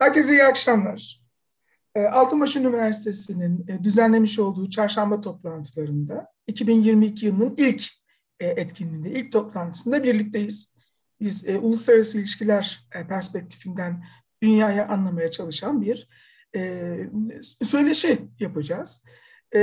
Herkese 0.00 0.32
iyi 0.32 0.44
akşamlar. 0.44 1.20
Ee, 1.94 2.02
Altınbaş 2.02 2.56
Üniversitesi'nin 2.56 3.66
e, 3.68 3.84
düzenlemiş 3.84 4.38
olduğu 4.38 4.70
çarşamba 4.70 5.20
toplantılarında 5.20 6.32
2022 6.46 7.26
yılının 7.26 7.54
ilk 7.56 7.86
e, 8.40 8.46
etkinliğinde, 8.46 9.10
ilk 9.10 9.32
toplantısında 9.32 10.04
birlikteyiz. 10.04 10.74
Biz 11.20 11.48
e, 11.48 11.58
uluslararası 11.58 12.18
ilişkiler 12.18 12.88
perspektifinden 13.08 14.04
dünyayı 14.42 14.86
anlamaya 14.86 15.30
çalışan 15.30 15.82
bir 15.82 16.08
söyleşi 17.62 18.18
yapacağız. 18.38 19.04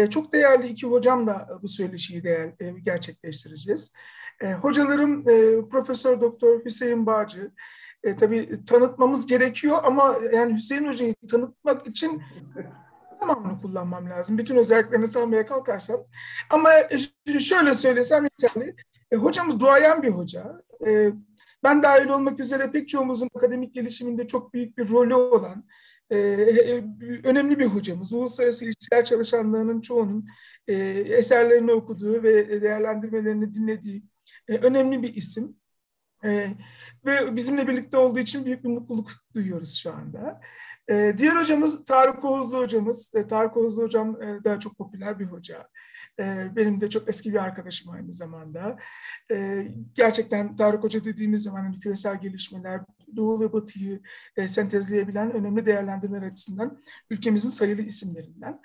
Çok 0.09 0.33
değerli 0.33 0.67
iki 0.67 0.87
hocam 0.87 1.27
da 1.27 1.59
bu 1.61 1.67
söyleşiyi 1.67 2.23
değer, 2.23 2.51
gerçekleştireceğiz. 2.83 3.93
Hocalarım 4.61 5.23
Profesör 5.69 6.21
Doktor 6.21 6.65
Hüseyin 6.65 7.05
Bağcı, 7.05 7.51
e, 8.03 8.15
tabii 8.15 8.65
tanıtmamız 8.65 9.27
gerekiyor 9.27 9.77
ama 9.83 10.17
yani 10.33 10.53
Hüseyin 10.53 10.87
Hoca'yı 10.87 11.15
tanıtmak 11.31 11.87
için 11.87 12.21
tamamını 13.19 13.61
kullanmam 13.61 14.09
lazım. 14.09 14.37
Bütün 14.37 14.55
özelliklerini 14.55 15.07
saymaya 15.07 15.45
kalkarsam. 15.45 16.03
Ama 16.49 16.69
şöyle 17.39 17.73
söylesem 17.73 18.23
yeterli. 18.23 18.75
E, 19.11 19.15
hocamız 19.15 19.59
duayen 19.59 20.03
bir 20.03 20.09
hoca. 20.09 20.61
E, 20.87 21.11
ben 21.63 21.83
dahil 21.83 22.09
olmak 22.09 22.39
üzere 22.39 22.71
pek 22.71 22.89
çoğumuzun 22.89 23.29
akademik 23.35 23.75
gelişiminde 23.75 24.27
çok 24.27 24.53
büyük 24.53 24.77
bir 24.77 24.89
rolü 24.89 25.13
olan 25.13 25.65
e, 26.09 26.17
e 26.17 26.83
önemli 27.23 27.59
bir 27.59 27.65
hocamız. 27.65 28.13
Uluslararası 28.13 28.65
ilişkiler 28.65 29.05
çalışanlarının 29.05 29.81
çoğunun 29.81 30.27
e, 30.67 30.73
eserlerini 30.99 31.71
okuduğu 31.71 32.23
ve 32.23 32.61
değerlendirmelerini 32.61 33.53
dinlediği 33.53 34.03
e, 34.47 34.57
önemli 34.57 35.03
bir 35.03 35.15
isim. 35.15 35.56
E, 36.25 36.53
ve 37.05 37.35
bizimle 37.35 37.67
birlikte 37.67 37.97
olduğu 37.97 38.19
için 38.19 38.45
büyük 38.45 38.63
bir 38.63 38.69
mutluluk 38.69 39.11
duyuyoruz 39.35 39.75
şu 39.75 39.93
anda. 39.93 40.41
E, 40.89 41.15
diğer 41.17 41.35
hocamız 41.35 41.85
Tarık 41.85 42.25
Oğuzlu 42.25 42.57
hocamız. 42.57 43.11
E, 43.15 43.27
Tarık 43.27 43.57
Oğuzlu 43.57 43.83
hocam 43.83 44.21
e, 44.21 44.43
daha 44.43 44.59
çok 44.59 44.77
popüler 44.77 45.19
bir 45.19 45.25
hoca. 45.25 45.67
Benim 46.55 46.81
de 46.81 46.89
çok 46.89 47.09
eski 47.09 47.33
bir 47.33 47.43
arkadaşım 47.43 47.91
aynı 47.91 48.13
zamanda. 48.13 48.77
Gerçekten 49.93 50.55
Tarık 50.55 50.83
Hoca 50.83 51.05
dediğimiz 51.05 51.43
zaman 51.43 51.63
hani 51.63 51.79
küresel 51.79 52.21
gelişmeler, 52.21 52.81
Doğu 53.15 53.39
ve 53.39 53.53
Batı'yı 53.53 54.01
e, 54.37 54.47
sentezleyebilen 54.47 55.31
önemli 55.31 55.65
değerlendirmeler 55.65 56.27
açısından 56.27 56.83
ülkemizin 57.09 57.49
sayılı 57.49 57.81
isimlerinden. 57.81 58.59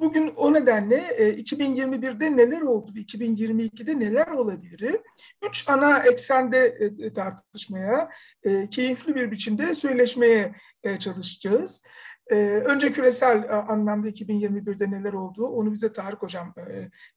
Bugün 0.00 0.32
o 0.36 0.54
nedenle 0.54 0.96
2021'de 1.40 2.36
neler 2.36 2.60
oldu 2.60 2.92
ve 2.94 3.00
2022'de 3.00 3.98
neler 3.98 4.26
olabilir? 4.26 4.96
Üç 5.48 5.68
ana 5.68 5.98
eksende 5.98 6.90
tartışmaya, 7.14 8.10
keyifli 8.70 9.14
bir 9.14 9.30
biçimde 9.30 9.74
söyleşmeye 9.74 10.54
çalışacağız. 10.98 11.82
Ee, 12.30 12.36
önce 12.66 12.92
küresel 12.92 13.64
anlamda 13.68 14.08
2021'de 14.08 14.90
neler 14.90 15.12
oldu 15.12 15.46
onu 15.46 15.72
bize 15.72 15.92
Tarık 15.92 16.22
Hocam 16.22 16.54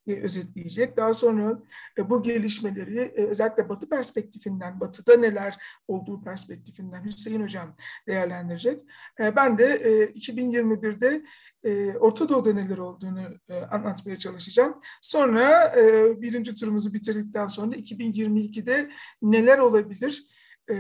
e, 0.08 0.22
özetleyecek. 0.22 0.98
Daha 0.98 1.14
sonra 1.14 1.60
e, 1.98 2.10
bu 2.10 2.24
gelişmeleri 2.24 3.00
e, 3.00 3.26
özellikle 3.26 3.70
Batı 3.70 3.90
perspektifinden, 3.90 4.80
Batı'da 4.80 5.18
neler 5.18 5.58
olduğu 5.88 6.24
perspektifinden 6.24 7.06
Hüseyin 7.06 7.44
Hocam 7.44 7.76
değerlendirecek. 8.08 8.84
E, 9.20 9.36
ben 9.36 9.58
de 9.58 9.66
e, 9.66 10.06
2021'de 10.06 11.24
e, 11.64 11.98
Orta 11.98 12.30
Doğu'da 12.30 12.54
neler 12.54 12.78
olduğunu 12.78 13.22
e, 13.50 13.56
anlatmaya 13.56 14.16
çalışacağım. 14.16 14.80
Sonra 15.02 15.76
e, 15.78 16.22
birinci 16.22 16.56
turumuzu 16.56 16.94
bitirdikten 16.94 17.48
sonra 17.48 17.76
2022'de 17.76 18.92
neler 19.22 19.58
olabilir? 19.58 20.28
E, 20.72 20.76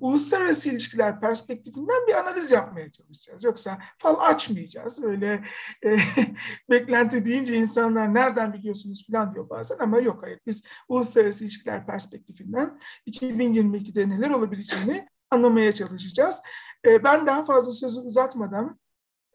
uluslararası 0.00 0.68
ilişkiler 0.68 1.20
perspektifinden 1.20 2.06
bir 2.08 2.14
analiz 2.14 2.52
yapmaya 2.52 2.92
çalışacağız. 2.92 3.44
Yoksa 3.44 3.78
fal 3.98 4.16
açmayacağız. 4.20 5.02
Böyle 5.02 5.44
e, 5.84 5.96
beklenti 6.70 7.24
deyince 7.24 7.56
insanlar 7.56 8.14
nereden 8.14 8.52
biliyorsunuz 8.52 9.06
falan 9.06 9.34
diyor 9.34 9.50
bazen 9.50 9.76
ama 9.78 9.98
yok 9.98 10.22
hayır. 10.22 10.40
Biz 10.46 10.64
uluslararası 10.88 11.44
ilişkiler 11.44 11.86
perspektifinden 11.86 12.80
2022'de 13.06 14.08
neler 14.08 14.30
olabileceğini 14.30 15.08
anlamaya 15.30 15.72
çalışacağız. 15.72 16.42
E, 16.86 17.04
ben 17.04 17.26
daha 17.26 17.44
fazla 17.44 17.72
sözü 17.72 18.00
uzatmadan 18.00 18.78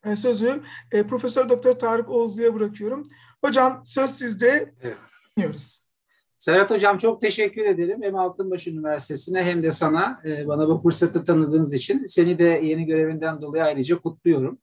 e, 0.04 0.16
sözü 0.16 0.64
e, 0.92 1.08
Profesör 1.08 1.50
Doktor 1.50 1.74
Tarık 1.74 2.10
Oğuzlu'ya 2.10 2.54
bırakıyorum. 2.54 3.10
Hocam 3.44 3.82
söz 3.86 4.12
sizde. 4.12 4.74
Evet. 4.82 4.98
Dinliyoruz. 5.38 5.81
Serhat 6.41 6.72
Hocam 6.72 6.97
çok 6.97 7.22
teşekkür 7.22 7.66
ederim. 7.66 8.00
Hem 8.03 8.16
Altınbaş 8.16 8.68
Üniversitesi'ne 8.68 9.44
hem 9.44 9.63
de 9.63 9.72
sana 9.72 10.22
e, 10.25 10.47
bana 10.47 10.68
bu 10.68 10.78
fırsatı 10.78 11.25
tanıdığınız 11.25 11.74
için. 11.74 12.06
Seni 12.07 12.40
de 12.40 12.44
yeni 12.44 12.85
görevinden 12.85 13.41
dolayı 13.41 13.63
ayrıca 13.63 14.00
kutluyorum. 14.00 14.59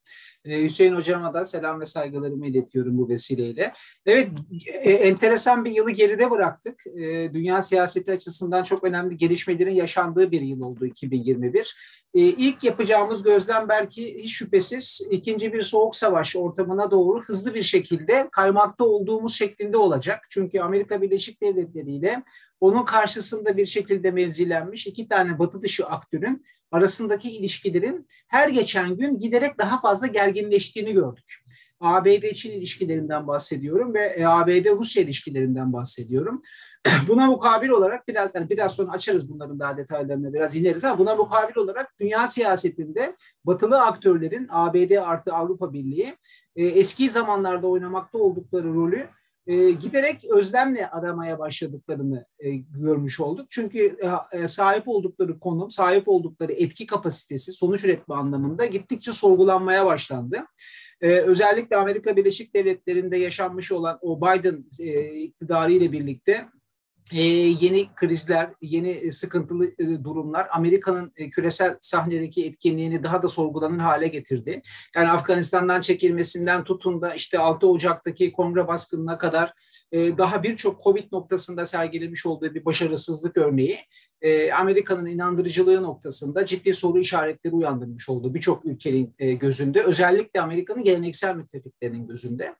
Ee, 0.48 0.62
Hüseyin 0.62 0.94
Hocam'a 0.94 1.34
da 1.34 1.44
selam 1.44 1.80
ve 1.80 1.86
saygılarımı 1.86 2.46
iletiyorum 2.46 2.98
bu 2.98 3.08
vesileyle. 3.08 3.72
Evet, 4.06 4.28
e, 4.66 4.92
enteresan 4.92 5.64
bir 5.64 5.70
yılı 5.70 5.90
geride 5.90 6.30
bıraktık. 6.30 6.86
E, 6.86 7.32
dünya 7.34 7.62
siyaseti 7.62 8.12
açısından 8.12 8.62
çok 8.62 8.84
önemli 8.84 9.16
gelişmelerin 9.16 9.74
yaşandığı 9.74 10.30
bir 10.30 10.40
yıl 10.40 10.60
oldu 10.60 10.86
2021. 10.86 11.76
E, 12.14 12.20
ilk 12.20 12.64
yapacağımız 12.64 13.22
gözlem 13.22 13.68
belki 13.68 14.22
hiç 14.22 14.32
şüphesiz 14.32 15.00
ikinci 15.10 15.52
bir 15.52 15.62
soğuk 15.62 15.96
savaş 15.96 16.36
ortamına 16.36 16.90
doğru 16.90 17.22
hızlı 17.22 17.54
bir 17.54 17.62
şekilde 17.62 18.28
kaymakta 18.32 18.84
olduğumuz 18.84 19.34
şeklinde 19.34 19.76
olacak. 19.76 20.26
Çünkü 20.30 20.60
Amerika 20.60 21.02
Birleşik 21.02 21.42
Devletleri 21.42 21.92
ile 21.92 22.22
onun 22.60 22.84
karşısında 22.84 23.56
bir 23.56 23.66
şekilde 23.66 24.10
mevzilenmiş 24.10 24.86
iki 24.86 25.08
tane 25.08 25.38
batı 25.38 25.60
dışı 25.60 25.86
aktörün 25.86 26.44
arasındaki 26.72 27.30
ilişkilerin 27.30 28.06
her 28.28 28.48
geçen 28.48 28.96
gün 28.96 29.18
giderek 29.18 29.58
daha 29.58 29.80
fazla 29.80 30.06
gerginleştiğini 30.06 30.92
gördük. 30.92 31.44
ABD-Çin 31.80 32.52
ilişkilerinden 32.52 33.26
bahsediyorum 33.26 33.94
ve 33.94 34.06
e, 34.06 34.24
ABD-Rusya 34.24 35.02
ilişkilerinden 35.02 35.72
bahsediyorum. 35.72 36.42
Buna 37.08 37.26
mukabil 37.26 37.68
olarak 37.68 38.08
biraz 38.08 38.30
yani 38.34 38.50
biraz 38.50 38.74
sonra 38.74 38.92
açarız 38.92 39.30
bunların 39.30 39.58
daha 39.60 39.76
detaylarını 39.76 40.32
biraz 40.32 40.56
ineriz 40.56 40.84
ama 40.84 40.98
buna 40.98 41.14
mukabil 41.14 41.56
olarak 41.56 41.98
dünya 42.00 42.28
siyasetinde 42.28 43.16
batılı 43.44 43.82
aktörlerin 43.82 44.46
ABD 44.50 44.90
artı 44.90 45.34
Avrupa 45.34 45.72
Birliği 45.72 46.16
e, 46.56 46.64
eski 46.64 47.10
zamanlarda 47.10 47.66
oynamakta 47.66 48.18
oldukları 48.18 48.74
rolü 48.74 49.08
e, 49.48 49.70
giderek 49.70 50.24
özlemle 50.24 50.90
aramaya 50.90 51.38
başladıklarını 51.38 52.26
e, 52.38 52.50
görmüş 52.56 53.20
olduk. 53.20 53.46
Çünkü 53.50 53.96
e, 54.32 54.38
e, 54.38 54.48
sahip 54.48 54.88
oldukları 54.88 55.38
konum, 55.38 55.70
sahip 55.70 56.08
oldukları 56.08 56.52
etki 56.52 56.86
kapasitesi, 56.86 57.52
sonuç 57.52 57.84
üretme 57.84 58.14
anlamında 58.14 58.66
gittikçe 58.66 59.12
sorgulanmaya 59.12 59.86
başlandı. 59.86 60.44
Ee, 61.00 61.20
özellikle 61.20 61.76
Amerika 61.76 62.16
Birleşik 62.16 62.54
Devletleri'nde 62.54 63.16
yaşanmış 63.16 63.72
olan 63.72 63.98
o 64.00 64.20
Biden 64.20 64.64
e, 64.80 65.14
iktidarı 65.14 65.72
ile 65.72 65.92
birlikte 65.92 66.48
e, 67.12 67.22
yeni 67.60 67.94
krizler, 67.94 68.50
yeni 68.62 68.90
e, 68.90 69.12
sıkıntılı 69.12 69.66
e, 69.66 70.04
durumlar 70.04 70.48
Amerika'nın 70.50 71.12
e, 71.16 71.30
küresel 71.30 71.76
sahnedeki 71.80 72.46
etkinliğini 72.46 73.02
daha 73.02 73.22
da 73.22 73.28
sorgulanır 73.28 73.78
hale 73.78 74.08
getirdi. 74.08 74.62
Yani 74.96 75.10
Afganistan'dan 75.10 75.80
çekilmesinden 75.80 76.64
tutun 76.64 77.02
da 77.02 77.14
işte 77.14 77.38
6 77.38 77.66
Ocak'taki 77.66 78.32
kongre 78.32 78.68
baskınına 78.68 79.18
kadar 79.18 79.52
e, 79.92 80.18
daha 80.18 80.42
birçok 80.42 80.82
Covid 80.82 81.12
noktasında 81.12 81.66
sergilemiş 81.66 82.26
olduğu 82.26 82.54
bir 82.54 82.64
başarısızlık 82.64 83.36
örneği 83.36 83.78
e, 84.20 84.52
Amerika'nın 84.52 85.06
inandırıcılığı 85.06 85.82
noktasında 85.82 86.46
ciddi 86.46 86.74
soru 86.74 86.98
işaretleri 86.98 87.54
uyandırmış 87.54 88.08
oldu 88.08 88.34
birçok 88.34 88.64
ülkenin 88.64 89.14
e, 89.18 89.32
gözünde. 89.32 89.82
Özellikle 89.82 90.40
Amerika'nın 90.40 90.84
geleneksel 90.84 91.34
müttefiklerinin 91.34 92.06
gözünde. 92.06 92.54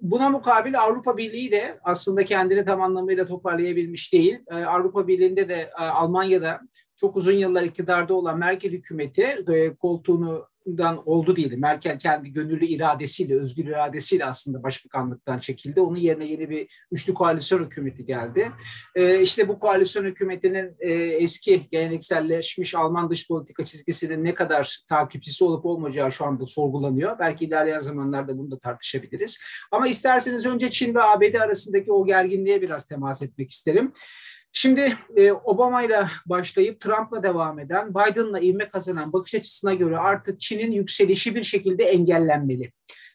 Buna 0.00 0.30
mukabil 0.30 0.80
Avrupa 0.80 1.16
Birliği 1.16 1.50
de 1.50 1.78
aslında 1.82 2.24
kendini 2.24 2.64
tam 2.64 2.82
anlamıyla 2.82 3.26
toparlayabilmiş 3.26 4.12
değil. 4.12 4.38
Avrupa 4.50 5.08
Birliği'nde 5.08 5.48
de 5.48 5.70
Almanya'da 5.70 6.60
çok 6.96 7.16
uzun 7.16 7.32
yıllar 7.32 7.62
iktidarda 7.62 8.14
olan 8.14 8.38
Merkel 8.38 8.72
hükümeti 8.72 9.26
koltuğunu 9.80 10.46
dan 10.66 11.02
oldu 11.08 11.36
diyelim. 11.36 11.60
Merkel 11.60 11.98
kendi 11.98 12.32
gönüllü 12.32 12.66
iradesiyle, 12.66 13.40
özgür 13.40 13.64
iradesiyle 13.66 14.24
aslında 14.24 14.62
başbakanlıktan 14.62 15.38
çekildi. 15.38 15.80
Onun 15.80 15.96
yerine 15.96 16.26
yeni 16.26 16.50
bir 16.50 16.86
üçlü 16.92 17.14
koalisyon 17.14 17.64
hükümeti 17.64 18.06
geldi. 18.06 18.52
Ee, 18.94 19.20
işte 19.22 19.48
bu 19.48 19.58
koalisyon 19.58 20.04
hükümetinin 20.04 20.76
e, 20.80 20.92
eski 20.92 21.68
gelenekselleşmiş 21.70 22.74
Alman 22.74 23.10
dış 23.10 23.28
politika 23.28 23.64
çizgisinin 23.64 24.24
ne 24.24 24.34
kadar 24.34 24.78
takipçisi 24.88 25.44
olup 25.44 25.66
olmayacağı 25.66 26.12
şu 26.12 26.24
anda 26.24 26.46
sorgulanıyor. 26.46 27.18
Belki 27.18 27.44
ilerleyen 27.44 27.80
zamanlarda 27.80 28.38
bunu 28.38 28.50
da 28.50 28.58
tartışabiliriz. 28.58 29.38
Ama 29.72 29.88
isterseniz 29.88 30.46
önce 30.46 30.70
Çin 30.70 30.94
ve 30.94 31.02
ABD 31.02 31.34
arasındaki 31.34 31.92
o 31.92 32.06
gerginliğe 32.06 32.62
biraz 32.62 32.86
temas 32.86 33.22
etmek 33.22 33.50
isterim. 33.50 33.92
Şimdi 34.58 34.98
e, 35.16 35.32
Obama 35.32 35.82
ile 35.82 36.06
başlayıp 36.26 36.80
Trump'la 36.80 37.22
devam 37.22 37.58
eden, 37.58 37.94
Biden'la 37.94 38.40
ivme 38.40 38.68
kazanan 38.68 39.12
bakış 39.12 39.34
açısına 39.34 39.74
göre 39.74 39.98
artık 39.98 40.40
Çin'in 40.40 40.72
yükselişi 40.72 41.34
bir 41.34 41.42
şekilde 41.42 41.84
engellenmeli. 41.84 42.72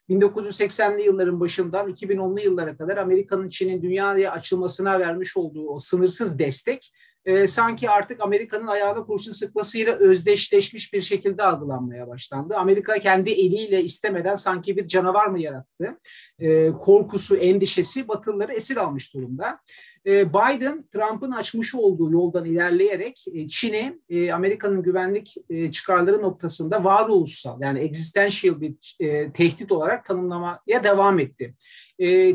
1980'li 0.10 1.04
yılların 1.04 1.40
başından 1.40 1.90
2010'lu 1.90 2.40
yıllara 2.40 2.78
kadar 2.78 2.98
Amerika'nın 2.98 3.50
Çin'in 3.50 3.82
dünyaya 3.82 4.32
açılmasına 4.32 5.00
vermiş 5.00 5.38
olduğu 5.38 5.70
o 5.70 5.80
sınırsız 5.80 6.40
destek 6.40 6.92
e, 7.26 7.48
sanki 7.48 7.90
artık 7.90 8.22
Amerika'nın 8.22 8.68
ayağına 8.68 9.06
kurşun 9.06 9.32
sıkmasıyla 9.32 9.96
özdeşleşmiş 9.96 10.94
bir 10.94 11.02
şekilde 11.02 11.44
algılanmaya 11.44 12.08
başlandı. 12.08 12.56
Amerika 12.56 13.00
kendi 13.00 13.32
eliyle 13.32 13.84
istemeden 13.84 14.36
sanki 14.36 14.78
bir 14.78 14.88
canavar 14.88 15.28
mı 15.28 15.42
yarattı? 15.42 16.00
E, 16.40 16.72
korkusu, 16.72 17.36
endişesi 17.36 18.08
Batılıları 18.08 18.54
esir 18.54 18.78
almış 18.78 19.14
durumda. 19.14 19.60
E, 20.06 20.30
Biden, 20.30 20.84
Trump'ın 20.94 21.32
açmış 21.32 21.76
olduğu 21.76 22.12
yoldan 22.12 22.46
ilerleyerek 22.46 23.26
e, 23.34 23.48
Çin'i 23.48 24.00
e, 24.10 24.34
Amerika'nın 24.34 24.84
güvenlik 24.84 25.36
çıkarları 25.74 26.22
noktasında 26.22 26.84
varoluşsal 26.84 27.62
yani 27.62 27.80
existential 27.80 28.62
bir 28.62 28.96
tehdit 29.34 29.72
olarak 29.72 30.06
tanımlamaya 30.06 30.84
devam 30.84 31.20
etti. 31.20 31.56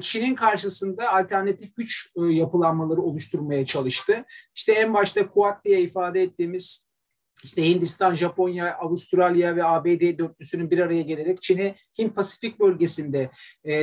Çin'in 0.01 0.35
karşısında 0.35 1.13
alternatif 1.13 1.77
güç 1.77 2.13
yapılanmaları 2.17 3.03
oluşturmaya 3.03 3.65
çalıştı. 3.65 4.25
İşte 4.55 4.73
en 4.73 4.95
başta 4.95 5.31
Quad 5.31 5.65
diye 5.65 5.81
ifade 5.81 6.23
ettiğimiz 6.23 6.87
işte 7.45 7.69
Hindistan, 7.69 8.15
Japonya, 8.15 8.77
Avustralya 8.77 9.57
ve 9.57 9.65
ABD 9.65 10.19
dörtlüsünün 10.19 10.71
bir 10.71 10.79
araya 10.79 11.03
gelerek 11.03 11.43
Çin'i 11.43 11.75
Hint-Pasifik 11.99 12.61
bölgesinde 12.61 13.31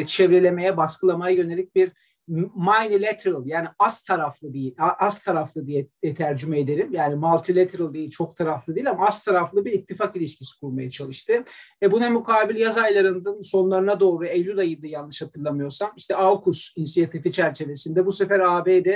çevrelemeye, 0.06 0.78
baskılamaya 0.78 1.36
yönelik 1.36 1.76
bir 1.76 1.92
multilateral 2.28 3.46
yani 3.46 3.68
az 3.80 4.04
taraflı 4.04 4.54
değil, 4.54 4.75
az 4.78 5.24
taraflı 5.24 5.68
diye 5.68 5.88
tercüme 6.18 6.60
ederim. 6.60 6.94
Yani 6.94 7.16
multilateral 7.16 7.94
değil, 7.94 8.10
çok 8.10 8.38
taraflı 8.38 8.75
değil 8.75 8.90
ama 8.90 9.08
az 9.08 9.24
taraflı 9.24 9.66
bir 9.66 9.72
ittifak 9.72 10.16
ilişkisi 10.16 10.60
kurmaya 10.60 10.90
çalıştı. 10.90 11.44
E 11.81 11.92
buna 11.92 12.10
mukabil 12.10 12.56
yaz 12.56 12.78
aylarının 12.78 13.42
sonlarına 13.42 14.00
doğru 14.00 14.25
Eylül 14.25 14.60
ayıydı 14.60 14.88
yanlış 14.88 15.22
hatırlamıyorsam. 15.22 15.92
işte 15.98 16.16
AUKUS 16.16 16.74
inisiyatifi 16.78 17.31
çerçevesinde 17.31 18.06
bu 18.06 18.12
sefer 18.12 18.40
ABD 18.40 18.88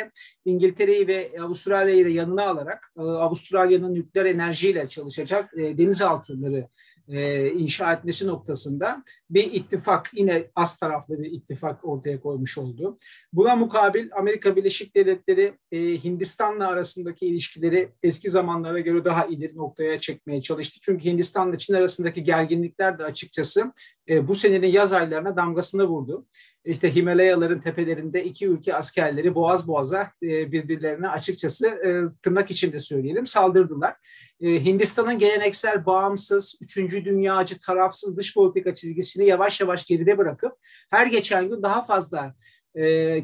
İngiltere'yi 0.45 1.07
ve 1.07 1.31
Avustralya'yı 1.41 2.05
da 2.05 2.09
yanına 2.09 2.49
alarak 2.49 2.91
e, 2.97 3.01
Avustralya'nın 3.01 3.93
nükleer 3.93 4.25
enerjiyle 4.25 4.87
çalışacak 4.87 5.57
e, 5.57 5.77
denizaltıları 5.77 6.67
e, 7.07 7.49
inşa 7.51 7.93
etmesi 7.93 8.27
noktasında 8.27 9.03
bir 9.29 9.51
ittifak 9.53 10.09
yine 10.13 10.47
az 10.55 10.77
taraflı 10.77 11.19
bir 11.19 11.31
ittifak 11.31 11.85
ortaya 11.85 12.19
koymuş 12.19 12.57
oldu. 12.57 12.97
Buna 13.33 13.55
mukabil 13.55 14.09
Amerika 14.15 14.55
Birleşik 14.55 14.95
Devletleri 14.95 15.53
e, 15.71 15.79
Hindistan'la 16.03 16.67
arasındaki 16.67 17.25
ilişkileri 17.25 17.89
eski 18.03 18.29
zamanlara 18.29 18.79
göre 18.79 19.05
daha 19.05 19.25
ileri 19.25 19.57
noktaya 19.57 19.99
çekmeye 19.99 20.41
çalıştı. 20.41 20.79
Çünkü 20.81 21.05
Hindistan'la 21.05 21.57
Çin 21.57 21.73
arasındaki 21.73 22.23
gerginlikler 22.23 22.99
de 22.99 23.03
açıkçası 23.03 23.71
e, 24.09 24.27
bu 24.27 24.35
senenin 24.35 24.67
yaz 24.67 24.93
aylarına 24.93 25.35
damgasını 25.35 25.85
vurdu 25.85 26.25
işte 26.67 26.95
Himalayaların 26.95 27.59
tepelerinde 27.59 28.23
iki 28.23 28.47
ülke 28.47 28.75
askerleri 28.75 29.35
boğaz 29.35 29.67
boğaza 29.67 30.11
e, 30.23 30.51
birbirlerine 30.51 31.09
açıkçası 31.09 31.67
e, 31.67 32.19
tırnak 32.21 32.51
içinde 32.51 32.79
söyleyelim 32.79 33.25
saldırdılar. 33.25 33.95
E, 34.41 34.65
Hindistan'ın 34.65 35.19
geleneksel 35.19 35.85
bağımsız, 35.85 36.55
üçüncü 36.61 37.05
dünyacı, 37.05 37.59
tarafsız 37.59 38.17
dış 38.17 38.33
politika 38.33 38.73
çizgisini 38.73 39.25
yavaş 39.25 39.61
yavaş 39.61 39.85
geride 39.85 40.17
bırakıp 40.17 40.53
her 40.89 41.07
geçen 41.07 41.49
gün 41.49 41.63
daha 41.63 41.81
fazla 41.81 42.35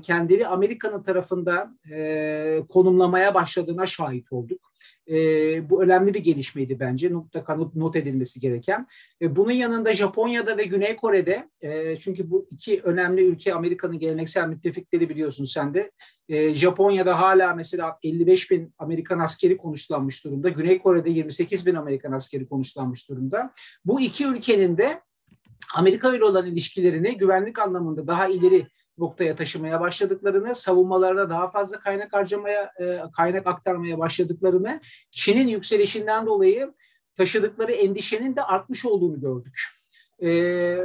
kendini 0.02 0.48
Amerika'nın 0.48 1.04
tarafında 1.04 1.70
konumlamaya 2.70 3.34
başladığına 3.34 3.86
şahit 3.86 4.34
olduk. 4.34 4.74
E, 5.10 5.16
bu 5.70 5.84
önemli 5.84 6.14
bir 6.14 6.20
gelişmeydi 6.20 6.80
bence. 6.80 7.10
Mutlaka 7.10 7.56
not, 7.56 7.76
not 7.76 7.96
edilmesi 7.96 8.40
gereken. 8.40 8.88
E, 9.22 9.36
bunun 9.36 9.52
yanında 9.52 9.94
Japonya'da 9.94 10.58
ve 10.58 10.64
Güney 10.64 10.96
Kore'de 10.96 11.50
e, 11.62 11.98
çünkü 11.98 12.32
bu 12.32 12.48
iki 12.52 12.82
önemli 12.82 13.26
ülke 13.26 13.54
Amerika'nın 13.54 14.00
geleneksel 14.00 14.48
müttefikleri 14.48 15.10
biliyorsun 15.10 15.46
sen 15.46 15.74
de. 15.74 15.92
E, 16.30 16.56
Japonya'da 16.56 17.22
hala 17.22 17.56
mesela 17.56 17.98
55 18.04 18.52
bin 18.52 18.74
Amerikan 18.78 19.20
askeri 19.20 19.58
konuşlanmış 19.58 20.26
durumda. 20.26 20.50
Güney 20.50 20.80
Kore'de 20.80 21.10
28 21.10 21.66
bin 21.66 21.76
Amerikan 21.76 22.12
askeri 22.12 22.48
konuşlanmış 22.48 23.10
durumda. 23.10 23.54
Bu 23.86 24.02
iki 24.02 24.26
ülkenin 24.26 24.78
de 24.78 25.02
Amerika 25.76 26.16
ile 26.16 26.24
olan 26.24 26.46
ilişkilerini 26.46 27.18
güvenlik 27.18 27.60
anlamında 27.60 28.08
daha 28.08 28.28
ileri 28.28 28.68
noktaya 28.98 29.36
taşımaya 29.36 29.80
başladıklarını, 29.82 30.56
savunmalarına 30.56 31.30
daha 31.30 31.52
fazla 31.52 31.80
kaynak 31.80 32.14
harcamaya, 32.14 32.72
e, 32.80 33.00
kaynak 33.18 33.48
aktarmaya 33.48 34.00
başladıklarını, 34.00 34.80
Çin'in 35.12 35.48
yükselişinden 35.48 36.26
dolayı 36.26 36.74
taşıdıkları 37.16 37.72
endişenin 37.72 38.36
de 38.36 38.44
artmış 38.44 38.86
olduğunu 38.86 39.22
gördük. 39.22 39.60
E, 40.24 40.78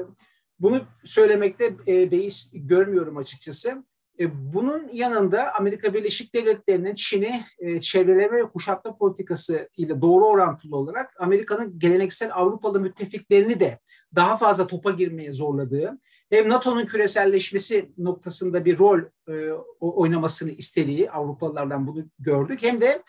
bunu 0.61 0.83
söylemekte 1.05 1.75
e, 1.89 2.11
beis 2.11 2.51
görmüyorum 2.53 3.17
açıkçası. 3.17 3.85
E, 4.21 4.55
bunun 4.55 4.89
yanında 4.93 5.55
Amerika 5.55 5.95
Birleşik 5.95 6.35
Devletleri'nin 6.35 6.95
Çin'i 6.95 7.45
e, 7.59 7.81
çevreleme 7.81 8.37
ve 8.37 8.49
kuşatma 8.49 8.97
politikası 8.97 9.69
ile 9.77 10.01
doğru 10.01 10.27
orantılı 10.27 10.77
olarak 10.77 11.15
Amerika'nın 11.19 11.79
geleneksel 11.79 12.31
Avrupalı 12.35 12.81
müttefiklerini 12.81 13.61
de 13.61 13.79
daha 14.15 14.37
fazla 14.37 14.67
topa 14.67 14.91
girmeye 14.91 15.33
zorladığı, 15.33 15.99
hem 16.31 16.49
NATO'nun 16.49 16.87
küreselleşmesi 16.87 17.91
noktasında 17.99 18.65
bir 18.65 18.79
rol 18.79 19.01
e, 19.29 19.51
oynamasını 19.81 20.51
istediği 20.51 21.11
Avrupalılardan 21.11 21.87
bunu 21.87 22.05
gördük. 22.19 22.63
Hem 22.63 22.81
de 22.81 23.03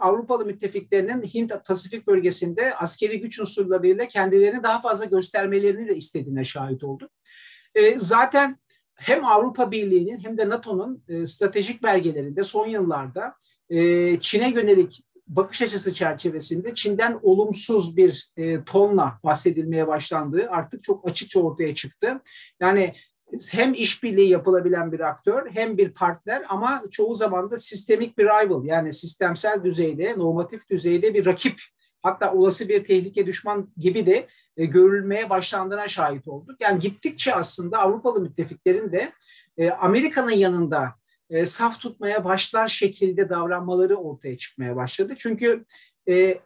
Avrupalı 0.00 0.44
müttefiklerinin 0.44 1.22
Hint-Pasifik 1.22 2.06
bölgesinde 2.06 2.74
askeri 2.74 3.20
güç 3.20 3.40
unsurlarıyla 3.40 4.08
kendilerini 4.08 4.62
daha 4.62 4.80
fazla 4.80 5.04
göstermelerini 5.04 5.88
de 5.88 5.96
istediğine 5.96 6.44
şahit 6.44 6.84
olduk. 6.84 7.10
zaten 7.96 8.58
hem 9.02 9.24
Avrupa 9.24 9.70
Birliği'nin 9.70 10.24
hem 10.24 10.38
de 10.38 10.48
NATO'nun 10.48 11.04
e, 11.08 11.26
stratejik 11.26 11.82
belgelerinde 11.82 12.44
son 12.44 12.66
yıllarda 12.66 13.34
e, 13.70 14.20
Çin'e 14.20 14.50
yönelik 14.50 15.04
bakış 15.36 15.62
açısı 15.62 15.94
çerçevesinde 15.94 16.74
Çin'den 16.74 17.20
olumsuz 17.22 17.96
bir 17.96 18.30
e, 18.36 18.64
tonla 18.64 19.18
bahsedilmeye 19.24 19.86
başlandığı 19.86 20.50
artık 20.50 20.82
çok 20.82 21.08
açıkça 21.08 21.40
ortaya 21.40 21.74
çıktı. 21.74 22.20
Yani 22.60 22.94
hem 23.52 23.74
işbirliği 23.74 24.28
yapılabilen 24.28 24.92
bir 24.92 25.00
aktör 25.00 25.50
hem 25.50 25.78
bir 25.78 25.92
partner 25.94 26.44
ama 26.48 26.82
çoğu 26.90 27.14
zaman 27.14 27.50
da 27.50 27.58
sistemik 27.58 28.18
bir 28.18 28.24
rival 28.24 28.64
yani 28.64 28.92
sistemsel 28.92 29.64
düzeyde, 29.64 30.14
normatif 30.18 30.70
düzeyde 30.70 31.14
bir 31.14 31.26
rakip 31.26 31.60
hatta 32.02 32.32
olası 32.32 32.68
bir 32.68 32.84
tehlike 32.84 33.26
düşman 33.26 33.72
gibi 33.76 34.06
de 34.06 34.26
e, 34.56 34.64
görülmeye 34.64 35.30
başlandığına 35.30 35.88
şahit 35.88 36.28
olduk. 36.28 36.56
Yani 36.60 36.78
gittikçe 36.78 37.34
aslında 37.34 37.78
Avrupalı 37.78 38.20
müttefiklerin 38.20 38.92
de 38.92 39.12
e, 39.56 39.70
Amerika'nın 39.70 40.30
yanında 40.30 40.94
e, 41.32 41.46
saf 41.46 41.80
tutmaya 41.80 42.24
başlar 42.24 42.68
şekilde 42.68 43.28
davranmaları 43.28 43.96
ortaya 43.96 44.36
çıkmaya 44.36 44.76
başladı. 44.76 45.14
Çünkü 45.18 45.64
e, 46.08 46.38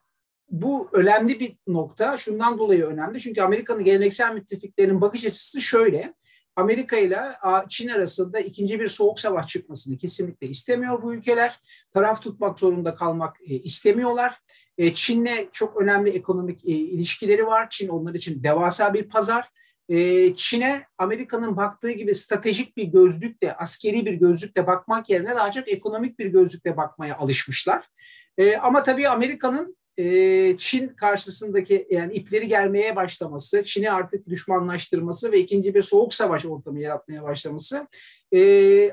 bu 0.50 0.88
önemli 0.92 1.40
bir 1.40 1.56
nokta. 1.66 2.18
Şundan 2.18 2.58
dolayı 2.58 2.84
önemli. 2.84 3.20
Çünkü 3.20 3.42
Amerika'nın 3.42 3.84
geleneksel 3.84 4.34
müttefiklerinin 4.34 5.00
bakış 5.00 5.24
açısı 5.24 5.60
şöyle. 5.60 6.14
Amerika 6.56 6.96
ile 6.96 7.20
Çin 7.68 7.88
arasında 7.88 8.38
ikinci 8.38 8.80
bir 8.80 8.88
soğuk 8.88 9.20
savaş 9.20 9.48
çıkmasını 9.48 9.96
kesinlikle 9.96 10.46
istemiyor 10.46 11.02
bu 11.02 11.14
ülkeler. 11.14 11.60
Taraf 11.94 12.22
tutmak 12.22 12.58
zorunda 12.58 12.94
kalmak 12.94 13.36
e, 13.40 13.54
istemiyorlar. 13.54 14.40
E, 14.78 14.94
Çin'le 14.94 15.48
çok 15.52 15.82
önemli 15.82 16.10
ekonomik 16.10 16.64
e, 16.64 16.68
ilişkileri 16.70 17.46
var. 17.46 17.66
Çin 17.70 17.88
onlar 17.88 18.14
için 18.14 18.42
devasa 18.42 18.94
bir 18.94 19.08
pazar. 19.08 19.48
E, 19.88 20.34
Çin'e 20.34 20.86
Amerika'nın 20.98 21.56
baktığı 21.56 21.90
gibi 21.90 22.14
stratejik 22.14 22.76
bir 22.76 22.84
gözlükle, 22.84 23.54
askeri 23.56 24.06
bir 24.06 24.14
gözlükle 24.14 24.66
bakmak 24.66 25.10
yerine 25.10 25.34
daha 25.34 25.50
çok 25.50 25.68
ekonomik 25.68 26.18
bir 26.18 26.26
gözlükle 26.26 26.76
bakmaya 26.76 27.16
alışmışlar. 27.16 27.88
Ama 28.60 28.82
tabii 28.82 29.08
Amerika'nın 29.08 29.76
Çin 30.56 30.88
karşısındaki 30.88 31.86
yani 31.90 32.14
ipleri 32.14 32.48
germeye 32.48 32.96
başlaması, 32.96 33.64
Çin'i 33.64 33.90
artık 33.90 34.28
düşmanlaştırması 34.28 35.32
ve 35.32 35.38
ikinci 35.38 35.74
bir 35.74 35.82
soğuk 35.82 36.14
savaş 36.14 36.46
ortamı 36.46 36.80
yaratmaya 36.80 37.22
başlaması 37.22 37.86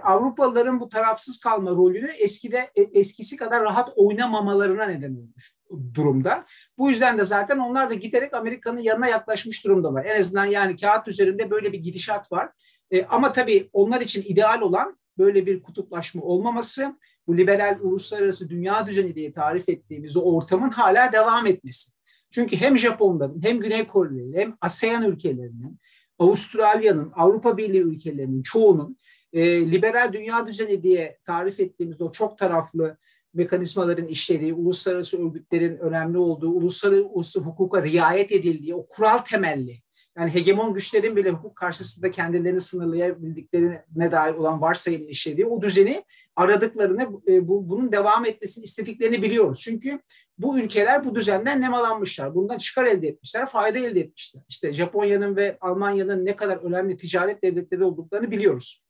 Avrupalıların 0.04 0.80
bu 0.80 0.90
tarafsız 0.90 1.40
kalma 1.40 1.72
rolünü 1.72 2.12
eskide 2.12 2.72
eskisi 2.76 3.38
kadar 3.38 3.64
rahat 3.64 3.94
oynamamalarına 3.96 4.86
neden 4.86 5.16
olmuş 5.16 5.54
durumda. 5.94 6.46
Bu 6.78 6.90
yüzden 6.90 7.18
de 7.18 7.26
zaten 7.26 7.58
onlar 7.58 7.90
da 7.90 7.94
giderek 7.94 8.34
Amerika'nın 8.34 8.82
yanına 8.82 9.08
yaklaşmış 9.08 9.66
durumdalar. 9.66 10.06
En 10.06 10.20
azından 10.20 10.46
yani 10.46 10.76
kağıt 10.76 11.08
üzerinde 11.08 11.52
böyle 11.52 11.74
bir 11.74 11.80
gidişat 11.80 12.32
var. 12.32 12.50
E, 12.92 13.06
ama 13.06 13.34
tabii 13.34 13.70
onlar 13.74 14.02
için 14.02 14.24
ideal 14.26 14.62
olan 14.62 14.98
böyle 15.18 15.46
bir 15.46 15.64
kutuplaşma 15.64 16.22
olmaması, 16.22 16.96
bu 17.28 17.38
liberal 17.38 17.78
uluslararası 17.82 18.50
dünya 18.50 18.86
düzeni 18.86 19.16
diye 19.16 19.34
tarif 19.34 19.70
ettiğimiz 19.70 20.18
o 20.18 20.22
ortamın 20.22 20.70
hala 20.70 21.14
devam 21.14 21.46
etmesi. 21.46 21.92
Çünkü 22.32 22.58
hem 22.58 22.78
Japonların 22.78 23.44
hem 23.44 23.60
Güney 23.60 23.88
Korelilerin 23.88 24.42
hem 24.42 24.58
ASEAN 24.62 25.04
ülkelerinin, 25.04 25.80
Avustralya'nın, 26.20 27.12
Avrupa 27.16 27.58
Birliği 27.58 27.82
ülkelerinin 27.82 28.42
çoğunun 28.42 28.98
e, 29.34 29.72
liberal 29.72 30.14
dünya 30.14 30.46
düzeni 30.46 30.84
diye 30.84 31.18
tarif 31.26 31.60
ettiğimiz 31.60 32.02
o 32.02 32.12
çok 32.12 32.38
taraflı 32.38 32.98
mekanizmaların 33.34 34.08
işlediği, 34.08 34.54
uluslararası 34.54 35.26
örgütlerin 35.26 35.78
önemli 35.78 36.18
olduğu, 36.18 36.50
uluslararası 36.50 37.40
hukuka 37.40 37.84
riayet 37.84 38.32
edildiği, 38.32 38.76
o 38.76 38.88
kural 38.88 39.18
temelli, 39.18 39.84
yani 40.18 40.34
hegemon 40.34 40.74
güçlerin 40.74 41.16
bile 41.16 41.30
hukuk 41.30 41.56
karşısında 41.56 42.12
kendilerini 42.12 42.60
sınırlayabildiklerine 42.60 44.12
dair 44.12 44.34
olan 44.34 44.62
varsayımın 44.62 45.08
işlediği 45.08 45.46
o 45.46 45.62
düzeni 45.62 46.04
aradıklarını, 46.36 47.10
e, 47.28 47.48
bu, 47.48 47.70
bunun 47.70 47.92
devam 47.92 48.26
etmesini 48.26 48.64
istediklerini 48.64 49.22
biliyoruz. 49.22 49.60
Çünkü 49.62 50.00
bu 50.38 50.60
ülkeler 50.60 51.06
bu 51.06 51.16
düzenden 51.16 51.62
nemalanmışlar. 51.62 52.36
Bundan 52.36 52.58
çıkar 52.58 52.86
elde 52.86 53.08
etmişler, 53.08 53.46
fayda 53.46 53.80
elde 53.80 54.00
etmişler. 54.00 54.42
İşte 54.50 54.74
Japonya'nın 54.74 55.36
ve 55.36 55.58
Almanya'nın 55.62 56.26
ne 56.26 56.36
kadar 56.36 56.58
önemli 56.58 56.98
ticaret 56.98 57.44
devletleri 57.44 57.84
olduklarını 57.84 58.32
biliyoruz. 58.32 58.83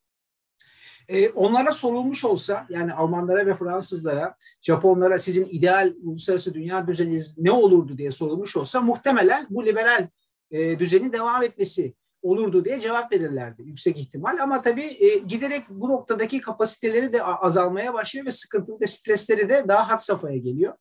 E, 1.10 1.30
onlara 1.30 1.72
sorulmuş 1.72 2.26
olsa 2.26 2.66
yani 2.70 2.94
Almanlara 2.94 3.46
ve 3.46 3.54
Fransızlara, 3.54 4.36
Japonlara 4.62 5.20
sizin 5.20 5.46
ideal 5.46 5.94
uluslararası 6.04 6.54
dünya 6.54 6.88
düzeniniz 6.88 7.38
ne 7.38 7.52
olurdu 7.52 7.98
diye 7.98 8.12
sorulmuş 8.12 8.58
olsa 8.58 8.82
muhtemelen 8.82 9.48
bu 9.50 9.66
liberal 9.66 10.08
e, 10.52 10.80
düzenin 10.80 11.14
devam 11.14 11.44
etmesi 11.44 11.94
olurdu 12.22 12.66
diye 12.66 12.80
cevap 12.80 13.12
verirlerdi 13.12 13.64
yüksek 13.64 13.98
ihtimal. 13.98 14.38
Ama 14.42 14.62
tabii 14.62 14.98
e, 15.00 15.18
giderek 15.18 15.64
bu 15.70 15.90
noktadaki 15.90 16.42
kapasiteleri 16.42 17.14
de 17.14 17.24
azalmaya 17.24 17.94
başlıyor 17.94 18.26
ve 18.26 18.32
sıkıntılı 18.32 18.80
ve 18.82 18.88
stresleri 18.88 19.50
de 19.50 19.66
daha 19.68 19.90
had 19.90 19.98
safhaya 19.98 20.38
geliyor. 20.38 20.74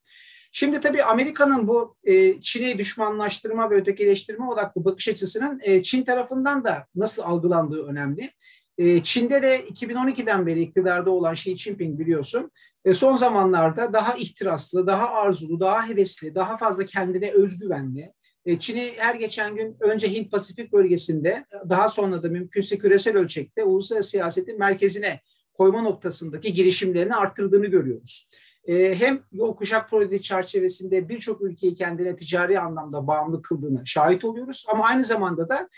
Şimdi 0.53 0.81
tabii 0.81 1.03
Amerika'nın 1.03 1.69
bu 1.69 1.97
e, 2.05 2.41
Çin'i 2.41 2.79
düşmanlaştırma 2.79 3.71
ve 3.71 3.75
ötekileştirme 3.75 4.47
odaklı 4.47 4.85
bakış 4.85 5.09
açısının 5.09 5.61
e, 5.63 5.83
Çin 5.83 6.05
tarafından 6.05 6.65
da 6.65 6.87
nasıl 6.95 7.23
algılandığı 7.23 7.87
önemli. 7.87 8.31
E, 8.79 9.03
Çin'de 9.03 9.43
de 9.43 9.67
2012'den 9.67 10.47
beri 10.47 10.63
iktidarda 10.63 11.11
olan 11.11 11.33
Xi 11.33 11.57
Jinping 11.57 12.01
biliyorsun 12.01 12.51
e, 12.85 12.95
son 12.95 13.17
zamanlarda 13.17 13.93
daha 13.93 14.15
ihtiraslı, 14.15 14.87
daha 14.87 15.09
arzulu, 15.09 15.61
daha 15.61 15.89
hevesli, 15.89 16.35
daha 16.35 16.57
fazla 16.57 16.85
kendine 16.85 17.31
özgüvenli, 17.31 18.13
e, 18.47 18.59
Çin'i 18.59 18.93
her 18.97 19.15
geçen 19.15 19.57
gün 19.57 19.77
önce 19.81 20.09
Hint-Pasifik 20.09 20.73
bölgesinde 20.73 21.45
daha 21.69 21.89
sonra 21.89 22.23
da 22.23 22.29
mümkünse 22.29 22.79
küresel 22.79 23.17
ölçekte 23.17 23.65
uluslararası 23.65 24.11
siyasetin 24.11 24.59
merkezine 24.59 25.21
koyma 25.55 25.83
noktasındaki 25.83 26.53
girişimlerini 26.53 27.15
arttırdığını 27.15 27.67
görüyoruz. 27.67 28.29
E, 28.65 28.95
hem 28.95 29.23
yol 29.33 29.57
kuşak 29.57 29.91
projesi 29.91 30.23
çerçevesinde 30.23 31.09
birçok 31.09 31.43
ülkeyi 31.43 31.75
kendine 31.75 32.17
ticari 32.17 32.61
anlamda 32.61 33.07
bağımlı 33.07 33.43
kıldığını 33.43 33.87
şahit 33.87 34.25
oluyoruz. 34.25 34.67
Ama 34.73 34.85
aynı 34.85 35.05
zamanda 35.05 35.49
da 35.49 35.69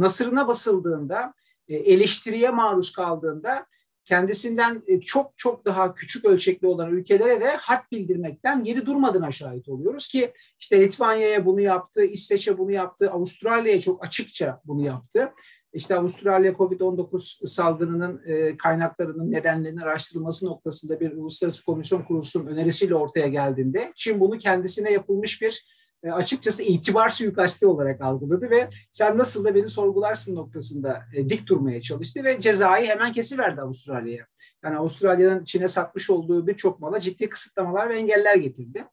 nasırına 0.00 0.48
basıldığında, 0.48 1.34
eleştiriye 1.68 2.50
maruz 2.50 2.92
kaldığında 2.92 3.66
kendisinden 4.08 4.82
e, 4.86 5.00
çok 5.00 5.32
çok 5.36 5.64
daha 5.64 5.94
küçük 5.94 6.24
ölçekli 6.24 6.66
olan 6.66 6.90
ülkelere 6.90 7.40
de 7.40 7.56
hat 7.56 7.92
bildirmekten 7.92 8.64
geri 8.64 8.86
durmadığına 8.86 9.32
şahit 9.32 9.68
oluyoruz 9.68 10.08
ki 10.08 10.32
işte 10.60 10.80
Litvanya'ya 10.80 11.46
bunu 11.46 11.60
yaptı, 11.60 12.04
İsveç'e 12.04 12.58
bunu 12.58 12.72
yaptı, 12.72 13.10
Avustralya'ya 13.10 13.80
çok 13.80 14.04
açıkça 14.04 14.60
bunu 14.64 14.86
yaptı. 14.86 15.32
İşte 15.72 15.96
Avustralya 15.96 16.52
COVID-19 16.52 17.46
salgınının 17.46 18.22
e, 18.26 18.56
kaynaklarının 18.56 19.32
nedenlerinin 19.32 19.80
araştırılması 19.80 20.46
noktasında 20.46 21.00
bir 21.00 21.12
uluslararası 21.12 21.64
komisyon 21.64 22.02
kurulsunun 22.02 22.46
önerisiyle 22.46 22.94
ortaya 22.94 23.28
geldiğinde 23.28 23.92
Çin 23.94 24.20
bunu 24.20 24.38
kendisine 24.38 24.92
yapılmış 24.92 25.42
bir 25.42 25.77
e, 26.02 26.10
açıkçası 26.10 26.62
itibar 26.62 27.08
suikasti 27.08 27.66
olarak 27.66 28.00
algıladı 28.00 28.50
ve 28.50 28.68
sen 28.90 29.18
nasıl 29.18 29.44
da 29.44 29.54
beni 29.54 29.68
sorgularsın 29.68 30.34
noktasında 30.34 31.02
e, 31.14 31.28
dik 31.28 31.46
durmaya 31.46 31.80
çalıştı 31.80 32.24
ve 32.24 32.40
cezayı 32.40 32.86
hemen 32.86 33.12
kesiverdi 33.12 33.60
Avustralya'ya. 33.60 34.26
Yani 34.64 34.76
Avustralya'nın 34.76 35.44
Çin'e 35.44 35.68
satmış 35.68 36.10
olduğu 36.10 36.46
birçok 36.46 36.80
mala 36.80 37.00
ciddi 37.00 37.28
kısıtlamalar 37.28 37.90
ve 37.90 37.98
engeller 37.98 38.36
getirdi. 38.36 38.84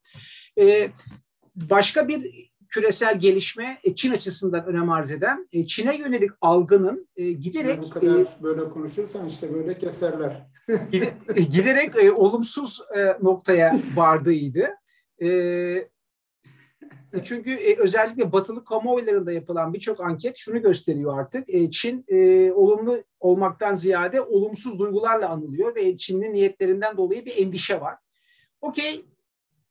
E, 0.60 0.90
başka 1.56 2.08
bir 2.08 2.52
küresel 2.70 3.20
gelişme 3.20 3.82
Çin 3.96 4.12
açısından 4.12 4.66
önem 4.66 4.90
arz 4.90 5.12
eden 5.12 5.48
Çin'e 5.68 5.98
yönelik 5.98 6.32
algının 6.42 7.08
giderek 7.16 7.82
bu 7.84 7.90
kadar 7.90 8.38
böyle 8.44 8.70
konuşursan 8.70 9.28
işte 9.28 9.54
böyle 9.54 9.74
keserler. 9.74 10.48
giderek 11.50 12.20
olumsuz 12.20 12.82
noktaya 13.22 13.80
vardığıydı. 13.96 14.70
E, 17.15 17.24
çünkü 17.24 17.51
e, 17.51 17.79
özellikle 17.79 18.31
batılı 18.31 18.65
kamuoylarında 18.65 19.31
yapılan 19.31 19.74
birçok 19.74 20.01
anket 20.01 20.38
şunu 20.38 20.62
gösteriyor 20.62 21.19
artık. 21.19 21.53
E, 21.53 21.72
Çin 21.72 22.05
e, 22.07 22.51
olumlu 22.51 23.03
olmaktan 23.19 23.74
ziyade 23.74 24.22
olumsuz 24.22 24.79
duygularla 24.79 25.29
anılıyor 25.29 25.75
ve 25.75 25.98
Çin'in 25.98 26.34
niyetlerinden 26.34 26.98
dolayı 26.98 27.25
bir 27.25 27.38
endişe 27.38 27.81
var. 27.81 27.95
Okey, 28.62 29.05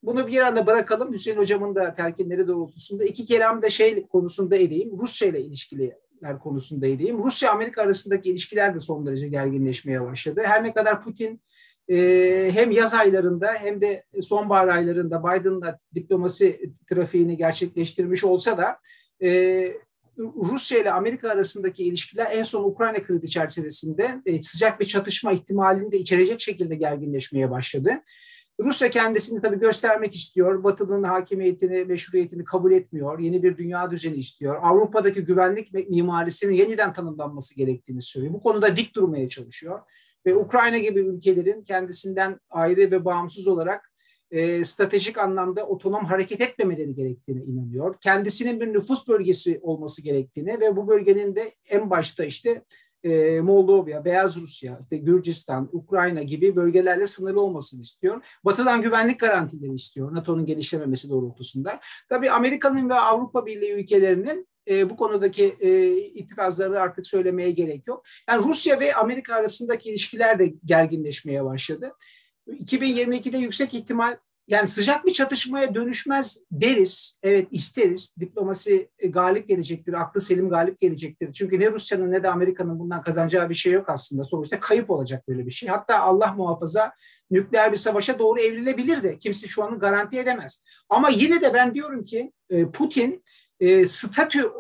bunu 0.03 0.27
bir 0.27 0.39
anda 0.39 0.67
bırakalım. 0.67 1.13
Hüseyin 1.13 1.39
Hocam'ın 1.39 1.75
da 1.75 1.95
telkinleri 1.95 2.49
doğrultusunda 2.49 3.05
iki 3.05 3.25
kelam 3.25 3.63
da 3.63 3.71
şey 3.71 4.07
konusunda 4.07 4.57
edeyim. 4.57 4.99
Rusya 4.99 5.29
ile 5.29 5.41
ilişkiler 5.41 6.39
konusunda 6.43 6.87
edeyim. 6.87 7.23
Rusya-Amerika 7.23 7.83
arasındaki 7.83 8.31
ilişkiler 8.31 8.75
de 8.75 8.81
son 8.81 9.07
derece 9.07 9.29
gerginleşmeye 9.29 10.03
başladı. 10.03 10.43
Her 10.45 10.65
ne 10.65 10.73
kadar 10.73 11.03
Putin 11.03 11.41
e, 11.89 12.51
hem 12.55 12.71
yaz 12.71 12.95
aylarında 12.95 13.55
hem 13.55 13.81
de 13.81 14.05
sonbahar 14.21 14.69
aylarında 14.69 15.23
Biden'la 15.25 15.79
diplomasi 15.95 16.73
trafiğini 16.91 17.37
gerçekleştirmiş 17.37 18.25
olsa 18.25 18.59
da 18.59 18.79
e, 19.23 19.73
Rusya 20.19 20.79
ile 20.79 20.93
Amerika 20.93 21.31
arasındaki 21.31 21.85
ilişkiler 21.85 22.33
en 22.33 22.43
son 22.43 22.65
Ukrayna 22.65 23.03
krizi 23.03 23.29
çerçevesinde 23.29 24.23
e, 24.27 24.43
sıcak 24.43 24.81
bir 24.81 24.85
çatışma 24.85 25.33
ihtimalini 25.33 25.93
de 25.93 25.99
içerecek 25.99 26.41
şekilde 26.41 26.75
gerginleşmeye 26.75 27.51
başladı. 27.51 27.91
Rusya 28.61 28.91
kendisini 28.91 29.43
tabii 29.43 29.59
göstermek 29.59 30.15
istiyor. 30.15 30.65
Batı'nın 30.65 31.03
hakimiyetini, 31.03 31.85
meşruiyetini 31.85 32.45
kabul 32.45 32.73
etmiyor. 32.73 33.19
Yeni 33.19 33.43
bir 33.43 33.57
dünya 33.57 33.91
düzeni 33.91 34.17
istiyor. 34.17 34.59
Avrupa'daki 34.63 35.21
güvenlik 35.21 35.89
mimarisinin 35.91 36.55
yeniden 36.55 36.93
tanımlanması 36.93 37.57
gerektiğini 37.57 38.01
söylüyor. 38.01 38.35
Bu 38.35 38.43
konuda 38.43 38.77
dik 38.77 38.97
durmaya 38.97 39.29
çalışıyor 39.29 39.81
ve 40.27 40.37
Ukrayna 40.37 40.79
gibi 40.79 41.01
ülkelerin 41.01 41.63
kendisinden 41.63 42.41
ayrı 42.51 42.91
ve 42.91 43.05
bağımsız 43.05 43.49
olarak 43.49 43.95
e, 44.31 44.65
stratejik 44.65 45.19
anlamda 45.19 45.67
otonom 45.67 46.05
hareket 46.05 46.41
etmemeleri 46.41 46.95
gerektiğine 46.95 47.45
inanıyor. 47.45 47.97
Kendisinin 48.01 48.61
bir 48.61 48.67
nüfus 48.67 49.09
bölgesi 49.09 49.61
olması 49.63 50.03
gerektiğine 50.03 50.61
ve 50.61 50.77
bu 50.77 50.89
bölgenin 50.89 51.37
de 51.37 51.55
en 51.69 51.91
başta 51.91 52.25
işte 52.25 52.63
e, 53.05 53.41
Moldova, 53.41 54.05
Beyaz 54.05 54.41
Rusya, 54.41 54.79
işte 54.81 54.97
Gürcistan, 54.97 55.69
Ukrayna 55.73 56.23
gibi 56.23 56.57
bölgelerle 56.57 57.07
sınırlı 57.07 57.41
olmasını 57.41 57.81
istiyor. 57.81 58.25
Batı'dan 58.45 58.81
güvenlik 58.81 59.21
garantileri 59.21 59.75
istiyor 59.75 60.15
NATO'nun 60.15 60.47
genişlememesi 60.47 61.11
doğrultusunda. 61.11 61.81
Tabii 62.09 62.31
Amerika'nın 62.31 62.89
ve 62.89 62.95
Avrupa 62.95 63.47
Birliği 63.47 63.73
ülkelerinin 63.73 64.49
e, 64.71 64.91
bu 64.91 64.97
konudaki 64.97 65.57
e, 65.61 65.97
itirazları 65.97 66.81
artık 66.81 67.07
söylemeye 67.07 67.51
gerek 67.51 67.87
yok. 67.87 68.05
Yani 68.29 68.45
Rusya 68.45 68.81
ve 68.81 68.95
Amerika 68.95 69.35
arasındaki 69.35 69.91
ilişkiler 69.91 70.39
de 70.39 70.55
gerginleşmeye 70.65 71.45
başladı. 71.45 71.93
2022'de 72.49 73.39
yüksek 73.39 73.75
ihtimal 73.75 74.17
yani 74.49 74.69
sıcak 74.69 75.07
bir 75.07 75.13
çatışmaya 75.13 75.75
dönüşmez 75.75 76.45
deriz. 76.51 77.19
Evet 77.23 77.49
isteriz. 77.51 78.15
Diplomasi 78.21 78.89
e, 78.99 79.09
galip 79.09 79.49
gelecektir. 79.49 79.93
Aklı 79.93 80.21
selim 80.21 80.49
galip 80.49 80.81
gelecektir. 80.81 81.33
Çünkü 81.33 81.61
ne 81.61 81.71
Rusya'nın 81.71 82.13
ne 82.13 82.23
de 82.23 82.31
Amerika'nın 82.31 82.79
bundan 82.79 83.03
kazanacağı 83.03 83.51
bir 83.51 83.55
şey 83.55 83.73
yok 83.73 83.89
aslında. 83.89 84.25
Sonuçta 84.25 84.61
kayıp 84.61 84.91
olacak 84.91 85.29
böyle 85.29 85.47
bir 85.47 85.51
şey. 85.51 85.69
Hatta 85.69 86.01
Allah 86.01 86.33
muhafaza 86.33 86.93
nükleer 87.31 87.73
bir 87.73 87.77
savaşa 87.77 88.19
doğru 88.19 88.41
evrilebilir 88.41 89.03
de. 89.03 89.19
Kimse 89.19 89.47
şu 89.47 89.65
anı 89.65 89.79
garanti 89.79 90.19
edemez. 90.19 90.65
Ama 90.89 91.09
yine 91.09 91.41
de 91.41 91.55
ben 91.55 91.75
diyorum 91.75 92.05
ki 92.05 92.33
e, 92.51 92.71
Putin 92.71 93.25
e, 93.61 93.89
statü 93.89 94.51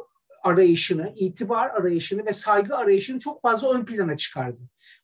arayışını, 0.42 1.12
itibar 1.16 1.70
arayışını 1.70 2.26
ve 2.26 2.32
saygı 2.32 2.76
arayışını 2.76 3.18
çok 3.18 3.42
fazla 3.42 3.72
ön 3.72 3.84
plana 3.84 4.16
çıkardı. 4.16 4.58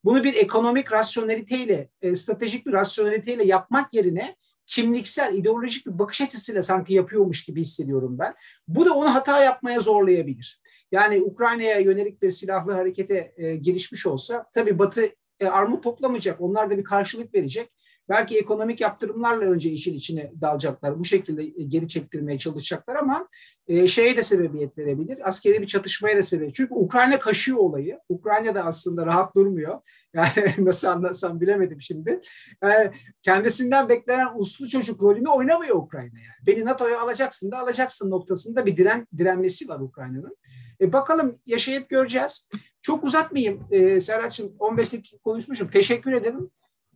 Bunu 0.04 0.24
bir 0.24 0.34
ekonomik 0.34 0.92
rasyoneliteyle, 0.92 1.88
e, 2.02 2.14
stratejik 2.14 2.66
bir 2.66 2.72
rasyoneliteyle 2.72 3.44
yapmak 3.44 3.94
yerine 3.94 4.36
kimliksel, 4.66 5.34
ideolojik 5.34 5.86
bir 5.86 5.98
bakış 5.98 6.20
açısıyla 6.20 6.62
sanki 6.62 6.94
yapıyormuş 6.94 7.44
gibi 7.44 7.60
hissediyorum 7.60 8.18
ben. 8.18 8.34
Bu 8.68 8.86
da 8.86 8.94
onu 8.94 9.14
hata 9.14 9.44
yapmaya 9.44 9.80
zorlayabilir. 9.80 10.60
Yani 10.92 11.22
Ukrayna'ya 11.22 11.78
yönelik 11.78 12.22
bir 12.22 12.30
silahlı 12.30 12.72
harekete 12.72 13.32
e, 13.36 13.56
girişmiş 13.56 14.06
olsa 14.06 14.46
tabii 14.54 14.78
Batı 14.78 15.08
e, 15.40 15.46
armut 15.46 15.82
toplamayacak. 15.84 16.40
Onlar 16.40 16.70
da 16.70 16.78
bir 16.78 16.84
karşılık 16.84 17.34
verecek. 17.34 17.72
Belki 18.10 18.38
ekonomik 18.38 18.80
yaptırımlarla 18.80 19.44
önce 19.44 19.70
işin 19.70 19.94
içine 19.94 20.32
dalacaklar. 20.40 20.98
Bu 20.98 21.04
şekilde 21.04 21.42
e, 21.42 21.62
geri 21.62 21.88
çektirmeye 21.88 22.38
çalışacaklar 22.38 22.96
ama 22.96 23.28
e, 23.68 23.86
şeye 23.86 24.16
de 24.16 24.22
sebebiyet 24.22 24.78
verebilir. 24.78 25.28
Askeri 25.28 25.62
bir 25.62 25.66
çatışmaya 25.66 26.16
da 26.16 26.22
sebebiyet. 26.22 26.54
Çünkü 26.54 26.74
Ukrayna 26.74 27.18
kaşıyor 27.18 27.58
olayı. 27.58 27.98
Ukrayna 28.08 28.54
da 28.54 28.64
aslında 28.64 29.06
rahat 29.06 29.36
durmuyor. 29.36 29.80
Yani 30.14 30.54
nasıl 30.58 30.88
anlatsam 30.88 31.40
bilemedim 31.40 31.80
şimdi. 31.80 32.20
Yani 32.62 32.90
kendisinden 33.22 33.88
beklenen 33.88 34.28
uslu 34.34 34.68
çocuk 34.68 35.02
rolünü 35.02 35.28
oynamıyor 35.28 35.76
Ukrayna 35.76 36.18
yani. 36.18 36.46
Beni 36.46 36.64
NATO'ya 36.64 37.00
alacaksın 37.00 37.50
da 37.50 37.58
alacaksın 37.58 38.10
noktasında 38.10 38.66
bir 38.66 38.76
diren 38.76 39.06
direnmesi 39.18 39.68
var 39.68 39.80
Ukrayna'nın. 39.80 40.36
E 40.80 40.92
bakalım 40.92 41.38
yaşayıp 41.46 41.88
göreceğiz. 41.88 42.48
Çok 42.82 43.04
uzatmayayım 43.04 43.66
e, 43.70 44.00
Serhat'cığım 44.00 44.52
15 44.58 44.92
dakika 44.92 45.18
konuşmuşum. 45.18 45.70
Teşekkür 45.70 46.12
ederim. 46.12 46.50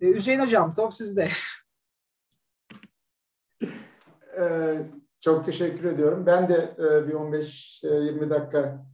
E, 0.05 0.15
Hüseyin 0.15 0.41
Hocam 0.41 0.75
top 0.75 0.95
sizde. 0.95 1.29
Ee, 4.39 4.83
çok 5.21 5.45
teşekkür 5.45 5.85
ediyorum. 5.85 6.27
Ben 6.27 6.49
de 6.49 6.75
e, 6.79 7.09
bir 7.09 7.13
15-20 7.13 8.31
dakika 8.31 8.87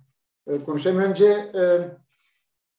e, 0.47 0.65
konuşayım. 0.65 0.99
Önce 0.99 1.27
e, 1.55 1.63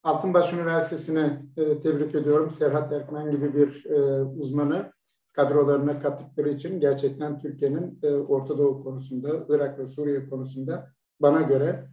Altınbaş 0.03 0.53
Üniversitesi'ni 0.53 1.39
e, 1.57 1.79
tebrik 1.79 2.15
ediyorum. 2.15 2.51
Serhat 2.51 2.93
Erkmen 2.93 3.31
gibi 3.31 3.53
bir 3.53 3.85
e, 3.85 4.21
uzmanı 4.21 4.91
kadrolarına 5.33 6.00
kattıkları 6.00 6.50
için 6.50 6.79
gerçekten 6.79 7.39
Türkiye'nin 7.39 8.00
e, 8.03 8.11
Orta 8.13 8.57
Doğu 8.57 8.83
konusunda, 8.83 9.29
Irak 9.50 9.79
ve 9.79 9.88
Suriye 9.88 10.29
konusunda 10.29 10.91
bana 11.21 11.41
göre 11.41 11.89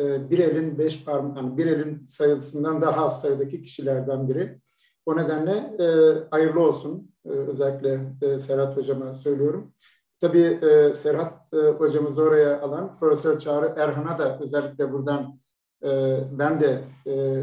e, 0.00 0.30
bir 0.30 0.38
elin 0.38 0.78
beş 0.78 1.04
parmağın, 1.04 1.58
bir 1.58 1.66
elin 1.66 2.06
sayısından 2.06 2.82
daha 2.82 3.06
az 3.06 3.20
sayıdaki 3.20 3.62
kişilerden 3.62 4.28
biri. 4.28 4.62
O 5.06 5.16
nedenle 5.16 5.52
e, 5.80 5.86
hayırlı 6.30 6.60
olsun. 6.68 7.12
E, 7.24 7.28
özellikle 7.28 8.00
e, 8.22 8.40
Serhat 8.40 8.76
Hocam'a 8.76 9.14
söylüyorum. 9.14 9.72
Tabii 10.20 10.58
e, 10.62 10.94
Serhat 10.94 11.54
e, 11.54 11.56
hocamızı 11.56 12.22
oraya 12.22 12.60
alan 12.60 12.98
Profesör 12.98 13.38
Çağrı 13.38 13.74
Erhan'a 13.76 14.18
da 14.18 14.38
özellikle 14.38 14.92
buradan 14.92 15.40
e, 15.84 16.18
ben 16.32 16.60
de 16.60 16.84
e, 17.06 17.42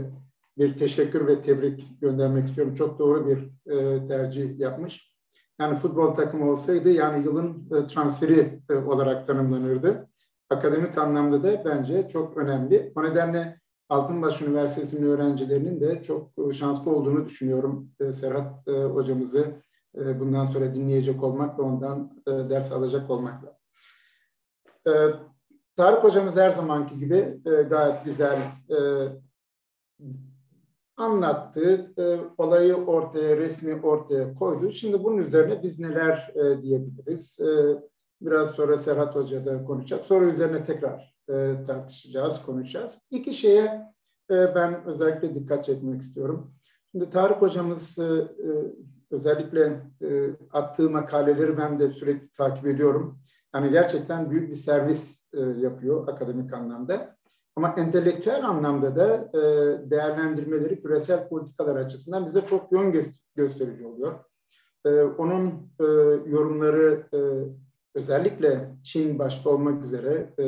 bir 0.58 0.78
teşekkür 0.78 1.28
ve 1.28 1.42
tebrik 1.42 2.02
göndermek 2.02 2.48
istiyorum. 2.48 2.74
Çok 2.74 3.00
doğru 3.00 3.28
bir 3.28 3.72
e, 3.74 4.08
tercih 4.08 4.60
yapmış. 4.60 5.14
Yani 5.60 5.76
futbol 5.76 6.14
takımı 6.14 6.52
olsaydı 6.52 6.90
yani 6.90 7.26
yılın 7.26 7.70
e, 7.76 7.88
transferi 7.88 8.62
e, 8.70 8.76
olarak 8.76 9.28
tanımlanırdı. 9.28 10.10
Akademik 10.50 10.98
anlamda 10.98 11.44
da 11.44 11.66
bence 11.66 12.08
çok 12.08 12.38
önemli. 12.38 12.92
O 12.96 13.04
nedenle 13.04 13.60
Altınbaş 13.90 14.42
Üniversitesi'nin 14.42 15.10
öğrencilerinin 15.10 15.82
de 15.82 16.04
çok 16.04 16.32
e, 16.50 16.54
şanslı 16.54 16.92
olduğunu 16.92 17.26
düşünüyorum. 17.26 17.92
E, 18.00 18.14
Serhat 18.14 18.68
e, 18.68 18.72
hocamızı 18.72 19.48
bundan 19.94 20.46
sonra 20.46 20.76
dinleyecek 20.76 21.24
olmak 21.24 21.60
ve 21.60 21.62
ondan 21.62 22.24
ders 22.28 22.72
alacak 22.72 23.10
olmakla. 23.10 23.58
Tarık 25.76 26.04
hocamız 26.04 26.36
her 26.36 26.52
zamanki 26.52 27.00
gibi 27.00 27.42
gayet 27.70 28.06
güzel 28.06 28.40
anlattı, 30.98 31.94
olayı 32.38 32.76
ortaya, 32.76 33.38
resmi 33.38 33.82
ortaya 33.82 34.34
koydu. 34.36 34.72
Şimdi 34.72 35.04
bunun 35.04 35.18
üzerine 35.18 35.64
biz 35.64 35.80
neler 35.80 36.34
diyebiliriz? 36.62 37.40
Biraz 38.22 38.50
sonra 38.50 38.78
Serhat 38.78 39.16
Hoca 39.16 39.46
da 39.46 39.66
konuşacak. 39.66 40.06
Sonra 40.06 40.26
üzerine 40.26 40.64
tekrar 40.64 41.14
e, 41.30 41.66
tartışacağız, 41.68 42.42
konuşacağız. 42.46 42.98
İki 43.12 43.34
şeye 43.34 43.94
e, 44.32 44.56
ben 44.56 44.86
özellikle 44.86 45.36
dikkat 45.36 45.66
çekmek 45.66 46.02
istiyorum. 46.02 46.54
Şimdi 46.92 47.10
Tarık 47.10 47.42
hocamız 47.42 48.00
e, 48.00 48.04
e, 48.04 48.50
özellikle 49.12 49.82
e, 50.02 50.30
attığı 50.54 50.90
makaleleri 50.90 51.58
ben 51.58 51.80
de 51.80 51.92
sürekli 51.92 52.30
takip 52.30 52.68
ediyorum. 52.68 53.20
Yani 53.56 53.72
gerçekten 53.72 54.32
büyük 54.32 54.50
bir 54.50 54.56
servis 54.56 55.22
e, 55.34 55.40
yapıyor 55.40 56.08
akademik 56.08 56.54
anlamda. 56.54 57.16
Ama 57.56 57.76
entelektüel 57.78 58.46
anlamda 58.46 58.96
da 58.96 59.30
e, 59.34 59.42
değerlendirmeleri 59.90 60.82
küresel 60.82 61.28
politikalar 61.30 61.76
açısından 61.76 62.28
bize 62.28 62.46
çok 62.46 62.72
yön 62.72 63.04
gösterici 63.36 63.88
oluyor. 63.88 64.20
E, 64.86 65.02
onun 65.02 65.48
e, 65.80 65.84
yorumları 66.30 67.08
e, 67.14 67.20
özellikle 67.96 68.76
Çin 68.84 69.20
başta 69.20 69.50
olmak 69.50 69.86
üzere 69.86 70.34
e, 70.40 70.46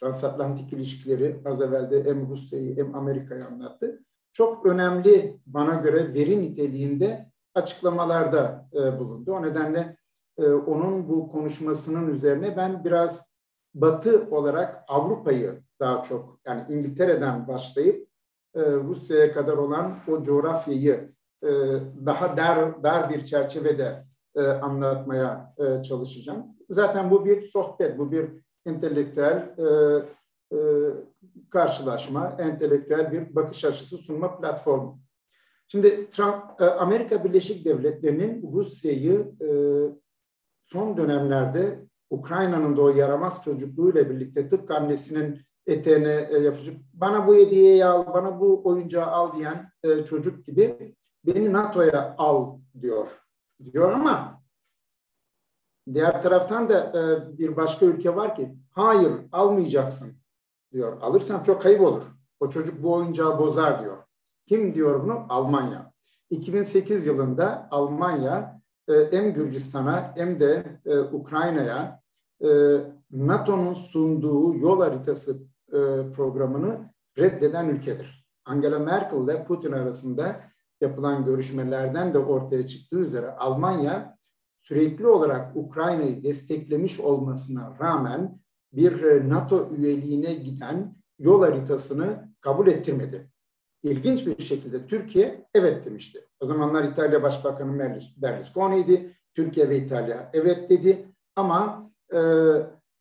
transatlantik 0.00 0.72
ilişkileri 0.72 1.40
az 1.44 1.62
evvel 1.62 1.90
de 1.90 2.04
hem 2.04 2.28
Rusya'yı 2.28 2.76
hem 2.76 2.94
Amerika'yı 2.94 3.46
anlattı. 3.46 4.00
Çok 4.32 4.66
önemli 4.66 5.40
bana 5.46 5.74
göre 5.74 6.14
veri 6.14 6.42
niteliğinde 6.42 7.30
açıklamalarda 7.54 8.68
e, 8.74 8.98
bulundu. 8.98 9.32
O 9.32 9.42
nedenle 9.42 9.96
e, 10.38 10.46
onun 10.46 11.08
bu 11.08 11.32
konuşmasının 11.32 12.14
üzerine 12.14 12.56
ben 12.56 12.84
biraz 12.84 13.34
Batı 13.74 14.28
olarak 14.30 14.84
Avrupa'yı 14.88 15.62
daha 15.80 16.02
çok 16.02 16.40
yani 16.46 16.62
İngiltere'den 16.68 17.48
başlayıp 17.48 18.08
e, 18.54 18.60
Rusya'ya 18.60 19.32
kadar 19.32 19.56
olan 19.56 19.98
o 20.08 20.22
coğrafyayı 20.22 21.12
e, 21.42 21.50
daha 22.06 22.36
dar 22.36 22.82
dar 22.82 23.10
bir 23.10 23.24
çerçevede 23.24 24.04
e, 24.36 24.42
anlatmaya 24.42 25.54
e, 25.58 25.82
çalışacağım. 25.82 26.46
Zaten 26.70 27.10
bu 27.10 27.24
bir 27.24 27.42
sohbet, 27.42 27.98
bu 27.98 28.12
bir 28.12 28.43
entelektüel 28.66 29.54
e, 29.58 29.64
e, 30.56 30.58
karşılaşma, 31.50 32.36
entelektüel 32.38 33.12
bir 33.12 33.34
bakış 33.34 33.64
açısı 33.64 33.96
sunma 33.96 34.40
platformu. 34.40 35.00
Şimdi 35.68 36.10
Trump, 36.10 36.60
e, 36.60 36.64
Amerika 36.64 37.24
Birleşik 37.24 37.64
Devletleri'nin 37.64 38.52
Rusya'yı 38.52 39.32
e, 39.40 39.48
son 40.66 40.96
dönemlerde 40.96 41.84
Ukrayna'nın 42.10 42.76
da 42.76 42.82
o 42.82 42.88
yaramaz 42.88 43.44
çocukluğuyla 43.44 44.10
birlikte 44.10 44.48
tıpkı 44.48 44.74
annesinin 44.74 45.40
eteğine 45.66 46.28
e, 46.30 46.38
yapıcı 46.38 46.74
bana 46.92 47.26
bu 47.26 47.36
hediyeyi 47.36 47.84
al, 47.84 48.14
bana 48.14 48.40
bu 48.40 48.60
oyuncağı 48.64 49.06
al 49.06 49.36
diyen 49.36 49.70
e, 49.82 50.04
çocuk 50.04 50.46
gibi 50.46 50.94
beni 51.26 51.52
NATO'ya 51.52 52.14
al 52.18 52.58
diyor. 52.80 53.08
Diyor 53.64 53.92
ama 53.92 54.43
diğer 55.94 56.22
taraftan 56.22 56.68
da 56.68 56.78
e, 56.78 57.38
bir 57.38 57.56
başka 57.56 57.86
ülke 57.86 58.16
var 58.16 58.36
ki 58.36 58.54
hayır 58.70 59.12
almayacaksın 59.32 60.12
diyor. 60.72 60.96
Alırsan 61.00 61.42
çok 61.42 61.62
kayıp 61.62 61.80
olur. 61.80 62.02
O 62.40 62.50
çocuk 62.50 62.82
bu 62.82 62.92
oyuncağı 62.92 63.38
bozar 63.38 63.82
diyor. 63.82 63.96
Kim 64.46 64.74
diyor 64.74 65.04
bunu? 65.04 65.26
Almanya. 65.28 65.92
2008 66.30 67.06
yılında 67.06 67.68
Almanya 67.70 68.60
e, 68.88 68.92
hem 69.10 69.34
Gürcistan'a 69.34 70.12
hem 70.16 70.40
de 70.40 70.80
e, 70.86 70.98
Ukrayna'ya 70.98 72.00
e, 72.44 72.48
NATO'nun 73.10 73.74
sunduğu 73.74 74.54
yol 74.56 74.80
haritası 74.80 75.38
e, 75.68 75.78
programını 76.16 76.94
reddeden 77.18 77.68
ülkedir. 77.68 78.26
Angela 78.44 78.78
Merkel 78.78 79.24
ile 79.24 79.44
Putin 79.44 79.72
arasında 79.72 80.40
yapılan 80.80 81.24
görüşmelerden 81.24 82.14
de 82.14 82.18
ortaya 82.18 82.66
çıktığı 82.66 82.98
üzere 82.98 83.30
Almanya 83.30 84.13
sürekli 84.64 85.06
olarak 85.06 85.56
Ukrayna'yı 85.56 86.24
desteklemiş 86.24 87.00
olmasına 87.00 87.76
rağmen 87.80 88.38
bir 88.72 89.02
e, 89.02 89.28
NATO 89.28 89.68
üyeliğine 89.76 90.34
giden 90.34 90.96
yol 91.18 91.42
haritasını 91.42 92.28
kabul 92.40 92.66
ettirmedi. 92.66 93.30
İlginç 93.82 94.26
bir 94.26 94.42
şekilde 94.42 94.86
Türkiye 94.86 95.46
evet 95.54 95.84
demişti. 95.84 96.28
O 96.40 96.46
zamanlar 96.46 96.84
İtalya 96.84 97.22
Başbakanı 97.22 97.98
Berlusconi'ydi. 98.16 99.14
Türkiye 99.34 99.68
ve 99.68 99.76
İtalya 99.76 100.30
evet 100.32 100.70
dedi. 100.70 101.08
Ama 101.36 101.90
e, 102.12 102.18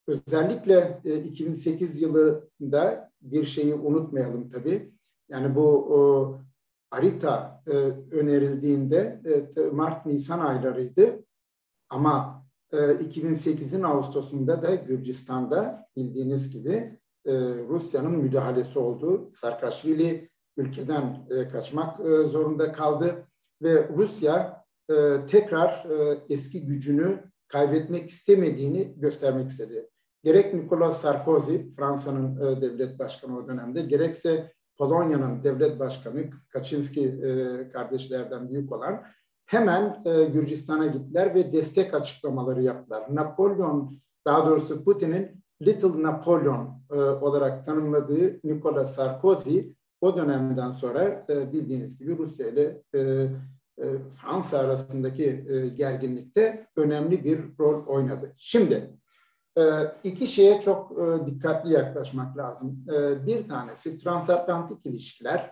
özellikle 0.08 1.02
e, 1.06 1.16
2008 1.18 2.02
yılında 2.02 3.12
bir 3.22 3.46
şeyi 3.46 3.76
unutmayalım 3.76 4.50
tabii. 4.50 4.94
Yani 5.30 5.56
bu 5.56 5.68
o, 5.70 6.40
harita 6.90 7.64
e, 7.68 7.72
önerildiğinde 8.16 9.22
e, 9.58 9.62
Mart-Nisan 9.62 10.40
aylarıydı. 10.40 11.24
Ama 11.94 12.46
e, 12.72 12.78
2008'in 12.78 13.84
Ağustos'unda 13.84 14.62
da 14.64 14.76
Gürcistan'da 14.76 15.88
bildiğiniz 15.96 16.50
gibi 16.50 17.00
e, 17.26 17.34
Rusya'nın 17.70 18.18
müdahalesi 18.18 18.80
oldu. 18.80 19.32
Sarkaşvili 19.34 20.30
ülkeden 20.58 21.28
e, 21.30 21.48
kaçmak 21.48 22.00
e, 22.00 22.24
zorunda 22.24 22.74
kaldı 22.74 23.28
ve 23.62 23.90
Rusya 23.98 24.64
e, 24.90 25.26
tekrar 25.28 25.86
e, 25.86 26.18
eski 26.30 26.66
gücünü 26.66 27.24
kaybetmek 27.48 28.10
istemediğini 28.10 28.94
göstermek 28.98 29.50
istedi. 29.50 29.90
Gerek 30.24 30.54
Nicolas 30.54 31.02
Sarkozy, 31.02 31.56
Fransa'nın 31.78 32.36
e, 32.42 32.62
devlet 32.62 33.00
başkanı 33.00 33.38
o 33.38 33.48
dönemde, 33.48 33.82
gerekse 33.82 34.52
Polonya'nın 34.78 35.44
devlet 35.44 35.80
başkanı, 35.80 36.30
Kaczynski 36.50 37.08
e, 37.08 37.70
kardeşlerden 37.70 38.50
büyük 38.50 38.72
olan, 38.72 39.04
hemen 39.54 40.02
e, 40.06 40.24
Gürcistan'a 40.24 40.88
gittiler 40.88 41.36
ve 41.36 41.54
destek 41.54 41.94
açıklamaları 41.94 42.62
yaptılar. 42.62 43.04
Napolyon, 43.10 43.96
daha 44.26 44.46
doğrusu 44.48 44.84
Putin'in 44.84 45.44
Little 45.62 46.04
Napolyon 46.04 46.82
e, 46.92 46.96
olarak 46.96 47.66
tanımladığı 47.66 48.40
Nicolas 48.44 48.96
Sarkozy, 48.96 49.60
o 50.02 50.18
dönemden 50.18 50.72
sonra 50.72 51.26
e, 51.30 51.54
bildiğiniz 51.54 51.98
gibi 52.00 52.18
Rusya 52.18 52.48
ile 52.48 52.82
e, 52.96 53.00
e, 53.00 53.86
Fransa 54.10 54.58
arasındaki 54.58 55.46
e, 55.50 55.68
gerginlikte 55.68 56.68
önemli 56.76 57.24
bir 57.24 57.40
rol 57.60 57.86
oynadı. 57.86 58.34
Şimdi 58.38 58.94
e, 59.58 59.64
iki 60.04 60.28
şeye 60.28 60.62
çok 60.62 60.92
e, 61.00 61.26
dikkatli 61.26 61.74
yaklaşmak 61.74 62.38
lazım. 62.38 62.86
E, 62.90 63.26
bir 63.26 63.48
tanesi 63.48 63.98
transatlantik 63.98 64.86
ilişkiler 64.86 65.52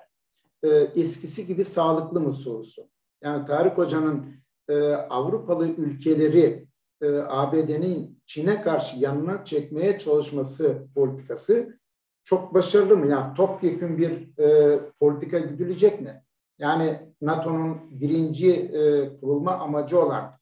e, 0.64 0.70
eskisi 0.70 1.48
gibi 1.48 1.66
sağlıklı 1.66 2.20
mı 2.20 2.34
sorusu. 2.34 2.91
Yani 3.24 3.46
Tarık 3.46 3.78
Hoca'nın 3.78 4.26
e, 4.70 4.94
Avrupalı 4.94 5.68
ülkeleri 5.68 6.68
e, 7.02 7.18
ABD'nin 7.18 8.22
Çin'e 8.26 8.62
karşı 8.62 8.98
yanına 8.98 9.46
çekmeye 9.46 10.00
çalışması 10.00 10.88
politikası 10.96 11.80
çok 12.24 12.54
başarılı 12.54 12.98
mı? 12.98 13.08
Yani 13.08 13.34
topyekun 13.34 13.98
bir 13.98 14.40
e, 14.40 14.80
politika 15.00 15.40
güdülecek 15.40 16.02
mi? 16.02 16.24
Yani 16.60 17.00
NATO'nun 17.22 17.78
birinci 17.92 18.52
e, 18.52 19.10
kurulma 19.20 19.52
amacı 19.52 20.00
olan 20.00 20.40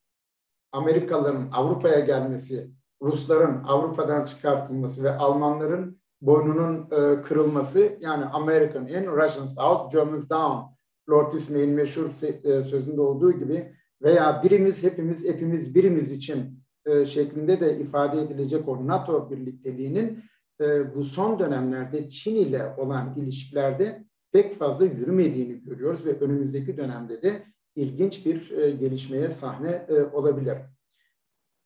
Amerikalıların 0.71 1.49
Avrupa'ya 1.53 1.99
gelmesi, 1.99 2.71
Rusların 3.01 3.63
Avrupa'dan 3.63 4.25
çıkartılması 4.25 5.03
ve 5.03 5.11
Almanların 5.11 5.99
boynunun 6.21 6.87
e, 6.91 7.21
kırılması 7.21 7.97
yani 7.99 8.25
American 8.25 8.87
in, 8.87 9.07
Russian 9.07 9.45
South, 9.45 9.91
Germans 9.91 10.29
down. 10.29 10.78
Lord 11.09 11.31
İsmail'in 11.31 11.73
meşhur 11.73 12.09
e, 12.43 12.63
sözünde 12.63 13.01
olduğu 13.01 13.31
gibi 13.31 13.75
veya 14.01 14.43
birimiz 14.43 14.83
hepimiz 14.83 15.27
hepimiz 15.27 15.75
birimiz 15.75 16.11
için 16.11 16.63
e, 16.85 17.05
şeklinde 17.05 17.59
de 17.59 17.79
ifade 17.79 18.21
edilecek 18.21 18.67
o 18.67 18.87
NATO 18.87 19.31
birlikteliğinin 19.31 20.23
e, 20.61 20.95
bu 20.95 21.03
son 21.03 21.39
dönemlerde 21.39 22.09
Çin 22.09 22.35
ile 22.35 22.73
olan 22.77 23.15
ilişkilerde 23.17 24.05
pek 24.31 24.59
fazla 24.59 24.85
yürümediğini 24.85 25.63
görüyoruz 25.63 26.05
ve 26.05 26.19
önümüzdeki 26.19 26.77
dönemde 26.77 27.21
de 27.21 27.43
ilginç 27.75 28.25
bir 28.25 28.49
gelişmeye 28.71 29.31
sahne 29.31 29.85
olabilir. 30.13 30.57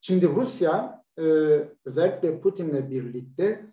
Şimdi 0.02 0.28
Rusya 0.28 1.04
özellikle 1.86 2.42
Putin'le 2.42 2.90
birlikte 2.90 3.66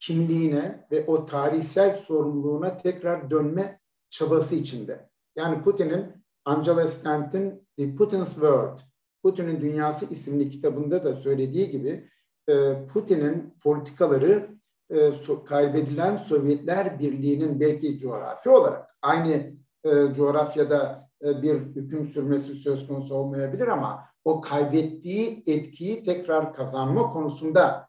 kimliğine 0.00 0.86
ve 0.92 1.04
o 1.06 1.26
tarihsel 1.26 1.96
sorumluluğuna 1.96 2.76
tekrar 2.78 3.30
dönme 3.30 3.81
çabası 4.12 4.54
içinde. 4.54 5.08
Yani 5.36 5.62
Putin'in 5.62 6.06
Angela 6.44 6.88
Stant'in 6.88 7.68
The 7.76 7.94
Putin's 7.94 8.32
World, 8.32 8.78
Putin'in 9.22 9.60
Dünyası 9.60 10.06
isimli 10.06 10.50
kitabında 10.50 11.04
da 11.04 11.16
söylediği 11.16 11.70
gibi 11.70 12.08
e, 12.48 12.86
Putin'in 12.86 13.54
politikaları 13.62 14.48
e, 14.90 15.12
kaybedilen 15.44 16.16
Sovyetler 16.16 16.98
Birliği'nin 16.98 17.60
belki 17.60 17.98
coğrafi 17.98 18.50
olarak 18.50 18.96
aynı 19.02 19.52
e, 19.84 20.12
coğrafyada 20.16 21.08
bir 21.22 21.54
hüküm 21.54 22.08
sürmesi 22.08 22.54
söz 22.54 22.86
konusu 22.86 23.14
olmayabilir 23.14 23.68
ama 23.68 24.04
o 24.24 24.40
kaybettiği 24.40 25.42
etkiyi 25.46 26.02
tekrar 26.04 26.54
kazanma 26.54 27.12
konusunda 27.12 27.88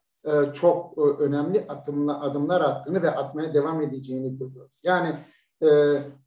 çok 0.53 0.97
önemli 1.19 1.65
adımlar 1.67 2.61
attığını 2.61 3.01
ve 3.01 3.11
atmaya 3.11 3.53
devam 3.53 3.81
edeceğini 3.81 4.37
görüyoruz. 4.37 4.79
Yani 4.83 5.15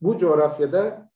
bu 0.01 0.17
coğrafyada 0.17 1.09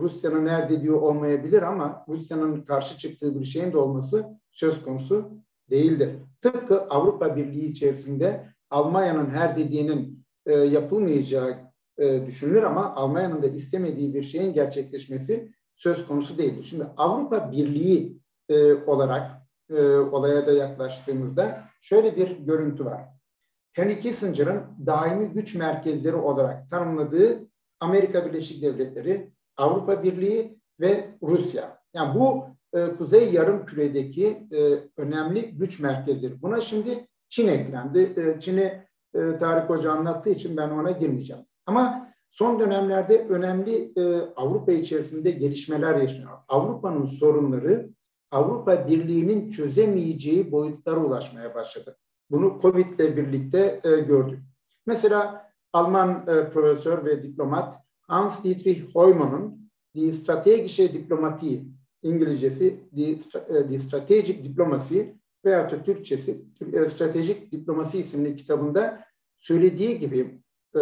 Rusya'nın 0.00 0.46
nerede 0.46 0.82
diyor 0.82 1.02
olmayabilir 1.02 1.62
ama 1.62 2.04
Rusya'nın 2.08 2.62
karşı 2.62 2.98
çıktığı 2.98 3.40
bir 3.40 3.44
şeyin 3.44 3.72
de 3.72 3.78
olması 3.78 4.26
söz 4.52 4.82
konusu 4.82 5.30
değildir. 5.70 6.10
Tıpkı 6.40 6.80
Avrupa 6.80 7.36
Birliği 7.36 7.66
içerisinde 7.66 8.46
Almanya'nın 8.70 9.30
her 9.30 9.56
dediğinin 9.56 10.24
e, 10.46 10.52
yapılmayacağı 10.52 11.56
e, 11.98 12.26
düşünülür 12.26 12.62
ama 12.62 12.94
Almanya'nın 12.94 13.42
da 13.42 13.46
istemediği 13.46 14.14
bir 14.14 14.22
şeyin 14.22 14.52
gerçekleşmesi 14.52 15.52
söz 15.76 16.06
konusu 16.06 16.38
değildir. 16.38 16.64
Şimdi 16.64 16.84
Avrupa 16.96 17.52
Birliği 17.52 18.20
e, 18.48 18.74
olarak 18.74 19.30
e, 19.70 19.96
olaya 19.96 20.46
da 20.46 20.52
yaklaştığımızda 20.52 21.64
şöyle 21.80 22.16
bir 22.16 22.30
görüntü 22.30 22.84
var. 22.84 23.00
Henry 23.72 24.00
Kissinger'ın 24.00 24.62
daimi 24.86 25.28
güç 25.28 25.54
merkezleri 25.54 26.16
olarak 26.16 26.70
tanımladığı 26.70 27.48
Amerika 27.80 28.26
Birleşik 28.26 28.62
Devletleri, 28.62 29.30
Avrupa 29.56 30.02
Birliği 30.02 30.58
ve 30.80 31.10
Rusya. 31.22 31.78
Yani 31.94 32.14
bu 32.14 32.44
e, 32.74 32.96
Kuzey 32.96 33.32
Yarım 33.32 33.66
Küre'deki 33.66 34.46
e, 34.52 34.58
önemli 34.96 35.50
güç 35.50 35.80
merkezleri. 35.80 36.42
Buna 36.42 36.60
şimdi 36.60 37.06
Çin 37.28 37.48
eklendi. 37.48 38.14
E, 38.16 38.40
Çin'i 38.40 38.86
e, 39.14 39.38
Tarık 39.38 39.70
Hoca 39.70 39.92
anlattığı 39.92 40.30
için 40.30 40.56
ben 40.56 40.70
ona 40.70 40.90
girmeyeceğim. 40.90 41.42
Ama 41.66 42.12
son 42.30 42.60
dönemlerde 42.60 43.26
önemli 43.28 43.92
e, 43.96 44.16
Avrupa 44.36 44.72
içerisinde 44.72 45.30
gelişmeler 45.30 45.96
yaşanıyor. 45.96 46.38
Avrupa'nın 46.48 47.06
sorunları 47.06 47.88
Avrupa 48.30 48.88
Birliği'nin 48.88 49.50
çözemeyeceği 49.50 50.52
boyutlara 50.52 51.00
ulaşmaya 51.00 51.54
başladı. 51.54 51.96
Bunu 52.30 52.58
Covid 52.62 52.98
ile 52.98 53.16
birlikte 53.16 53.80
e, 53.84 54.00
gördük. 54.00 54.40
Mesela 54.86 55.45
Alman 55.76 56.24
e, 56.28 56.50
profesör 56.50 57.04
ve 57.04 57.22
diplomat 57.22 57.76
Hans 58.00 58.44
Dietrich 58.44 58.94
Heumann'ın 58.94 59.70
Die 59.94 60.12
Strategische 60.12 60.92
Diplomatie 60.92 61.62
İngilizcesi 62.02 62.80
The 62.96 63.74
e, 63.74 63.78
Strategic 63.78 64.44
Diplomacy 64.44 65.00
veya 65.44 65.70
da 65.70 65.82
Türkçesi 65.82 66.44
e, 66.72 66.88
Stratejik 66.88 67.52
Diplomasi 67.52 67.98
isimli 67.98 68.36
kitabında 68.36 69.04
söylediği 69.38 69.98
gibi 69.98 70.40
e, 70.76 70.80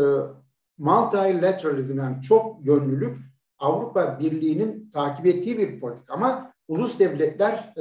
multilateralizm 0.78 1.98
yani 1.98 2.22
çok 2.22 2.66
yönlülük 2.66 3.18
Avrupa 3.58 4.18
Birliği'nin 4.20 4.90
takip 4.90 5.26
ettiği 5.26 5.58
bir 5.58 5.80
politik 5.80 6.10
ama 6.10 6.52
ulus 6.68 6.98
devletler 6.98 7.74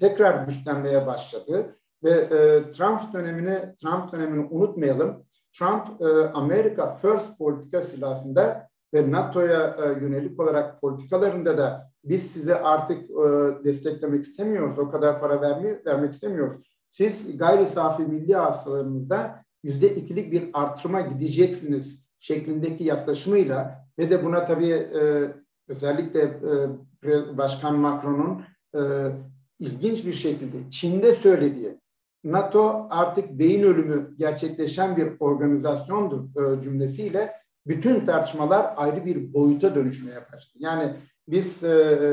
tekrar 0.00 0.46
güçlenmeye 0.46 1.06
başladı 1.06 1.76
ve 2.04 2.28
Trump 2.72 3.12
dönemini 3.12 3.76
Trump 3.82 4.12
dönemini 4.12 4.48
unutmayalım. 4.50 5.27
Trump 5.52 6.02
Amerika 6.34 6.94
First 6.94 7.38
politikası 7.38 8.06
aslında 8.06 8.68
ve 8.94 9.10
NATO'ya 9.10 9.76
yönelik 10.00 10.40
olarak 10.40 10.80
politikalarında 10.80 11.58
da 11.58 11.90
biz 12.04 12.30
size 12.30 12.60
artık 12.60 13.10
e, 13.10 13.14
desteklemek 13.64 14.24
istemiyoruz, 14.24 14.78
o 14.78 14.90
kadar 14.90 15.20
para 15.20 15.40
vermi, 15.40 15.80
vermek 15.86 16.12
istemiyoruz. 16.12 16.56
Siz 16.88 17.38
gayri 17.38 17.68
safi 17.68 18.02
milli 18.02 18.34
hasılarınızda 18.34 19.44
yüzde 19.62 19.94
ikilik 19.94 20.32
bir 20.32 20.50
artırma 20.52 21.00
gideceksiniz 21.00 22.06
şeklindeki 22.20 22.84
yaklaşımıyla 22.84 23.86
ve 23.98 24.10
de 24.10 24.24
buna 24.24 24.44
tabii 24.44 24.70
e, 24.70 25.32
özellikle 25.68 26.20
e, 27.04 27.38
Başkan 27.38 27.78
Macron'un 27.78 28.42
e, 28.74 28.80
ilginç 29.58 30.06
bir 30.06 30.12
şekilde 30.12 30.70
Çin'de 30.70 31.12
söylediği 31.12 31.78
NATO 32.24 32.86
artık 32.90 33.30
beyin 33.30 33.62
ölümü 33.62 34.14
gerçekleşen 34.18 34.96
bir 34.96 35.12
organizasyondur 35.20 36.20
e, 36.20 36.62
cümlesiyle 36.62 37.34
bütün 37.66 38.06
tartışmalar 38.06 38.74
ayrı 38.76 39.04
bir 39.04 39.32
boyuta 39.34 39.74
dönüşmeye 39.74 40.16
başladı. 40.16 40.58
Yani 40.58 40.94
biz 41.28 41.64
e, 41.64 41.68
e, 41.68 42.08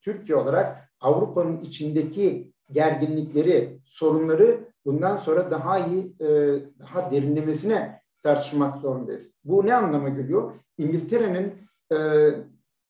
Türkiye 0.00 0.38
olarak 0.38 0.90
Avrupa'nın 1.00 1.60
içindeki 1.60 2.52
gerginlikleri, 2.72 3.80
sorunları 3.84 4.60
bundan 4.84 5.16
sonra 5.16 5.50
daha 5.50 5.78
iyi, 5.78 6.16
e, 6.20 6.28
daha 6.78 7.10
derinlemesine 7.10 8.00
tartışmak 8.22 8.78
zorundayız. 8.78 9.34
Bu 9.44 9.66
ne 9.66 9.74
anlama 9.74 10.08
geliyor? 10.08 10.52
İngiltere'nin 10.78 11.54
e, 11.92 11.98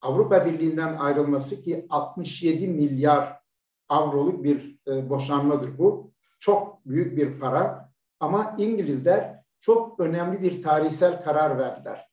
Avrupa 0.03 0.47
Birliği'nden 0.47 0.97
ayrılması 0.97 1.63
ki 1.63 1.87
67 1.91 2.69
milyar 2.69 3.41
avroluk 3.89 4.45
bir 4.45 4.79
e, 4.89 5.11
boşanmadır 5.11 5.79
bu. 5.79 6.10
Çok 6.41 6.87
büyük 6.87 7.17
bir 7.17 7.41
para 7.41 7.91
ama 8.21 8.55
İngilizler 8.59 9.43
çok 9.61 10.01
önemli 10.01 10.43
bir 10.43 10.63
tarihsel 10.63 11.23
karar 11.23 11.59
verdiler. 11.59 12.09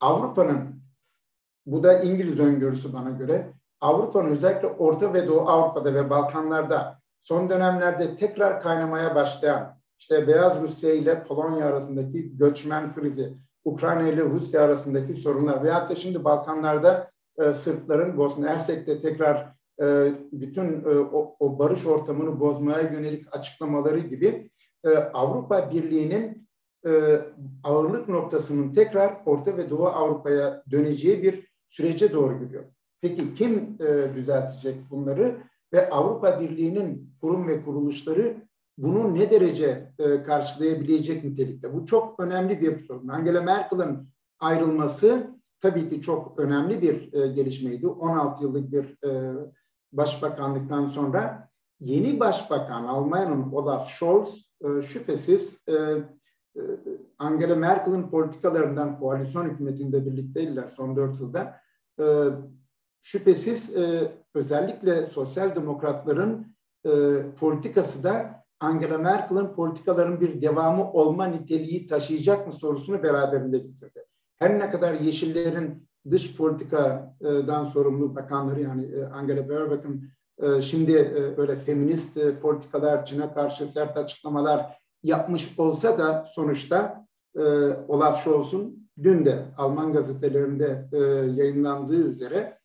Avrupa'nın 0.00 0.82
bu 1.66 1.82
da 1.82 2.02
İngiliz 2.02 2.40
öngörüsü 2.40 2.92
bana 2.92 3.10
göre. 3.10 3.52
Avrupa'nın 3.80 4.30
özellikle 4.30 4.68
Orta 4.68 5.14
ve 5.14 5.28
Doğu 5.28 5.48
Avrupa'da 5.48 5.94
ve 5.94 6.10
Balkanlarda 6.10 7.00
son 7.22 7.50
dönemlerde 7.50 8.16
tekrar 8.16 8.62
kaynamaya 8.62 9.14
başlayan 9.14 9.78
işte 9.98 10.26
Beyaz 10.26 10.62
Rusya 10.62 10.92
ile 10.92 11.24
Polonya 11.24 11.66
arasındaki 11.66 12.36
göçmen 12.36 12.94
krizi, 12.94 13.34
Ukrayna 13.64 14.08
ile 14.08 14.24
Rusya 14.24 14.62
arasındaki 14.62 15.16
sorunlar 15.16 15.64
veyahut 15.64 15.90
da 15.90 15.94
şimdi 15.94 16.24
Balkanlarda 16.24 17.10
e, 17.38 17.52
Sırpların 17.52 18.16
Bosna 18.16 18.48
Hersek'te 18.48 19.00
tekrar 19.00 19.54
e, 19.80 20.12
bütün 20.32 20.84
e, 20.84 20.98
o, 21.40 21.58
barış 21.58 21.86
ortamını 21.86 22.40
bozmaya 22.40 22.80
yönelik 22.80 23.36
açıklamaları 23.36 23.98
gibi 23.98 24.50
e, 24.84 24.88
Avrupa 24.88 25.70
Birliği'nin 25.70 26.42
ağırlık 27.64 28.08
noktasının 28.08 28.74
tekrar 28.74 29.22
Orta 29.26 29.56
ve 29.56 29.70
Doğu 29.70 29.86
Avrupa'ya 29.86 30.62
döneceği 30.70 31.22
bir 31.22 31.48
sürece 31.70 32.12
doğru 32.12 32.44
gidiyor. 32.44 32.64
Peki 33.00 33.34
kim 33.34 33.78
düzeltecek 34.14 34.76
bunları 34.90 35.38
ve 35.72 35.90
Avrupa 35.90 36.40
Birliği'nin 36.40 37.14
kurum 37.20 37.48
ve 37.48 37.64
kuruluşları 37.64 38.36
bunu 38.78 39.14
ne 39.14 39.30
derece 39.30 39.92
karşılayabilecek 40.26 41.24
nitelikte? 41.24 41.74
Bu 41.74 41.86
çok 41.86 42.20
önemli 42.20 42.60
bir 42.60 42.86
sorun. 42.86 43.08
Angela 43.08 43.42
Merkel'ın 43.42 44.08
ayrılması 44.40 45.30
tabii 45.60 45.88
ki 45.88 46.00
çok 46.00 46.40
önemli 46.40 46.82
bir 46.82 47.12
gelişmeydi. 47.34 47.86
16 47.86 48.42
yıllık 48.42 48.72
bir 48.72 48.98
başbakanlıktan 49.92 50.88
sonra 50.88 51.48
yeni 51.80 52.20
başbakan 52.20 52.84
Almanya'nın 52.84 53.52
Olaf 53.52 53.88
Scholz 53.88 54.52
e, 54.64 54.82
şüphesiz 54.82 55.62
e, 55.68 55.72
e 55.72 56.60
Angela 57.18 57.56
Merkel'in 57.56 58.08
politikalarından 58.08 58.98
koalisyon 58.98 59.44
hükümetinde 59.50 60.06
birlikteydiler 60.06 60.72
son 60.76 60.96
dört 60.96 61.20
yılda 61.20 61.60
şüphesiz 63.00 63.76
özellikle 64.34 65.06
sosyal 65.06 65.56
demokratların 65.56 66.56
politikası 67.38 68.04
da 68.04 68.44
Angela 68.60 68.98
Merkel'in 68.98 69.48
politikaların 69.48 70.20
bir 70.20 70.42
devamı 70.42 70.92
olma 70.92 71.26
niteliği 71.26 71.86
taşıyacak 71.86 72.46
mı 72.46 72.52
sorusunu 72.52 73.02
beraberinde 73.02 73.58
getirdi. 73.58 74.04
Her 74.38 74.58
ne 74.58 74.70
kadar 74.70 74.94
Yeşillerin 74.94 75.88
dış 76.10 76.36
politikadan 76.36 77.64
sorumlu 77.64 78.14
bakanları 78.14 78.60
yani 78.60 78.84
e, 78.84 79.04
Angela 79.04 79.48
Baerbock'ın 79.48 80.04
e, 80.42 80.60
şimdi 80.60 80.92
e, 80.92 81.40
öyle 81.40 81.56
feminist 81.56 82.18
politikalar, 82.42 83.06
Çin'e 83.06 83.32
karşı 83.32 83.68
sert 83.68 83.96
açıklamalar 83.96 84.78
yapmış 85.02 85.58
olsa 85.58 85.98
da 85.98 86.26
sonuçta 86.34 87.06
Olaf 87.88 88.24
Scholz'un 88.24 88.88
dün 89.02 89.24
de 89.24 89.44
Alman 89.58 89.92
gazetelerinde 89.92 90.88
yayınlandığı 91.36 92.10
üzere 92.10 92.58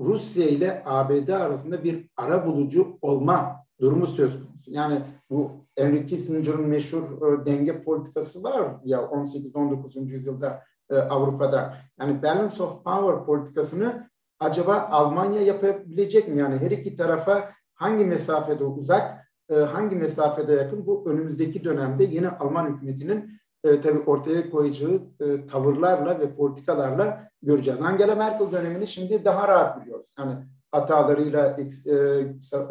Rusya 0.00 0.48
ile 0.48 0.82
ABD 0.86 1.28
arasında 1.28 1.84
bir 1.84 2.10
ara 2.16 2.46
bulucu 2.46 2.98
olma 3.02 3.56
durumu 3.80 4.06
söz 4.06 4.46
konusu. 4.46 4.70
Yani 4.70 5.00
bu 5.30 5.50
Henry 5.76 6.06
Kissinger'ın 6.06 6.66
meşhur 6.66 7.02
denge 7.46 7.82
politikası 7.82 8.42
var 8.42 8.76
ya 8.84 8.98
18-19. 8.98 10.00
yüzyılda 10.00 10.62
e, 10.90 10.96
Avrupa'da. 10.96 11.76
Yani 12.00 12.22
balance 12.22 12.62
of 12.62 12.84
power 12.84 13.26
politikasını 13.26 14.10
acaba 14.40 14.88
Almanya 14.90 15.40
yapabilecek 15.40 16.28
mi? 16.28 16.40
Yani 16.40 16.58
her 16.58 16.70
iki 16.70 16.96
tarafa 16.96 17.50
hangi 17.74 18.04
mesafede 18.04 18.64
uzak, 18.64 19.28
e, 19.50 19.54
hangi 19.54 19.96
mesafede 19.96 20.52
yakın 20.52 20.86
bu 20.86 21.04
önümüzdeki 21.06 21.64
dönemde 21.64 22.04
yine 22.04 22.28
Alman 22.28 22.66
hükümetinin 22.66 23.40
e, 23.64 23.80
tabii 23.80 23.98
ortaya 23.98 24.50
koyacağı 24.50 25.00
e, 25.20 25.46
tavırlarla 25.46 26.20
ve 26.20 26.34
politikalarla 26.34 27.28
göreceğiz. 27.42 27.80
Angela 27.80 28.14
Merkel 28.14 28.52
dönemini 28.52 28.86
şimdi 28.86 29.24
daha 29.24 29.48
rahat 29.48 29.82
biliyoruz. 29.82 30.14
Yani 30.18 30.34
hatalarıyla, 30.72 31.56
e, 31.86 31.92
e, 31.92 32.68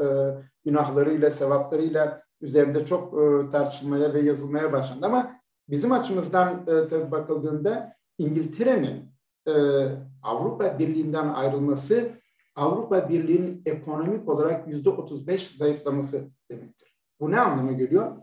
günahlarıyla, 0.66 1.32
sevaplarıyla 1.32 2.22
üzerinde 2.42 2.86
çok 2.86 3.14
e, 3.14 3.52
tartışılmaya 3.52 4.14
ve 4.14 4.20
yazılmaya 4.20 4.74
başlandı. 4.74 5.06
Ama 5.06 5.32
bizim 5.70 5.92
açımızdan 5.92 6.64
e, 6.68 6.88
tabii 6.88 7.12
bakıldığında 7.12 7.96
İngiltere'nin 8.24 9.14
e, 9.48 9.54
Avrupa 10.24 10.80
Birliği'nden 10.80 11.28
ayrılması 11.28 12.10
Avrupa 12.56 13.10
Birliği'nin 13.10 13.62
ekonomik 13.66 14.30
olarak 14.30 14.68
yüzde 14.68 14.90
35 14.90 15.58
zayıflaması 15.58 16.30
demektir. 16.52 16.96
Bu 17.20 17.32
ne 17.32 17.40
anlama 17.40 17.72
geliyor? 17.72 18.18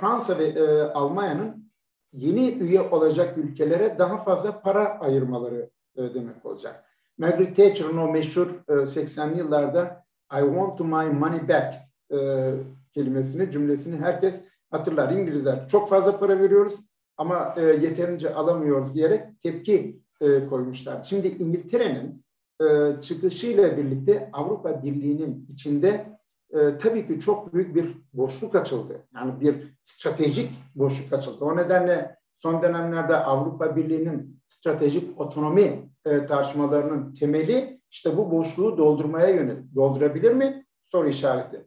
Fransa 0.00 0.38
ve 0.38 0.44
e, 0.44 0.82
Almanya'nın 0.82 1.70
yeni 2.12 2.48
üye 2.48 2.80
olacak 2.80 3.38
ülkelere 3.38 3.98
daha 3.98 4.24
fazla 4.24 4.60
para 4.60 5.00
ayırmaları 5.00 5.70
e, 5.96 6.14
demek 6.14 6.46
olacak. 6.46 6.84
Margaret 7.18 7.56
Thatcher'ın 7.56 7.96
o 7.96 8.12
meşhur 8.12 8.46
e, 8.68 8.72
80'li 8.72 9.38
yıllarda 9.38 10.04
I 10.32 10.40
want 10.40 10.78
to 10.78 10.84
my 10.84 11.10
money 11.10 11.48
back 11.48 11.74
e, 12.12 12.50
kelimesini, 12.92 13.50
cümlesini 13.50 13.96
herkes 13.96 14.40
hatırlar. 14.70 15.12
İngilizler 15.12 15.68
çok 15.68 15.88
fazla 15.88 16.18
para 16.18 16.38
veriyoruz 16.38 16.80
ama 17.16 17.54
e, 17.56 17.62
yeterince 17.62 18.34
alamıyoruz 18.34 18.94
diyerek 18.94 19.40
tepki 19.42 20.00
e, 20.20 20.46
koymuşlar. 20.46 21.04
Şimdi 21.04 21.28
İngiltere'nin 21.28 22.24
e, 22.60 23.00
çıkışıyla 23.00 23.76
birlikte 23.76 24.30
Avrupa 24.32 24.82
Birliği'nin 24.82 25.46
içinde 25.48 26.18
e, 26.52 26.78
tabii 26.78 27.06
ki 27.06 27.20
çok 27.20 27.54
büyük 27.54 27.74
bir 27.74 27.94
boşluk 28.12 28.54
açıldı. 28.54 29.06
Yani 29.14 29.40
bir 29.40 29.54
stratejik 29.84 30.50
boşluk 30.74 31.12
açıldı. 31.12 31.44
O 31.44 31.56
nedenle 31.56 32.16
son 32.38 32.62
dönemlerde 32.62 33.16
Avrupa 33.16 33.76
Birliği'nin 33.76 34.40
stratejik 34.48 35.20
otonomi 35.20 35.90
e, 36.04 36.26
tartışmalarının 36.26 37.14
temeli 37.14 37.80
işte 37.90 38.16
bu 38.16 38.30
boşluğu 38.30 38.78
doldurmaya 38.78 39.28
yönelik. 39.28 39.74
Doldurabilir 39.74 40.34
mi? 40.34 40.66
Soru 40.84 41.08
işareti. 41.08 41.66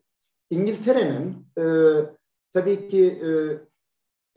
İngiltere'nin 0.50 1.48
e, 1.58 1.64
tabii 2.54 2.88
ki 2.88 3.06
e, 3.08 3.30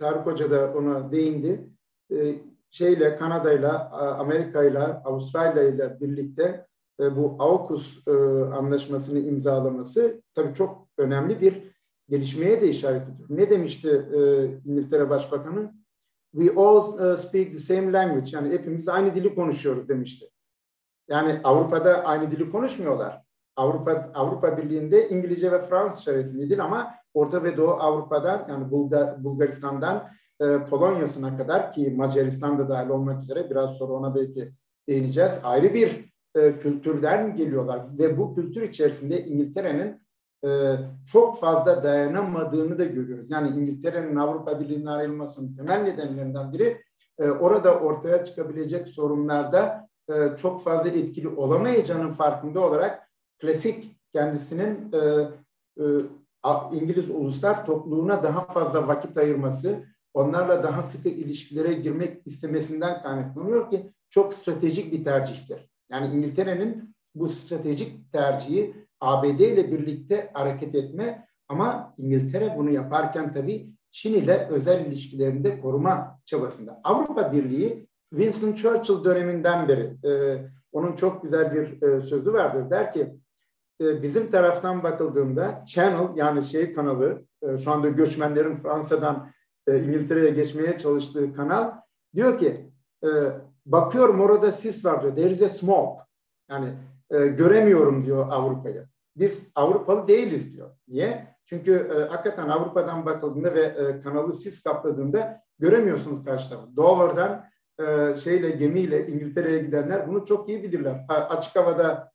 Tarık 0.01 0.27
Hoca 0.27 0.51
da 0.51 0.73
ona 0.77 1.13
değindi. 1.13 1.71
E, 2.13 2.35
şeyle 2.71 3.17
Kanada'yla, 3.17 3.91
Amerika'yla, 4.19 5.03
Avustralya'yla 5.05 6.01
birlikte 6.01 6.67
e, 7.01 7.17
bu 7.17 7.37
AUKUS 7.39 8.07
e, 8.07 8.11
anlaşmasını 8.55 9.19
imzalaması 9.19 10.23
tabii 10.35 10.55
çok 10.55 10.89
önemli 10.99 11.41
bir 11.41 11.63
gelişmeye 12.09 12.61
de 12.61 12.69
işaret 12.69 13.03
ediyor. 13.03 13.29
Ne 13.31 13.51
demişti 13.51 13.89
e, 13.89 14.45
İngiltere 14.71 15.11
Başbakanı? 15.11 15.75
We 16.33 16.61
all 16.61 17.17
speak 17.17 17.53
the 17.53 17.59
same 17.59 17.93
language. 17.93 18.31
Yani 18.33 18.51
hepimiz 18.53 18.89
aynı 18.89 19.15
dili 19.15 19.35
konuşuyoruz 19.35 19.89
demişti. 19.89 20.31
Yani 21.09 21.41
Avrupa'da 21.45 22.05
aynı 22.05 22.31
dili 22.31 22.51
konuşmuyorlar. 22.51 23.23
Avrupa 23.57 24.11
Avrupa 24.15 24.59
Birliği'nde 24.59 25.09
İngilizce 25.09 25.53
ve 25.53 25.63
Fransızca 25.63 26.15
resmi 26.15 26.51
dil 26.51 26.65
ama 26.65 27.00
Orta 27.15 27.45
ve 27.45 27.57
Doğu 27.57 27.71
Avrupa'dan 27.71 28.47
yani 28.49 28.71
Bulgar, 28.71 29.25
Bulgaristan'dan 29.25 30.09
e, 30.41 30.65
Polonya'sına 30.71 31.37
kadar 31.37 31.73
ki 31.73 31.95
Macaristan 31.97 32.59
da 32.59 32.69
dahil 32.69 32.89
olmak 32.89 33.23
üzere 33.23 33.51
biraz 33.51 33.71
sonra 33.71 33.93
ona 33.93 34.15
belki 34.15 34.53
değineceğiz. 34.89 35.41
Ayrı 35.45 35.75
bir 35.75 36.13
e, 36.35 36.59
kültürden 36.59 37.37
geliyorlar 37.37 37.99
ve 37.99 38.19
bu 38.19 38.35
kültür 38.35 38.63
içerisinde 38.63 39.25
İngiltere'nin 39.25 40.01
e, 40.45 40.77
çok 41.13 41.41
fazla 41.41 41.85
dayanamadığını 41.85 42.79
da 42.79 42.85
görüyoruz. 42.85 43.27
Yani 43.31 43.49
İngiltere'nin 43.49 44.17
Avrupa 44.17 44.61
Birliği'nden 44.61 44.93
ayrılmasının 44.93 45.57
temel 45.57 45.83
nedenlerinden 45.83 46.53
biri 46.53 46.81
e, 47.19 47.31
orada 47.31 47.79
ortaya 47.79 48.25
çıkabilecek 48.25 48.89
sorunlarda 48.89 49.89
e, 50.09 50.37
çok 50.37 50.65
fazla 50.65 50.91
etkili 50.91 51.29
olamayacağının 51.29 52.13
farkında 52.13 52.61
olarak 52.61 53.11
klasik 53.39 54.01
kendisinin 54.13 54.93
e, 54.93 54.99
e, 55.83 55.85
İngiliz 56.73 57.11
uluslar 57.11 57.67
topluluğuna 57.67 58.23
daha 58.23 58.45
fazla 58.45 58.89
vakit 58.89 59.17
ayırması, 59.17 59.85
onlarla 60.15 60.63
daha 60.63 60.83
sıkı 60.83 61.09
ilişkilere 61.09 61.73
girmek 61.73 62.27
istemesinden 62.27 63.03
kaynaklanıyor 63.03 63.71
ki 63.71 63.93
çok 64.11 64.35
stratejik 64.35 64.93
bir 64.93 65.05
tercihtir. 65.05 65.71
Yani 65.91 66.15
İngiltere'nin 66.15 66.95
bu 67.15 67.29
stratejik 67.29 68.13
tercihi 68.13 68.75
ABD 69.01 69.41
ile 69.41 69.73
birlikte 69.73 70.31
hareket 70.35 70.75
etme 70.75 71.27
ama 71.49 71.95
İngiltere 71.99 72.55
bunu 72.59 72.71
yaparken 72.71 73.35
tabii 73.35 73.71
Çin 73.91 74.15
ile 74.15 74.49
özel 74.51 74.87
ilişkilerinde 74.87 75.61
koruma 75.61 76.21
çabasında. 76.25 76.81
Avrupa 76.85 77.33
Birliği 77.33 77.89
Winston 78.11 78.53
Churchill 78.53 79.05
döneminden 79.05 79.69
beri 79.69 79.97
e, 80.05 80.39
onun 80.73 80.97
çok 80.97 81.23
güzel 81.23 81.55
bir 81.55 81.83
e, 81.83 82.03
sözü 82.03 82.33
vardır. 82.33 82.71
Der 82.71 82.93
ki 82.93 83.20
e, 83.81 84.03
bizim 84.03 84.31
taraftan 84.31 84.83
bakıldığında 84.83 85.65
Channel 85.67 86.17
yani 86.17 86.43
şey 86.43 86.75
kanalı 86.75 87.23
e, 87.43 87.59
şu 87.59 87.71
anda 87.71 87.89
göçmenlerin 87.89 88.57
Fransa'dan 88.57 89.31
e, 89.67 89.83
İngiltere'ye 89.83 90.31
geçmeye 90.31 90.79
çalıştığı 90.79 91.35
kanal 91.35 91.73
diyor 92.15 92.39
ki 92.39 92.71
e, 93.05 93.09
bakıyorum 93.67 94.21
orada 94.21 94.53
sis 94.53 94.85
var 94.85 95.03
diyor. 95.03 95.17
There 95.17 95.31
is 95.31 95.43
a 95.43 95.49
smoke. 95.49 96.03
Yani 96.51 96.75
e, 97.11 97.27
göremiyorum 97.27 98.05
diyor 98.05 98.27
Avrupa'yı. 98.31 98.87
Biz 99.17 99.51
Avrupalı 99.55 100.09
değiliz 100.09 100.55
diyor. 100.55 100.71
Niye? 100.89 101.37
Çünkü 101.45 101.73
e, 101.73 102.09
hakikaten 102.09 102.49
Avrupa'dan 102.49 103.07
bakıldığında 103.07 103.55
ve 103.55 103.61
e, 103.61 104.01
kanalı 104.01 104.35
sis 104.35 104.63
kapladığında 104.63 105.43
göremiyorsunuz 105.59 106.25
karşı 106.25 106.51
tarafı. 106.51 106.77
Dover'dan 106.77 107.45
e, 107.81 108.15
şeyle 108.15 108.51
gemiyle 108.51 109.07
İngiltere'ye 109.07 109.59
gidenler 109.59 110.09
bunu 110.09 110.25
çok 110.25 110.49
iyi 110.49 110.63
bilirler. 110.63 111.05
Ha, 111.09 111.15
açık 111.15 111.57
havada 111.57 112.13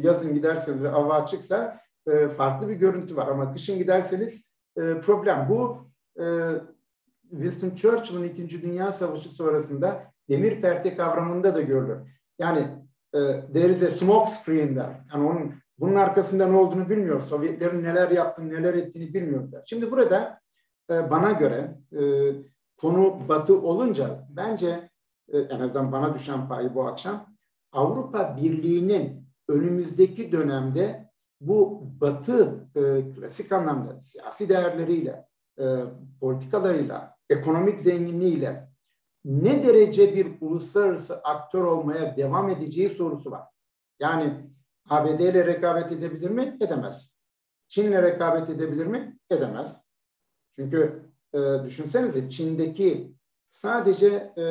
yazın 0.00 0.34
giderseniz 0.34 0.82
ve 0.82 0.88
hava 0.88 1.14
açıksa 1.14 1.82
e, 2.06 2.28
farklı 2.28 2.68
bir 2.68 2.74
görüntü 2.74 3.16
var 3.16 3.28
ama 3.28 3.52
kışın 3.52 3.78
giderseniz 3.78 4.50
e, 4.76 5.00
problem. 5.00 5.46
Bu 5.48 5.78
e, 6.22 6.24
Winston 7.30 7.70
Churchill'ın 7.70 8.24
İkinci 8.24 8.62
Dünya 8.62 8.92
Savaşı 8.92 9.28
sonrasında 9.28 10.12
demir 10.30 10.60
perde 10.62 10.96
kavramında 10.96 11.54
da 11.54 11.60
görülür. 11.60 11.98
Yani 12.38 12.68
e, 13.14 13.18
there 13.52 13.72
is 13.72 13.82
a 13.82 13.90
smoke 13.90 14.30
screen 14.30 14.76
der. 14.76 15.00
Yani 15.12 15.26
onun 15.26 15.54
bunun 15.78 15.94
arkasında 15.94 16.48
ne 16.48 16.56
olduğunu 16.56 16.88
bilmiyor. 16.88 17.20
Sovyetlerin 17.20 17.84
neler 17.84 18.10
yaptığını, 18.10 18.50
neler 18.50 18.74
ettiğini 18.74 19.14
bilmiyorlar. 19.14 19.62
Şimdi 19.66 19.90
burada 19.90 20.40
e, 20.90 21.10
bana 21.10 21.32
göre 21.32 21.78
e, 21.92 22.02
konu 22.76 23.28
Batı 23.28 23.60
olunca 23.62 24.26
bence 24.30 24.90
e, 25.32 25.38
en 25.38 25.60
azından 25.60 25.92
bana 25.92 26.14
düşen 26.14 26.48
payı 26.48 26.74
bu 26.74 26.86
akşam 26.86 27.26
Avrupa 27.72 28.36
Birliği'nin 28.36 29.21
önümüzdeki 29.48 30.32
dönemde 30.32 31.12
bu 31.40 31.82
Batı 32.00 32.68
e, 32.74 33.12
klasik 33.14 33.52
anlamda 33.52 34.02
siyasi 34.02 34.48
değerleriyle, 34.48 35.26
e, 35.58 35.64
politikalarıyla, 36.20 37.16
ekonomik 37.30 37.80
zenginliğiyle 37.80 38.68
ne 39.24 39.64
derece 39.64 40.14
bir 40.14 40.26
uluslararası 40.40 41.20
aktör 41.20 41.64
olmaya 41.64 42.16
devam 42.16 42.50
edeceği 42.50 42.88
sorusu 42.88 43.30
var. 43.30 43.48
Yani 44.00 44.50
ABD 44.88 45.20
ile 45.20 45.46
rekabet 45.46 45.92
edebilir 45.92 46.30
mi? 46.30 46.56
Edemez. 46.60 47.14
Çin 47.68 47.88
ile 47.88 48.02
rekabet 48.02 48.50
edebilir 48.50 48.86
mi? 48.86 49.18
Edemez. 49.30 49.86
Çünkü 50.56 51.02
e, 51.34 51.38
düşünsenize 51.64 52.30
Çin'deki 52.30 53.14
sadece 53.50 54.32
e, 54.38 54.44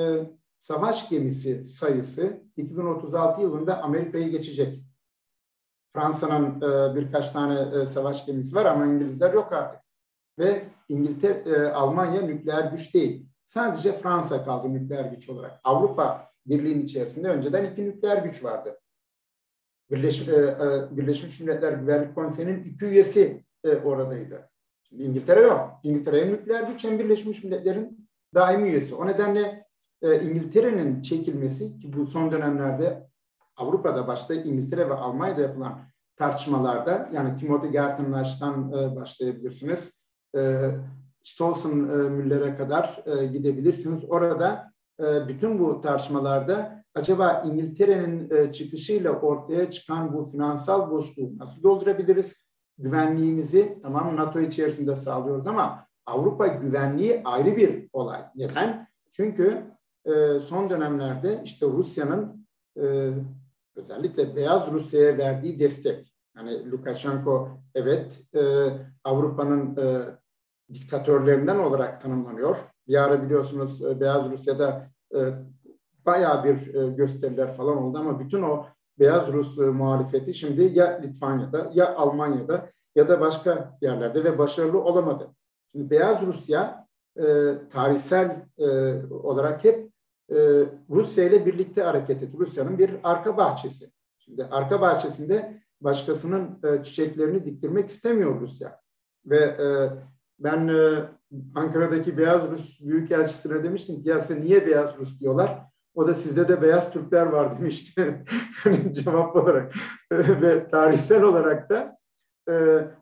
savaş 0.57 1.09
gemisi 1.09 1.63
sayısı 1.63 2.43
2036 2.61 3.41
yılında 3.41 3.83
Amerika'yı 3.83 4.29
geçecek. 4.31 4.83
Fransa'nın 5.93 6.61
e, 6.61 6.95
birkaç 6.95 7.29
tane 7.29 7.81
e, 7.81 7.85
savaş 7.85 8.25
gemisi 8.25 8.55
var 8.55 8.65
ama 8.65 8.85
İngilizler 8.85 9.33
yok 9.33 9.53
artık. 9.53 9.81
Ve 10.39 10.63
İngiltere, 10.89 11.49
e, 11.49 11.65
Almanya 11.65 12.21
nükleer 12.21 12.71
güç 12.71 12.93
değil. 12.93 13.25
Sadece 13.43 13.93
Fransa 13.93 14.45
kaldı 14.45 14.73
nükleer 14.73 15.05
güç 15.05 15.29
olarak. 15.29 15.59
Avrupa 15.63 16.31
Birliği'nin 16.45 16.83
içerisinde 16.83 17.29
önceden 17.29 17.71
iki 17.71 17.85
nükleer 17.85 18.23
güç 18.23 18.43
vardı. 18.43 18.79
Birleş, 19.91 20.27
e, 20.27 20.31
e, 20.31 20.97
Birleşmiş 20.97 21.39
Milletler 21.39 21.73
Güvenlik 21.73 22.15
Konseyi'nin 22.15 22.63
iki 22.63 22.85
üyesi 22.85 23.43
e, 23.63 23.75
oradaydı. 23.75 24.49
Şimdi 24.83 25.03
İngiltere 25.03 25.39
yok. 25.39 25.79
İngiltere 25.83 26.31
nükleer 26.31 26.63
güç 26.63 26.83
hem 26.83 26.99
Birleşmiş 26.99 27.43
Milletler'in 27.43 28.09
daimi 28.35 28.69
üyesi. 28.69 28.95
O 28.95 29.07
nedenle 29.07 29.65
e, 30.01 30.21
İngiltere'nin 30.21 31.01
çekilmesi 31.01 31.79
ki 31.79 31.93
bu 31.93 32.05
son 32.05 32.31
dönemlerde 32.31 33.07
Avrupa'da 33.57 34.07
başta 34.07 34.33
İngiltere 34.33 34.89
ve 34.89 34.93
Almanya'da 34.93 35.41
yapılan 35.41 35.79
tartışmalarda 36.15 37.09
yani 37.13 37.37
Timothy 37.37 37.71
Gartenlash'tan 37.71 38.71
e, 38.71 38.95
başlayabilirsiniz. 38.95 40.01
E, 40.37 40.71
Stolzenmüller'e 41.23 42.57
kadar 42.57 43.03
e, 43.05 43.25
gidebilirsiniz. 43.25 44.03
Orada 44.09 44.71
e, 44.99 45.27
bütün 45.27 45.59
bu 45.59 45.81
tartışmalarda 45.81 46.83
acaba 46.95 47.43
İngiltere'nin 47.45 48.29
e, 48.31 48.51
çıkışıyla 48.51 49.11
ortaya 49.11 49.71
çıkan 49.71 50.13
bu 50.13 50.31
finansal 50.31 50.91
boşluğu 50.91 51.37
nasıl 51.37 51.63
doldurabiliriz? 51.63 52.45
Güvenliğimizi 52.77 53.79
tamam 53.83 54.15
NATO 54.15 54.39
içerisinde 54.39 54.95
sağlıyoruz 54.95 55.47
ama 55.47 55.87
Avrupa 56.05 56.47
güvenliği 56.47 57.21
ayrı 57.25 57.57
bir 57.57 57.89
olay. 57.93 58.21
Neden? 58.35 58.87
Çünkü 59.11 59.70
e, 60.05 60.39
son 60.39 60.69
dönemlerde 60.69 61.41
işte 61.45 61.65
Rusya'nın 61.65 62.47
e, 62.81 63.09
özellikle 63.75 64.35
Beyaz 64.35 64.71
Rusya'ya 64.71 65.17
verdiği 65.17 65.59
destek. 65.59 66.13
Yani 66.37 66.71
Lukashenko 66.71 67.49
evet 67.75 68.21
e, 68.35 68.41
Avrupa'nın 69.03 69.77
e, 69.77 70.01
diktatörlerinden 70.73 71.59
olarak 71.59 72.01
tanımlanıyor. 72.01 72.57
Bir 72.87 73.03
ara 73.03 73.23
biliyorsunuz 73.23 73.81
e, 73.81 73.99
Beyaz 73.99 74.31
Rusya'da 74.31 74.87
e, 75.15 75.19
bayağı 76.05 76.43
bir 76.43 76.75
e, 76.75 76.87
gösteriler 76.87 77.53
falan 77.53 77.77
oldu 77.77 77.97
ama 77.97 78.19
bütün 78.19 78.41
o 78.41 78.65
Beyaz 78.99 79.33
Rus 79.33 79.59
e, 79.59 79.61
muhalefeti 79.61 80.33
şimdi 80.33 80.79
ya 80.79 80.99
Litvanya'da 81.01 81.71
ya 81.73 81.95
Almanya'da 81.95 82.69
ya 82.95 83.09
da 83.09 83.21
başka 83.21 83.77
yerlerde 83.81 84.23
ve 84.23 84.37
başarılı 84.37 84.83
olamadı. 84.83 85.29
Şimdi 85.71 85.89
Beyaz 85.89 86.21
Rusya 86.21 86.87
e, 87.17 87.25
tarihsel 87.69 88.45
e, 88.57 88.67
olarak 89.11 89.63
hep 89.63 89.90
e, 90.31 90.65
Rusya 90.89 91.23
ile 91.23 91.45
birlikte 91.45 91.83
hareket 91.83 92.23
etti. 92.23 92.37
Rusya'nın 92.37 92.79
bir 92.79 92.91
arka 93.03 93.37
bahçesi. 93.37 93.91
Şimdi 94.17 94.45
arka 94.45 94.81
bahçesinde 94.81 95.61
başkasının 95.81 96.59
e, 96.63 96.83
çiçeklerini 96.83 97.45
diktirmek 97.45 97.89
istemiyor 97.89 98.41
Rusya. 98.41 98.79
Ve 99.25 99.37
e, 99.37 99.67
ben 100.39 100.69
Ankara'daki 101.55 102.17
Beyaz 102.17 102.51
Rus 102.51 102.81
Büyükelçisi'ne 102.81 103.63
demiştim 103.63 104.03
ki 104.03 104.09
ya 104.09 104.21
sen 104.21 104.41
niye 104.41 104.67
Beyaz 104.67 104.97
Rus 104.97 105.19
diyorlar? 105.19 105.61
O 105.95 106.07
da 106.07 106.13
sizde 106.13 106.47
de 106.47 106.61
beyaz 106.61 106.91
Türkler 106.91 107.25
var 107.25 107.57
demişti. 107.59 108.25
Hani 108.63 108.93
cevap 108.93 109.35
olarak. 109.35 109.73
Ve 110.11 110.69
tarihsel 110.69 111.23
olarak 111.23 111.69
da 111.69 111.97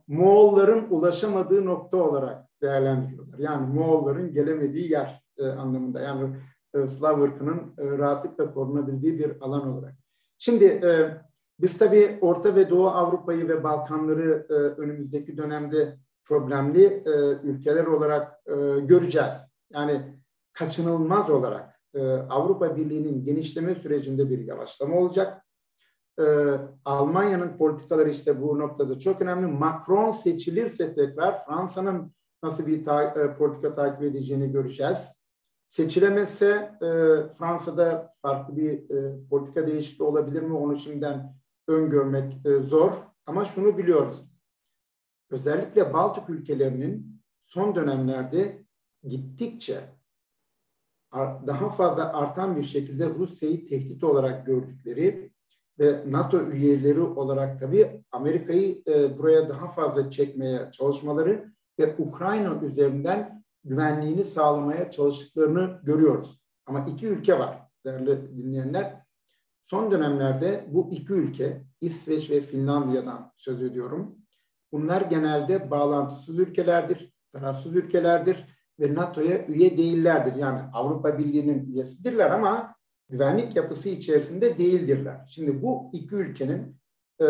Moğolların 0.07 0.87
ulaşamadığı 0.89 1.65
nokta 1.65 1.97
olarak 1.97 2.45
değerlendiriyorlar. 2.61 3.39
Yani 3.39 3.73
Moğolların 3.73 4.33
gelemediği 4.33 4.91
yer 4.91 5.23
anlamında. 5.57 6.01
Yani 6.01 6.35
Slav 6.87 7.21
ırkının 7.21 7.73
e, 7.77 7.97
rahatlıkla 7.97 8.53
korunabildiği 8.53 9.19
bir 9.19 9.41
alan 9.41 9.67
olarak. 9.67 9.95
Şimdi 10.37 10.65
e, 10.65 11.17
biz 11.59 11.77
tabii 11.77 12.17
Orta 12.21 12.55
ve 12.55 12.69
Doğu 12.69 12.87
Avrupa'yı 12.87 13.47
ve 13.47 13.63
Balkanları 13.63 14.47
e, 14.49 14.53
önümüzdeki 14.53 15.37
dönemde 15.37 15.97
problemli 16.25 16.85
e, 16.85 17.11
ülkeler 17.43 17.85
olarak 17.85 18.39
e, 18.47 18.79
göreceğiz. 18.79 19.35
Yani 19.69 20.19
kaçınılmaz 20.53 21.29
olarak 21.29 21.79
e, 21.93 22.13
Avrupa 22.13 22.75
Birliği'nin 22.77 23.23
genişleme 23.23 23.75
sürecinde 23.75 24.29
bir 24.29 24.39
yavaşlama 24.39 24.95
olacak. 24.95 25.45
E, 26.19 26.25
Almanya'nın 26.85 27.57
politikaları 27.57 28.09
işte 28.09 28.41
bu 28.41 28.59
noktada 28.59 28.99
çok 28.99 29.21
önemli. 29.21 29.47
Macron 29.47 30.11
seçilirse 30.11 30.95
tekrar 30.95 31.45
Fransa'nın 31.45 32.11
nasıl 32.43 32.67
bir 32.67 32.85
ta, 32.85 33.03
e, 33.03 33.37
politika 33.37 33.75
takip 33.75 34.03
edeceğini 34.03 34.51
göreceğiz. 34.51 35.18
Seçilemezse 35.69 36.71
e, 36.81 36.87
Fransa'da 37.37 38.13
farklı 38.21 38.57
bir 38.57 38.89
e, 38.89 39.27
politika 39.29 39.67
değişikliği 39.67 40.03
olabilir 40.03 40.41
mi 40.41 40.53
onu 40.53 40.77
şimdiden 40.77 41.35
öngörmek 41.67 42.45
e, 42.45 42.49
zor. 42.55 42.91
Ama 43.25 43.45
şunu 43.45 43.77
biliyoruz. 43.77 44.23
Özellikle 45.29 45.93
Baltık 45.93 46.29
ülkelerinin 46.29 47.21
son 47.45 47.75
dönemlerde 47.75 48.65
gittikçe 49.03 49.83
daha 51.47 51.69
fazla 51.69 52.13
artan 52.13 52.57
bir 52.57 52.63
şekilde 52.63 53.09
Rusya'yı 53.09 53.67
tehdit 53.67 54.03
olarak 54.03 54.45
gördükleri 54.45 55.31
ve 55.79 56.03
NATO 56.07 56.41
üyeleri 56.41 57.01
olarak 57.01 57.59
tabii 57.59 58.03
Amerika'yı 58.11 58.83
e, 58.87 59.17
buraya 59.17 59.49
daha 59.49 59.71
fazla 59.71 60.09
çekmeye 60.09 60.71
çalışmaları 60.71 61.53
ve 61.79 61.95
Ukrayna 61.97 62.61
üzerinden 62.61 63.38
güvenliğini 63.63 64.23
sağlamaya 64.23 64.91
çalıştıklarını 64.91 65.79
görüyoruz. 65.83 66.41
Ama 66.65 66.85
iki 66.89 67.07
ülke 67.07 67.39
var 67.39 67.69
değerli 67.85 68.37
dinleyenler. 68.37 69.03
Son 69.65 69.91
dönemlerde 69.91 70.65
bu 70.71 70.89
iki 70.91 71.13
ülke 71.13 71.63
İsveç 71.81 72.29
ve 72.29 72.41
Finlandiya'dan 72.41 73.31
söz 73.37 73.61
ediyorum. 73.61 74.15
Bunlar 74.71 75.01
genelde 75.01 75.71
bağlantısız 75.71 76.39
ülkelerdir, 76.39 77.13
tarafsız 77.33 77.75
ülkelerdir 77.75 78.45
ve 78.79 78.95
NATO'ya 78.95 79.45
üye 79.47 79.77
değillerdir. 79.77 80.35
Yani 80.35 80.61
Avrupa 80.73 81.19
Birliği'nin 81.19 81.73
üyesidirler 81.73 82.31
ama 82.31 82.75
güvenlik 83.09 83.55
yapısı 83.55 83.89
içerisinde 83.89 84.57
değildirler. 84.57 85.25
Şimdi 85.29 85.61
bu 85.61 85.89
iki 85.93 86.15
ülkenin 86.15 86.79
e, 87.21 87.25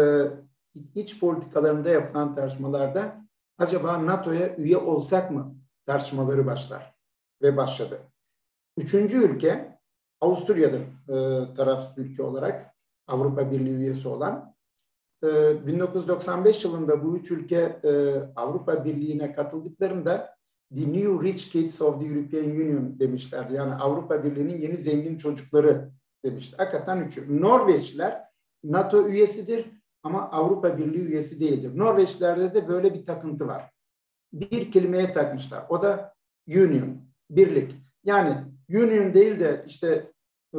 iç 0.95 1.19
politikalarında 1.19 1.89
yapılan 1.89 2.35
tartışmalarda 2.35 3.25
acaba 3.57 4.05
NATO'ya 4.05 4.55
üye 4.55 4.77
olsak 4.77 5.31
mı 5.31 5.58
tartışmaları 5.89 6.45
başlar 6.45 6.95
ve 7.41 7.57
başladı. 7.57 7.99
Üçüncü 8.77 9.23
ülke 9.23 9.79
Avusturya'dır 10.21 10.81
e, 10.81 11.53
tarafsız 11.53 11.97
ülke 11.97 12.23
olarak 12.23 12.75
Avrupa 13.07 13.51
Birliği 13.51 13.75
üyesi 13.75 14.07
olan. 14.07 14.55
E, 15.23 15.27
1995 15.67 16.65
yılında 16.65 17.03
bu 17.03 17.17
üç 17.17 17.31
ülke 17.31 17.79
e, 17.83 18.15
Avrupa 18.35 18.85
Birliği'ne 18.85 19.33
katıldıklarında 19.33 20.35
The 20.75 20.81
New 20.81 21.29
Rich 21.29 21.51
Kids 21.51 21.81
of 21.81 21.99
the 21.99 22.07
European 22.07 22.45
Union 22.45 22.99
demişlerdi. 22.99 23.53
Yani 23.53 23.73
Avrupa 23.73 24.23
Birliği'nin 24.23 24.61
yeni 24.61 24.77
zengin 24.77 25.17
çocukları 25.17 25.91
demişti. 26.25 26.55
Hakikaten 26.57 27.01
üçü. 27.01 27.41
Norveçliler 27.41 28.23
NATO 28.63 29.07
üyesidir 29.07 29.65
ama 30.03 30.31
Avrupa 30.31 30.77
Birliği 30.77 31.05
üyesi 31.05 31.39
değildir. 31.39 31.71
Norveçlerde 31.77 32.53
de 32.53 32.67
böyle 32.67 32.93
bir 32.93 33.05
takıntı 33.05 33.47
var. 33.47 33.78
Bir 34.33 34.71
kelimeye 34.71 35.13
takmışlar. 35.13 35.65
O 35.69 35.83
da 35.83 36.13
union, 36.47 36.97
birlik. 37.29 37.75
Yani 38.03 38.37
union 38.69 39.13
değil 39.13 39.39
de 39.39 39.63
işte 39.67 40.11
e, 40.53 40.57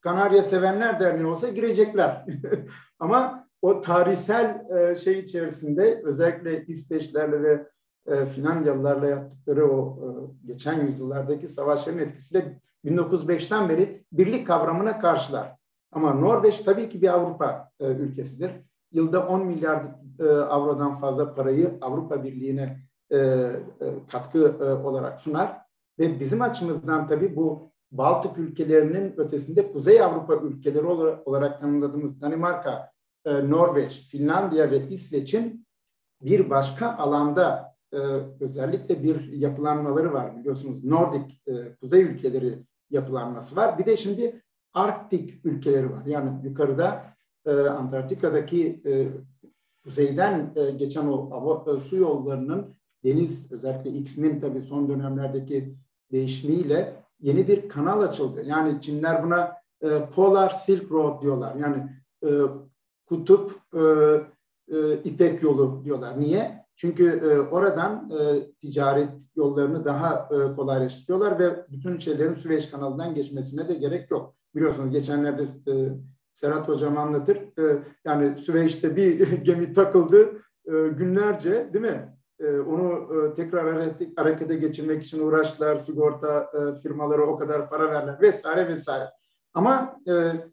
Kanarya 0.00 0.42
Sevenler 0.42 1.00
Derneği 1.00 1.26
olsa 1.26 1.48
girecekler. 1.48 2.26
ama 2.98 3.48
o 3.62 3.80
tarihsel 3.80 4.66
e, 4.70 4.96
şey 4.96 5.18
içerisinde 5.18 6.02
özellikle 6.04 6.66
İsveçlerle 6.66 7.42
ve 7.42 7.66
e, 8.06 8.26
Finlandiyalılarla 8.26 9.06
yaptıkları 9.06 9.72
o 9.72 9.98
geçen 10.46 10.86
yüzyıllardaki 10.86 11.48
savaşların 11.48 12.00
etkisiyle 12.00 12.60
1905'ten 12.84 13.68
beri 13.68 14.04
birlik 14.12 14.46
kavramına 14.46 14.98
karşılar. 14.98 15.56
Ama 15.92 16.14
Norveç 16.14 16.58
tabii 16.58 16.88
ki 16.88 17.02
bir 17.02 17.08
Avrupa 17.08 17.70
ülkesidir. 17.80 18.50
Yılda 18.92 19.26
10 19.28 19.46
milyar 19.46 19.84
avrodan 20.48 20.98
fazla 20.98 21.34
parayı 21.34 21.78
Avrupa 21.80 22.24
Birliği'ne 22.24 22.80
katkı 24.12 24.56
e, 24.60 24.64
olarak 24.64 25.20
sunar. 25.20 25.58
Ve 25.98 26.20
bizim 26.20 26.42
açımızdan 26.42 27.08
tabii 27.08 27.36
bu 27.36 27.72
Baltık 27.90 28.38
ülkelerinin 28.38 29.14
ötesinde 29.16 29.72
Kuzey 29.72 30.02
Avrupa 30.02 30.34
ülkeleri 30.34 30.86
olarak 30.86 31.60
tanımladığımız 31.60 32.20
Danimarka, 32.20 32.92
e, 33.24 33.50
Norveç, 33.50 34.08
Finlandiya 34.08 34.70
ve 34.70 34.88
İsveç'in 34.88 35.66
bir 36.22 36.50
başka 36.50 36.96
alanda 36.96 37.74
e, 37.92 37.98
özellikle 38.40 39.02
bir 39.02 39.32
yapılanmaları 39.32 40.12
var 40.12 40.36
biliyorsunuz. 40.36 40.84
Nordik 40.84 41.42
e, 41.46 41.76
kuzey 41.80 42.02
ülkeleri 42.02 42.58
yapılanması 42.90 43.56
var. 43.56 43.78
Bir 43.78 43.86
de 43.86 43.96
şimdi 43.96 44.42
Arktik 44.74 45.44
ülkeleri 45.44 45.92
var. 45.92 46.06
Yani 46.06 46.46
yukarıda 46.46 47.04
e, 47.46 47.50
Antarktika'daki 47.50 48.82
e, 48.86 49.08
kuzeyden 49.84 50.52
e, 50.56 50.70
geçen 50.70 51.06
o 51.06 51.64
e, 51.66 51.80
su 51.80 51.96
yollarının 51.96 52.74
deniz 53.04 53.52
özellikle 53.52 53.90
iklimin 53.90 54.40
tabii 54.40 54.62
son 54.62 54.88
dönemlerdeki 54.88 55.74
değişimiyle 56.12 56.96
yeni 57.20 57.48
bir 57.48 57.68
kanal 57.68 58.00
açıldı. 58.00 58.42
Yani 58.46 58.80
Çinler 58.80 59.24
buna 59.24 59.52
e, 59.82 59.88
Polar 60.14 60.50
Silk 60.50 60.90
Road 60.92 61.22
diyorlar. 61.22 61.54
Yani 61.54 61.88
e, 62.24 62.30
kutup 63.06 63.60
e, 63.74 63.82
e, 64.76 64.94
İpek 65.04 65.42
yolu 65.42 65.82
diyorlar. 65.84 66.20
Niye? 66.20 66.62
Çünkü 66.76 67.08
e, 67.08 67.38
oradan 67.38 68.10
e, 68.10 68.50
ticaret 68.60 69.28
yollarını 69.36 69.84
daha 69.84 70.28
e, 70.30 70.56
kolaylaştırıyorlar 70.56 71.38
ve 71.38 71.66
bütün 71.70 71.98
şeylerin 71.98 72.34
Süveyş 72.34 72.66
kanalından 72.70 73.14
geçmesine 73.14 73.68
de 73.68 73.74
gerek 73.74 74.10
yok. 74.10 74.34
Biliyorsunuz 74.54 74.90
geçenlerde 74.90 75.42
e, 75.42 75.72
Serhat 76.32 76.68
Hocam 76.68 76.98
anlatır. 76.98 77.36
E, 77.36 77.82
yani 78.04 78.38
Süveyş'te 78.38 78.96
bir 78.96 79.32
gemi 79.44 79.72
takıldı 79.72 80.32
e, 80.66 80.88
günlerce 80.88 81.70
değil 81.72 81.84
mi? 81.84 82.11
Onu 82.42 83.08
tekrar 83.36 83.94
harekete 84.16 84.54
geçirmek 84.56 85.04
için 85.04 85.26
uğraştılar, 85.26 85.76
sigorta 85.76 86.50
firmaları 86.82 87.26
o 87.26 87.38
kadar 87.38 87.70
para 87.70 87.90
verler 87.90 88.20
vesaire 88.20 88.68
vesaire. 88.68 89.10
Ama 89.54 90.00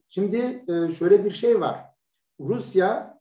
şimdi 0.10 0.66
şöyle 0.98 1.26
bir 1.26 1.32
şey 1.32 1.62
var. 1.62 1.86
Rusya 2.40 3.20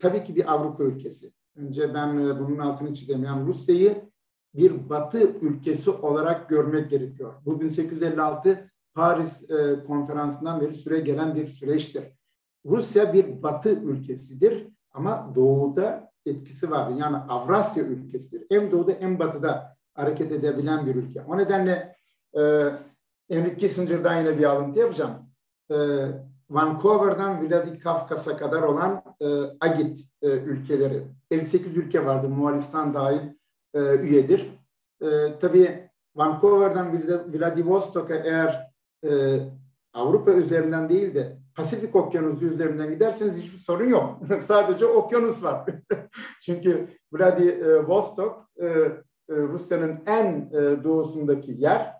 tabii 0.00 0.24
ki 0.24 0.36
bir 0.36 0.52
Avrupa 0.52 0.84
ülkesi. 0.84 1.32
Önce 1.56 1.94
ben 1.94 2.18
bunun 2.18 2.58
altını 2.58 2.94
çizeyim. 2.94 3.24
Yani 3.24 3.46
Rusya'yı 3.46 4.10
bir 4.54 4.88
batı 4.88 5.30
ülkesi 5.40 5.90
olarak 5.90 6.48
görmek 6.48 6.90
gerekiyor. 6.90 7.34
Bu 7.44 7.60
1856 7.60 8.70
Paris 8.94 9.50
e, 9.50 9.84
konferansından 9.86 10.60
beri 10.60 10.74
süre 10.74 11.00
gelen 11.00 11.34
bir 11.34 11.46
süreçtir. 11.46 12.04
Rusya 12.66 13.12
bir 13.12 13.42
batı 13.42 13.70
ülkesidir 13.70 14.68
ama 14.92 15.32
doğuda 15.34 16.03
etkisi 16.26 16.70
vardır. 16.70 16.96
Yani 16.96 17.16
Avrasya 17.16 17.84
ülkesidir. 17.84 18.46
Hem 18.50 18.72
doğuda 18.72 18.92
hem 19.00 19.18
batıda 19.18 19.76
hareket 19.94 20.32
edebilen 20.32 20.86
bir 20.86 20.94
ülke. 20.94 21.22
O 21.22 21.38
nedenle 21.38 21.96
e, 22.36 22.40
Henry 23.30 23.56
Kissinger'dan 23.58 24.16
yine 24.20 24.38
bir 24.38 24.44
alıntı 24.44 24.78
yapacağım. 24.80 25.12
E, 25.70 25.76
Vancouver'dan 26.50 27.50
Vladikavkaz'a 27.50 28.36
kadar 28.36 28.62
olan 28.62 29.02
e, 29.20 29.26
Agit 29.60 30.00
e, 30.22 30.30
ülkeleri. 30.30 31.02
58 31.30 31.76
ülke 31.76 32.06
vardı, 32.06 32.28
Moğolistan 32.28 32.94
dahil 32.94 33.20
e, 33.74 33.96
üyedir. 33.96 34.58
E, 35.02 35.38
tabii 35.40 35.90
Vancouver'dan 36.14 37.02
Vladivostok'a 37.34 38.14
eğer 38.14 38.70
e, 39.06 39.38
Avrupa 39.92 40.32
üzerinden 40.32 40.88
değil 40.88 41.14
de 41.14 41.38
Pasifik 41.56 41.96
Okyanusu 41.96 42.44
üzerinden 42.44 42.90
giderseniz 42.90 43.36
hiçbir 43.36 43.58
sorun 43.58 43.88
yok. 43.88 44.20
Sadece 44.42 44.86
okyanus 44.86 45.42
var. 45.42 45.70
Çünkü 46.42 46.88
Vladivostok 47.12 48.48
e, 48.56 48.66
e, 48.66 48.92
Rusya'nın 49.28 50.00
en 50.06 50.50
e, 50.52 50.84
doğusundaki 50.84 51.52
yer. 51.58 51.94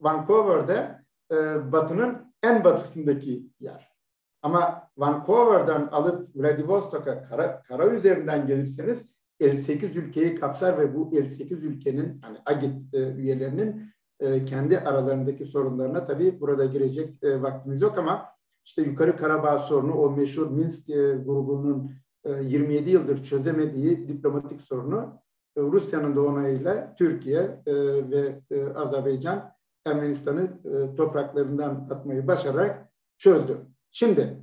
Vancouver'de 0.00 0.98
e, 1.32 1.36
batının 1.72 2.34
en 2.42 2.64
batısındaki 2.64 3.46
yer. 3.60 3.88
Ama 4.42 4.90
Vancouver'dan 4.96 5.86
alıp 5.86 6.36
Vladivostok'a 6.36 7.22
kara, 7.22 7.62
kara 7.62 7.86
üzerinden 7.86 8.46
gelirseniz 8.46 9.10
58 9.40 9.96
ülkeyi 9.96 10.34
kapsar 10.34 10.78
ve 10.78 10.94
bu 10.94 11.10
58 11.18 11.64
ülkenin 11.64 12.20
hani 12.22 12.38
AGİT 12.46 12.94
e, 12.94 13.12
üyelerinin 13.12 13.92
e, 14.20 14.44
kendi 14.44 14.78
aralarındaki 14.78 15.46
sorunlarına 15.46 16.06
tabii 16.06 16.40
burada 16.40 16.64
girecek 16.64 17.24
e, 17.24 17.42
vaktimiz 17.42 17.82
yok 17.82 17.98
ama 17.98 18.37
işte 18.68 18.82
Yukarı 18.82 19.16
Karabağ 19.16 19.58
sorunu 19.58 19.94
o 19.94 20.10
meşhur 20.16 20.50
Minsk 20.50 20.90
e, 20.90 20.94
grubunun 21.12 21.90
e, 22.24 22.32
27 22.32 22.90
yıldır 22.90 23.24
çözemediği 23.24 24.08
diplomatik 24.08 24.60
sorunu 24.60 25.22
e, 25.56 25.60
Rusya'nın 25.60 26.16
da 26.16 26.22
onayıyla 26.22 26.94
Türkiye 26.98 27.62
e, 27.66 27.74
ve 28.10 28.40
e, 28.50 28.66
Azerbaycan 28.74 29.52
Ermenistan'ı 29.86 30.42
e, 30.42 30.96
topraklarından 30.96 31.88
atmayı 31.90 32.26
başararak 32.26 32.88
çözdü. 33.18 33.56
Şimdi 33.90 34.38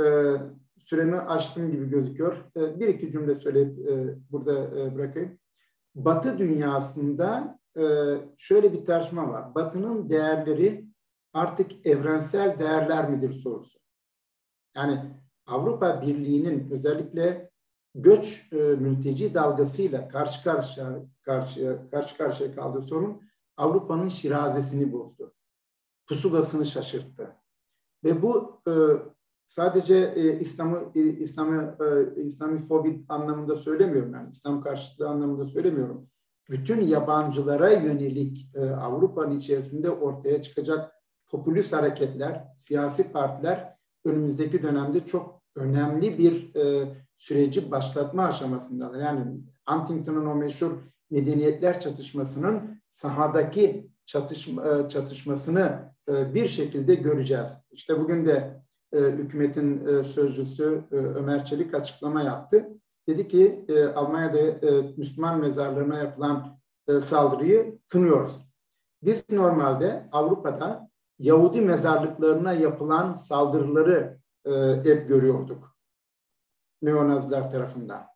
e, 0.00 0.34
süremi 0.78 1.16
açtım 1.16 1.70
gibi 1.70 1.90
gözüküyor. 1.90 2.36
E, 2.56 2.80
bir 2.80 2.88
iki 2.88 3.12
cümle 3.12 3.34
söyleyip 3.34 3.88
e, 3.88 4.14
burada 4.30 4.80
e, 4.80 4.94
bırakayım. 4.94 5.38
Batı 5.94 6.38
dünyasında 6.38 7.58
e, 7.76 7.84
şöyle 8.38 8.72
bir 8.72 8.84
tartışma 8.84 9.28
var. 9.28 9.54
Batı'nın 9.54 10.10
değerleri 10.10 10.87
artık 11.32 11.86
evrensel 11.86 12.58
değerler 12.58 13.10
midir 13.10 13.32
sorusu. 13.32 13.78
Yani 14.76 15.00
Avrupa 15.46 16.02
Birliği'nin 16.02 16.70
özellikle 16.70 17.50
göç 17.94 18.48
e, 18.52 18.56
mülteci 18.56 19.34
dalgasıyla 19.34 20.08
karşı 20.08 20.44
karşıya 20.44 21.04
karşıya 21.22 21.90
karşı 21.90 22.16
karşıya 22.16 22.54
kaldığı 22.54 22.82
sorun 22.82 23.22
Avrupa'nın 23.56 24.08
şirazesini 24.08 24.92
bozdu. 24.92 25.34
Pusulasını 26.08 26.66
şaşırttı. 26.66 27.36
Ve 28.04 28.22
bu 28.22 28.60
e, 28.68 28.72
sadece 29.46 30.12
e, 30.16 30.40
İslam'ı 30.40 30.92
e, 30.94 31.00
İslam'ı 31.00 31.76
e, 32.16 32.22
İslamifobi 32.22 33.04
anlamında 33.08 33.56
söylemiyorum 33.56 34.14
yani 34.14 34.30
İslam 34.30 34.62
karşıtlığı 34.62 35.08
anlamında 35.08 35.46
söylemiyorum. 35.46 36.10
Bütün 36.50 36.80
yabancılara 36.80 37.70
yönelik 37.70 38.50
e, 38.54 38.70
Avrupa'nın 38.70 39.36
içerisinde 39.36 39.90
ortaya 39.90 40.42
çıkacak 40.42 40.97
popülist 41.28 41.72
hareketler, 41.72 42.44
siyasi 42.58 43.12
partiler 43.12 43.76
önümüzdeki 44.04 44.62
dönemde 44.62 45.06
çok 45.06 45.42
önemli 45.56 46.18
bir 46.18 46.54
e, 46.54 46.88
süreci 47.18 47.70
başlatma 47.70 48.24
aşamasındalar. 48.24 49.00
Yani 49.00 49.40
Huntington'un 49.68 50.26
o 50.26 50.34
meşhur 50.34 50.72
medeniyetler 51.10 51.80
çatışmasının 51.80 52.80
sahadaki 52.88 53.90
çatışma, 54.06 54.68
e, 54.68 54.88
çatışmasını 54.88 55.92
e, 56.08 56.34
bir 56.34 56.48
şekilde 56.48 56.94
göreceğiz. 56.94 57.64
İşte 57.70 58.00
bugün 58.00 58.26
de 58.26 58.62
e, 58.92 58.98
hükümetin 58.98 59.86
e, 59.86 60.04
sözcüsü 60.04 60.84
e, 60.92 60.96
Ömer 60.96 61.44
Çelik 61.44 61.74
açıklama 61.74 62.22
yaptı. 62.22 62.68
Dedi 63.08 63.28
ki 63.28 63.64
e, 63.68 63.84
Almanya'da 63.84 64.38
e, 64.38 64.94
Müslüman 64.96 65.40
mezarlarına 65.40 65.98
yapılan 65.98 66.58
e, 66.88 67.00
saldırıyı 67.00 67.78
kınıyoruz. 67.88 68.48
Biz 69.02 69.24
normalde 69.30 70.08
Avrupa'da 70.12 70.87
Yahudi 71.18 71.60
mezarlıklarına 71.60 72.52
yapılan 72.52 73.14
saldırıları 73.14 74.18
e, 74.46 74.50
hep 74.84 75.08
görüyorduk. 75.08 75.76
Neonaziler 76.82 77.50
tarafından. 77.50 78.06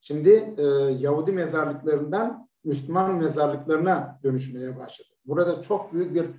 Şimdi 0.00 0.54
e, 0.58 0.62
Yahudi 0.98 1.32
mezarlıklarından 1.32 2.48
Müslüman 2.64 3.14
mezarlıklarına 3.14 4.20
dönüşmeye 4.22 4.78
başladı. 4.78 5.08
Burada 5.24 5.62
çok 5.62 5.92
büyük 5.92 6.14
bir 6.14 6.30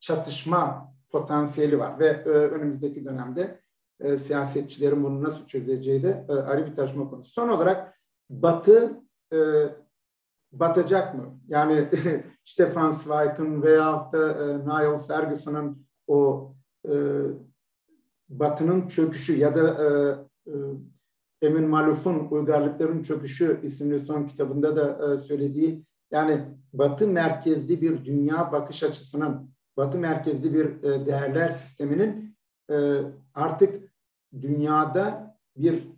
çatışma 0.00 0.94
potansiyeli 1.10 1.78
var 1.78 1.98
ve 1.98 2.06
e, 2.06 2.28
önümüzdeki 2.28 3.04
dönemde 3.04 3.60
e, 4.00 4.18
siyasetçilerin 4.18 5.04
bunu 5.04 5.22
nasıl 5.22 5.46
çözeceği 5.46 6.02
de 6.02 6.26
e, 6.28 6.32
ayrı 6.32 6.66
bir 6.66 6.76
tartışma 6.76 7.10
konusu. 7.10 7.32
Son 7.32 7.48
olarak 7.48 8.00
Batı 8.30 9.00
e, 9.32 9.38
batacak 10.60 11.14
mı? 11.14 11.40
Yani 11.48 11.88
Stefan 12.44 12.90
Zweig'ın 12.92 13.62
veya 13.62 14.10
da 14.12 14.32
e, 14.32 14.58
Niall 14.58 14.98
Ferguson'ın 14.98 15.86
o 16.06 16.52
e, 16.88 16.92
Batı'nın 18.28 18.88
çöküşü 18.88 19.36
ya 19.36 19.54
da 19.54 19.84
e, 19.84 19.90
e, 20.50 20.54
Emin 21.42 21.68
Maluf'un 21.68 22.28
Uygarlıkların 22.30 23.02
Çöküşü 23.02 23.60
isimli 23.62 24.00
son 24.00 24.26
kitabında 24.26 24.76
da 24.76 25.14
e, 25.14 25.18
söylediği 25.18 25.84
yani 26.10 26.44
Batı 26.72 27.08
merkezli 27.08 27.82
bir 27.82 28.04
dünya 28.04 28.52
bakış 28.52 28.82
açısının 28.82 29.50
Batı 29.76 29.98
merkezli 29.98 30.54
bir 30.54 30.82
e, 30.82 31.06
değerler 31.06 31.48
sisteminin 31.48 32.36
e, 32.70 33.00
artık 33.34 33.92
dünyada 34.42 35.36
bir 35.56 35.88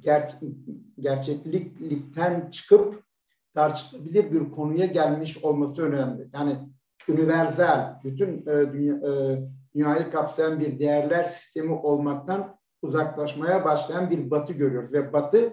ger 0.00 0.38
gerçeklikten 1.00 2.50
çıkıp 2.50 3.05
tartışılabilir 3.56 4.32
bir 4.32 4.50
konuya 4.50 4.86
gelmiş 4.86 5.44
olması 5.44 5.82
önemli. 5.82 6.28
Yani 6.34 6.58
universal, 7.08 8.00
bütün 8.04 8.46
e, 8.46 8.72
dünya, 8.72 8.94
e, 8.94 9.42
dünyayı 9.74 10.10
kapsayan 10.10 10.60
bir 10.60 10.78
değerler 10.78 11.24
sistemi 11.24 11.72
olmaktan 11.72 12.58
uzaklaşmaya 12.82 13.64
başlayan 13.64 14.10
bir 14.10 14.30
batı 14.30 14.52
görüyoruz. 14.52 14.92
Ve 14.92 15.12
batı 15.12 15.52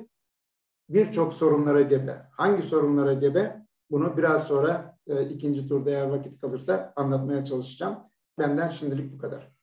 birçok 0.89 1.33
sorunlara 1.33 1.81
gebe. 1.81 2.21
Hangi 2.31 2.63
sorunlara 2.63 3.13
gebe? 3.13 3.65
Bunu 3.91 4.17
biraz 4.17 4.43
sonra 4.43 4.97
e, 5.07 5.29
ikinci 5.29 5.67
turda 5.67 5.89
eğer 5.89 6.07
vakit 6.07 6.41
kalırsa 6.41 6.93
anlatmaya 6.95 7.43
çalışacağım. 7.43 7.99
Benden 8.39 8.69
şimdilik 8.69 9.13
bu 9.13 9.17
kadar. 9.17 9.53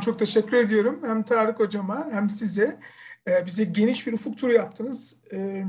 Çok 0.00 0.18
teşekkür 0.18 0.56
ediyorum 0.56 1.00
hem 1.02 1.22
Tarık 1.22 1.60
Hocama 1.60 2.08
hem 2.10 2.30
size. 2.30 2.80
E, 3.28 3.46
bize 3.46 3.64
geniş 3.64 4.06
bir 4.06 4.12
ufuk 4.12 4.38
turu 4.38 4.52
yaptınız. 4.52 5.16
E, 5.32 5.64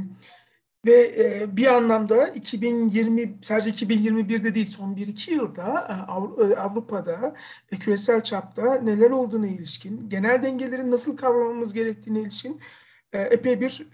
ve 0.86 1.14
e, 1.18 1.58
bir 1.58 1.68
anlamda 1.68 2.28
2020 2.28 3.38
sadece 3.42 3.86
2021'de 3.86 4.56
değil 4.56 4.66
son 4.66 4.96
1-2 4.96 5.32
yılda 5.32 5.90
Avrupa'da 6.58 7.36
küresel 7.80 8.24
çapta 8.24 8.76
neler 8.76 9.12
olduğuna 9.12 9.48
ilişkin, 9.48 10.10
genel 10.10 10.44
dengelerin 10.44 10.92
nasıl 10.92 11.18
kavramamız 11.18 11.74
gerektiğine 11.74 12.22
ilişkin 12.22 12.62
epey 13.14 13.62
bir 13.62 13.88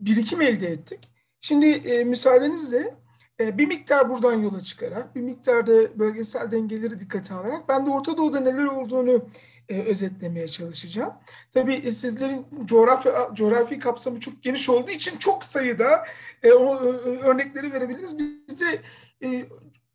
birikim 0.00 0.40
elde 0.40 0.68
ettik. 0.68 1.08
Şimdi 1.40 2.04
müsaadenizle 2.04 2.94
bir 3.40 3.66
miktar 3.66 4.10
buradan 4.10 4.32
yola 4.32 4.60
çıkarak, 4.60 5.16
bir 5.16 5.20
miktar 5.20 5.66
da 5.66 5.98
bölgesel 5.98 6.50
dengeleri 6.50 7.00
dikkate 7.00 7.34
alarak 7.34 7.68
ben 7.68 7.86
de 7.86 7.90
Orta 7.90 8.16
Doğu'da 8.16 8.40
neler 8.40 8.64
olduğunu 8.64 9.28
e, 9.68 9.82
özetlemeye 9.82 10.48
çalışacağım. 10.48 11.12
Tabii 11.54 11.92
sizlerin 11.92 12.46
coğrafi 12.64 13.08
coğrafi 13.34 13.78
kapsamı 13.78 14.20
çok 14.20 14.42
geniş 14.42 14.68
olduğu 14.68 14.90
için 14.90 15.18
çok 15.18 15.44
sayıda 15.44 16.04
e, 16.42 16.52
o 16.52 16.80
örnekleri 17.04 17.72
verebiliriz. 17.72 18.18
Bizde 18.18 18.80
e, 19.22 19.46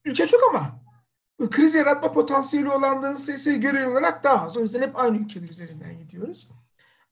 ülke 0.05 0.28
çok 0.28 0.41
ama 0.49 0.80
kriz 1.51 1.76
yaratma 1.76 2.11
potansiyeli 2.11 2.70
olanların 2.70 3.15
sayısı 3.15 3.51
göre 3.53 3.88
olarak 3.88 4.24
daha 4.24 4.45
az. 4.45 4.57
O 4.57 4.61
yüzden 4.61 4.82
hep 4.82 4.99
aynı 4.99 5.17
ülkeler 5.17 5.49
üzerinden 5.49 5.99
gidiyoruz. 5.99 6.49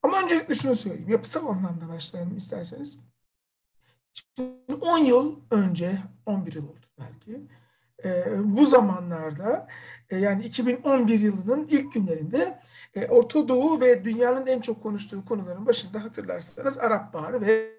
Ama 0.04 0.22
öncelikle 0.24 0.56
şunu 0.56 0.76
söyleyeyim. 0.76 1.10
Yapısal 1.10 1.48
anlamda 1.48 1.90
başlayalım 1.90 2.38
isterseniz. 2.38 3.00
Şimdi 4.14 4.74
10 4.82 4.98
yıl 4.98 5.40
önce, 5.52 6.02
11 6.26 6.54
yıl 6.54 6.64
oldu 6.64 6.86
belki. 7.00 7.42
E, 8.04 8.26
bu 8.44 8.66
zamanlarda 8.66 9.68
e, 10.10 10.18
yani 10.18 10.46
2011 10.46 11.20
yılının 11.20 11.68
ilk 11.72 11.94
günlerinde 11.94 12.60
e, 12.96 13.08
Orta 13.08 13.48
Doğu 13.48 13.82
ve 13.82 14.04
dünyanın 14.04 14.48
en 14.48 14.62
çok 14.62 14.84
konuştuğu 14.84 15.26
konuların 15.26 15.66
başında 15.66 16.04
hatırlarsanız 16.04 16.80
Arap 16.80 17.14
Baharı 17.14 17.42
ve 17.42 17.72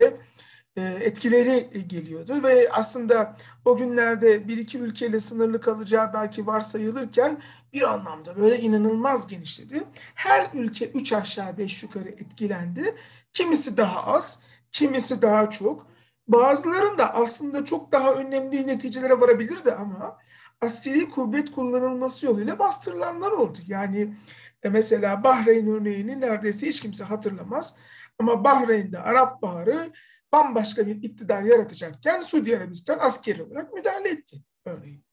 e, 0.77 0.83
etkileri 0.83 1.85
geliyordu 1.87 2.43
ve 2.43 2.69
aslında 2.73 3.37
o 3.65 3.77
günlerde 3.77 4.49
bir 4.49 4.59
iki 4.59 4.79
ülkeyle 4.79 5.21
sınırlı 5.21 5.61
kalacağı 5.61 6.13
belki 6.13 6.47
varsayılırken 6.47 7.43
bir 7.73 7.83
anlamda 7.93 8.37
böyle 8.37 8.61
inanılmaz 8.61 9.29
genişledi. 9.29 9.85
Her 10.15 10.51
ülke 10.55 10.87
üç 10.87 11.13
aşağı 11.13 11.59
beş 11.59 11.83
yukarı 11.83 12.09
etkilendi. 12.09 12.95
Kimisi 13.33 13.77
daha 13.77 14.07
az, 14.07 14.43
kimisi 14.73 15.23
daha 15.23 15.51
çok. 15.51 15.87
Bazılarında 16.29 17.15
aslında 17.15 17.65
çok 17.65 17.93
daha 17.93 18.15
önemli 18.15 18.67
neticelere 18.67 19.21
varabilirdi 19.21 19.73
ama 19.73 20.19
askeri 20.61 21.11
kuvvet 21.11 21.51
kullanılması 21.51 22.27
yoluyla 22.27 22.59
bastırılanlar 22.59 23.33
oldu. 23.33 23.59
Yani 23.67 24.15
e, 24.63 24.69
mesela 24.69 25.25
Bahreyn 25.25 25.67
örneğini 25.67 26.21
neredeyse 26.21 26.67
hiç 26.67 26.81
kimse 26.81 27.05
hatırlamaz. 27.05 27.77
Ama 28.19 28.45
Bahreyn'de 28.45 28.99
Arap 28.99 29.43
Baharı 29.43 29.93
bambaşka 30.33 30.87
bir 30.87 31.03
iktidar 31.03 31.43
yaratacakken 31.43 32.23
Suudi 32.23 32.57
Arabistan 32.57 32.99
askeri 32.99 33.43
olarak 33.43 33.73
müdahale 33.73 34.09
etti 34.09 34.37
örneğin. 34.65 35.05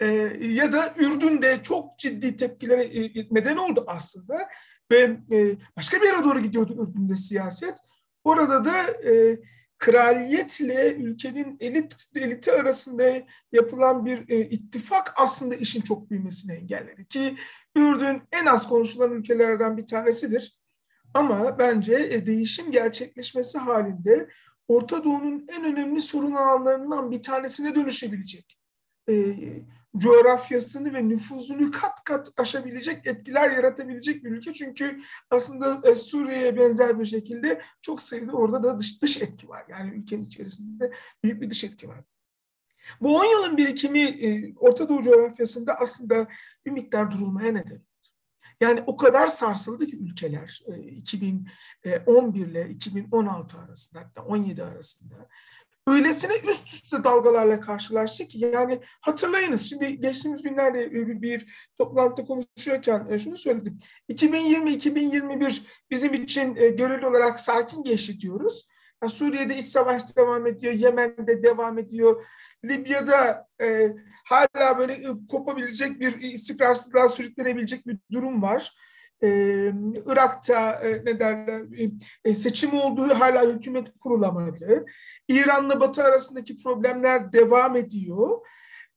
E, 0.00 0.06
ya 0.40 0.72
da 0.72 0.94
Ürdün'de 0.96 1.62
çok 1.62 1.98
ciddi 1.98 2.36
tepkilere 2.36 2.84
e, 2.84 3.26
neden 3.30 3.56
oldu 3.56 3.84
aslında 3.86 4.48
ve 4.90 5.16
e, 5.32 5.56
başka 5.76 6.00
bir 6.00 6.06
yere 6.06 6.24
doğru 6.24 6.40
gidiyordu 6.40 6.72
Ürdün'de 6.72 7.14
siyaset. 7.14 7.78
Orada 8.24 8.64
da 8.64 8.82
e, 9.10 9.38
kraliyetle 9.82 10.94
ülkenin 10.94 11.56
elit 11.60 11.94
eliti 12.16 12.52
arasında 12.52 13.22
yapılan 13.52 14.06
bir 14.06 14.28
e, 14.28 14.40
ittifak 14.40 15.14
aslında 15.16 15.54
işin 15.54 15.80
çok 15.80 16.10
büyümesini 16.10 16.52
engelledi 16.52 17.08
ki 17.08 17.36
Ürdün 17.76 18.22
en 18.32 18.46
az 18.46 18.68
konuşulan 18.68 19.12
ülkelerden 19.12 19.76
bir 19.76 19.86
tanesidir. 19.86 20.58
Ama 21.14 21.58
bence 21.58 21.94
e, 21.94 22.26
değişim 22.26 22.72
gerçekleşmesi 22.72 23.58
halinde 23.58 24.28
Orta 24.68 25.04
Doğu'nun 25.04 25.46
en 25.48 25.64
önemli 25.64 26.00
sorun 26.00 26.32
alanlarından 26.32 27.10
bir 27.10 27.22
tanesine 27.22 27.74
dönüşebilecek. 27.74 28.58
E, 29.08 29.14
coğrafyasını 29.96 30.94
ve 30.94 31.08
nüfuzunu 31.08 31.70
kat 31.70 32.04
kat 32.04 32.32
aşabilecek, 32.36 33.06
etkiler 33.06 33.50
yaratabilecek 33.50 34.24
bir 34.24 34.30
ülke. 34.30 34.52
Çünkü 34.52 35.00
aslında 35.30 35.90
e, 35.90 35.94
Suriye'ye 35.94 36.56
benzer 36.56 37.00
bir 37.00 37.04
şekilde 37.04 37.62
çok 37.80 38.02
sayıda 38.02 38.32
orada 38.32 38.62
da 38.62 38.78
dış, 38.78 39.02
dış 39.02 39.22
etki 39.22 39.48
var. 39.48 39.64
Yani 39.68 39.94
ülkenin 39.94 40.24
içerisinde 40.24 40.92
büyük 41.24 41.42
bir 41.42 41.50
dış 41.50 41.64
etki 41.64 41.88
var. 41.88 42.04
Bu 43.00 43.16
10 43.16 43.24
yılın 43.24 43.56
birikimi 43.56 44.00
e, 44.00 44.54
Orta 44.56 44.88
Doğu 44.88 45.02
coğrafyasında 45.02 45.74
aslında 45.74 46.28
bir 46.66 46.70
miktar 46.70 47.10
durulmaya 47.10 47.52
neden. 47.52 47.82
Yani 48.60 48.84
o 48.86 48.96
kadar 48.96 49.26
sarsıldı 49.26 49.86
ki 49.86 49.96
ülkeler 49.96 50.62
2011 50.86 52.46
e, 52.46 52.50
ile 52.50 52.68
2016 52.68 53.58
arasında 53.60 54.00
hatta 54.00 54.22
17 54.22 54.64
arasında 54.64 55.28
öylesine 55.86 56.32
üst 56.50 56.68
üste 56.68 57.04
dalgalarla 57.04 57.60
karşılaştık 57.60 58.30
ki 58.30 58.38
yani 58.38 58.80
hatırlayınız 59.00 59.68
şimdi 59.68 60.00
geçtiğimiz 60.00 60.42
günlerde 60.42 60.92
bir, 61.22 61.70
toplantıda 61.78 62.26
konuşuyorken 62.26 63.06
e, 63.10 63.18
şunu 63.18 63.36
söyledim. 63.36 63.78
2020-2021 64.10 65.62
bizim 65.90 66.14
için 66.14 66.56
e, 66.56 66.68
göreli 66.68 67.06
olarak 67.06 67.40
sakin 67.40 67.82
geçti 67.82 68.20
diyoruz. 68.20 68.68
Yani 69.02 69.12
Suriye'de 69.12 69.58
iç 69.58 69.66
savaş 69.66 70.16
devam 70.16 70.46
ediyor, 70.46 70.72
Yemen'de 70.72 71.42
devam 71.42 71.78
ediyor. 71.78 72.26
Libya'da 72.64 73.48
e, 73.62 73.92
hala 74.24 74.78
böyle 74.78 74.92
e, 74.92 75.06
kopabilecek 75.30 76.00
bir 76.00 76.20
istikrarsızlığa 76.20 77.08
sürüklenebilecek 77.08 77.86
bir 77.86 77.98
durum 78.12 78.42
var. 78.42 78.72
Ee, 79.22 79.72
Irak'ta 80.06 80.72
e, 80.72 81.04
ne 81.04 81.20
derler 81.20 81.62
e, 82.24 82.34
seçim 82.34 82.74
olduğu 82.74 83.08
hala 83.08 83.54
hükümet 83.54 83.98
kurulamadı. 84.00 84.86
İran'la 85.28 85.80
Batı 85.80 86.04
arasındaki 86.04 86.56
problemler 86.56 87.32
devam 87.32 87.76
ediyor. 87.76 88.46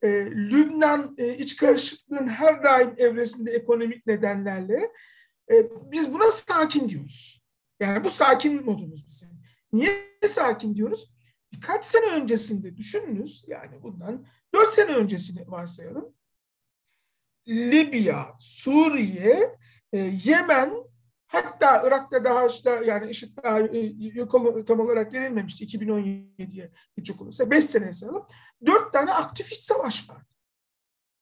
E, 0.01 0.09
Lübnan 0.25 1.15
e, 1.17 1.37
iç 1.37 1.55
karışıklığın 1.55 2.27
her 2.27 2.63
daim 2.63 2.93
evresinde 2.97 3.51
ekonomik 3.51 4.07
nedenlerle. 4.07 4.91
E, 5.51 5.55
biz 5.91 6.13
buna 6.13 6.31
sakin 6.31 6.89
diyoruz. 6.89 7.45
Yani 7.79 8.03
bu 8.03 8.09
sakin 8.09 8.65
modumuz 8.65 9.07
bizim. 9.07 9.29
Niye 9.73 10.11
sakin 10.27 10.75
diyoruz? 10.75 11.15
Birkaç 11.51 11.85
sene 11.85 12.05
öncesinde 12.05 12.77
düşününüz, 12.77 13.45
yani 13.47 13.83
bundan 13.83 14.25
dört 14.55 14.73
sene 14.73 14.95
öncesini 14.95 15.51
varsayalım. 15.51 16.13
Libya, 17.47 18.33
Suriye, 18.39 19.55
e, 19.95 20.11
Yemen 20.23 20.73
Hatta 21.27 21.87
Irak'ta 21.87 22.23
daha 22.23 22.45
işte 22.45 22.81
yani 22.85 23.09
IŞİD 23.09 23.37
daha 23.43 23.59
e, 23.59 23.93
yok 24.13 24.67
tam 24.67 24.79
olarak 24.79 25.13
yenilmemişti 25.13 25.65
2017'ye 25.65 26.71
hiç 26.97 27.11
olursa. 27.11 27.51
Beş 27.51 27.63
sene 27.63 27.93
sayalım. 27.93 28.27
Dört 28.65 28.93
tane 28.93 29.13
aktif 29.13 29.51
iç 29.51 29.59
savaş 29.59 30.09
vardı. 30.09 30.33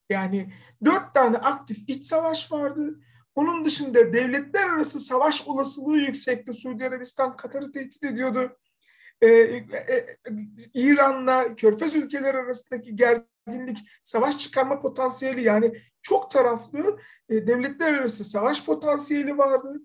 Yani 0.10 0.54
dört 0.86 1.14
tane 1.14 1.38
aktif 1.38 1.90
iç 1.90 2.08
savaş 2.08 2.52
vardı. 2.52 3.00
Onun 3.36 3.66
dışında 3.66 4.14
devletler 4.14 4.70
arası 4.70 5.00
savaş 5.00 5.48
olasılığı 5.48 5.98
yüksekti. 5.98 6.54
Suudi 6.54 6.86
Arabistan 6.86 7.38
Katar'ı 7.38 7.72
tehdit 7.72 8.04
ediyordu. 8.04 8.58
Ee, 9.24 9.28
e, 9.28 9.94
e, 9.96 10.18
İran'la 10.74 11.56
Körfez 11.56 11.96
ülkeleri 11.96 12.38
arasındaki 12.38 12.96
gerginlik, 12.96 13.78
savaş 14.04 14.38
çıkarma 14.38 14.82
potansiyeli 14.82 15.44
yani 15.44 15.82
çok 16.02 16.32
taraflı 16.32 17.00
e, 17.30 17.48
devletler 17.48 17.94
arası 17.94 18.24
savaş 18.24 18.66
potansiyeli 18.66 19.38
vardı. 19.38 19.82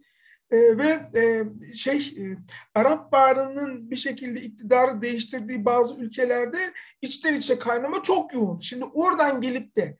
E, 0.50 0.78
ve 0.78 1.10
e, 1.14 1.44
şey 1.72 1.98
e, 1.98 2.36
Arap 2.74 3.12
Baharı'nın 3.12 3.90
bir 3.90 3.96
şekilde 3.96 4.40
iktidarı 4.40 5.02
değiştirdiği 5.02 5.64
bazı 5.64 5.94
ülkelerde 5.94 6.72
içten 7.02 7.34
içe 7.34 7.58
kaynama 7.58 8.02
çok 8.02 8.34
yoğun. 8.34 8.58
Şimdi 8.58 8.84
oradan 8.84 9.40
gelip 9.40 9.76
de 9.76 9.96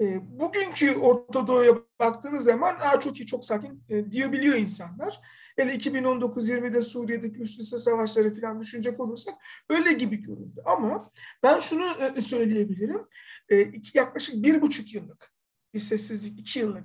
e, 0.00 0.04
bugünkü 0.40 0.96
Orta 0.96 1.46
Doğu'ya 1.46 1.74
baktığınız 2.00 2.44
zaman 2.44 2.76
Aa, 2.80 3.00
çok 3.00 3.20
iyi 3.20 3.26
çok 3.26 3.44
sakin 3.44 3.84
e, 3.88 4.12
diyebiliyor 4.12 4.56
insanlar. 4.56 5.20
Hele 5.60 5.74
2019-20'de 5.74 6.82
Suriye'deki 6.82 7.40
üst 7.40 7.60
üste 7.60 7.78
savaşları 7.78 8.40
falan 8.40 8.60
düşünecek 8.60 9.00
olursak 9.00 9.34
öyle 9.68 9.92
gibi 9.92 10.16
göründü. 10.16 10.62
Ama 10.64 11.10
ben 11.42 11.58
şunu 11.58 11.84
e, 12.16 12.22
söyleyebilirim. 12.22 13.06
E, 13.52 13.72
yaklaşık 13.94 14.34
bir 14.34 14.62
buçuk 14.62 14.94
yıllık 14.94 15.32
bir 15.74 15.78
sessizlik, 15.78 16.40
iki 16.40 16.58
yıllık 16.58 16.84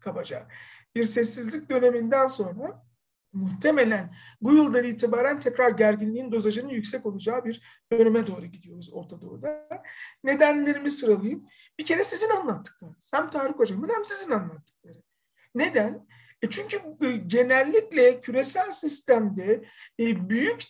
kabaca 0.00 0.48
bir 0.94 1.04
sessizlik 1.04 1.70
döneminden 1.70 2.28
sonra 2.28 2.82
muhtemelen 3.32 4.14
bu 4.40 4.54
yıldan 4.54 4.84
itibaren 4.84 5.40
tekrar 5.40 5.70
gerginliğin 5.70 6.32
dozajının 6.32 6.68
yüksek 6.68 7.06
olacağı 7.06 7.44
bir 7.44 7.62
döneme 7.92 8.26
doğru 8.26 8.46
gidiyoruz 8.46 8.90
Orta 8.92 9.20
Doğu'da. 9.20 9.68
Nedenlerimi 10.24 10.90
sıralayayım. 10.90 11.48
Bir 11.78 11.84
kere 11.84 12.04
sizin 12.04 12.30
anlattıklarınız. 12.30 13.10
Hem 13.14 13.30
Tarık 13.30 13.58
Hocam'ın 13.58 13.88
hem 13.88 14.04
sizin 14.04 14.30
anlattıkları. 14.30 15.02
Neden? 15.54 16.06
E 16.46 16.50
çünkü 16.50 16.76
e, 17.02 17.12
genellikle 17.12 18.20
küresel 18.20 18.70
sistemde 18.70 19.64
e, 20.00 20.30
büyük 20.30 20.62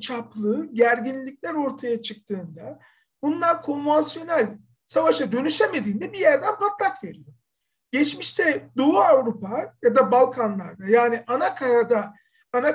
çaplı 0.00 0.68
gerginlikler 0.72 1.54
ortaya 1.54 2.02
çıktığında 2.02 2.78
bunlar 3.22 3.62
konvansiyonel 3.62 4.48
savaşa 4.86 5.32
dönüşemediğinde 5.32 6.12
bir 6.12 6.18
yerden 6.18 6.58
patlak 6.58 7.04
veriyor. 7.04 7.34
Geçmişte 7.92 8.70
Doğu 8.76 8.98
Avrupa 8.98 9.74
ya 9.82 9.94
da 9.94 10.12
Balkanlarda 10.12 10.86
yani 10.86 11.24
ana 11.26 11.54
karada 11.54 12.14
ana 12.52 12.68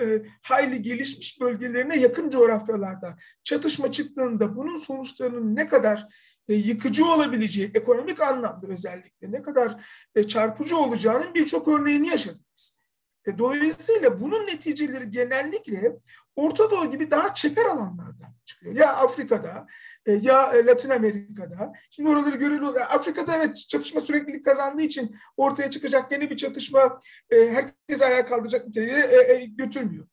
e, 0.00 0.22
hayli 0.42 0.82
gelişmiş 0.82 1.40
bölgelerine 1.40 1.98
yakın 1.98 2.30
coğrafyalarda 2.30 3.16
çatışma 3.44 3.92
çıktığında 3.92 4.56
bunun 4.56 4.76
sonuçlarının 4.76 5.56
ne 5.56 5.68
kadar 5.68 6.08
yıkıcı 6.48 7.06
olabileceği 7.06 7.70
ekonomik 7.74 8.20
anlamda 8.20 8.66
özellikle 8.66 9.32
ne 9.32 9.42
kadar 9.42 9.84
e, 10.14 10.28
çarpıcı 10.28 10.76
olacağının 10.76 11.34
birçok 11.34 11.68
örneğini 11.68 12.08
yaşadık 12.08 12.40
biz. 12.58 12.78
E, 13.26 13.38
dolayısıyla 13.38 14.20
bunun 14.20 14.46
neticeleri 14.46 15.10
genellikle 15.10 15.96
Orta 16.36 16.70
Doğu 16.70 16.90
gibi 16.90 17.10
daha 17.10 17.34
çeper 17.34 17.64
alanlardan 17.64 18.34
çıkıyor. 18.44 18.74
Ya 18.74 18.94
Afrika'da 18.94 19.66
e, 20.06 20.12
ya 20.12 20.52
e, 20.52 20.66
Latin 20.66 20.90
Amerika'da. 20.90 21.72
Şimdi 21.90 22.08
oraları 22.10 22.36
görülüyor. 22.36 22.76
Afrika'da 22.80 23.36
evet 23.36 23.66
çatışma 23.68 24.00
süreklilik 24.00 24.44
kazandığı 24.44 24.82
için 24.82 25.16
ortaya 25.36 25.70
çıkacak 25.70 26.12
yeni 26.12 26.30
bir 26.30 26.36
çatışma 26.36 27.00
e, 27.30 27.50
herkes 27.50 28.02
ayağa 28.02 28.26
kaldıracak 28.26 28.66
niteliğe 28.66 29.44
götürmüyor. 29.44 30.06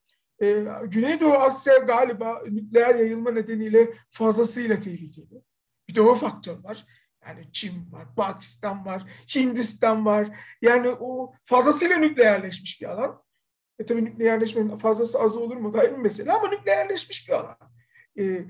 Güneydoğu 0.84 1.32
Asya 1.32 1.78
galiba 1.78 2.42
nükleer 2.50 2.94
yayılma 2.94 3.30
nedeniyle 3.30 3.94
fazlasıyla 4.10 4.80
tehlikeli. 4.80 5.42
Bir 5.88 5.94
de 5.94 6.00
o 6.00 6.14
faktör 6.14 6.64
var. 6.64 6.86
Yani 7.26 7.52
Çin 7.52 7.92
var, 7.92 8.14
Pakistan 8.16 8.86
var, 8.86 9.10
Hindistan 9.34 10.06
var. 10.06 10.38
Yani 10.62 10.88
o 10.88 11.34
fazlasıyla 11.44 11.96
nükleerleşmiş 11.96 12.80
bir 12.80 12.86
alan. 12.86 13.22
E 13.78 13.86
tabii 13.86 14.04
nükleerleşmenin 14.04 14.78
fazlası 14.78 15.20
azı 15.20 15.40
olur 15.40 15.56
mu 15.56 15.72
gayrı 15.72 15.98
mesele 15.98 16.32
ama 16.32 16.48
nükleerleşmiş 16.48 17.28
bir 17.28 17.34
alan. 17.34 17.56
E, 18.18 18.44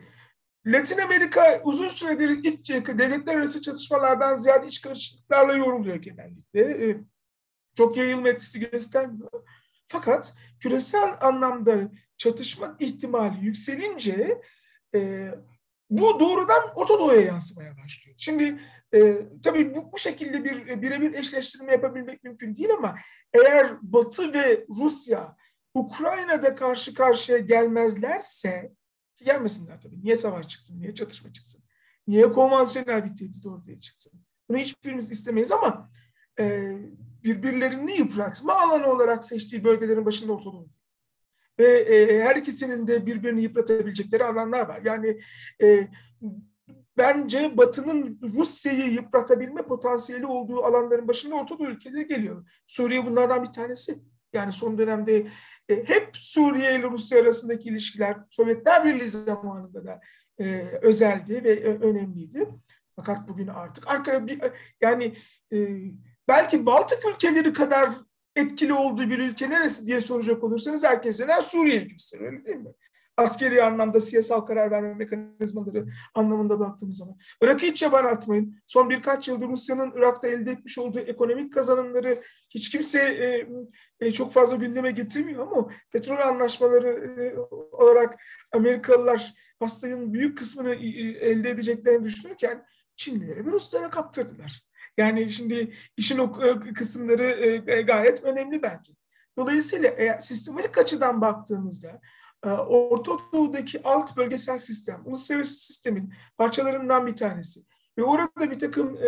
Latin 0.66 0.98
Amerika 0.98 1.60
uzun 1.64 1.88
süredir 1.88 2.30
iç 2.30 2.70
devletler 2.70 3.36
arası 3.36 3.62
çatışmalardan 3.62 4.36
ziyade 4.36 4.66
iç 4.66 4.80
karışıklıklarla 4.80 5.56
yoruluyor 5.56 5.96
genellikle. 5.96 6.88
E, 6.88 7.00
çok 7.76 7.96
yayılma 7.96 8.28
etkisi 8.28 8.70
göstermiyor. 8.70 9.30
Fakat 9.86 10.34
küresel 10.60 11.16
anlamda 11.20 11.90
çatışma 12.16 12.76
ihtimali 12.80 13.44
yükselince 13.44 14.40
e, 14.94 15.30
bu 15.92 16.20
doğrudan 16.20 16.62
Orta 16.74 16.98
Doğu'ya 16.98 17.20
yansımaya 17.20 17.76
başlıyor. 17.84 18.16
Şimdi 18.18 18.60
e, 18.94 19.16
tabii 19.42 19.74
bu, 19.74 19.92
bu 19.92 19.98
şekilde 19.98 20.44
bir 20.44 20.82
birebir 20.82 21.14
eşleştirme 21.14 21.72
yapabilmek 21.72 22.24
mümkün 22.24 22.56
değil 22.56 22.70
ama 22.78 22.96
eğer 23.32 23.66
Batı 23.82 24.32
ve 24.32 24.66
Rusya 24.68 25.36
Ukrayna'da 25.74 26.54
karşı 26.54 26.94
karşıya 26.94 27.38
gelmezlerse 27.38 28.72
gelmesinler 29.24 29.80
tabii. 29.80 30.02
Niye 30.02 30.16
savaş 30.16 30.48
çıksın? 30.48 30.80
Niye 30.80 30.94
çatışma 30.94 31.32
çıksın? 31.32 31.62
Niye 32.06 32.32
konvansiyonel 32.32 33.04
bir 33.04 33.16
tehdit 33.16 33.46
ortaya 33.46 33.80
çıksın? 33.80 34.12
Bunu 34.48 34.58
hiçbirimiz 34.58 35.10
istemeyiz 35.10 35.52
ama 35.52 35.90
e, 36.40 36.76
birbirlerini 37.24 37.96
yıpratma 37.96 38.54
alanı 38.54 38.86
olarak 38.86 39.24
seçtiği 39.24 39.64
bölgelerin 39.64 40.06
başında 40.06 40.32
Orta. 40.32 40.50
Ve 41.58 41.78
e, 41.78 42.22
her 42.22 42.36
ikisinin 42.36 42.86
de 42.86 43.06
birbirini 43.06 43.42
yıpratabilecekleri 43.42 44.24
alanlar 44.24 44.68
var. 44.68 44.80
Yani 44.84 45.20
e, 45.62 45.88
bence 46.96 47.56
Batı'nın 47.56 48.18
Rusya'yı 48.38 48.92
yıpratabilme 48.92 49.62
potansiyeli 49.62 50.26
olduğu 50.26 50.64
alanların 50.64 51.08
başında 51.08 51.34
Orta 51.34 51.58
Doğu 51.58 51.66
ülkeleri 51.66 52.06
geliyor. 52.06 52.46
Suriye 52.66 53.06
bunlardan 53.06 53.42
bir 53.42 53.52
tanesi. 53.52 53.98
Yani 54.32 54.52
son 54.52 54.78
dönemde 54.78 55.26
e, 55.68 55.76
hep 55.88 56.08
Suriye 56.12 56.78
ile 56.78 56.90
Rusya 56.90 57.20
arasındaki 57.20 57.68
ilişkiler 57.68 58.16
Sovyetler 58.30 58.84
Birliği 58.84 59.08
zamanında 59.08 59.84
da 59.84 60.00
e, 60.38 60.60
özeldi 60.82 61.44
ve 61.44 61.52
e, 61.52 61.78
önemliydi. 61.78 62.48
Fakat 62.96 63.28
bugün 63.28 63.46
artık 63.46 63.90
arka 63.90 64.26
bir 64.26 64.40
yani 64.80 65.16
e, 65.52 65.56
belki 66.28 66.66
Baltık 66.66 67.06
ülkeleri 67.14 67.52
kadar 67.52 67.90
etkili 68.36 68.72
olduğu 68.72 69.10
bir 69.10 69.18
ülke 69.18 69.50
neresi 69.50 69.86
diye 69.86 70.00
soracak 70.00 70.44
olursanız 70.44 70.84
herkes 70.84 71.20
neden 71.20 71.40
Suriye'yi 71.40 71.88
gösteriyor 71.88 72.32
öyle 72.32 72.44
değil 72.44 72.56
mi? 72.56 72.72
Askeri 73.16 73.62
anlamda 73.62 74.00
siyasal 74.00 74.40
karar 74.40 74.70
verme 74.70 74.94
mekanizmaları 74.94 75.86
anlamında 76.14 76.60
baktığımız 76.60 76.96
zaman. 76.96 77.16
Irak'ı 77.42 77.66
hiç 77.66 77.82
yaban 77.82 78.04
atmayın. 78.04 78.56
Son 78.66 78.90
birkaç 78.90 79.28
yıldır 79.28 79.48
Rusya'nın 79.48 79.92
Irak'ta 79.96 80.28
elde 80.28 80.50
etmiş 80.50 80.78
olduğu 80.78 80.98
ekonomik 80.98 81.54
kazanımları 81.54 82.22
hiç 82.50 82.70
kimse 82.70 82.98
e, 82.98 83.48
e, 84.00 84.12
çok 84.12 84.32
fazla 84.32 84.56
gündeme 84.56 84.90
getirmiyor 84.90 85.46
ama 85.46 85.68
petrol 85.92 86.18
anlaşmaları 86.18 86.88
e, 86.88 87.38
olarak 87.76 88.20
Amerikalılar 88.52 89.34
hastanın 89.60 90.12
büyük 90.12 90.38
kısmını 90.38 90.74
e, 90.74 90.88
elde 91.30 91.50
edeceklerini 91.50 92.04
düşünürken 92.04 92.66
Çinlilere 92.96 93.46
ve 93.46 93.50
Ruslara 93.50 93.90
kaptırdılar. 93.90 94.71
Yani 94.98 95.30
şimdi 95.30 95.74
işin 95.96 96.18
o 96.18 96.44
e, 96.44 96.72
kısımları 96.72 97.26
e, 97.70 97.82
gayet 97.82 98.22
önemli 98.22 98.62
bence. 98.62 98.92
Dolayısıyla 99.38 99.90
eğer 99.96 100.20
sistematik 100.20 100.78
açıdan 100.78 101.20
baktığımızda 101.20 102.00
e, 102.44 102.48
Orta 102.48 103.12
Doğu'daki 103.32 103.82
alt 103.84 104.16
bölgesel 104.16 104.58
sistem, 104.58 105.02
uluslararası 105.04 105.54
sistemin 105.54 106.14
parçalarından 106.38 107.06
bir 107.06 107.16
tanesi. 107.16 107.60
Ve 107.98 108.02
orada 108.02 108.50
bir 108.50 108.58
takım 108.58 108.98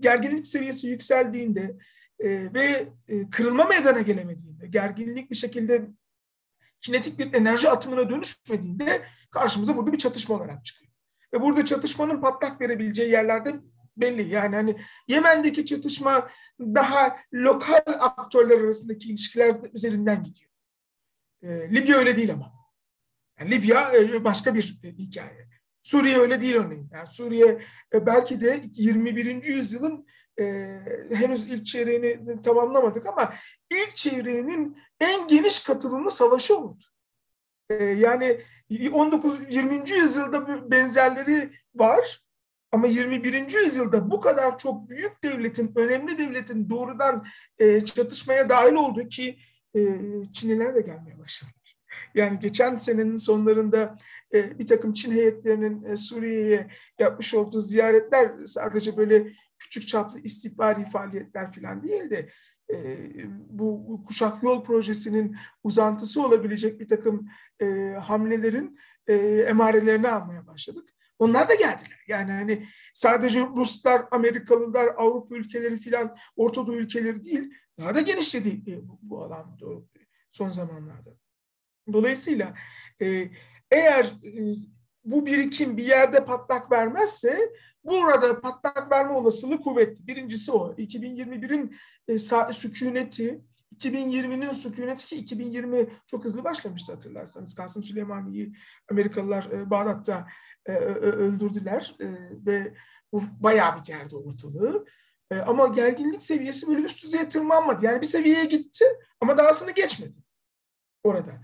gerginlik 0.00 0.46
seviyesi 0.46 0.86
yükseldiğinde 0.86 1.76
ve 2.24 2.88
kırılma 3.30 3.64
meydana 3.64 4.00
gelemediğinde, 4.00 4.66
gerginlik 4.66 5.30
bir 5.30 5.36
şekilde 5.36 5.88
kinetik 6.80 7.18
bir 7.18 7.34
enerji 7.34 7.70
atımına 7.70 8.10
dönüşmediğinde 8.10 9.02
karşımıza 9.30 9.76
burada 9.76 9.92
bir 9.92 9.98
çatışma 9.98 10.34
olarak 10.34 10.64
çıkıyor. 10.64 10.92
Ve 11.34 11.40
burada 11.40 11.64
çatışmanın 11.64 12.20
patlak 12.20 12.60
verebileceği 12.60 13.10
yerlerde 13.10 13.54
belli. 13.96 14.28
Yani 14.28 14.56
hani 14.56 14.76
Yemen'deki 15.08 15.66
çatışma 15.66 16.30
daha 16.60 17.16
lokal 17.34 17.82
aktörler 17.86 18.60
arasındaki 18.60 19.08
ilişkiler 19.08 19.56
üzerinden 19.72 20.24
gidiyor. 20.24 20.50
E, 21.42 21.74
Libya 21.74 21.96
öyle 21.96 22.16
değil 22.16 22.32
ama. 22.32 22.52
Yani 23.40 23.50
Libya 23.50 23.92
e, 23.92 24.24
başka 24.24 24.54
bir 24.54 24.80
e, 24.82 24.88
hikaye. 24.88 25.48
Suriye 25.82 26.18
öyle 26.18 26.40
değil 26.40 26.54
örneğin. 26.54 26.90
Yani 26.92 27.10
Suriye 27.10 27.62
e, 27.94 28.06
belki 28.06 28.40
de 28.40 28.62
21. 28.74 29.44
yüzyılın 29.44 30.06
e, 30.40 30.44
henüz 31.12 31.46
ilk 31.46 31.66
çeyreğini 31.66 32.42
tamamlamadık 32.42 33.06
ama 33.06 33.34
ilk 33.70 33.96
çeyreğinin 33.96 34.78
en 35.00 35.28
geniş 35.28 35.64
katılımlı 35.64 36.10
savaşı 36.10 36.58
oldu. 36.58 36.82
E, 37.70 37.74
yani 37.84 38.40
19-20. 38.70 39.94
yüzyılda 39.94 40.70
benzerleri 40.70 41.50
var 41.74 42.23
ama 42.74 42.86
21. 42.86 43.64
yüzyılda 43.64 44.10
bu 44.10 44.20
kadar 44.20 44.58
çok 44.58 44.88
büyük 44.88 45.24
devletin, 45.24 45.72
önemli 45.76 46.18
devletin 46.18 46.70
doğrudan 46.70 47.26
e, 47.58 47.84
çatışmaya 47.84 48.48
dahil 48.48 48.74
olduğu 48.74 49.08
ki 49.08 49.38
e, 49.76 49.80
Çinliler 50.32 50.74
de 50.74 50.80
gelmeye 50.80 51.18
başladılar. 51.18 51.76
Yani 52.14 52.38
geçen 52.38 52.74
senenin 52.74 53.16
sonlarında 53.16 53.98
e, 54.34 54.58
bir 54.58 54.66
takım 54.66 54.92
Çin 54.92 55.12
heyetlerinin 55.12 55.84
e, 55.84 55.96
Suriye'ye 55.96 56.70
yapmış 56.98 57.34
olduğu 57.34 57.60
ziyaretler 57.60 58.32
sadece 58.46 58.96
böyle 58.96 59.32
küçük 59.58 59.88
çaplı 59.88 60.20
istihbari 60.20 60.84
faaliyetler 60.84 61.52
falan 61.52 61.82
değil 61.82 62.10
de 62.10 62.28
e, 62.70 62.98
bu 63.48 64.00
kuşak 64.06 64.42
yol 64.42 64.64
projesinin 64.64 65.36
uzantısı 65.64 66.22
olabilecek 66.22 66.80
bir 66.80 66.88
takım 66.88 67.28
e, 67.60 67.66
hamlelerin 68.02 68.78
e, 69.06 69.14
emarelerini 69.48 70.08
almaya 70.08 70.46
başladık. 70.46 70.94
Onlar 71.18 71.48
da 71.48 71.54
geldiler. 71.54 72.00
Yani 72.08 72.32
hani 72.32 72.68
sadece 72.94 73.40
Ruslar, 73.40 74.04
Amerikalılar, 74.10 74.86
Avrupa 74.96 75.36
ülkeleri 75.36 75.78
filan, 75.78 76.16
Orta 76.36 76.66
Doğu 76.66 76.76
ülkeleri 76.76 77.24
değil, 77.24 77.54
daha 77.78 77.94
da 77.94 78.00
genişledi 78.00 78.70
e, 78.70 78.88
bu, 78.88 78.98
bu 79.02 79.24
alan 79.24 79.58
son 80.30 80.50
zamanlarda. 80.50 81.10
Dolayısıyla 81.92 82.54
e, 83.02 83.30
eğer 83.70 84.04
e, 84.04 84.40
bu 85.04 85.26
birikim 85.26 85.76
bir 85.76 85.84
yerde 85.84 86.24
patlak 86.24 86.72
vermezse 86.72 87.52
burada 87.84 88.40
patlak 88.40 88.92
verme 88.92 89.12
olasılığı 89.12 89.60
kuvvetli. 89.60 90.06
Birincisi 90.06 90.52
o. 90.52 90.74
2021'in 90.78 91.76
e, 92.08 92.18
sükuneti, 92.52 93.40
2020'nin 93.76 94.52
sükuneti 94.52 95.06
ki 95.06 95.16
2020 95.16 95.86
çok 96.06 96.24
hızlı 96.24 96.44
başlamıştı 96.44 96.92
hatırlarsanız. 96.92 97.54
Kasım 97.54 97.82
Süleymani'yi 97.82 98.52
Amerikalılar 98.90 99.70
Bağdat'ta 99.70 100.26
e, 100.66 100.72
öldürdüler 100.72 101.94
e, 102.00 102.06
ve 102.46 102.74
bu 103.12 103.22
bayağı 103.40 103.78
bir 103.78 103.84
gerdi 103.84 104.16
ortalığı. 104.16 104.86
E, 105.30 105.38
ama 105.38 105.66
gerginlik 105.66 106.22
seviyesi 106.22 106.68
böyle 106.68 106.82
üst 106.82 107.04
düzeye 107.04 107.28
tırmanmadı. 107.28 107.84
Yani 107.86 108.00
bir 108.00 108.06
seviyeye 108.06 108.44
gitti 108.44 108.84
ama 109.20 109.38
dahasını 109.38 109.70
geçmedi 109.70 110.18
orada. 111.02 111.40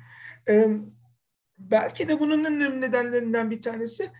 Belki 1.58 2.08
de 2.08 2.20
bunun 2.20 2.44
önemli 2.44 2.80
nedenlerinden 2.80 3.50
bir 3.50 3.62
tanesi 3.62 4.10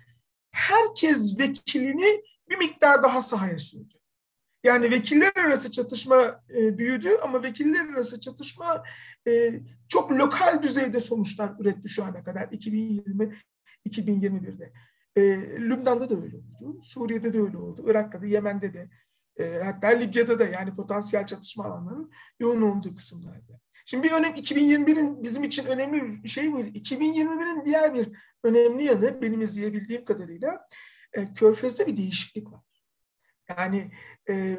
herkes 0.50 1.38
vekilini 1.38 2.22
bir 2.48 2.58
miktar 2.58 3.02
daha 3.02 3.22
sahaya 3.22 3.58
sürdü. 3.58 3.94
Yani 4.64 4.90
vekiller 4.90 5.32
arası 5.36 5.70
çatışma 5.70 6.44
büyüdü 6.48 7.08
ama 7.22 7.42
vekiller 7.42 7.88
arası 7.88 8.20
çatışma 8.20 8.84
çok 9.88 10.12
lokal 10.12 10.62
düzeyde 10.62 11.00
sonuçlar 11.00 11.52
üretti 11.60 11.88
şu 11.88 12.04
ana 12.04 12.24
kadar 12.24 12.48
2020 12.52 13.40
2021'de. 13.88 14.72
E, 15.16 15.22
Lübnan'da 15.60 16.10
da 16.10 16.14
öyle 16.14 16.36
oldu. 16.36 16.80
Suriye'de 16.82 17.32
de 17.32 17.40
öyle 17.40 17.56
oldu. 17.56 17.84
Irak'ta 17.90 18.22
da, 18.22 18.26
Yemen'de 18.26 18.74
de. 18.74 18.90
E, 19.36 19.62
hatta 19.64 19.88
Libya'da 19.88 20.38
da 20.38 20.44
yani 20.44 20.76
potansiyel 20.76 21.26
çatışma 21.26 21.64
alanlarının 21.64 22.12
yoğun 22.40 22.62
olduğu 22.62 22.94
kısımlarda. 22.94 23.60
Şimdi 23.86 24.08
bir 24.08 24.12
önem 24.12 24.32
2021'in 24.32 25.22
bizim 25.22 25.44
için 25.44 25.66
önemli 25.66 26.24
bir 26.24 26.28
şey 26.28 26.48
mi? 26.48 26.60
2021'in 26.60 27.64
diğer 27.64 27.94
bir 27.94 28.08
önemli 28.44 28.84
yanı 28.84 29.22
benim 29.22 29.40
izleyebildiğim 29.40 30.04
kadarıyla 30.04 30.68
e, 31.12 31.34
Körfez'de 31.34 31.86
bir 31.86 31.96
değişiklik 31.96 32.52
var. 32.52 32.60
Yani 33.48 33.90
e, 34.28 34.58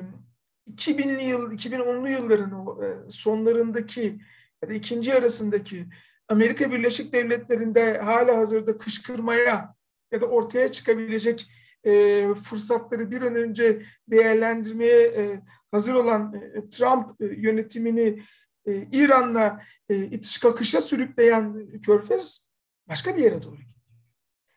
2000'li 0.75 1.23
yıl, 1.23 1.51
2010'lu 1.51 2.09
yılların 2.09 2.51
o 2.51 2.83
e, 2.83 3.09
sonlarındaki 3.09 4.21
ya 4.63 4.69
da 4.69 4.73
ikinci 4.73 5.13
arasındaki 5.13 5.87
Amerika 6.27 6.71
Birleşik 6.71 7.13
Devletleri'nde 7.13 7.97
hala 7.97 8.37
hazırda 8.37 8.77
kışkırmaya 8.77 9.75
ya 10.11 10.21
da 10.21 10.25
ortaya 10.25 10.71
çıkabilecek 10.71 11.51
e, 11.83 12.27
fırsatları 12.43 13.11
bir 13.11 13.21
an 13.21 13.35
önce 13.35 13.85
değerlendirmeye 14.07 15.01
e, 15.01 15.41
hazır 15.71 15.93
olan 15.93 16.33
e, 16.33 16.69
Trump 16.69 17.21
e, 17.21 17.25
yönetimini 17.25 18.23
e, 18.65 18.87
İran'la 18.91 19.63
e, 19.89 19.97
itiş 19.97 20.37
kakışa 20.37 20.81
sürükleyen 20.81 21.67
Körfez 21.81 22.49
başka 22.87 23.17
bir 23.17 23.23
yere 23.23 23.43
doğru 23.43 23.55
gidiyor. 23.55 23.71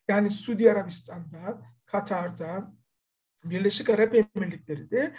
Yani 0.09 0.30
Suudi 0.30 0.72
Arabistan'da, 0.72 1.62
Katar'da, 1.86 2.74
Birleşik 3.44 3.90
Arap 3.90 4.14
Emirlikleri'de 4.14 5.14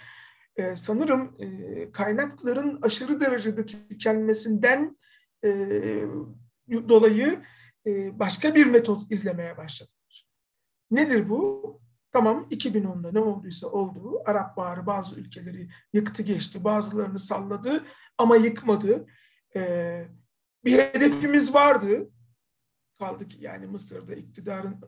e, 0.56 0.76
sanırım 0.76 1.36
e, 1.40 1.92
kaynakların 1.92 2.80
aşırı 2.82 3.22
derecede 3.22 3.66
tükenmesinden 3.66 4.98
dolayı 6.70 7.42
başka 8.12 8.56
bir 8.56 8.66
metot 8.66 9.12
izlemeye 9.12 9.58
başladılar. 9.58 9.95
Nedir 10.92 11.30
bu? 11.30 11.66
Tamam 12.12 12.48
2010'da 12.52 13.12
ne 13.12 13.20
olduysa 13.20 13.68
oldu. 13.68 14.22
Arap 14.26 14.58
Baharı 14.58 14.86
bazı 14.86 15.20
ülkeleri 15.20 15.70
yıktı 15.94 16.24
geçti. 16.24 16.64
Bazılarını 16.64 17.20
salladı 17.20 17.86
ama 18.18 18.36
yıkmadı. 18.36 19.08
Ee, 19.56 20.08
bir 20.66 20.80
hedefimiz 20.80 21.54
vardı. 21.54 22.10
Kaldı 23.00 23.28
ki 23.28 23.38
yani 23.42 23.68
Mısır'da 23.68 24.16
iktidarın 24.16 24.82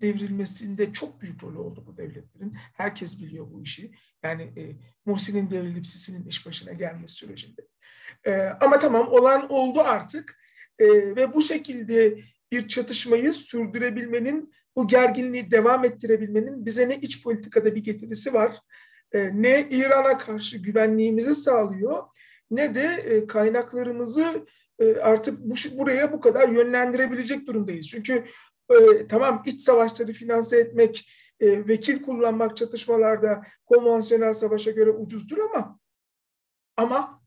devrilmesinde 0.00 0.92
çok 0.92 1.20
büyük 1.20 1.44
rol 1.44 1.56
oldu 1.56 1.84
bu 1.86 1.96
devletlerin. 1.96 2.56
Herkes 2.74 3.22
biliyor 3.22 3.46
bu 3.50 3.62
işi. 3.62 3.94
Yani 4.22 4.42
e, 4.42 4.76
Muhsin'in 5.06 5.50
devrilip 5.50 5.86
Sisi'nin 5.86 6.26
iş 6.26 6.46
başına 6.46 6.72
gelmesi 6.72 7.14
sürecinde. 7.14 7.62
E, 8.24 8.32
ama 8.60 8.78
tamam 8.78 9.08
olan 9.08 9.52
oldu 9.52 9.80
artık. 9.80 10.38
E, 10.78 10.86
ve 11.16 11.34
bu 11.34 11.42
şekilde 11.42 12.18
bir 12.52 12.68
çatışmayı 12.68 13.32
sürdürebilmenin 13.32 14.54
bu 14.76 14.86
gerginliği 14.86 15.50
devam 15.50 15.84
ettirebilmenin 15.84 16.66
bize 16.66 16.88
ne 16.88 16.96
iç 16.96 17.22
politikada 17.22 17.74
bir 17.74 17.84
getirisi 17.84 18.34
var, 18.34 18.58
e, 19.12 19.42
ne 19.42 19.68
İran'a 19.70 20.18
karşı 20.18 20.58
güvenliğimizi 20.58 21.34
sağlıyor, 21.34 22.02
ne 22.50 22.74
de 22.74 22.84
e, 22.84 23.26
kaynaklarımızı 23.26 24.46
e, 24.78 24.96
artık 24.96 25.38
bu, 25.38 25.54
buraya 25.78 26.12
bu 26.12 26.20
kadar 26.20 26.48
yönlendirebilecek 26.48 27.46
durumdayız. 27.46 27.88
Çünkü 27.88 28.24
tamam 29.08 29.42
iç 29.46 29.60
savaşları 29.60 30.12
finanse 30.12 30.58
etmek, 30.58 31.10
vekil 31.40 32.02
kullanmak 32.02 32.56
çatışmalarda 32.56 33.42
konvansiyonel 33.66 34.34
savaşa 34.34 34.70
göre 34.70 34.90
ucuzdur 34.90 35.38
ama 35.38 35.78
ama 36.76 37.22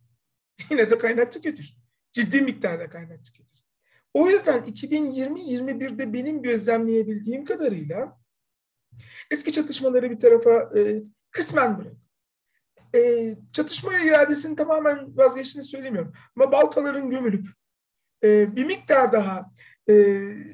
yine 0.72 0.90
de 0.90 0.98
kaynak 0.98 1.32
tüketir. 1.32 1.78
Ciddi 2.12 2.42
miktarda 2.42 2.90
kaynak 2.90 3.26
tüketir. 3.26 3.55
O 4.16 4.30
yüzden 4.30 4.60
2020-21'de 4.60 6.14
benim 6.14 6.42
gözlemleyebildiğim 6.42 7.46
kadarıyla 7.46 8.18
eski 9.32 9.52
çatışmaları 9.52 10.12
bir 10.12 10.20
tarafa 10.20 10.80
e, 10.80 11.04
kısmen 11.32 11.78
bırak. 11.80 11.94
E, 12.96 13.36
çatışma 13.52 13.94
iradesini 13.94 14.56
tamamen 14.56 15.18
vazgeçtiğini 15.18 15.66
söylemiyorum. 15.66 16.14
Ama 16.36 16.52
baltaların 16.52 17.10
gömülüp 17.10 17.48
e, 18.24 18.56
bir 18.56 18.66
miktar 18.66 19.12
daha 19.12 19.52
e, 19.90 19.94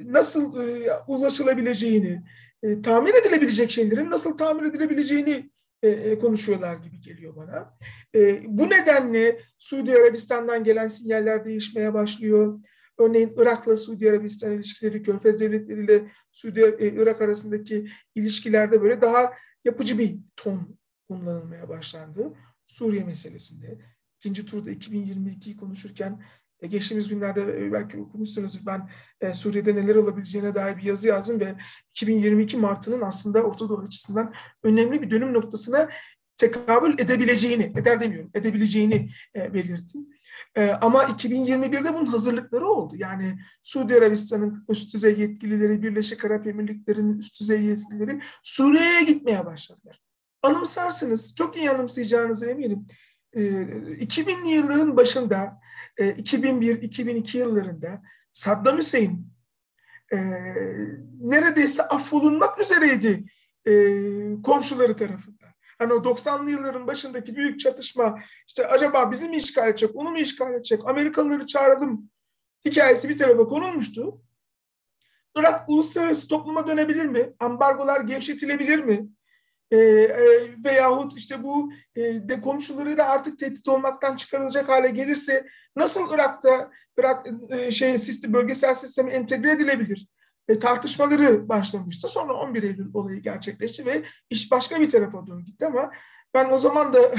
nasıl 0.05 0.61
e, 0.61 0.93
uzlaşılabileceğini, 1.07 2.23
e, 2.63 2.81
tamir 2.81 3.13
edilebilecek 3.13 3.71
şeylerin 3.71 4.11
nasıl 4.11 4.37
tamir 4.37 4.69
edilebileceğini 4.69 5.49
e, 5.83 5.89
e 5.89 6.19
konuşuyorlar 6.19 6.75
gibi 6.75 7.01
geliyor 7.01 7.35
bana. 7.35 7.77
E, 8.15 8.41
bu 8.47 8.69
nedenle 8.69 9.39
Suudi 9.59 9.95
Arabistan'dan 9.95 10.63
gelen 10.63 10.87
sinyaller 10.87 11.45
değişmeye 11.45 11.93
başlıyor. 11.93 12.59
Örneğin 12.97 13.33
Irak'la 13.37 13.77
Suudi 13.77 14.09
Arabistan 14.09 14.51
ilişkileri, 14.51 15.03
Körfez 15.03 15.41
devletleriyle 15.41 16.11
Suudi 16.31 16.75
e, 16.79 16.87
Irak 16.87 17.21
arasındaki 17.21 17.87
ilişkilerde 18.15 18.81
böyle 18.81 19.01
daha 19.01 19.33
yapıcı 19.65 19.99
bir 19.99 20.19
ton 20.35 20.77
kullanılmaya 21.09 21.69
başlandı. 21.69 22.33
Suriye 22.65 23.03
meselesinde. 23.03 23.77
ikinci 24.19 24.45
turda 24.45 24.71
2022'yi 24.71 25.57
konuşurken 25.57 26.23
e, 26.59 26.67
geçtiğimiz 26.67 27.07
günlerde 27.07 27.41
e, 27.41 27.71
belki 27.71 27.97
okumuşsunuzdur 27.97 28.65
ben 28.65 28.89
Suriye'de 29.33 29.75
neler 29.75 29.95
olabileceğine 29.95 30.55
dair 30.55 30.77
bir 30.77 30.83
yazı 30.83 31.07
yazdım 31.07 31.39
ve 31.39 31.55
2022 31.91 32.57
Mart'ının 32.57 33.01
aslında 33.01 33.43
Orta 33.43 33.69
Doğu 33.69 33.79
açısından 33.79 34.33
önemli 34.63 35.01
bir 35.01 35.11
dönüm 35.11 35.33
noktasına 35.33 35.89
tekabül 36.41 36.93
edebileceğini, 36.99 37.63
eder 37.63 37.99
demiyorum, 37.99 38.31
edebileceğini 38.33 39.09
belirttim. 39.35 40.07
E, 40.55 40.69
ama 40.71 41.03
2021'de 41.03 41.93
bunun 41.93 42.05
hazırlıkları 42.05 42.67
oldu. 42.67 42.93
Yani 42.97 43.39
Suudi 43.63 43.95
Arabistan'ın 43.95 44.65
üst 44.69 44.93
düzey 44.93 45.19
yetkilileri, 45.19 45.83
Birleşik 45.83 46.25
Arap 46.25 46.47
Emirlikleri'nin 46.47 47.19
üst 47.19 47.39
düzey 47.39 47.61
yetkilileri 47.61 48.21
Suriye'ye 48.43 49.03
gitmeye 49.03 49.45
başladılar. 49.45 50.01
Anımsarsınız, 50.43 51.35
çok 51.35 51.57
iyi 51.57 51.71
anımsayacağınıza 51.71 52.45
eminim. 52.45 52.87
E, 53.33 53.41
2000'li 53.41 54.49
yılların 54.49 54.97
başında, 54.97 55.61
e, 55.97 56.09
2001-2002 56.09 57.37
yıllarında 57.37 58.01
Saddam 58.31 58.77
Hüseyin 58.77 59.27
e, 60.13 60.17
neredeyse 61.21 61.83
affolunmak 61.83 62.59
üzereydi 62.59 63.23
e, 63.65 63.71
komşuları 64.43 64.95
tarafından. 64.95 65.40
Hani 65.81 65.93
o 65.93 65.97
90'lı 65.97 66.51
yılların 66.51 66.87
başındaki 66.87 67.35
büyük 67.35 67.59
çatışma 67.59 68.19
işte 68.47 68.67
acaba 68.67 69.11
bizi 69.11 69.29
mi 69.29 69.37
işgal 69.37 69.69
edecek, 69.69 69.95
onu 69.95 70.09
mu 70.09 70.17
işgal 70.17 70.53
edecek, 70.53 70.81
Amerikalıları 70.85 71.47
çağıralım 71.47 72.09
hikayesi 72.65 73.09
bir 73.09 73.17
tarafa 73.17 73.47
konulmuştu. 73.47 74.21
Irak 75.35 75.69
uluslararası 75.69 76.27
topluma 76.27 76.67
dönebilir 76.67 77.05
mi? 77.05 77.33
Ambargolar 77.39 78.01
gevşetilebilir 78.01 78.83
mi? 78.83 79.07
Ee, 79.71 79.77
e, 79.77 80.23
veyahut 80.63 81.17
işte 81.17 81.43
bu 81.43 81.73
e, 81.95 82.01
de 82.29 82.41
komşuları 82.41 82.97
da 82.97 83.05
artık 83.05 83.39
tehdit 83.39 83.67
olmaktan 83.67 84.15
çıkarılacak 84.15 84.69
hale 84.69 84.89
gelirse 84.89 85.47
nasıl 85.75 86.13
Irak'ta 86.13 86.71
Irak 86.97 87.27
e, 87.49 87.71
şey 87.71 87.99
sistem, 87.99 88.33
bölgesel 88.33 88.75
sistemi 88.75 89.11
entegre 89.11 89.51
edilebilir? 89.51 90.07
E, 90.47 90.59
tartışmaları 90.59 91.49
başlamıştı. 91.49 92.07
Sonra 92.07 92.33
11 92.33 92.63
Eylül 92.63 92.93
olayı 92.93 93.21
gerçekleşti 93.21 93.85
ve 93.85 94.03
iş 94.29 94.51
başka 94.51 94.79
bir 94.79 94.89
tarafa 94.89 95.27
doğru 95.27 95.41
gitti 95.41 95.65
ama 95.65 95.91
ben 96.33 96.51
o 96.51 96.59
zaman 96.59 96.93
da 96.93 96.99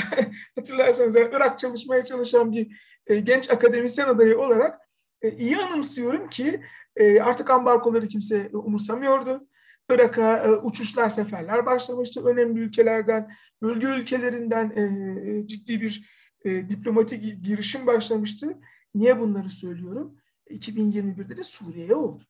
hatırlarsanız 0.54 1.14
yani 1.14 1.30
Irak 1.32 1.58
çalışmaya 1.58 2.04
çalışan 2.04 2.52
bir 2.52 2.80
e, 3.06 3.16
genç 3.16 3.50
akademisyen 3.50 4.08
adayı 4.08 4.38
olarak 4.38 4.80
e, 5.22 5.30
iyi 5.30 5.56
anımsıyorum 5.56 6.30
ki 6.30 6.60
e, 6.96 7.20
artık 7.20 7.50
ambargoları 7.50 8.08
kimse 8.08 8.50
umursamıyordu. 8.52 9.48
Irak'a 9.90 10.38
e, 10.38 10.50
uçuşlar, 10.50 11.10
seferler 11.10 11.66
başlamıştı. 11.66 12.24
Önemli 12.24 12.60
ülkelerden, 12.60 13.32
bölge 13.62 13.86
ülkelerinden 13.86 14.70
e, 14.70 15.46
ciddi 15.46 15.80
bir 15.80 16.10
e, 16.44 16.68
diplomatik 16.68 17.44
girişim 17.44 17.86
başlamıştı. 17.86 18.58
Niye 18.94 19.20
bunları 19.20 19.50
söylüyorum? 19.50 20.16
2021'de 20.50 21.36
de 21.36 21.42
Suriye'ye 21.42 21.94
oldu. 21.94 22.24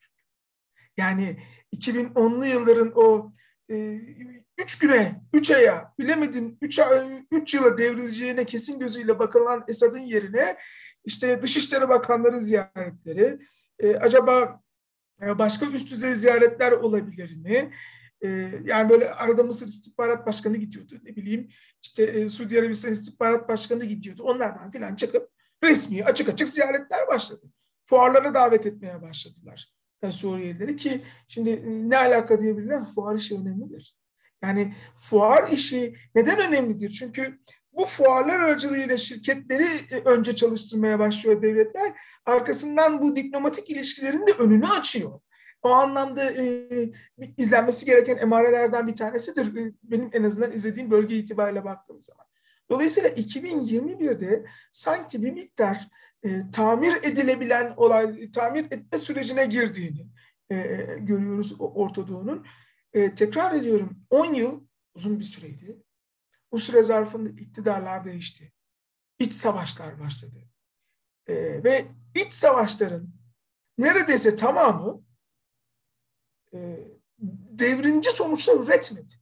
Yani 0.96 1.36
2010'lu 1.76 2.46
yılların 2.46 2.92
o 2.94 3.32
e, 3.70 4.00
üç 4.58 4.78
güne, 4.78 5.22
üç 5.32 5.50
aya, 5.50 5.94
bilemedin 5.98 6.58
üç, 6.60 6.80
üç 7.30 7.54
yıla 7.54 7.78
devrileceğine 7.78 8.44
kesin 8.44 8.78
gözüyle 8.78 9.18
bakılan 9.18 9.64
Esad'ın 9.68 9.98
yerine 9.98 10.56
işte 11.04 11.42
Dışişleri 11.42 11.88
Bakanları 11.88 12.40
ziyaretleri, 12.40 13.38
e, 13.78 13.96
acaba 13.96 14.60
e, 15.22 15.38
başka 15.38 15.66
üst 15.66 15.90
düzey 15.90 16.14
ziyaretler 16.14 16.72
olabilir 16.72 17.36
mi? 17.36 17.72
E, 18.20 18.28
yani 18.64 18.90
böyle 18.90 19.10
arada 19.14 19.42
Mısır 19.42 19.66
İstihbarat 19.66 20.26
Başkanı 20.26 20.56
gidiyordu, 20.56 21.00
ne 21.02 21.16
bileyim 21.16 21.48
işte 21.82 22.02
e, 22.02 22.28
Suudi 22.28 22.58
Arabistan 22.58 22.92
İstihbarat 22.92 23.48
Başkanı 23.48 23.84
gidiyordu. 23.84 24.22
Onlardan 24.22 24.70
filan 24.70 24.96
çıkıp 24.96 25.30
resmi 25.64 26.04
açık 26.04 26.28
açık 26.28 26.48
ziyaretler 26.48 27.08
başladı. 27.08 27.46
Fuarlara 27.84 28.34
davet 28.34 28.66
etmeye 28.66 29.02
başladılar. 29.02 29.72
Suriyelileri 30.10 30.76
ki 30.76 31.00
şimdi 31.28 31.50
e, 31.50 31.90
ne 31.90 31.96
alaka 31.96 32.40
diyebilirler? 32.40 32.86
Fuar 32.86 33.16
işi 33.16 33.34
önemlidir. 33.34 33.96
Yani 34.42 34.74
fuar 34.96 35.50
işi 35.50 35.94
neden 36.14 36.48
önemlidir? 36.48 36.90
Çünkü 36.90 37.38
bu 37.72 37.84
fuarlar 37.84 38.40
aracılığıyla 38.40 38.96
şirketleri 38.96 39.66
e, 39.90 39.96
önce 40.04 40.36
çalıştırmaya 40.36 40.98
başlıyor 40.98 41.42
devletler. 41.42 41.92
Arkasından 42.26 43.02
bu 43.02 43.16
diplomatik 43.16 43.70
ilişkilerin 43.70 44.26
de 44.26 44.32
önünü 44.32 44.66
açıyor. 44.66 45.20
O 45.62 45.70
anlamda 45.70 46.32
e, 46.32 46.68
izlenmesi 47.36 47.86
gereken 47.86 48.16
emarelerden 48.16 48.86
bir 48.86 48.96
tanesidir. 48.96 49.56
E, 49.56 49.72
benim 49.82 50.10
en 50.12 50.22
azından 50.22 50.52
izlediğim 50.52 50.90
bölge 50.90 51.16
itibariyle 51.16 51.64
baktığım 51.64 52.02
zaman. 52.02 52.26
Dolayısıyla 52.70 53.08
2021'de 53.08 54.44
sanki 54.72 55.22
bir 55.22 55.32
miktar 55.32 55.88
e, 56.24 56.50
tamir 56.50 56.94
edilebilen 56.96 57.74
olay, 57.76 58.30
tamir 58.30 58.64
etme 58.64 58.98
sürecine 58.98 59.46
girdiğini 59.46 60.06
e, 60.50 60.56
görüyoruz 61.00 61.56
Orta 61.58 62.08
Doğu'nun. 62.08 62.46
E, 62.92 63.14
tekrar 63.14 63.52
ediyorum 63.54 64.06
10 64.10 64.34
yıl 64.34 64.60
uzun 64.94 65.18
bir 65.18 65.24
süreydi. 65.24 65.82
Bu 66.52 66.58
süre 66.58 66.82
zarfında 66.82 67.28
iktidarlar 67.28 68.04
değişti. 68.04 68.52
İç 69.18 69.32
savaşlar 69.32 70.00
başladı. 70.00 70.48
E, 71.26 71.64
ve 71.64 71.86
iç 72.14 72.32
savaşların 72.32 73.08
neredeyse 73.78 74.36
tamamı 74.36 75.02
e, 76.54 76.78
devrimci 77.58 78.10
sonuçlar 78.10 78.60
üretmedi. 78.60 79.21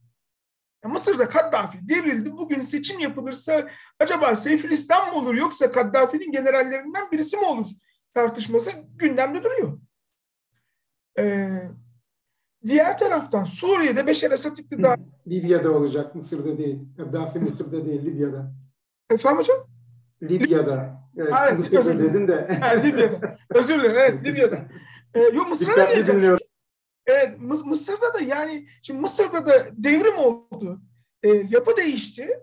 Mısır'da 0.85 1.29
Kaddafi 1.29 1.89
devrildi. 1.89 2.31
Bugün 2.31 2.61
seçim 2.61 2.99
yapılırsa 2.99 3.69
acaba 3.99 4.35
Seyfülislam 4.35 5.09
mı 5.09 5.15
olur 5.15 5.33
yoksa 5.33 5.71
Kaddafi'nin 5.71 6.31
generallerinden 6.31 7.11
birisi 7.11 7.37
mi 7.37 7.45
olur 7.45 7.67
tartışması 8.13 8.71
gündemde 8.95 9.43
duruyor. 9.43 9.79
Ee, 11.19 11.61
diğer 12.65 12.97
taraftan 12.97 13.43
Suriye'de 13.43 14.07
Beşer 14.07 14.31
Esad 14.31 14.57
iktidar... 14.57 14.99
Libya'da 15.27 15.71
olacak, 15.71 16.15
Mısır'da 16.15 16.57
değil. 16.57 16.79
Kaddafi 16.97 17.39
Mısır'da 17.39 17.85
değil, 17.85 18.05
Libya'da. 18.05 18.51
Efendim 19.09 19.39
hocam? 19.39 19.57
Libya'da. 20.23 21.01
Evet, 21.17 21.33
evet 21.43 21.57
Mısır'da 21.57 21.99
dedin 21.99 22.27
de. 22.27 22.59
Evet, 22.71 22.85
Libya'da. 22.85 23.37
Özür 23.49 23.79
dilerim. 23.79 23.95
Evet, 23.97 24.25
Libya'da. 24.25 24.59
Ee, 25.13 25.19
yok 25.19 25.49
Mısır'a 25.49 25.77
da 25.77 25.93
geleceğim. 25.93 26.37
Evet, 27.05 27.39
Mısır'da 27.39 28.13
da 28.13 28.19
yani 28.19 28.67
şimdi 28.81 29.01
Mısır'da 29.01 29.45
da 29.45 29.67
devrim 29.71 30.17
oldu. 30.17 30.81
E, 31.23 31.29
yapı 31.29 31.77
değişti. 31.77 32.39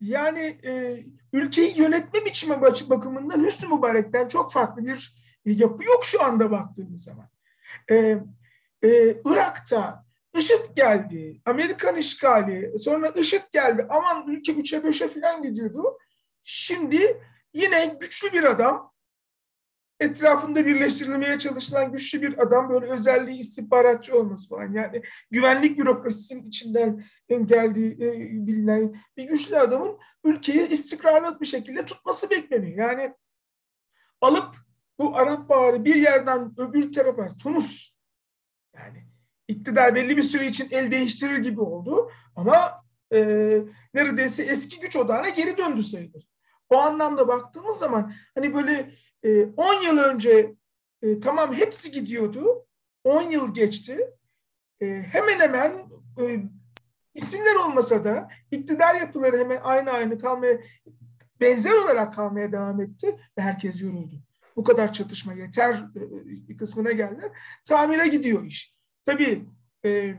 Yani 0.00 0.58
e, 0.64 1.04
ülkeyi 1.32 1.78
yönetme 1.78 2.24
biçimi 2.24 2.60
bakımından 2.60 3.44
Hüsnü 3.44 3.68
Mübarek'ten 3.68 4.28
çok 4.28 4.52
farklı 4.52 4.86
bir 4.86 5.14
yapı 5.44 5.84
yok 5.84 6.04
şu 6.04 6.22
anda 6.24 6.50
baktığımız 6.50 7.04
zaman. 7.04 7.28
E, 7.90 7.96
e, 8.82 9.16
Irak'ta 9.24 10.04
IŞİD 10.38 10.76
geldi, 10.76 11.40
Amerikan 11.44 11.96
işgali, 11.96 12.78
sonra 12.78 13.08
IŞİD 13.08 13.42
geldi. 13.52 13.86
Aman 13.90 14.28
ülke 14.28 14.52
üçe 14.52 14.84
beşe 14.84 15.08
falan 15.08 15.42
gidiyordu. 15.42 15.98
Şimdi 16.44 17.20
yine 17.54 17.96
güçlü 18.00 18.32
bir 18.32 18.44
adam, 18.44 18.92
etrafında 20.00 20.66
birleştirilmeye 20.66 21.38
çalışılan 21.38 21.92
güçlü 21.92 22.22
bir 22.22 22.42
adam, 22.42 22.70
böyle 22.70 22.86
özelliği 22.86 23.38
istihbaratçı 23.38 24.18
olması 24.18 24.48
falan. 24.48 24.72
Yani 24.72 25.02
güvenlik 25.30 25.78
bürokrasisinin 25.78 26.48
içinden 26.48 27.04
geldiği 27.28 27.92
e, 27.92 28.46
bilinen 28.46 29.02
bir 29.16 29.24
güçlü 29.24 29.58
adamın 29.58 29.98
ülkeyi 30.24 30.68
istikrarlı 30.68 31.40
bir 31.40 31.46
şekilde 31.46 31.84
tutması 31.84 32.30
bekleniyor. 32.30 32.90
Yani 32.90 33.14
alıp 34.20 34.54
bu 34.98 35.16
Arap 35.16 35.48
Baharı 35.48 35.84
bir 35.84 35.94
yerden 35.94 36.54
öbür 36.56 36.92
tarafa, 36.92 37.26
Tunus 37.26 37.92
yani 38.76 39.04
iktidar 39.48 39.94
belli 39.94 40.16
bir 40.16 40.22
süre 40.22 40.46
için 40.46 40.68
el 40.70 40.90
değiştirir 40.90 41.38
gibi 41.38 41.60
oldu 41.60 42.10
ama 42.36 42.84
e, 43.14 43.18
neredeyse 43.94 44.42
eski 44.42 44.80
güç 44.80 44.96
odağına 44.96 45.28
geri 45.28 45.58
döndü 45.58 45.82
sayılır. 45.82 46.28
O 46.68 46.78
anlamda 46.78 47.28
baktığımız 47.28 47.76
zaman 47.76 48.14
hani 48.34 48.54
böyle 48.54 48.72
e, 48.72 48.90
10 49.24 49.82
yıl 49.82 49.98
önce 49.98 50.54
e, 51.02 51.20
tamam 51.20 51.54
hepsi 51.54 51.90
gidiyordu. 51.90 52.66
10 53.04 53.22
yıl 53.22 53.54
geçti. 53.54 54.10
E, 54.80 54.86
hemen 54.86 55.40
hemen 55.40 55.72
e, 56.20 56.44
isimler 57.14 57.54
olmasa 57.54 58.04
da 58.04 58.28
iktidar 58.50 58.94
yapıları 58.94 59.38
hemen 59.38 59.60
aynı 59.62 59.90
aynı 59.90 60.18
kalmaya 60.18 60.60
benzer 61.40 61.72
olarak 61.72 62.14
kalmaya 62.14 62.52
devam 62.52 62.80
etti 62.80 63.18
ve 63.38 63.42
herkes 63.42 63.82
yoruldu. 63.82 64.14
Bu 64.56 64.64
kadar 64.64 64.92
çatışma 64.92 65.32
yeter 65.32 65.84
e, 66.48 66.56
kısmına 66.56 66.92
geldiler. 66.92 67.30
Tamire 67.64 68.08
gidiyor 68.08 68.44
iş. 68.44 68.74
Tabii 69.04 69.44
e, 69.84 70.14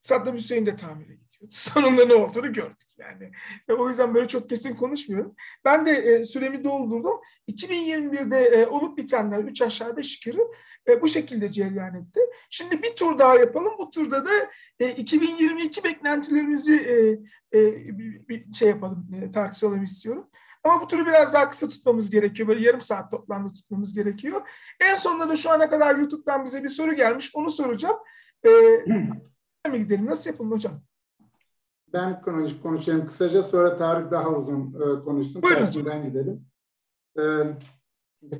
Saddam 0.00 0.34
Hüseyin 0.34 0.66
de 0.66 0.76
tamire 0.76 1.17
gidiyor. 1.40 1.50
Sonunda 1.50 2.06
ne 2.06 2.14
olduğunu 2.14 2.52
gördük 2.52 2.88
yani. 2.98 3.30
E, 3.68 3.72
o 3.72 3.88
yüzden 3.88 4.14
böyle 4.14 4.28
çok 4.28 4.48
kesin 4.48 4.76
konuşmuyorum. 4.76 5.34
Ben 5.64 5.86
de 5.86 5.90
e, 5.90 6.24
süremi 6.24 6.64
doldurdum. 6.64 7.20
2021'de 7.48 8.38
e, 8.38 8.66
olup 8.66 8.98
bitenler 8.98 9.38
3 9.38 9.62
aşağı 9.62 9.96
5 9.96 10.26
yukarı 10.26 10.42
e, 10.88 11.02
bu 11.02 11.08
şekilde 11.08 11.52
cereyan 11.52 11.94
etti. 11.94 12.20
Şimdi 12.50 12.82
bir 12.82 12.96
tur 12.96 13.18
daha 13.18 13.34
yapalım. 13.34 13.72
Bu 13.78 13.90
turda 13.90 14.26
da 14.26 14.30
e, 14.80 14.90
2022 14.90 15.84
beklentilerimizi 15.84 16.76
e, 16.76 16.94
e, 17.58 17.74
bir, 18.28 18.52
şey 18.52 18.68
yapalım, 18.68 19.10
e, 19.22 19.30
tartışalım 19.30 19.82
istiyorum. 19.82 20.30
Ama 20.64 20.82
bu 20.82 20.86
turu 20.86 21.06
biraz 21.06 21.34
daha 21.34 21.50
kısa 21.50 21.68
tutmamız 21.68 22.10
gerekiyor. 22.10 22.48
Böyle 22.48 22.62
yarım 22.62 22.80
saat 22.80 23.10
toplamda 23.10 23.52
tutmamız 23.52 23.94
gerekiyor. 23.94 24.48
En 24.80 24.94
sonunda 24.94 25.28
da 25.28 25.36
şu 25.36 25.50
ana 25.50 25.70
kadar 25.70 25.96
YouTube'dan 25.96 26.44
bize 26.44 26.64
bir 26.64 26.68
soru 26.68 26.94
gelmiş. 26.94 27.30
Onu 27.34 27.50
soracağım. 27.50 27.96
E, 28.44 28.50
mi 29.70 29.78
gidelim? 29.78 30.06
Nasıl 30.06 30.30
yapalım 30.30 30.50
hocam? 30.50 30.82
Ben 31.92 32.22
konuş, 32.22 32.60
konuşayım 32.62 33.06
kısaca. 33.06 33.42
Sonra 33.42 33.76
Tarık 33.76 34.10
daha 34.10 34.30
uzun 34.30 34.74
e, 34.74 35.04
konuşsun. 35.04 35.42
Buyurun. 35.42 35.58
Tersinden 35.58 36.04
gidelim. 36.04 36.46
E, 37.18 37.22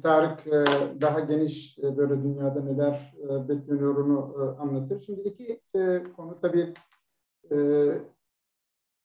Tarık 0.03 0.47
e, 0.47 0.65
daha 1.01 1.21
geniş 1.21 1.79
e, 1.79 1.97
böyle 1.97 2.23
dünyada 2.23 2.63
neler 2.63 3.15
e, 3.23 3.49
bekleniyor 3.49 3.97
onu 3.97 4.37
e, 4.39 4.61
anlatır. 4.61 5.01
Şimdi 5.01 5.29
iki 5.29 5.61
e, 5.75 6.03
konu 6.17 6.39
tabii 6.43 6.75
e, 7.53 7.57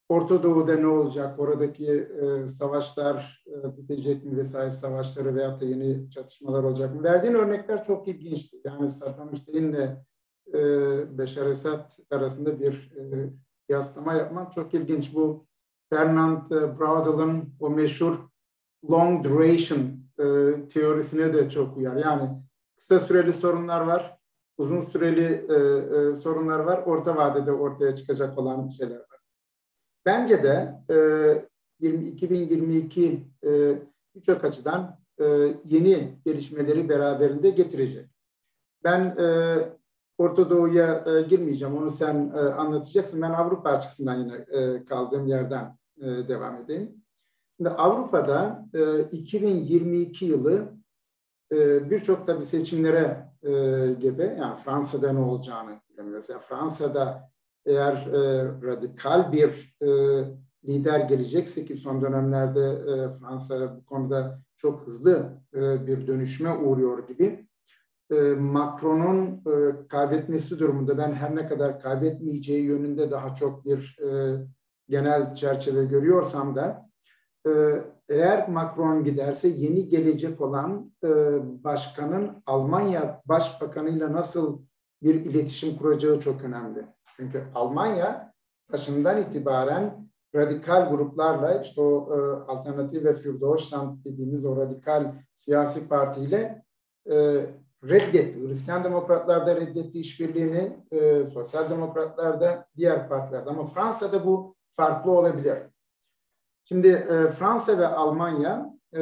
Orta 0.10 0.44
Doğu'da 0.44 0.76
ne 0.76 0.88
olacak? 0.88 1.40
Oradaki 1.40 1.92
e, 1.92 2.50
savaşlar 2.50 3.46
e, 3.48 3.78
bitecek 3.78 4.26
mi 4.26 4.38
vesaire 4.38 4.72
savaşları 4.72 5.36
veyahut 5.36 5.62
da 5.62 5.66
yeni 5.66 6.10
çatışmalar 6.10 6.64
olacak 6.64 6.96
mı? 6.96 7.04
Verdiğin 7.04 7.34
örnekler 7.34 7.84
çok 7.84 8.08
ilginçti. 8.08 8.58
Yani 8.66 8.92
Saddam 8.92 9.32
Hüseyin'le 9.32 10.06
e, 10.54 10.58
Beşar 11.18 11.48
Esad 11.48 11.92
arasında 12.12 12.60
bir 12.60 12.92
e, 12.98 13.30
kıyaslama 13.74 14.14
yapman 14.14 14.50
çok 14.50 14.74
ilginç. 14.74 15.16
Bu 15.16 15.46
Fernand 15.90 16.52
e, 16.52 16.80
Braudel'ın 16.80 17.54
o 17.60 17.70
meşhur 17.70 18.18
long 18.90 19.24
duration 19.24 19.80
e, 20.20 20.26
teorisine 20.68 21.34
de 21.34 21.50
çok 21.50 21.78
uyar. 21.78 21.96
Yani 21.96 22.30
kısa 22.78 23.00
süreli 23.00 23.34
sorunlar 23.34 23.82
var, 23.82 24.18
uzun 24.58 24.82
süreli 24.82 25.46
e, 25.50 25.56
e, 25.98 26.16
sorunlar 26.16 26.60
var, 26.60 26.84
orta 26.86 27.16
vadede 27.16 27.52
ortaya 27.52 27.96
çıkacak 27.96 28.38
olan 28.38 28.70
şeyler 28.70 28.96
var. 28.96 29.20
Bence 30.06 30.44
de 30.44 30.76
e, 30.90 30.98
20, 31.80 32.08
2022 32.08 33.28
e, 33.44 33.82
birçok 34.16 34.44
açıdan 34.44 35.00
e, 35.20 35.26
yeni 35.66 36.20
gelişmeleri 36.26 36.90
beraberinde 36.90 37.50
getirecek. 37.50 38.10
Ben 38.84 39.16
e, 39.20 39.58
Orta 40.18 40.50
Doğu'ya 40.50 41.06
e, 41.08 41.22
girmeyeceğim, 41.22 41.78
onu 41.78 41.92
sen 41.92 42.32
e, 42.36 42.40
anlatacaksın. 42.40 43.22
Ben 43.22 43.32
Avrupa 43.32 43.70
açısından 43.70 44.20
yine 44.20 44.34
e, 44.34 44.86
kaldığım 44.86 45.28
yerden 45.28 45.78
e, 45.98 46.06
devam 46.06 46.56
edeyim. 46.56 47.04
Şimdi 47.58 47.70
Avrupa'da 47.70 48.66
e, 48.74 49.02
2022 49.02 50.26
yılı 50.26 50.74
e, 51.52 51.90
birçok 51.90 52.28
tabii 52.28 52.46
seçimlere 52.46 53.30
e, 53.44 53.52
gebe. 54.00 54.38
Yani 54.40 54.58
Fransa'da 54.58 55.14
ne 55.14 55.20
olacağını 55.20 55.82
bilemiyoruz. 55.90 56.30
Yani 56.30 56.42
Fransa'da 56.42 57.30
eğer 57.66 57.94
e, 57.94 58.46
radikal 58.46 59.32
bir 59.32 59.76
e, 59.82 59.88
lider 60.68 61.00
gelecekse 61.00 61.66
ki 61.66 61.76
son 61.76 62.02
dönemlerde 62.02 62.70
e, 62.70 63.18
Fransa 63.20 63.78
bu 63.78 63.86
konuda 63.86 64.40
çok 64.58 64.88
hızlı 64.88 65.30
e, 65.54 65.88
bir 65.88 66.08
dönüşme 66.08 66.58
uğruyor 66.58 67.08
gibi 67.08 67.48
e, 68.16 68.36
Macron'un 68.36 69.42
e, 69.48 69.88
kaybetmesi 69.88 70.60
durumunda 70.60 70.98
ben 70.98 71.12
her 71.12 71.36
ne 71.36 71.48
kadar 71.48 71.80
kaybetmeyeceği 71.80 72.64
yönünde 72.64 73.12
daha 73.12 73.36
çok 73.36 73.66
bir 73.66 74.00
e, 74.00 74.38
genel 74.90 75.36
çerçeve 75.36 75.86
görüyorsam 75.86 76.56
da 76.56 76.90
eğer 78.10 78.50
Macron 78.50 79.04
giderse 79.04 79.48
yeni 79.48 79.90
gelecek 79.90 80.42
olan 80.42 80.92
başkanın 81.64 82.44
Almanya 82.46 83.22
başbakanıyla 83.26 84.14
nasıl 84.14 84.62
bir 85.02 85.16
iletişim 85.16 85.78
kuracağı 85.78 86.20
çok 86.20 86.44
önemli. 86.44 86.86
Çünkü 87.18 87.44
Almanya 87.56 88.34
başından 88.72 89.22
itibaren 89.22 90.10
radikal 90.36 90.90
gruplarla 90.90 91.62
işte 91.62 91.82
o 91.82 92.10
e, 92.16 92.52
Alternative 92.52 93.04
ve 93.04 93.14
für 93.14 93.42
Deutschland 93.42 94.06
dediğimiz 94.06 94.46
o 94.46 94.58
radikal 94.58 95.14
siyasi 95.38 95.88
partiyle 95.88 96.64
e, 97.12 97.46
reddetti. 97.90 98.48
Hristiyan 98.48 98.84
demokratlar 98.84 99.48
da 99.48 99.56
reddetti 99.56 100.00
işbirliğini, 100.00 100.78
e, 100.92 101.30
sosyal 101.34 101.70
demokratlar 101.70 102.42
da 102.42 102.68
diğer 102.78 103.10
partilerde. 103.10 103.50
Ama 103.50 103.68
Fransa'da 103.68 104.26
bu 104.26 104.56
farklı 104.74 105.12
olabilir. 105.12 105.58
Şimdi 106.66 106.88
e, 106.88 107.28
Fransa 107.28 107.78
ve 107.78 107.88
Almanya 107.88 108.74
e, 108.96 109.02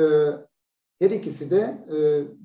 her 1.00 1.12
ikisi 1.12 1.52
de 1.52 1.86
e, 1.88 1.98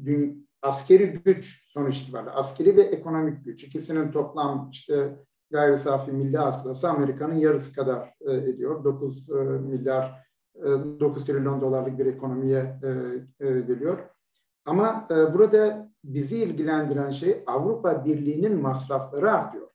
dün, 0.04 0.48
askeri 0.62 1.06
güç 1.06 1.72
sonuç 1.72 2.00
itibariyle, 2.00 2.30
askeri 2.30 2.76
ve 2.76 2.82
ekonomik 2.82 3.44
güç. 3.44 3.64
İkisinin 3.64 4.12
toplam 4.12 4.68
işte 4.72 5.16
gayri 5.50 5.78
safi 5.78 6.12
milli 6.12 6.36
hasılası 6.36 6.88
Amerika'nın 6.88 7.34
yarısı 7.34 7.74
kadar 7.74 8.14
e, 8.20 8.32
ediyor. 8.34 8.84
9 8.84 9.30
e, 9.30 9.34
milyar, 9.42 10.26
e, 10.54 10.64
9 10.64 11.24
trilyon 11.24 11.60
dolarlık 11.60 11.98
bir 11.98 12.06
ekonomiye 12.06 12.80
e, 12.82 12.88
e, 13.46 13.60
geliyor. 13.60 13.98
Ama 14.64 15.08
e, 15.10 15.34
burada 15.34 15.85
bizi 16.14 16.38
ilgilendiren 16.38 17.10
şey 17.10 17.42
Avrupa 17.46 18.04
Birliği'nin 18.04 18.60
masrafları 18.60 19.32
artıyor. 19.32 19.68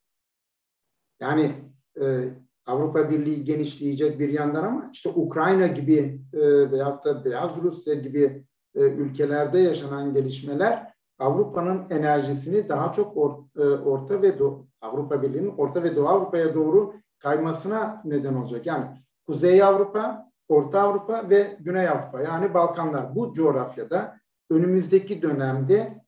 Yani 1.19 1.55
e, 2.01 2.29
Avrupa 2.65 3.09
Birliği 3.09 3.43
genişleyecek 3.43 4.19
bir 4.19 4.29
yandan 4.29 4.63
ama 4.63 4.89
işte 4.93 5.09
Ukrayna 5.09 5.67
gibi 5.67 6.21
e, 6.33 6.71
veyahut 6.71 7.05
da 7.05 7.25
Beyaz 7.25 7.51
Rusya 7.63 7.93
gibi 7.93 8.45
e, 8.75 8.81
ülkelerde 8.81 9.59
yaşanan 9.59 10.13
gelişmeler 10.13 10.93
Avrupa'nın 11.19 11.89
enerjisini 11.89 12.69
daha 12.69 12.91
çok 12.91 13.17
or, 13.17 13.31
e, 13.57 13.63
Orta 13.63 14.21
ve 14.21 14.39
Doğu, 14.39 14.67
Avrupa 14.81 15.21
Birliği'nin 15.21 15.57
Orta 15.57 15.83
ve 15.83 15.95
Doğu 15.95 16.07
Avrupa'ya 16.07 16.53
doğru 16.53 16.93
kaymasına 17.19 18.01
neden 18.05 18.35
olacak. 18.35 18.65
Yani 18.65 18.85
Kuzey 19.27 19.63
Avrupa, 19.63 20.31
Orta 20.49 20.81
Avrupa 20.81 21.29
ve 21.29 21.57
Güney 21.59 21.89
Avrupa 21.89 22.21
yani 22.21 22.53
Balkanlar 22.53 23.15
bu 23.15 23.33
coğrafyada 23.33 24.19
önümüzdeki 24.49 25.21
dönemde 25.21 26.00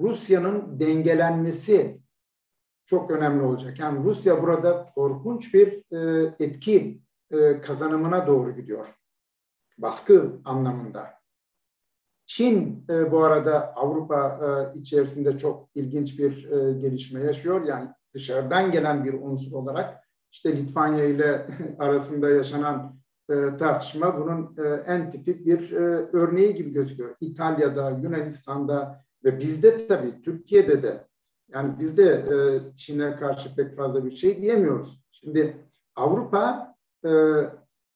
Rusya'nın 0.00 0.80
dengelenmesi 0.80 2.00
çok 2.84 3.10
önemli 3.10 3.42
olacak. 3.42 3.78
Yani 3.78 4.04
Rusya 4.04 4.42
burada 4.42 4.92
korkunç 4.94 5.54
bir 5.54 5.82
e, 5.92 6.34
etki 6.40 7.00
e, 7.30 7.60
kazanımına 7.60 8.26
doğru 8.26 8.56
gidiyor. 8.56 8.86
baskı 9.78 10.40
anlamında. 10.44 11.16
Çin 12.26 12.84
e, 12.90 13.12
bu 13.12 13.24
arada 13.24 13.72
Avrupa 13.76 14.40
e, 14.74 14.78
içerisinde 14.78 15.38
çok 15.38 15.68
ilginç 15.74 16.18
bir 16.18 16.50
e, 16.50 16.72
gelişme 16.80 17.20
yaşıyor. 17.20 17.64
Yani 17.64 17.88
dışarıdan 18.14 18.72
gelen 18.72 19.04
bir 19.04 19.14
unsur 19.14 19.52
olarak 19.52 20.08
işte 20.32 20.56
Litvanya 20.56 21.04
ile 21.04 21.46
arasında 21.78 22.30
yaşanan 22.30 22.96
e, 23.30 23.56
tartışma 23.56 24.20
bunun 24.20 24.56
e, 24.64 24.68
en 24.68 25.10
tipik 25.10 25.46
bir 25.46 25.72
e, 25.72 26.08
örneği 26.12 26.54
gibi 26.54 26.72
gözüküyor. 26.72 27.16
İtalya'da, 27.20 27.90
Yunanistan'da 27.90 29.05
ve 29.26 29.38
bizde 29.38 29.86
tabii 29.86 30.22
Türkiye'de 30.22 30.82
de 30.82 31.06
yani 31.48 31.78
bizde 31.78 32.04
e, 32.04 32.36
Çin'e 32.76 33.16
karşı 33.16 33.54
pek 33.54 33.76
fazla 33.76 34.04
bir 34.04 34.16
şey 34.16 34.42
diyemiyoruz. 34.42 35.04
Şimdi 35.12 35.56
Avrupa, 35.96 36.74
e, 37.04 37.10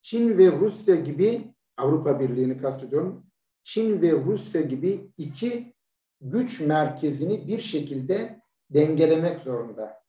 Çin 0.00 0.38
ve 0.38 0.52
Rusya 0.52 0.96
gibi 0.96 1.54
Avrupa 1.76 2.20
Birliği'ni 2.20 2.58
kastediyorum. 2.58 3.26
Çin 3.62 4.02
ve 4.02 4.12
Rusya 4.12 4.60
gibi 4.60 5.10
iki 5.18 5.74
güç 6.20 6.60
merkezini 6.60 7.48
bir 7.48 7.60
şekilde 7.60 8.40
dengelemek 8.70 9.40
zorunda. 9.40 10.02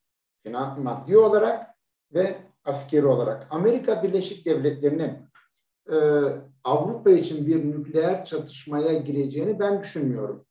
Yani 0.45 0.83
maddi 0.83 1.17
olarak 1.17 1.67
ve 2.13 2.35
askeri 2.63 3.05
olarak. 3.05 3.47
Amerika 3.49 4.03
Birleşik 4.03 4.45
Devletleri'nin 4.45 5.17
e, 5.91 5.97
Avrupa 6.63 7.11
için 7.11 7.47
bir 7.47 7.65
nükleer 7.71 8.25
çatışmaya 8.25 8.93
gireceğini 8.93 9.59
ben 9.59 9.81
düşünmüyorum. 9.81 10.45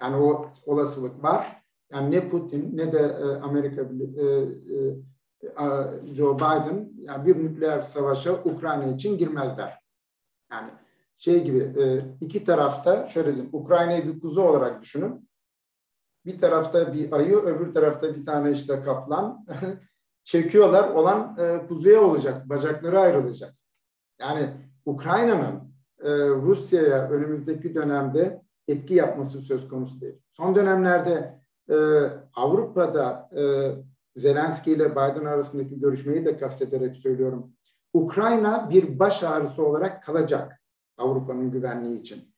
Yani 0.00 0.16
o 0.16 0.50
olasılık 0.66 1.22
var. 1.22 1.62
Yani 1.92 2.10
ne 2.10 2.28
Putin 2.28 2.76
ne 2.76 2.92
de 2.92 2.98
e, 2.98 3.24
Amerika 3.40 3.82
e, 3.82 4.24
e, 5.42 6.14
Joe 6.14 6.36
Biden 6.36 6.92
yani 6.96 7.26
bir 7.26 7.44
nükleer 7.44 7.80
savaşa 7.80 8.32
Ukrayna 8.32 8.84
için 8.84 9.18
girmezler. 9.18 9.80
Yani 10.52 10.70
şey 11.18 11.44
gibi 11.44 11.58
e, 11.58 12.00
iki 12.20 12.44
tarafta 12.44 13.06
şöyle 13.06 13.34
diyeyim 13.34 13.50
Ukrayna'yı 13.52 14.06
bir 14.08 14.20
kuzu 14.20 14.40
olarak 14.40 14.82
düşünün. 14.82 15.28
Bir 16.26 16.38
tarafta 16.38 16.94
bir 16.94 17.12
ayı, 17.12 17.36
öbür 17.36 17.74
tarafta 17.74 18.14
bir 18.14 18.26
tane 18.26 18.50
işte 18.50 18.82
kaplan. 18.82 19.46
Çekiyorlar 20.24 20.90
olan 20.90 21.36
e, 21.40 21.66
kuzuya 21.66 22.00
olacak, 22.00 22.48
bacakları 22.48 23.00
ayrılacak. 23.00 23.54
Yani 24.20 24.50
Ukrayna'nın 24.84 25.74
e, 26.00 26.28
Rusya'ya 26.28 27.08
önümüzdeki 27.08 27.74
dönemde 27.74 28.42
etki 28.68 28.94
yapması 28.94 29.42
söz 29.42 29.68
konusu 29.68 30.00
değil. 30.00 30.18
Son 30.32 30.56
dönemlerde 30.56 31.40
e, 31.70 31.76
Avrupa'da 32.34 33.30
e, 33.36 33.42
Zelenski 34.16 34.72
ile 34.72 34.92
Biden 34.92 35.24
arasındaki 35.24 35.80
görüşmeyi 35.80 36.26
de 36.26 36.36
kastederek 36.36 36.96
söylüyorum. 36.96 37.52
Ukrayna 37.92 38.70
bir 38.70 38.98
baş 38.98 39.22
ağrısı 39.22 39.66
olarak 39.66 40.02
kalacak 40.02 40.62
Avrupa'nın 40.98 41.50
güvenliği 41.50 42.00
için. 42.00 42.34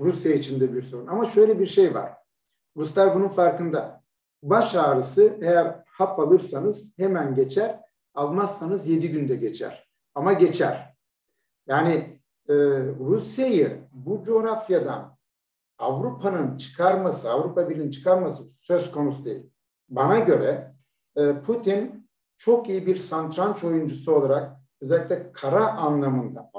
Rusya 0.00 0.32
için 0.32 0.60
de 0.60 0.74
bir 0.74 0.82
sorun. 0.82 1.06
Ama 1.06 1.24
şöyle 1.24 1.60
bir 1.60 1.66
şey 1.66 1.94
var. 1.94 2.12
Ruslar 2.76 3.14
bunun 3.14 3.28
farkında. 3.28 4.02
Baş 4.42 4.74
ağrısı 4.74 5.38
eğer 5.42 5.84
hap 5.86 6.18
alırsanız 6.18 6.98
hemen 6.98 7.34
geçer. 7.34 7.80
Almazsanız 8.14 8.88
yedi 8.88 9.10
günde 9.10 9.36
geçer. 9.36 9.88
Ama 10.14 10.32
geçer. 10.32 10.96
Yani 11.66 12.20
e, 12.48 12.54
Rusya'yı 13.00 13.80
bu 13.92 14.22
coğrafyadan 14.24 15.16
Avrupa'nın 15.78 16.56
çıkarması, 16.56 17.30
Avrupa 17.30 17.70
Birliği'nin 17.70 17.90
çıkarması 17.90 18.44
söz 18.60 18.90
konusu 18.90 19.24
değil. 19.24 19.50
Bana 19.88 20.18
göre 20.18 20.74
e, 21.16 21.40
Putin 21.40 22.08
çok 22.36 22.68
iyi 22.68 22.86
bir 22.86 22.96
santranç 22.96 23.64
oyuncusu 23.64 24.14
olarak 24.14 24.56
özellikle 24.80 25.32
kara 25.32 25.72
anlamında 25.72 26.50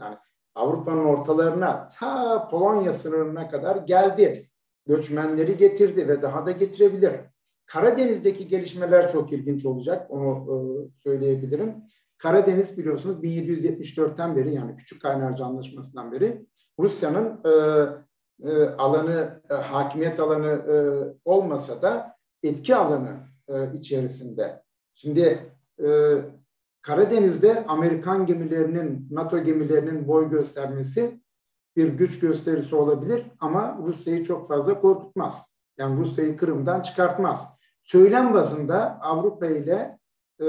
yani 0.00 0.16
Avrupa'nın 0.54 1.04
ortalarına 1.04 1.88
ta 1.88 2.48
Polonya 2.48 2.92
sınırına 2.92 3.50
kadar 3.50 3.76
geldi. 3.76 4.48
Göçmenleri 4.86 5.56
getirdi 5.56 6.08
ve 6.08 6.22
daha 6.22 6.46
da 6.46 6.50
getirebilir. 6.50 7.12
Karadeniz'deki 7.66 8.48
gelişmeler 8.48 9.12
çok 9.12 9.32
ilginç 9.32 9.64
olacak. 9.64 10.10
Onu 10.10 10.30
e, 10.30 10.56
söyleyebilirim. 11.02 11.74
Karadeniz 12.18 12.78
biliyorsunuz 12.78 13.24
1774'ten 13.24 14.36
beri 14.36 14.54
yani 14.54 14.76
Küçük 14.76 15.02
Kaynarca 15.02 15.44
Anlaşması'ndan 15.44 16.12
beri 16.12 16.46
Rusya'nın 16.78 17.40
e, 17.44 17.52
e, 18.44 18.62
alanı, 18.64 19.42
e, 19.50 19.54
hakimiyet 19.54 20.20
alanı 20.20 20.46
e, 20.46 20.76
olmasa 21.24 21.82
da 21.82 22.16
etki 22.42 22.76
alanı 22.76 23.16
e, 23.48 23.72
içerisinde. 23.72 24.62
Şimdi 24.94 25.52
e, 25.84 25.88
Karadeniz'de 26.82 27.66
Amerikan 27.66 28.26
gemilerinin, 28.26 29.08
NATO 29.10 29.38
gemilerinin 29.38 30.08
boy 30.08 30.30
göstermesi 30.30 31.20
bir 31.76 31.88
güç 31.88 32.18
gösterisi 32.18 32.76
olabilir 32.76 33.26
ama 33.40 33.78
Rusya'yı 33.82 34.24
çok 34.24 34.48
fazla 34.48 34.80
korkutmaz. 34.80 35.46
Yani 35.78 36.00
Rusya'yı 36.00 36.36
Kırım'dan 36.36 36.80
çıkartmaz. 36.82 37.48
Söylem 37.82 38.34
bazında 38.34 39.00
Avrupa 39.00 39.46
ile 39.46 39.98
e, 40.40 40.46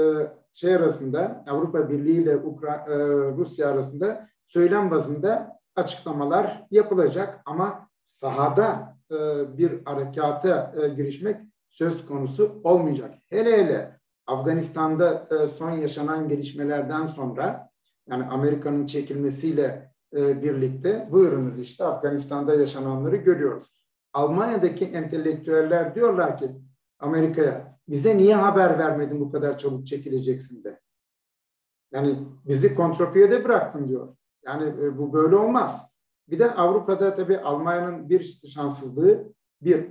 şey 0.52 0.74
arasında, 0.74 1.44
Avrupa 1.48 1.90
Birliği 1.90 2.22
ile 2.22 2.36
Ukra 2.36 2.74
e, 2.74 2.96
Rusya 3.36 3.68
arasında 3.68 4.28
söylem 4.48 4.90
bazında 4.90 5.59
açıklamalar 5.76 6.66
yapılacak 6.70 7.40
ama 7.44 7.88
sahada 8.04 8.96
e, 9.10 9.16
bir 9.58 9.84
harekata 9.84 10.74
e, 10.82 10.88
girişmek 10.88 11.36
söz 11.68 12.06
konusu 12.06 12.60
olmayacak. 12.64 13.14
Hele 13.28 13.56
hele 13.56 14.00
Afganistan'da 14.26 15.28
e, 15.30 15.48
son 15.48 15.70
yaşanan 15.70 16.28
gelişmelerden 16.28 17.06
sonra 17.06 17.70
yani 18.08 18.24
Amerika'nın 18.24 18.86
çekilmesiyle 18.86 19.92
e, 20.16 20.42
birlikte 20.42 21.08
buyurunuz 21.10 21.58
işte 21.58 21.84
Afganistan'da 21.84 22.54
yaşananları 22.54 23.16
görüyoruz. 23.16 23.84
Almanya'daki 24.12 24.84
entelektüeller 24.84 25.94
diyorlar 25.94 26.38
ki 26.38 26.50
Amerika'ya 26.98 27.78
bize 27.88 28.16
niye 28.16 28.34
haber 28.34 28.78
vermedin 28.78 29.20
bu 29.20 29.32
kadar 29.32 29.58
çabuk 29.58 29.86
çekileceksin 29.86 30.64
de. 30.64 30.80
Yani 31.92 32.18
bizi 32.44 32.74
kontropiyede 32.74 33.44
bıraktın 33.44 33.88
diyor. 33.88 34.16
Yani 34.46 34.84
e, 34.84 34.98
bu 34.98 35.12
böyle 35.12 35.36
olmaz. 35.36 35.90
Bir 36.28 36.38
de 36.38 36.50
Avrupa'da 36.50 37.14
tabii 37.14 37.38
Almanya'nın 37.38 38.08
bir 38.08 38.40
şanssızlığı 38.46 39.32
bir 39.62 39.86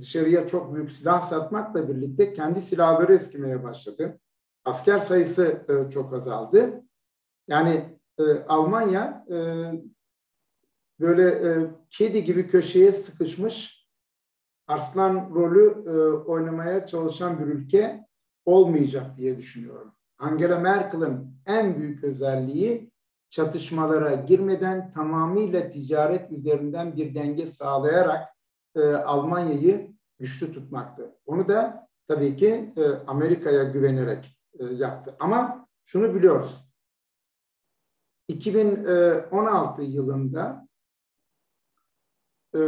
dışarıya 0.00 0.46
çok 0.46 0.74
büyük 0.74 0.92
silah 0.92 1.20
satmakla 1.20 1.88
birlikte 1.88 2.32
kendi 2.32 2.62
silahları 2.62 3.14
eskimeye 3.14 3.64
başladı. 3.64 4.20
Asker 4.64 4.98
sayısı 4.98 5.66
e, 5.68 5.90
çok 5.90 6.12
azaldı. 6.12 6.82
Yani 7.48 7.98
e, 8.18 8.22
Almanya 8.48 9.26
e, 9.30 9.36
böyle 11.00 11.28
e, 11.28 11.70
kedi 11.90 12.24
gibi 12.24 12.46
köşeye 12.46 12.92
sıkışmış 12.92 13.88
arslan 14.66 15.30
rolü 15.34 15.84
e, 15.86 15.90
oynamaya 16.26 16.86
çalışan 16.86 17.38
bir 17.38 17.44
ülke 17.44 18.06
olmayacak 18.44 19.16
diye 19.16 19.36
düşünüyorum. 19.36 19.92
Angela 20.18 20.58
Merkel'in 20.58 21.36
en 21.46 21.78
büyük 21.78 22.04
özelliği 22.04 22.91
çatışmalara 23.32 24.14
girmeden 24.14 24.92
tamamıyla 24.92 25.70
ticaret 25.70 26.32
üzerinden 26.32 26.96
bir 26.96 27.14
denge 27.14 27.46
sağlayarak 27.46 28.28
e, 28.76 28.80
Almanya'yı 28.92 29.92
güçlü 30.18 30.52
tutmaktı. 30.52 31.16
Onu 31.26 31.48
da 31.48 31.88
tabii 32.08 32.36
ki 32.36 32.72
e, 32.76 32.82
Amerika'ya 33.06 33.64
güvenerek 33.64 34.38
e, 34.58 34.64
yaptı. 34.64 35.16
Ama 35.20 35.68
şunu 35.84 36.14
biliyoruz. 36.14 36.68
2016 38.28 39.82
yılında 39.82 40.68
e, 42.54 42.60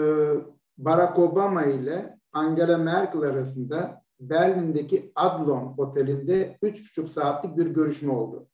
Barack 0.79 1.19
Obama 1.19 1.65
ile 1.65 2.19
Angela 2.33 2.79
Merkel 2.79 3.23
arasında 3.23 4.03
Berlin'deki 4.21 5.13
Adlon 5.15 5.75
Oteli'nde 5.79 6.59
üç 6.63 6.89
buçuk 6.89 7.09
saatlik 7.09 7.57
bir 7.57 7.67
görüşme 7.67 8.13
oldu. 8.13 8.49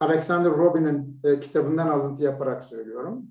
Alexander 0.00 0.50
Robin'in 0.50 1.20
e, 1.24 1.40
kitabından 1.40 1.88
alıntı 1.88 2.22
yaparak 2.22 2.64
söylüyorum. 2.64 3.26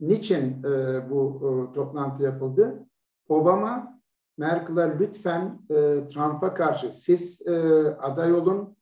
Niçin 0.00 0.62
e, 0.64 1.10
bu 1.10 1.40
e, 1.40 1.74
toplantı 1.74 2.22
yapıldı? 2.22 2.86
Obama, 3.28 4.00
Merkel'e 4.38 4.98
lütfen 4.98 5.60
e, 5.70 5.74
Trump'a 6.06 6.54
karşı 6.54 6.92
siz 6.92 7.46
e, 7.46 7.52
aday 8.00 8.32
olun, 8.32 8.76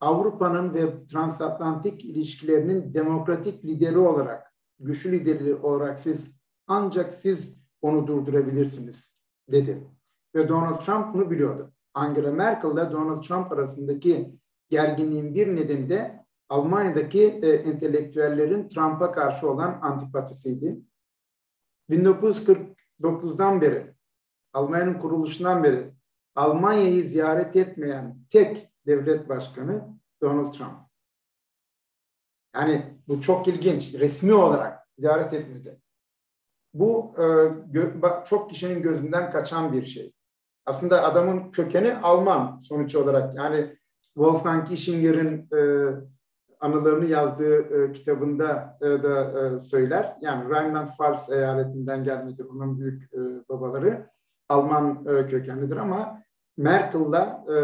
Avrupa'nın 0.00 0.74
ve 0.74 1.06
transatlantik 1.06 2.04
ilişkilerinin 2.04 2.94
demokratik 2.94 3.64
lideri 3.64 3.98
olarak, 3.98 4.54
güçlü 4.80 5.12
lideri 5.12 5.54
olarak 5.54 6.00
siz 6.00 6.36
ancak 6.66 7.14
siz 7.14 7.62
onu 7.82 8.06
durdurabilirsiniz 8.06 9.16
dedi. 9.48 9.86
Ve 10.34 10.48
Donald 10.48 10.80
Trump 10.80 11.14
bunu 11.14 11.30
biliyordu. 11.30 11.72
Angela 11.94 12.32
Merkel 12.32 12.72
ile 12.72 12.90
Donald 12.90 13.22
Trump 13.22 13.52
arasındaki 13.52 14.38
gerginliğin 14.68 15.34
bir 15.34 15.56
nedeni 15.56 15.88
de 15.88 16.21
Almanya'daki 16.52 17.22
e, 17.42 17.48
entelektüellerin 17.48 18.68
Trump'a 18.68 19.12
karşı 19.12 19.50
olan 19.50 19.78
antipatisiydi. 19.82 20.80
1949'dan 21.90 23.60
beri, 23.60 23.94
Almanya'nın 24.52 24.98
kuruluşundan 24.98 25.64
beri 25.64 25.94
Almanya'yı 26.34 27.04
ziyaret 27.04 27.56
etmeyen 27.56 28.18
tek 28.30 28.70
devlet 28.86 29.28
başkanı 29.28 29.88
Donald 30.22 30.52
Trump. 30.52 30.78
Yani 32.54 33.00
bu 33.08 33.20
çok 33.20 33.48
ilginç. 33.48 33.94
Resmi 33.94 34.34
olarak 34.34 34.88
ziyaret 34.98 35.32
etmedi. 35.32 35.80
Bu 36.74 37.14
e, 37.18 38.24
çok 38.24 38.50
kişinin 38.50 38.82
gözünden 38.82 39.30
kaçan 39.30 39.72
bir 39.72 39.86
şey. 39.86 40.12
Aslında 40.66 41.04
adamın 41.04 41.50
kökeni 41.50 41.94
Alman 41.94 42.58
sonuç 42.58 42.94
olarak. 42.94 43.36
Yani 43.36 43.76
Wolfgang 44.14 44.72
Ischinger'in 44.72 45.48
e, 45.52 45.90
anılarını 46.62 47.04
yazdığı 47.04 47.84
e, 47.84 47.92
kitabında 47.92 48.78
e, 48.80 48.86
da 48.86 49.40
e, 49.40 49.58
söyler. 49.58 50.16
Yani 50.20 50.44
Rheinland-Pfalz 50.50 51.34
eyaletinden 51.34 52.04
gelmedir 52.04 52.44
onun 52.44 52.80
büyük 52.80 53.14
e, 53.14 53.18
babaları. 53.48 54.06
Alman 54.48 55.06
e, 55.06 55.26
kökenlidir 55.26 55.76
ama 55.76 56.22
Merkel'la 56.56 57.44
e, 57.48 57.56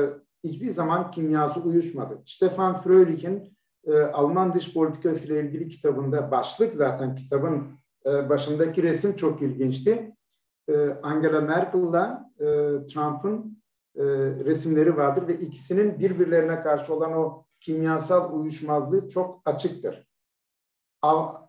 hiçbir 0.49 0.71
zaman 0.71 1.11
kimyası 1.11 1.61
uyuşmadı. 1.61 2.23
Stefan 2.27 2.81
Fröhlich'in 2.81 3.57
e, 3.87 4.01
Alman 4.01 4.53
dış 4.53 4.75
politikası 4.75 5.27
ile 5.27 5.41
ilgili 5.41 5.69
kitabında 5.69 6.31
başlık 6.31 6.75
zaten 6.75 7.15
kitabın 7.15 7.67
e, 8.07 8.29
başındaki 8.29 8.83
resim 8.83 9.17
çok 9.17 9.43
ilginçti. 9.43 10.13
E, 10.69 10.89
Angela 11.03 11.41
Merkel'la 11.41 12.31
e, 12.41 12.47
Trump'ın 12.87 13.59
e, 13.97 14.05
resimleri 14.45 14.97
vardır 14.97 15.29
ve 15.29 15.41
ikisinin 15.41 15.99
birbirlerine 15.99 16.61
karşı 16.61 16.95
olan 16.95 17.13
o 17.13 17.48
kimyasal 17.61 18.39
uyuşmazlığı 18.39 19.09
çok 19.09 19.43
açıktır. 19.45 20.09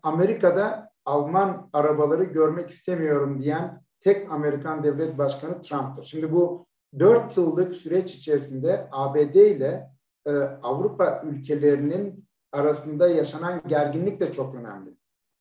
Amerika'da 0.03 0.89
Alman 1.05 1.69
arabaları 1.73 2.23
görmek 2.23 2.69
istemiyorum 2.69 3.41
diyen 3.41 3.81
tek 3.99 4.31
Amerikan 4.31 4.83
devlet 4.83 5.17
başkanı 5.17 5.61
Trump'tır. 5.61 6.05
Şimdi 6.05 6.31
bu 6.31 6.67
dört 6.99 7.37
yıllık 7.37 7.75
süreç 7.75 8.15
içerisinde 8.15 8.87
ABD 8.91 9.35
ile 9.35 9.89
e, 10.27 10.31
Avrupa 10.63 11.21
ülkelerinin 11.25 12.25
arasında 12.51 13.09
yaşanan 13.09 13.61
gerginlik 13.67 14.19
de 14.19 14.31
çok 14.31 14.55
önemli. 14.55 14.89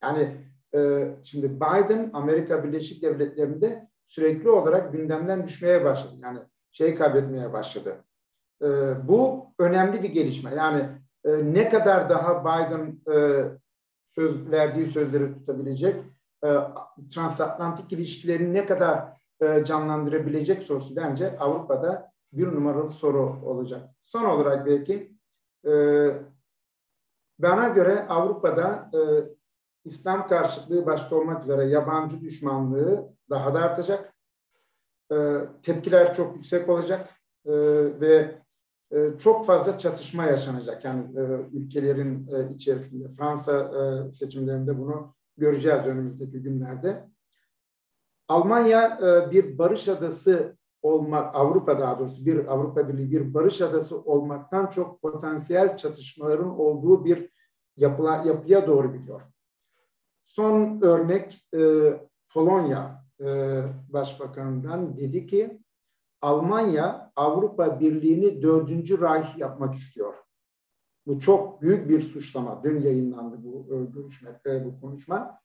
Yani 0.03 0.37
e, 0.75 1.09
şimdi 1.23 1.57
Biden 1.57 2.11
Amerika 2.13 2.65
Birleşik 2.65 3.03
Devletleri'nde 3.03 3.89
sürekli 4.07 4.51
olarak 4.51 4.93
gündemden 4.93 5.45
düşmeye 5.45 5.85
başladı. 5.85 6.15
Yani 6.23 6.39
şey 6.71 6.95
kaybetmeye 6.95 7.53
başladı. 7.53 8.05
E, 8.63 8.69
bu 9.09 9.47
önemli 9.59 10.03
bir 10.03 10.11
gelişme. 10.11 10.55
Yani 10.55 10.89
e, 11.25 11.55
ne 11.55 11.69
kadar 11.69 12.11
daha 12.11 12.45
Biden 12.45 13.01
e, 13.15 13.45
söz 14.15 14.51
verdiği 14.51 14.87
sözleri 14.87 15.33
tutabilecek, 15.33 15.97
e, 16.45 16.49
transatlantik 17.15 17.93
ilişkilerini 17.93 18.55
ne 18.55 18.67
kadar 18.67 19.19
e, 19.41 19.65
canlandırabilecek 19.65 20.63
sorusu 20.63 20.97
bence 20.97 21.39
Avrupa'da 21.39 22.13
bir 22.33 22.47
numaralı 22.47 22.91
soru 22.91 23.37
olacak. 23.45 23.91
Son 24.03 24.25
olarak 24.25 24.67
belki 24.67 25.13
e, 25.67 25.73
bana 27.39 27.69
göre 27.69 28.07
Avrupa'da 28.09 28.91
e, 28.95 29.01
İslam 29.85 30.27
karşıtlığı 30.27 30.87
başta 30.87 31.17
olmak 31.17 31.45
üzere 31.45 31.65
yabancı 31.65 32.21
düşmanlığı 32.21 33.09
daha 33.31 33.55
da 33.55 33.59
artacak. 33.59 34.15
E, 35.13 35.17
tepkiler 35.63 36.15
çok 36.15 36.37
yüksek 36.37 36.69
olacak 36.69 37.09
e, 37.47 37.53
ve 38.01 38.43
çok 39.19 39.47
fazla 39.47 39.79
çatışma 39.79 40.25
yaşanacak. 40.25 40.85
Yani 40.85 41.19
e, 41.19 41.23
ülkelerin 41.53 42.29
e, 42.29 42.55
içerisinde 42.55 43.09
Fransa 43.09 43.59
e, 43.59 44.13
seçimlerinde 44.13 44.79
bunu 44.79 45.15
göreceğiz 45.37 45.87
önümüzdeki 45.87 46.43
günlerde. 46.43 47.09
Almanya 48.29 48.99
bir 49.33 49.59
barış 49.59 49.89
adası 49.89 50.57
olmak, 50.83 51.37
Avrupa 51.37 51.79
daha 51.79 51.99
doğrusu 51.99 52.27
bir 52.27 52.53
Avrupa 52.53 52.89
Birliği 52.89 53.11
bir 53.11 53.35
barış 53.35 53.61
adası 53.61 54.01
olmaktan 54.01 54.67
çok 54.67 55.03
potansiyel 55.03 55.77
çatışmaların 55.77 56.59
olduğu 56.59 57.05
bir 57.05 57.31
yapıla, 57.77 58.23
yapıya 58.27 58.67
doğru 58.67 58.93
gidiyor. 58.93 59.21
Son 60.25 60.81
örnek 60.83 61.47
e, 61.55 61.61
Polonya 62.35 63.05
e, 63.21 63.63
Başbakanı'ndan 63.89 64.97
dedi 64.97 65.27
ki 65.27 65.61
Almanya 66.23 67.13
Avrupa 67.17 67.81
Birliği'ni 67.81 68.43
dördüncü 68.43 69.01
Reich 69.01 69.39
yapmak 69.39 69.75
istiyor. 69.75 70.15
Bu 71.07 71.19
çok 71.19 71.63
büyük 71.63 71.89
bir 71.89 72.01
suçlama. 72.01 72.63
Dün 72.65 72.81
yayınlandı 72.81 73.37
bu 73.43 73.67
e, 73.75 73.85
görüşme, 73.85 74.41
e, 74.47 74.65
bu 74.65 74.81
konuşma. 74.81 75.41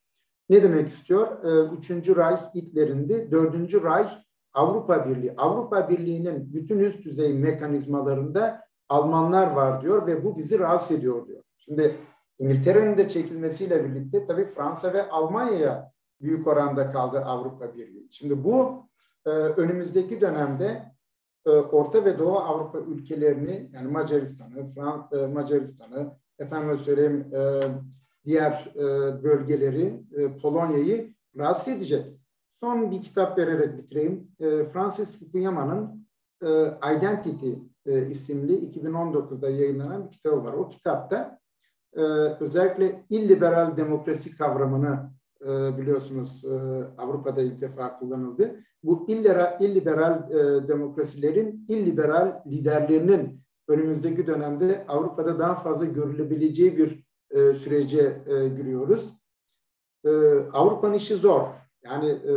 Ne 0.49 0.63
demek 0.63 0.87
istiyor? 0.87 1.43
E, 1.43 1.75
üçüncü 1.75 2.15
Reich 2.15 2.55
Hitler'indi. 2.55 3.31
Dördüncü 3.31 3.83
Reich 3.83 4.11
Avrupa 4.53 5.09
Birliği. 5.09 5.33
Avrupa 5.37 5.89
Birliği'nin 5.89 6.53
bütün 6.53 6.79
üst 6.79 7.05
düzey 7.05 7.33
mekanizmalarında 7.33 8.63
Almanlar 8.89 9.51
var 9.51 9.81
diyor 9.81 10.07
ve 10.07 10.23
bu 10.23 10.37
bizi 10.37 10.59
rahatsız 10.59 10.97
ediyor 10.97 11.27
diyor. 11.27 11.43
Şimdi 11.57 11.95
İngiltere'nin 12.39 12.97
de 12.97 13.07
çekilmesiyle 13.07 13.83
birlikte 13.83 14.27
tabii 14.27 14.45
Fransa 14.45 14.93
ve 14.93 15.09
Almanya'ya 15.09 15.91
büyük 16.21 16.47
oranda 16.47 16.91
kaldı 16.91 17.19
Avrupa 17.19 17.75
Birliği. 17.75 18.07
Şimdi 18.11 18.43
bu 18.43 18.87
önümüzdeki 19.25 20.21
dönemde 20.21 20.93
e, 21.45 21.49
Orta 21.49 22.05
ve 22.05 22.19
Doğu 22.19 22.37
Avrupa 22.37 22.79
ülkelerini 22.79 23.69
yani 23.73 23.87
Macaristan'ı, 23.87 24.69
Fran 24.69 25.09
e, 25.11 25.25
Macaristan'ı, 25.27 26.11
efendim 26.39 26.79
söyleyeyim 26.79 27.27
e, 27.33 27.61
diğer 28.25 28.73
bölgeleri, 29.23 30.03
Polonya'yı 30.41 31.13
rahatsız 31.37 31.73
edecek. 31.73 32.05
Son 32.59 32.91
bir 32.91 33.01
kitap 33.01 33.37
vererek 33.37 33.77
bitireyim. 33.77 34.27
Francis 34.73 35.19
Fukuyama'nın 35.19 36.07
Identity 36.97 37.51
isimli 38.09 38.71
2019'da 38.71 39.49
yayınlanan 39.49 40.05
bir 40.05 40.11
kitabı 40.11 40.43
var. 40.43 40.53
O 40.53 40.69
kitapta 40.69 41.39
özellikle 42.39 43.03
illiberal 43.09 43.77
demokrasi 43.77 44.35
kavramını 44.35 45.09
biliyorsunuz 45.77 46.45
e, 46.45 46.55
Avrupa'da 46.97 47.41
ilk 47.41 47.61
defa 47.61 47.99
kullanıldı. 47.99 48.59
Bu 48.83 49.05
illiberal, 49.07 49.61
illiberal 49.61 50.31
e, 50.31 50.67
demokrasilerin 50.67 51.65
illiberal 51.69 52.43
liderlerinin 52.47 53.41
önümüzdeki 53.67 54.27
dönemde 54.27 54.85
Avrupa'da 54.87 55.39
daha 55.39 55.55
fazla 55.55 55.85
görülebileceği 55.85 56.77
bir 56.77 57.03
e, 57.31 57.53
sürece 57.53 58.21
e, 58.27 58.47
giriyoruz. 58.47 59.13
E, 60.05 60.09
Avrupa'nın 60.53 60.93
işi 60.93 61.15
zor. 61.15 61.47
Yani 61.83 62.09
e, 62.09 62.33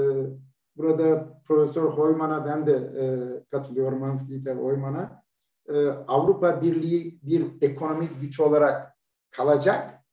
burada 0.76 1.28
Profesör 1.48 1.84
Hoyman'a 1.84 2.46
ben 2.46 2.66
de 2.66 2.72
e, 2.72 3.04
katılıyorum, 3.50 4.02
Hans 4.02 4.28
Dieter 4.28 4.56
Hoyman'a. 4.56 5.22
E, 5.68 5.86
Avrupa 5.88 6.62
Birliği 6.62 7.20
bir 7.22 7.46
ekonomik 7.60 8.20
güç 8.20 8.40
olarak 8.40 8.96
kalacak 9.30 10.04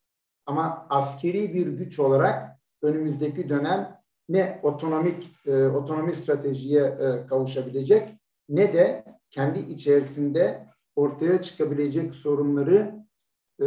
ama 0.46 0.88
askeri 0.90 1.54
bir 1.54 1.68
güç 1.68 2.00
olarak 2.00 2.53
önümüzdeki 2.84 3.50
dönem 3.50 3.98
ne 4.30 4.60
otonomik 4.64 5.36
e, 5.46 5.66
otonomi 5.66 6.16
stratejiye 6.16 6.82
e, 6.82 7.26
kavuşabilecek 7.26 8.10
ne 8.50 8.74
de 8.74 9.06
kendi 9.30 9.60
içerisinde 9.60 10.68
ortaya 10.96 11.42
çıkabilecek 11.42 12.16
sorunları 12.16 12.96
e, 13.62 13.66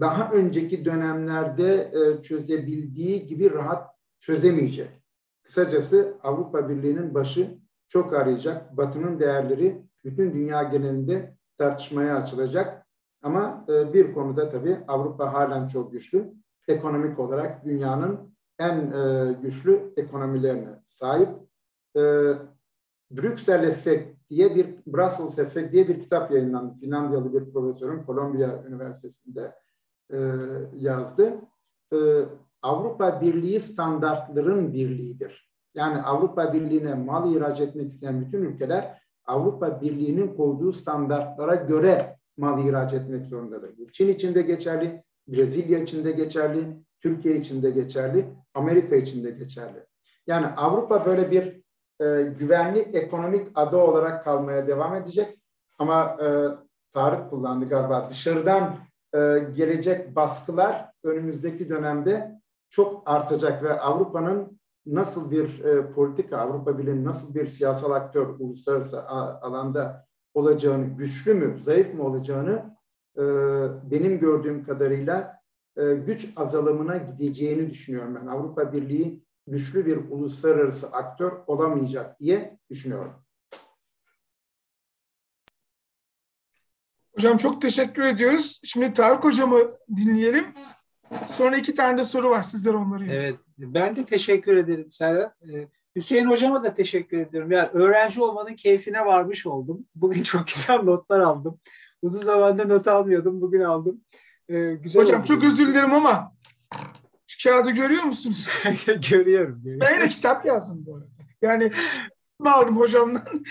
daha 0.00 0.32
önceki 0.32 0.84
dönemlerde 0.84 1.74
e, 1.92 2.22
çözebildiği 2.22 3.26
gibi 3.26 3.52
rahat 3.52 3.90
çözemeyecek. 4.18 4.90
Kısacası 5.42 6.16
Avrupa 6.22 6.68
Birliği'nin 6.68 7.14
başı 7.14 7.58
çok 7.88 8.12
arayacak. 8.12 8.76
Batı'nın 8.76 9.20
değerleri 9.20 9.82
bütün 10.04 10.34
dünya 10.34 10.62
genelinde 10.62 11.36
tartışmaya 11.58 12.16
açılacak. 12.16 12.86
Ama 13.22 13.66
e, 13.68 13.92
bir 13.92 14.14
konuda 14.14 14.48
tabii 14.48 14.78
Avrupa 14.88 15.32
halen 15.32 15.68
çok 15.68 15.92
güçlü. 15.92 16.32
Ekonomik 16.68 17.18
olarak 17.18 17.64
dünyanın 17.64 18.36
en 18.58 18.92
e, 18.92 19.32
güçlü 19.42 19.92
ekonomilerine 19.96 20.82
sahip. 20.84 21.28
E, 21.96 22.02
Brüksel 23.10 23.64
Efekt 23.64 24.30
diye 24.30 24.56
bir, 24.56 24.66
Brussels 24.86 25.38
Efekt 25.38 25.72
diye 25.72 25.88
bir 25.88 26.00
kitap 26.00 26.30
yayınlandı. 26.30 26.74
Finlandiyalı 26.80 27.32
bir 27.32 27.52
profesörün 27.52 28.02
Kolombiya 28.02 28.64
Üniversitesi'nde 28.68 29.54
e, 30.12 30.18
yazdı. 30.76 31.34
E, 31.92 31.98
Avrupa 32.62 33.20
Birliği 33.20 33.60
standartların 33.60 34.72
birliğidir. 34.72 35.50
Yani 35.74 36.02
Avrupa 36.02 36.52
Birliği'ne 36.52 36.94
mal 36.94 37.34
ihraç 37.34 37.60
etmek 37.60 37.92
isteyen 37.92 38.20
bütün 38.20 38.42
ülkeler 38.42 39.02
Avrupa 39.26 39.80
Birliği'nin 39.80 40.36
koyduğu 40.36 40.72
standartlara 40.72 41.54
göre 41.54 42.18
mal 42.36 42.66
ihraç 42.66 42.92
etmek 42.92 43.26
zorundadır. 43.26 43.78
Bu 43.78 43.92
Çin 43.92 44.08
için 44.08 44.34
de 44.34 44.42
geçerli, 44.42 45.04
Brezilya 45.28 45.78
için 45.78 46.04
de 46.04 46.12
geçerli, 46.12 46.76
Türkiye 47.00 47.36
için 47.36 47.62
de 47.62 47.70
geçerli, 47.70 48.26
Amerika 48.54 48.96
için 48.96 49.24
de 49.24 49.30
geçerli. 49.30 49.86
Yani 50.26 50.46
Avrupa 50.46 51.06
böyle 51.06 51.30
bir 51.30 51.62
e, 52.00 52.22
güvenli 52.22 52.78
ekonomik 52.78 53.48
ada 53.54 53.76
olarak 53.76 54.24
kalmaya 54.24 54.66
devam 54.66 54.94
edecek. 54.94 55.38
Ama 55.78 56.16
e, 56.22 56.26
Tarık 56.96 57.30
kullandı 57.30 57.68
galiba 57.68 58.10
dışarıdan 58.10 58.76
e, 59.14 59.18
gelecek 59.54 60.16
baskılar 60.16 60.92
önümüzdeki 61.04 61.68
dönemde 61.68 62.40
çok 62.70 63.02
artacak 63.06 63.62
ve 63.62 63.80
Avrupa'nın 63.80 64.60
nasıl 64.86 65.30
bir 65.30 65.64
e, 65.64 65.92
politika, 65.92 66.38
Avrupa 66.38 66.78
Birliği'nin 66.78 67.04
nasıl 67.04 67.34
bir 67.34 67.46
siyasal 67.46 67.90
aktör 67.90 68.26
uluslararası 68.38 69.08
alanda 69.08 70.06
olacağını, 70.34 70.84
güçlü 70.84 71.34
mü, 71.34 71.58
zayıf 71.62 71.94
mı 71.94 72.02
olacağını 72.02 72.75
e, 73.16 73.22
benim 73.90 74.18
gördüğüm 74.18 74.64
kadarıyla 74.64 75.40
e, 75.76 75.94
güç 75.94 76.28
azalımına 76.36 76.96
gideceğini 76.96 77.70
düşünüyorum 77.70 78.18
ben. 78.20 78.26
Avrupa 78.26 78.72
Birliği 78.72 79.26
güçlü 79.46 79.86
bir 79.86 79.96
uluslararası 79.96 80.86
aktör 80.86 81.32
olamayacak 81.46 82.20
diye 82.20 82.58
düşünüyorum. 82.70 83.12
Hocam 87.14 87.36
çok 87.36 87.62
teşekkür 87.62 88.02
ediyoruz. 88.02 88.60
Şimdi 88.64 88.92
Tarık 88.92 89.24
Hocam'ı 89.24 89.78
dinleyelim. 89.96 90.44
Sonra 91.28 91.56
iki 91.56 91.74
tane 91.74 91.98
de 91.98 92.04
soru 92.04 92.30
var. 92.30 92.42
Sizler 92.42 92.74
onları 92.74 93.04
yapın. 93.04 93.16
Evet. 93.16 93.36
Ben 93.58 93.96
de 93.96 94.04
teşekkür 94.04 94.56
ederim 94.56 94.92
Serhat. 94.92 95.32
Ee, 95.42 95.68
Hüseyin 95.96 96.26
Hocam'a 96.26 96.64
da 96.64 96.74
teşekkür 96.74 97.18
ediyorum. 97.18 97.50
Yani 97.50 97.68
öğrenci 97.72 98.22
olmanın 98.22 98.54
keyfine 98.54 99.06
varmış 99.06 99.46
oldum. 99.46 99.86
Bugün 99.94 100.22
çok 100.22 100.46
güzel 100.46 100.76
notlar 100.82 101.20
aldım. 101.20 101.60
Uzun 102.06 102.18
zamandır 102.18 102.68
not 102.68 102.88
almıyordum. 102.88 103.40
Bugün 103.40 103.60
aldım. 103.60 104.00
Ee, 104.48 104.72
güzel 104.82 105.02
Hocam 105.02 105.20
oldu. 105.20 105.28
çok 105.28 105.44
özür 105.44 105.68
dilerim 105.68 105.92
ama 105.92 106.32
şu 107.26 107.48
kağıdı 107.48 107.70
görüyor 107.70 108.02
musunuz? 108.02 108.48
görüyorum, 109.10 109.62
görüyorum. 109.62 109.80
Ben 109.80 109.94
yine 109.94 110.08
kitap 110.08 110.46
yazdım 110.46 110.86
bu 110.86 110.96
arada. 110.96 111.08
Yani 111.42 111.72
aldım 112.44 112.76
hocamdan. 112.76 113.44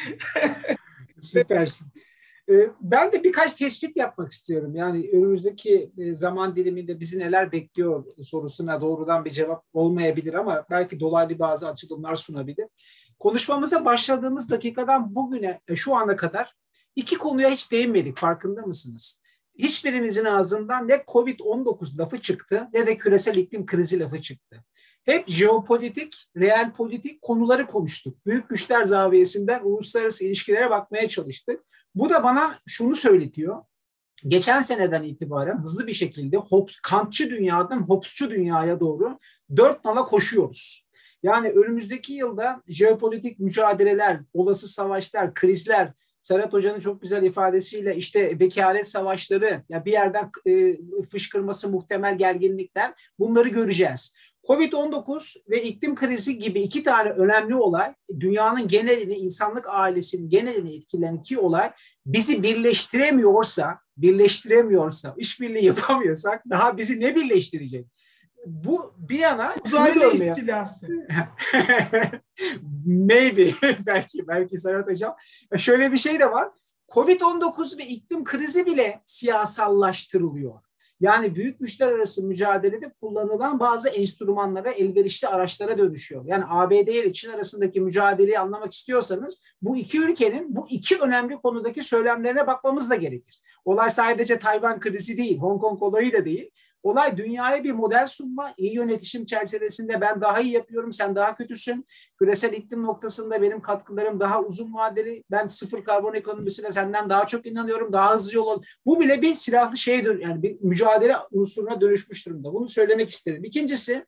Süpersin. 1.22 1.88
Ee, 2.50 2.70
ben 2.82 3.12
de 3.12 3.24
birkaç 3.24 3.54
tespit 3.54 3.98
yapmak 3.98 4.32
istiyorum. 4.32 4.76
Yani 4.76 5.10
önümüzdeki 5.14 5.92
e, 5.98 6.16
zaman 6.16 6.56
diliminde 6.56 7.00
bizi 7.00 7.20
neler 7.20 7.52
bekliyor 7.52 8.06
sorusuna 8.24 8.82
doğrudan 8.82 9.26
bir 9.26 9.30
cevap 9.30 9.64
olmayabilir 9.74 10.34
ama 10.34 10.66
belki 10.70 11.00
dolaylı 11.00 11.40
bazı 11.40 11.68
açılımlar 11.70 12.16
sunabilir. 12.16 12.68
Konuşmamıza 13.20 13.86
başladığımız 13.86 14.50
dakikadan 14.50 15.16
bugüne, 15.16 15.62
e, 15.68 15.76
şu 15.76 15.96
ana 15.96 16.16
kadar 16.16 16.56
iki 16.96 17.18
konuya 17.18 17.50
hiç 17.50 17.72
değinmedik. 17.72 18.18
Farkında 18.18 18.62
mısınız? 18.62 19.22
Hiçbirimizin 19.58 20.26
ağzından 20.26 20.88
ne 20.88 20.94
COVID-19 20.96 21.98
lafı 21.98 22.22
çıktı 22.22 22.68
ne 22.74 22.88
de 22.88 22.98
küresel 22.98 23.38
iklim 23.38 23.66
krizi 23.66 24.00
lafı 24.00 24.22
çıktı. 24.22 24.64
Hep 25.04 25.30
jeopolitik, 25.30 26.16
real 26.38 26.74
politik 26.74 27.22
konuları 27.22 27.68
konuştuk. 27.68 28.26
Büyük 28.26 28.50
güçler 28.50 28.86
zaviyesinden 28.86 29.64
uluslararası 29.64 30.26
ilişkilere 30.26 30.70
bakmaya 30.70 31.08
çalıştık. 31.08 31.62
Bu 31.96 32.10
da 32.10 32.24
bana 32.24 32.60
şunu 32.68 32.96
söyletiyor. 32.96 33.64
Geçen 34.28 34.62
seneden 34.62 35.04
itibaren 35.04 35.58
hızlı 35.58 35.88
bir 35.88 35.94
şekilde 35.94 36.38
Hobbes, 36.38 36.80
Kantçı 36.80 37.30
dünyadan 37.30 37.82
Hobbesçu 37.82 38.32
dünyaya 38.32 38.80
doğru 38.80 39.20
dört 39.56 39.86
nala 39.86 40.04
koşuyoruz. 40.04 40.86
Yani 41.24 41.50
önümüzdeki 41.50 42.14
yılda 42.14 42.62
jeopolitik 42.68 43.40
mücadeleler, 43.40 44.20
olası 44.34 44.68
savaşlar, 44.68 45.34
krizler, 45.34 45.94
Serhat 46.26 46.54
Hoca'nın 46.54 46.80
çok 46.80 47.02
güzel 47.02 47.24
ifadesiyle 47.24 47.96
işte 47.96 48.40
vekalet 48.40 48.88
savaşları, 48.88 49.64
ya 49.70 49.86
bir 49.86 49.92
yerden 49.92 50.32
e, 50.48 50.78
fışkırması 51.02 51.70
muhtemel 51.70 52.18
gerginlikler 52.18 52.94
bunları 53.20 53.50
göreceğiz. 53.50 54.14
Covid-19 54.48 55.36
ve 55.50 55.64
iklim 55.64 55.96
krizi 55.96 56.38
gibi 56.38 56.62
iki 56.62 56.84
tane 56.84 57.10
önemli 57.10 57.56
olay 57.56 57.94
dünyanın 58.20 58.68
genelini, 58.68 59.16
insanlık 59.16 59.66
ailesinin 59.70 60.30
genelini 60.30 60.76
etkileyen 60.76 61.16
iki 61.16 61.40
olay 61.40 61.72
bizi 62.06 62.44
birleştiremiyorsa, 62.44 63.80
birleştiremiyorsa, 63.98 65.14
işbirliği 65.18 65.66
yapamıyorsak 65.66 66.44
daha 66.50 66.78
bizi 66.78 67.00
ne 67.00 67.16
birleştirecek? 67.16 67.88
Bu 68.46 68.94
bir 68.98 69.20
yana 69.20 69.56
uzaylı 69.66 70.14
istilası. 70.14 70.88
Maybe 72.86 73.52
belki 73.86 74.28
belki 74.28 74.58
Serhat 74.58 74.90
Hocam. 74.90 75.16
Şöyle 75.58 75.92
bir 75.92 75.98
şey 75.98 76.20
de 76.20 76.32
var. 76.32 76.50
Covid-19 76.92 77.78
ve 77.78 77.86
iklim 77.86 78.24
krizi 78.24 78.66
bile 78.66 79.02
siyasallaştırılıyor. 79.06 80.62
Yani 81.00 81.36
büyük 81.36 81.60
güçler 81.60 81.92
arası 81.92 82.24
mücadelede 82.24 82.94
kullanılan 83.02 83.60
bazı 83.60 83.90
enstrümanlara, 83.90 84.72
elverişli 84.72 85.28
araçlara 85.28 85.78
dönüşüyor. 85.78 86.24
Yani 86.26 86.44
ABD 86.48 86.88
ile 86.88 87.14
Çin 87.14 87.32
arasındaki 87.32 87.82
mücadeleyi 87.82 88.40
anlamak 88.40 88.74
istiyorsanız 88.74 89.44
bu 89.62 89.78
iki 89.78 90.02
ülkenin 90.02 90.56
bu 90.56 90.68
iki 90.70 90.98
önemli 90.98 91.36
konudaki 91.38 91.84
söylemlerine 91.84 92.48
bakmamız 92.48 92.90
da 92.90 92.96
gerekir. 92.96 93.42
Olay 93.66 93.90
sadece 93.90 94.40
Tayvan 94.40 94.80
krizi 94.80 95.18
değil, 95.18 95.40
Hong 95.40 95.62
Kong 95.62 95.84
olayı 95.84 96.14
da 96.14 96.26
değil. 96.26 96.52
Olay 96.86 97.18
dünyaya 97.18 97.64
bir 97.64 97.72
model 97.72 98.06
sunma, 98.08 98.54
iyi 98.58 98.76
yönetişim 98.76 99.26
çerçevesinde 99.26 100.02
ben 100.02 100.22
daha 100.22 100.40
iyi 100.40 100.52
yapıyorum, 100.52 100.94
sen 100.94 101.16
daha 101.16 101.36
kötüsün. 101.36 101.86
Küresel 102.20 102.54
iklim 102.54 102.84
noktasında 102.84 103.42
benim 103.42 103.62
katkılarım 103.62 104.20
daha 104.20 104.42
uzun 104.42 104.74
vadeli. 104.74 105.24
Ben 105.32 105.48
sıfır 105.48 105.84
karbon 105.84 106.14
ekonomisine 106.14 106.72
senden 106.72 107.10
daha 107.10 107.26
çok 107.26 107.46
inanıyorum, 107.46 107.94
daha 107.94 108.14
hızlı 108.14 108.36
yol 108.36 108.64
Bu 108.86 109.00
bile 109.00 109.22
bir 109.22 109.36
silahlı 109.36 109.78
şeye 109.78 110.06
dön 110.06 110.20
yani 110.20 110.44
bir 110.44 110.58
mücadele 110.62 111.16
unsuruna 111.32 111.82
dönüşmüş 111.82 112.26
durumda. 112.26 112.54
Bunu 112.54 112.70
söylemek 112.70 113.10
isterim. 113.10 113.44
İkincisi, 113.44 114.06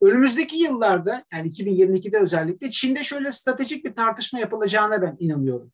Önümüzdeki 0.00 0.56
yıllarda 0.58 1.24
yani 1.32 1.48
2022'de 1.48 2.18
özellikle 2.18 2.70
Çin'de 2.70 3.02
şöyle 3.02 3.32
stratejik 3.32 3.84
bir 3.84 3.94
tartışma 3.94 4.38
yapılacağına 4.38 5.02
ben 5.02 5.16
inanıyorum. 5.18 5.72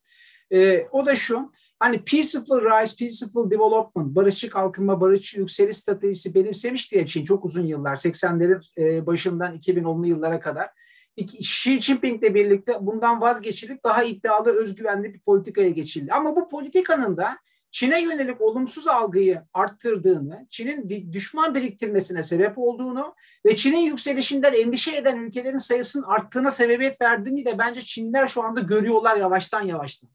Ee, 0.52 0.86
o 0.92 1.06
da 1.06 1.14
şu, 1.14 1.52
Hani 1.82 2.04
peaceful 2.04 2.60
rise, 2.60 2.96
peaceful 2.96 3.50
development, 3.50 4.14
barışçı 4.14 4.50
kalkınma, 4.50 5.00
barışçı 5.00 5.40
yükseliş 5.40 5.76
stratejisi 5.76 6.34
benimsemiş 6.34 6.92
diye 6.92 7.06
Çin 7.06 7.24
çok 7.24 7.44
uzun 7.44 7.66
yıllar, 7.66 7.96
80'lerin 7.96 8.62
e, 8.78 9.06
başından 9.06 9.56
2010'lu 9.56 10.06
yıllara 10.06 10.40
kadar. 10.40 10.70
Xi 11.16 11.80
Jinping'le 11.80 12.34
birlikte 12.34 12.76
bundan 12.80 13.20
vazgeçilip 13.20 13.84
daha 13.84 14.02
iddialı, 14.02 14.50
özgüvenli 14.60 15.14
bir 15.14 15.20
politikaya 15.20 15.68
geçildi. 15.68 16.12
Ama 16.12 16.36
bu 16.36 16.48
politikanın 16.48 17.16
da 17.16 17.38
Çin'e 17.70 18.02
yönelik 18.02 18.40
olumsuz 18.40 18.88
algıyı 18.88 19.42
arttırdığını, 19.54 20.46
Çin'in 20.50 21.12
düşman 21.12 21.54
biriktirmesine 21.54 22.22
sebep 22.22 22.58
olduğunu 22.58 23.14
ve 23.46 23.56
Çin'in 23.56 23.80
yükselişinden 23.80 24.52
endişe 24.52 24.96
eden 24.96 25.18
ülkelerin 25.18 25.56
sayısının 25.56 26.04
arttığına 26.04 26.50
sebebiyet 26.50 27.00
verdiğini 27.00 27.44
de 27.44 27.58
bence 27.58 27.80
Çinliler 27.80 28.26
şu 28.26 28.42
anda 28.42 28.60
görüyorlar 28.60 29.16
yavaştan 29.16 29.62
yavaştan. 29.62 30.10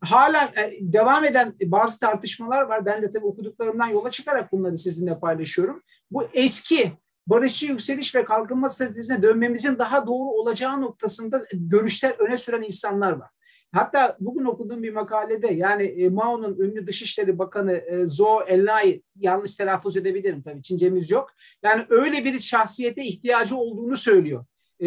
Hala 0.00 0.44
e, 0.44 0.72
devam 0.80 1.24
eden 1.24 1.54
bazı 1.64 2.00
tartışmalar 2.00 2.62
var. 2.62 2.86
Ben 2.86 3.02
de 3.02 3.12
tabii 3.12 3.26
okuduklarımdan 3.26 3.86
yola 3.86 4.10
çıkarak 4.10 4.52
bunları 4.52 4.78
sizinle 4.78 5.18
paylaşıyorum. 5.18 5.82
Bu 6.10 6.28
eski 6.34 6.92
barışçı 7.26 7.66
yükseliş 7.66 8.14
ve 8.14 8.24
kalkınma 8.24 8.68
stratejisine 8.68 9.22
dönmemizin 9.22 9.78
daha 9.78 10.06
doğru 10.06 10.28
olacağı 10.28 10.80
noktasında 10.80 11.44
görüşler 11.52 12.14
öne 12.18 12.36
süren 12.36 12.62
insanlar 12.62 13.12
var. 13.12 13.30
Hatta 13.72 14.16
bugün 14.20 14.44
okuduğum 14.44 14.82
bir 14.82 14.92
makalede 14.92 15.46
yani 15.46 15.82
e, 15.82 16.08
Mao'nun 16.08 16.58
ünlü 16.58 16.86
Dışişleri 16.86 17.38
Bakanı 17.38 17.72
e, 17.72 18.06
Zhou 18.06 18.42
Enlai 18.42 19.02
yanlış 19.16 19.56
telaffuz 19.56 19.96
edebilirim 19.96 20.42
tabii 20.42 20.62
Çincemiz 20.62 21.10
yok. 21.10 21.30
Yani 21.62 21.84
öyle 21.90 22.24
bir 22.24 22.38
şahsiyete 22.38 23.04
ihtiyacı 23.04 23.56
olduğunu 23.56 23.96
söylüyor. 23.96 24.44
E, 24.80 24.86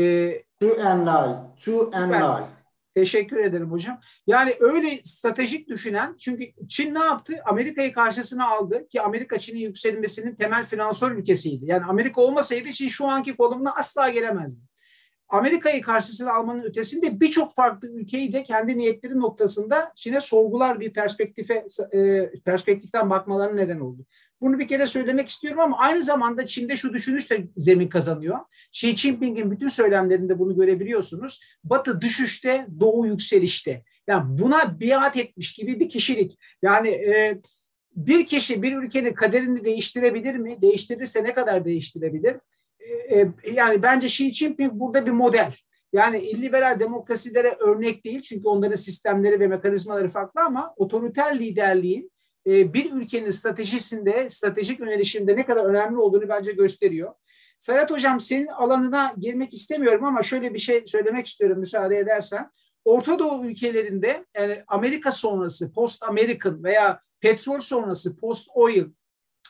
Enlai, 0.78 1.36
Zhou 1.58 1.92
Enlai. 1.94 2.44
Teşekkür 2.96 3.38
ederim 3.38 3.72
hocam. 3.72 4.00
Yani 4.28 4.54
öyle 4.60 5.00
stratejik 5.04 5.70
düşünen, 5.70 6.16
çünkü 6.20 6.44
Çin 6.70 6.96
ne 6.96 7.00
yaptı? 7.00 7.34
Amerika'yı 7.46 7.94
karşısına 7.94 8.48
aldı 8.48 8.88
ki 8.88 9.02
Amerika 9.02 9.40
Çin'in 9.40 9.60
yükselmesinin 9.60 10.36
temel 10.36 10.66
finansör 10.66 11.12
ülkesiydi. 11.12 11.66
Yani 11.66 11.86
Amerika 11.86 12.22
olmasaydı 12.22 12.72
Çin 12.72 12.88
şu 12.88 13.08
anki 13.08 13.36
konumuna 13.36 13.74
asla 13.76 14.10
gelemezdi. 14.10 14.62
Amerika'yı 15.30 15.82
karşısına 15.82 16.34
almanın 16.34 16.64
ötesinde 16.64 17.20
birçok 17.20 17.54
farklı 17.54 17.88
ülkeyi 17.88 18.34
de 18.34 18.44
kendi 18.44 18.78
niyetleri 18.78 19.20
noktasında 19.20 19.92
Çin'e 19.96 20.22
sorgular 20.22 20.80
bir 20.80 20.94
perspektife 20.94 21.66
e, 21.94 22.32
perspektiften 22.46 23.10
bakmaları 23.10 23.58
neden 23.58 23.80
oldu. 23.80 24.06
Bunu 24.42 24.60
bir 24.60 24.68
kere 24.68 24.86
söylemek 24.86 25.30
istiyorum 25.30 25.60
ama 25.60 25.78
aynı 25.78 26.02
zamanda 26.02 26.46
Çin'de 26.46 26.76
şu 26.76 26.94
düşünüş 26.94 27.32
de 27.32 27.48
zemin 27.58 27.88
kazanıyor. 27.88 28.40
Xi 28.74 28.96
Jinping'in 28.96 29.52
bütün 29.52 29.68
söylemlerinde 29.68 30.40
bunu 30.40 30.56
görebiliyorsunuz. 30.56 31.40
Batı 31.64 32.02
düşüşte, 32.02 32.68
Doğu 32.80 33.08
yükselişte. 33.08 33.84
Yani 34.08 34.24
buna 34.40 34.80
biat 34.80 35.18
etmiş 35.18 35.54
gibi 35.54 35.80
bir 35.80 35.90
kişilik. 35.90 36.40
Yani 36.62 36.90
e, 36.90 37.42
bir 37.96 38.26
kişi 38.26 38.64
bir 38.64 38.76
ülkenin 38.76 39.14
kaderini 39.14 39.64
değiştirebilir 39.64 40.36
mi? 40.36 40.62
Değiştirirse 40.62 41.24
ne 41.24 41.34
kadar 41.34 41.66
değiştirebilir? 41.66 42.36
E, 42.80 43.20
e, 43.20 43.32
yani 43.54 43.84
bence 43.84 44.08
Xi 44.08 44.32
Jinping 44.32 44.74
burada 44.74 45.06
bir 45.06 45.12
model. 45.12 45.54
Yani 45.94 46.20
illiberal 46.20 46.80
demokrasilere 46.80 47.58
örnek 47.60 48.06
değil 48.06 48.22
çünkü 48.22 48.48
onların 48.48 48.76
sistemleri 48.76 49.40
ve 49.40 49.48
mekanizmaları 49.48 50.10
farklı 50.10 50.42
ama 50.42 50.74
otoriter 50.78 51.40
liderliğin 51.40 52.11
e, 52.48 52.74
bir 52.74 52.92
ülkenin 52.92 53.30
stratejisinde, 53.30 54.30
stratejik 54.30 54.80
yönelişinde 54.80 55.36
ne 55.36 55.46
kadar 55.46 55.66
önemli 55.66 55.98
olduğunu 55.98 56.30
bence 56.30 56.52
gösteriyor. 56.52 57.14
Serhat 57.60 57.92
Hocam 57.92 58.20
senin 58.20 58.48
alanına 58.48 59.14
girmek 59.18 59.54
istemiyorum 59.54 60.06
ama 60.06 60.24
şöyle 60.24 60.54
bir 60.54 60.60
şey 60.60 60.84
söylemek 60.86 61.26
istiyorum 61.26 61.60
müsaade 61.60 61.98
edersen. 61.98 62.52
Orta 62.86 63.20
Doğu 63.20 63.46
ülkelerinde 63.46 64.26
yani 64.38 64.64
Amerika 64.68 65.12
sonrası 65.12 65.74
post 65.74 66.04
American 66.04 66.64
veya 66.64 67.02
petrol 67.20 67.60
sonrası 67.60 68.18
post 68.18 68.48
oil 68.54 68.86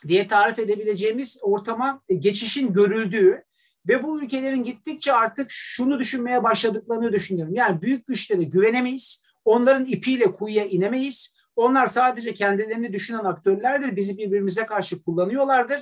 diye 0.08 0.28
tarif 0.28 0.60
edebileceğimiz 0.60 1.40
ortama 1.42 2.02
e, 2.10 2.16
geçişin 2.16 2.74
görüldüğü 2.74 3.44
ve 3.88 4.04
bu 4.04 4.22
ülkelerin 4.22 4.64
gittikçe 4.64 5.14
artık 5.14 5.48
şunu 5.50 6.00
düşünmeye 6.00 6.44
başladıklarını 6.44 7.14
düşünüyorum. 7.14 7.56
Yani 7.56 7.82
büyük 7.82 8.06
güçlere 8.06 8.44
güvenemeyiz. 8.44 9.24
Onların 9.46 9.86
ipiyle 9.86 10.32
kuyuya 10.32 10.66
inemeyiz. 10.66 11.36
Onlar 11.62 11.88
sadece 11.88 12.34
kendilerini 12.34 12.94
düşünen 12.94 13.24
aktörlerdir. 13.24 13.96
Bizi 13.96 14.18
birbirimize 14.18 14.66
karşı 14.66 15.04
kullanıyorlardır. 15.04 15.82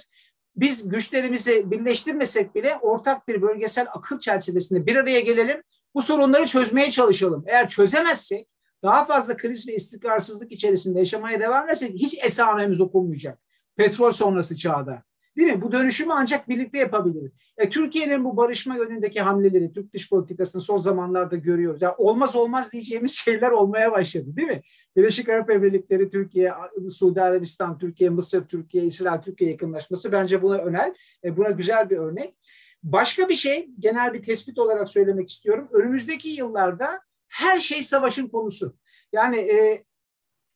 biz 0.55 0.89
güçlerimizi 0.89 1.71
birleştirmesek 1.71 2.55
bile 2.55 2.77
ortak 2.81 3.27
bir 3.27 3.41
bölgesel 3.41 3.87
akıl 3.93 4.19
çerçevesinde 4.19 4.85
bir 4.85 4.95
araya 4.95 5.19
gelelim. 5.19 5.63
Bu 5.95 6.01
sorunları 6.01 6.45
çözmeye 6.45 6.91
çalışalım. 6.91 7.43
Eğer 7.47 7.69
çözemezsek 7.69 8.47
daha 8.83 9.05
fazla 9.05 9.37
kriz 9.37 9.67
ve 9.67 9.75
istikrarsızlık 9.75 10.51
içerisinde 10.51 10.99
yaşamaya 10.99 11.39
devam 11.39 11.65
edersek 11.65 11.93
hiç 11.93 12.23
esamemiz 12.23 12.81
okunmayacak. 12.81 13.39
Petrol 13.75 14.11
sonrası 14.11 14.57
çağda. 14.57 15.03
Değil 15.39 15.53
mi? 15.53 15.61
Bu 15.61 15.71
dönüşümü 15.71 16.13
ancak 16.13 16.49
birlikte 16.49 16.77
yapabiliriz. 16.77 17.31
E, 17.57 17.69
Türkiye'nin 17.69 18.25
bu 18.25 18.37
barışma 18.37 18.75
yönündeki 18.75 19.21
hamleleri, 19.21 19.73
Türk 19.73 19.93
dış 19.93 20.09
politikasını 20.09 20.61
son 20.61 20.77
zamanlarda 20.77 21.35
görüyoruz. 21.35 21.81
Yani 21.81 21.93
olmaz 21.97 22.35
olmaz 22.35 22.71
diyeceğimiz 22.73 23.11
şeyler 23.25 23.51
olmaya 23.51 23.91
başladı 23.91 24.35
değil 24.35 24.47
mi? 24.47 24.61
Birleşik 24.95 25.29
Arap 25.29 25.49
Emirlikleri, 25.49 26.09
Türkiye, 26.09 26.53
Suudi 26.89 27.21
Arabistan, 27.21 27.77
Türkiye, 27.77 28.09
Mısır, 28.09 28.45
Türkiye, 28.45 28.85
İsrail, 28.85 29.21
Türkiye 29.21 29.51
yakınlaşması 29.51 30.11
bence 30.11 30.41
buna 30.41 30.57
önel. 30.57 30.93
E, 31.23 31.37
buna 31.37 31.49
güzel 31.49 31.89
bir 31.89 31.97
örnek. 31.97 32.35
Başka 32.83 33.29
bir 33.29 33.35
şey, 33.35 33.69
genel 33.79 34.13
bir 34.13 34.23
tespit 34.23 34.59
olarak 34.59 34.89
söylemek 34.89 35.29
istiyorum. 35.29 35.67
Önümüzdeki 35.71 36.29
yıllarda 36.29 36.99
her 37.27 37.59
şey 37.59 37.83
savaşın 37.83 38.27
konusu. 38.27 38.75
Yani 39.13 39.37
e, 39.37 39.83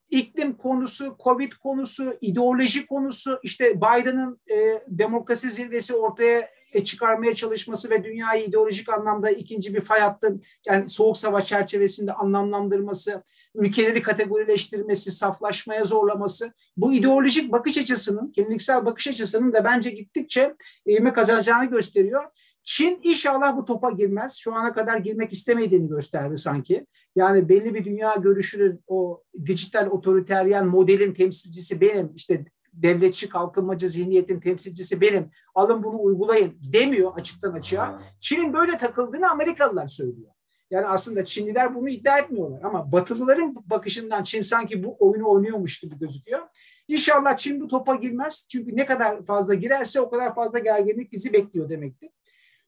iklim 0.09 0.57
konusu, 0.57 1.17
Covid 1.23 1.51
konusu, 1.51 2.17
ideoloji 2.21 2.85
konusu, 2.85 3.39
işte 3.43 3.75
Biden'ın 3.75 4.39
e, 4.51 4.84
demokrasi 4.88 5.51
zirvesi 5.51 5.95
ortaya 5.95 6.49
e, 6.73 6.84
çıkarmaya 6.84 7.35
çalışması 7.35 7.89
ve 7.89 8.03
dünyayı 8.03 8.45
ideolojik 8.45 8.89
anlamda 8.89 9.30
ikinci 9.30 9.73
bir 9.73 9.81
fay 9.81 9.99
hattı, 9.99 10.39
yani 10.67 10.89
soğuk 10.89 11.17
savaş 11.17 11.45
çerçevesinde 11.45 12.13
anlamlandırması, 12.13 13.23
ülkeleri 13.55 14.01
kategorileştirmesi, 14.01 15.11
saflaşmaya 15.11 15.84
zorlaması, 15.84 16.53
bu 16.77 16.93
ideolojik 16.93 17.51
bakış 17.51 17.77
açısının, 17.77 18.31
kimliksel 18.31 18.85
bakış 18.85 19.07
açısının 19.07 19.53
da 19.53 19.63
bence 19.63 19.89
gittikçe 19.89 20.55
eğime 20.85 21.13
kazanacağını 21.13 21.65
gösteriyor. 21.65 22.23
Çin 22.64 22.99
inşallah 23.03 23.57
bu 23.57 23.65
topa 23.65 23.91
girmez. 23.91 24.38
Şu 24.38 24.56
ana 24.56 24.73
kadar 24.73 24.98
girmek 24.98 25.34
istemediğini 25.34 25.90
gösterdi 25.90 26.38
sanki. 26.38 26.88
Yani 27.15 27.49
belli 27.49 27.73
bir 27.73 27.85
dünya 27.85 28.15
görüşünün 28.15 28.84
o 28.88 29.23
dijital 29.45 29.88
otoriteryen 29.88 30.68
modelin 30.68 31.14
temsilcisi 31.14 31.81
benim. 31.81 32.11
İşte 32.15 32.45
devletçi 32.73 33.30
kalkınmacı 33.30 33.90
zihniyetin 33.90 34.40
temsilcisi 34.40 35.02
benim. 35.02 35.31
Alın 35.56 35.84
bunu 35.84 36.02
uygulayın 36.02 36.53
demiyor 36.73 37.11
açıktan 37.15 37.53
açığa. 37.53 38.02
Çin'in 38.19 38.53
böyle 38.53 38.77
takıldığını 38.77 39.30
Amerikalılar 39.30 39.88
söylüyor. 39.88 40.31
Yani 40.72 40.85
aslında 40.85 41.26
Çinliler 41.26 41.76
bunu 41.76 41.90
iddia 41.90 42.18
etmiyorlar 42.18 42.61
ama 42.64 42.91
Batılıların 42.91 43.56
bakışından 43.65 44.23
Çin 44.23 44.41
sanki 44.41 44.84
bu 44.84 44.98
oyunu 44.99 45.30
oynuyormuş 45.30 45.80
gibi 45.80 45.99
gözüküyor. 45.99 46.41
İnşallah 46.88 47.38
Çin 47.38 47.61
bu 47.61 47.68
topa 47.68 47.95
girmez. 47.95 48.48
Çünkü 48.52 48.76
ne 48.76 48.85
kadar 48.85 49.26
fazla 49.26 49.53
girerse 49.53 50.02
o 50.02 50.10
kadar 50.10 50.35
fazla 50.35 50.60
gerginlik 50.60 51.11
bizi 51.11 51.34
bekliyor 51.34 51.69
demektir. 51.69 52.10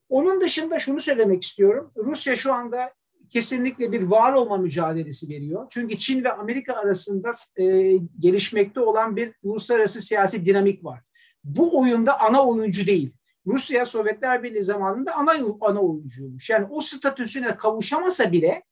Onun 0.10 0.42
dışında 0.42 0.80
şunu 0.80 1.00
söylemek 1.00 1.44
istiyorum. 1.44 1.92
Rusya 1.98 2.36
şu 2.36 2.54
anda 2.54 2.94
kesinlikle 3.30 3.92
bir 3.92 4.02
var 4.02 4.34
olma 4.34 4.58
mücadelesi 4.58 5.30
veriyor. 5.30 5.68
Çünkü 5.70 5.98
Çin 5.98 6.24
ve 6.24 6.32
Amerika 6.32 6.74
arasında 6.74 7.32
e, 7.58 7.92
gelişmekte 8.20 8.80
olan 8.80 9.16
bir 9.16 9.34
uluslararası 9.44 10.02
siyasi 10.02 10.46
dinamik 10.46 10.86
var. 10.86 11.00
Bu 11.44 11.80
oyunda 11.80 12.22
ana 12.22 12.46
oyuncu 12.46 12.88
değil. 12.88 13.12
Rusya 13.48 13.86
Sovyetler 13.86 14.44
Birliği 14.44 14.64
zamanında 14.64 15.16
ana 15.16 15.32
ana 15.62 15.82
oyuncuymuş. 15.82 16.50
Yani 16.50 16.68
o 16.70 16.82
statüsüne 16.82 17.56
kavuşamasa 17.58 18.32
bile 18.32 18.64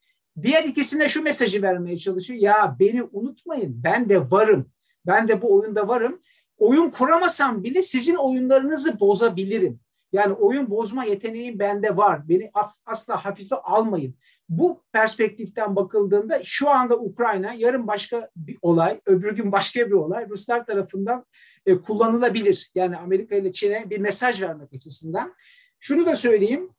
diğer 0.42 0.64
ikisine 0.64 1.08
şu 1.08 1.22
mesajı 1.22 1.62
vermeye 1.62 1.98
çalışıyor. 1.98 2.40
Ya 2.40 2.76
beni 2.80 3.02
unutmayın 3.02 3.84
ben 3.84 4.08
de 4.08 4.30
varım. 4.30 4.70
Ben 5.06 5.28
de 5.28 5.42
bu 5.42 5.54
oyunda 5.54 5.88
varım. 5.88 6.20
Oyun 6.58 6.90
kuramasam 6.90 7.64
bile 7.64 7.82
sizin 7.82 8.14
oyunlarınızı 8.14 9.00
bozabilirim. 9.00 9.80
Yani 10.14 10.32
oyun 10.32 10.70
bozma 10.70 11.04
yeteneğim 11.04 11.58
bende 11.58 11.96
var. 11.96 12.28
Beni 12.28 12.50
asla 12.86 13.24
hafife 13.24 13.56
almayın. 13.56 14.14
Bu 14.48 14.84
perspektiften 14.92 15.76
bakıldığında 15.76 16.40
şu 16.44 16.70
anda 16.70 16.98
Ukrayna, 16.98 17.54
yarın 17.54 17.86
başka 17.86 18.30
bir 18.36 18.58
olay, 18.62 19.00
öbür 19.06 19.36
gün 19.36 19.52
başka 19.52 19.86
bir 19.86 19.92
olay 19.92 20.28
Ruslar 20.28 20.66
tarafından 20.66 21.24
e, 21.66 21.76
kullanılabilir. 21.76 22.70
Yani 22.74 22.96
Amerika 22.96 23.36
ile 23.36 23.52
Çin'e 23.52 23.90
bir 23.90 23.98
mesaj 23.98 24.42
vermek 24.42 24.72
açısından. 24.74 25.34
Şunu 25.78 26.06
da 26.06 26.16
söyleyeyim. 26.16 26.70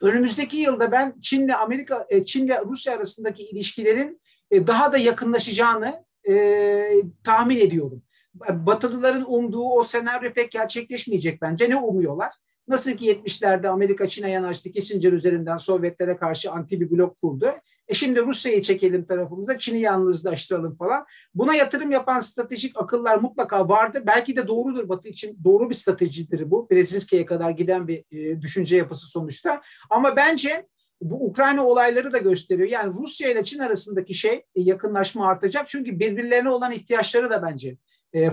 Önümüzdeki 0.00 0.56
yılda 0.56 0.92
ben 0.92 1.14
Çin'le 1.20 1.54
Amerika, 1.54 2.06
e, 2.08 2.24
Çin'le 2.24 2.64
Rusya 2.66 2.94
arasındaki 2.94 3.42
ilişkilerin 3.42 4.20
e, 4.50 4.66
daha 4.66 4.92
da 4.92 4.98
yakınlaşacağını 4.98 6.04
e, 6.28 6.88
tahmin 7.24 7.58
ediyorum. 7.58 8.02
Batılıların 8.48 9.32
umduğu 9.32 9.70
o 9.70 9.82
senaryo 9.82 10.32
pek 10.32 10.50
gerçekleşmeyecek 10.50 11.42
bence. 11.42 11.70
Ne 11.70 11.76
umuyorlar? 11.76 12.32
Nasıl 12.68 12.92
ki 12.92 13.12
70'lerde 13.12 13.68
Amerika 13.68 14.06
Çin'e 14.06 14.30
yanaştı, 14.30 14.70
Kissinger 14.70 15.12
üzerinden 15.12 15.56
Sovyetlere 15.56 16.16
karşı 16.16 16.50
anti 16.50 16.80
bir 16.80 16.90
blok 16.90 17.20
kurdu. 17.20 17.52
E 17.88 17.94
şimdi 17.94 18.20
Rusya'yı 18.20 18.62
çekelim 18.62 19.04
tarafımızda, 19.04 19.58
Çin'i 19.58 19.80
yalnızlaştıralım 19.80 20.76
falan. 20.76 21.04
Buna 21.34 21.54
yatırım 21.54 21.90
yapan 21.90 22.20
stratejik 22.20 22.72
akıllar 22.82 23.18
mutlaka 23.18 23.68
vardı. 23.68 24.02
Belki 24.06 24.36
de 24.36 24.48
doğrudur 24.48 24.88
Batı 24.88 25.08
için, 25.08 25.38
doğru 25.44 25.70
bir 25.70 25.74
stratejidir 25.74 26.50
bu. 26.50 26.70
Brzezinski'ye 26.70 27.26
kadar 27.26 27.50
giden 27.50 27.88
bir 27.88 28.04
e, 28.10 28.42
düşünce 28.42 28.76
yapısı 28.76 29.06
sonuçta. 29.06 29.60
Ama 29.90 30.16
bence 30.16 30.66
bu 31.00 31.26
Ukrayna 31.26 31.66
olayları 31.66 32.12
da 32.12 32.18
gösteriyor. 32.18 32.68
Yani 32.68 32.94
Rusya 32.94 33.30
ile 33.30 33.44
Çin 33.44 33.58
arasındaki 33.58 34.14
şey 34.14 34.32
e, 34.32 34.60
yakınlaşma 34.60 35.28
artacak. 35.28 35.68
Çünkü 35.68 35.98
birbirlerine 35.98 36.50
olan 36.50 36.72
ihtiyaçları 36.72 37.30
da 37.30 37.42
bence 37.42 37.76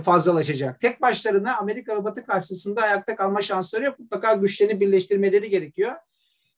fazlalaşacak. 0.04 0.80
Tek 0.80 1.02
başlarına 1.02 1.56
Amerika 1.56 1.96
ve 1.96 2.04
Batı 2.04 2.26
karşısında 2.26 2.82
ayakta 2.82 3.16
kalma 3.16 3.42
şansları 3.42 3.84
yok. 3.84 3.98
Mutlaka 3.98 4.34
güçlerini 4.34 4.80
birleştirmeleri 4.80 5.50
gerekiyor. 5.50 5.92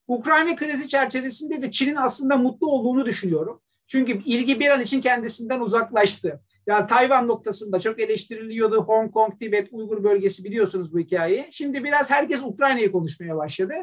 Ukrayna 0.09 0.57
krizi 0.57 0.89
çerçevesinde 0.89 1.63
de 1.63 1.71
Çin'in 1.71 1.97
aslında 1.97 2.37
mutlu 2.37 2.71
olduğunu 2.71 3.07
düşünüyorum. 3.07 3.63
Çünkü 3.89 4.23
ilgi 4.25 4.61
bir 4.61 4.69
an 4.69 4.81
için 4.81 5.01
kendisinden 5.01 5.61
uzaklaştı. 5.61 6.41
Yani 6.67 6.87
Tayvan 6.87 7.29
noktasında 7.29 7.81
çok 7.81 8.01
eleştiriliyordu. 8.01 8.85
Hong 8.85 9.13
Kong, 9.13 9.41
Tibet, 9.41 9.69
Uygur 9.73 10.05
bölgesi 10.05 10.45
biliyorsunuz 10.45 10.95
bu 10.95 10.99
hikayeyi. 10.99 11.49
Şimdi 11.51 11.85
biraz 11.85 12.11
herkes 12.11 12.43
Ukrayna'yı 12.43 12.93
konuşmaya 12.93 13.37
başladı. 13.37 13.75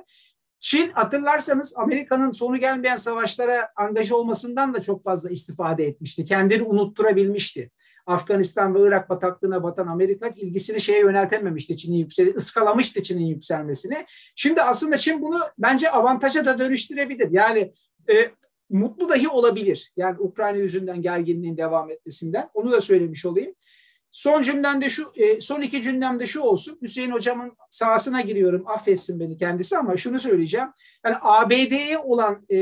Çin 0.60 0.90
hatırlarsanız 0.90 1.74
Amerika'nın 1.78 2.32
sonu 2.32 2.58
gelmeyen 2.58 2.96
savaşlara 2.96 3.70
angaja 3.76 4.16
olmasından 4.16 4.74
da 4.74 4.82
çok 4.82 5.04
fazla 5.04 5.30
istifade 5.30 5.88
etmişti. 5.88 6.26
Kendini 6.26 6.64
unutturabilmişti. 6.64 7.72
Afganistan 8.06 8.76
ve 8.76 8.88
Irak 8.88 9.10
bataklığına 9.10 9.64
batan 9.64 9.88
Amerika 9.88 10.28
ilgisini 10.28 10.82
şeye 10.82 11.00
yöneltememişti 11.00 11.78
Çin'in 11.78 11.98
yükseli, 11.98 12.34
ıskalamıştı 12.36 13.04
Çin'in 13.04 13.26
yükselmesini. 13.26 14.06
Şimdi 14.36 14.62
aslında 14.62 14.98
Çin 14.98 15.22
bunu 15.22 15.40
bence 15.58 15.92
avantaja 15.92 16.46
da 16.46 16.60
dönüştürebilir. 16.60 17.32
Yani 17.32 17.74
e, 18.10 18.32
mutlu 18.70 19.10
dahi 19.10 19.30
olabilir. 19.30 19.92
Yani 19.98 20.20
Ukrayna 20.20 20.58
yüzünden 20.58 21.02
gerginliğin 21.02 21.58
devam 21.58 21.92
etmesinden. 21.92 22.50
Onu 22.54 22.72
da 22.72 22.82
söylemiş 22.82 23.26
olayım. 23.26 23.56
Son 24.12 24.42
cümlem 24.42 24.82
de 24.82 24.90
şu, 24.90 25.12
e, 25.16 25.42
son 25.42 25.62
iki 25.62 25.82
cümlem 25.82 26.20
de 26.20 26.28
şu 26.28 26.42
olsun. 26.42 26.78
Hüseyin 26.82 27.12
hocamın 27.12 27.52
sahasına 27.70 28.22
giriyorum. 28.22 28.64
Affetsin 28.68 29.20
beni 29.20 29.38
kendisi 29.38 29.78
ama 29.78 29.98
şunu 29.98 30.20
söyleyeceğim. 30.20 30.68
Yani 31.06 31.16
ABD'ye 31.22 31.98
olan 31.98 32.46
e, 32.52 32.58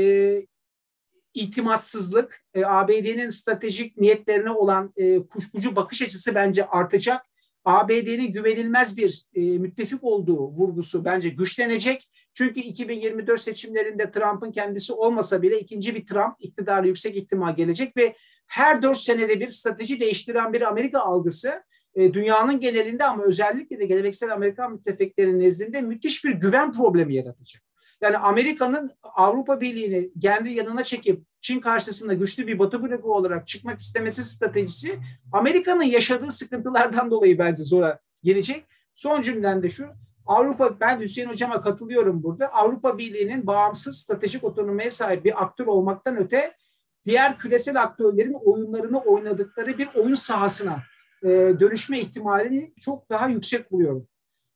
itimatsızlık, 1.34 2.44
e, 2.54 2.64
ABD'nin 2.64 3.30
stratejik 3.30 3.96
niyetlerine 3.96 4.50
olan 4.50 4.92
e, 4.96 5.18
kuşkucu 5.26 5.76
bakış 5.76 6.02
açısı 6.02 6.34
bence 6.34 6.66
artacak. 6.66 7.26
ABD'nin 7.64 8.32
güvenilmez 8.32 8.96
bir 8.96 9.24
e, 9.34 9.40
müttefik 9.58 10.04
olduğu 10.04 10.48
vurgusu 10.48 11.04
bence 11.04 11.28
güçlenecek. 11.28 12.08
Çünkü 12.34 12.60
2024 12.60 13.40
seçimlerinde 13.40 14.10
Trump'ın 14.10 14.52
kendisi 14.52 14.92
olmasa 14.92 15.42
bile 15.42 15.60
ikinci 15.60 15.94
bir 15.94 16.06
Trump 16.06 16.34
iktidarı 16.38 16.86
yüksek 16.86 17.16
ihtimal 17.16 17.56
gelecek 17.56 17.96
ve 17.96 18.16
her 18.46 18.82
dört 18.82 18.98
senede 18.98 19.40
bir 19.40 19.48
strateji 19.48 20.00
değiştiren 20.00 20.52
bir 20.52 20.62
Amerika 20.62 21.00
algısı 21.00 21.62
e, 21.94 22.14
dünyanın 22.14 22.60
genelinde 22.60 23.04
ama 23.04 23.22
özellikle 23.22 23.78
de 23.78 23.86
geleneksel 23.86 24.32
Amerikan 24.32 24.72
müttefiklerinin 24.72 25.40
nezdinde 25.40 25.80
müthiş 25.80 26.24
bir 26.24 26.30
güven 26.30 26.72
problemi 26.72 27.14
yaratacak. 27.14 27.62
Yani 28.02 28.18
Amerika'nın 28.18 28.90
Avrupa 29.02 29.60
Birliği'ni 29.60 30.20
kendi 30.20 30.52
yanına 30.52 30.84
çekip 30.84 31.22
Çin 31.40 31.60
karşısında 31.60 32.14
güçlü 32.14 32.46
bir 32.46 32.58
batı 32.58 32.82
bloku 32.82 33.14
olarak 33.14 33.48
çıkmak 33.48 33.80
istemesi 33.80 34.24
stratejisi 34.24 34.98
Amerika'nın 35.32 35.82
yaşadığı 35.82 36.30
sıkıntılardan 36.30 37.10
dolayı 37.10 37.38
bence 37.38 37.64
zora 37.64 37.98
gelecek. 38.22 38.64
Son 38.94 39.20
cümlem 39.20 39.62
de 39.62 39.70
şu. 39.70 39.86
Avrupa, 40.26 40.80
ben 40.80 41.00
Hüseyin 41.00 41.28
Hocam'a 41.28 41.60
katılıyorum 41.60 42.22
burada. 42.22 42.46
Avrupa 42.46 42.98
Birliği'nin 42.98 43.46
bağımsız 43.46 43.96
stratejik 43.96 44.44
otonomiye 44.44 44.90
sahip 44.90 45.24
bir 45.24 45.42
aktör 45.42 45.66
olmaktan 45.66 46.16
öte 46.16 46.56
diğer 47.04 47.38
küresel 47.38 47.82
aktörlerin 47.82 48.36
oyunlarını 48.44 48.98
oynadıkları 48.98 49.78
bir 49.78 49.88
oyun 49.94 50.14
sahasına 50.14 50.82
e, 51.22 51.28
dönüşme 51.60 51.98
ihtimalini 51.98 52.72
çok 52.80 53.10
daha 53.10 53.28
yüksek 53.28 53.70
buluyorum. 53.72 54.08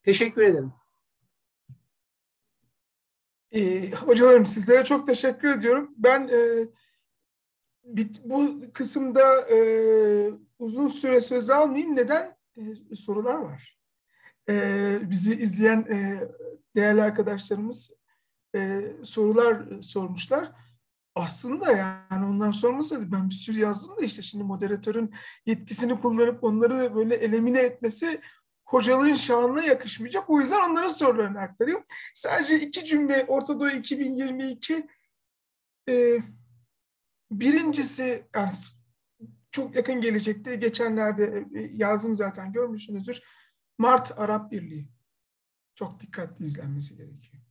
Teşekkür 0.05 0.43
ederim. 0.43 0.73
E, 3.53 3.91
hocalarım 3.91 4.47
sizlere 4.47 4.85
çok 4.85 5.07
teşekkür 5.07 5.49
ediyorum. 5.49 5.95
Ben 5.97 6.29
e, 6.29 6.69
bit, 7.85 8.21
bu 8.25 8.61
kısımda 8.73 9.41
e, 9.41 9.59
uzun 10.59 10.87
süre 10.87 11.21
söz 11.21 11.51
almayayım. 11.51 11.97
Neden? 11.97 12.37
E, 12.57 12.95
sorular 12.95 13.35
var. 13.35 13.79
e, 14.49 14.99
bizi 15.11 15.35
izleyen 15.35 15.81
e, 15.81 16.29
değerli 16.77 17.03
arkadaşlarımız 17.03 17.93
e, 18.55 18.93
sorular 19.03 19.83
sormuşlar. 19.83 20.53
Aslında 21.15 21.73
yani 21.73 22.27
onlar 22.27 22.53
sormasaydı 22.53 23.13
ben 23.13 23.31
bir 23.31 23.35
sürü 23.35 23.59
yazdım 23.59 23.97
da 23.97 24.01
işte 24.05 24.23
şimdi 24.23 24.45
moderatörün 24.45 25.15
yetkisini 25.47 26.01
kullanıp 26.01 26.45
onları 26.45 26.95
böyle 26.95 27.15
elemine 27.15 27.61
etmesi 27.61 28.21
hocalığın 28.67 29.15
şanına 29.15 29.63
yakışmayacak. 29.63 30.31
O 30.31 30.41
yüzden 30.41 30.71
onların 30.71 30.89
sorularını 30.89 31.41
aktarayım. 31.41 31.85
Sadece 32.15 32.61
iki 32.61 32.85
cümle 32.85 33.25
Orta 33.25 33.61
Doğu 33.61 33.71
2022 33.71 34.87
e, 35.89 36.19
birincisi 37.31 38.27
yani 38.35 38.53
çok 39.51 39.77
yakın 39.77 40.01
gelecekte 40.01 40.57
geçenlerde 40.57 41.45
e, 41.55 41.61
yazdım 41.61 42.17
zaten 42.17 42.53
görmüşsünüzdür. 42.53 43.23
Mart 43.79 44.19
Arap 44.19 44.53
Birliği. 44.53 44.89
Çok 45.75 46.01
dikkatli 46.01 46.45
izlenmesi 46.45 46.97
gerekiyor. 46.97 47.43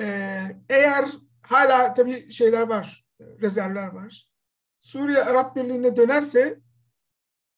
Ee, 0.00 0.56
eğer 0.68 1.10
hala 1.42 1.94
tabii 1.94 2.32
şeyler 2.32 2.62
var, 2.62 3.06
rezervler 3.20 3.86
var. 3.86 4.32
Suriye 4.80 5.24
Arap 5.24 5.56
Birliği'ne 5.56 5.96
dönerse 5.96 6.60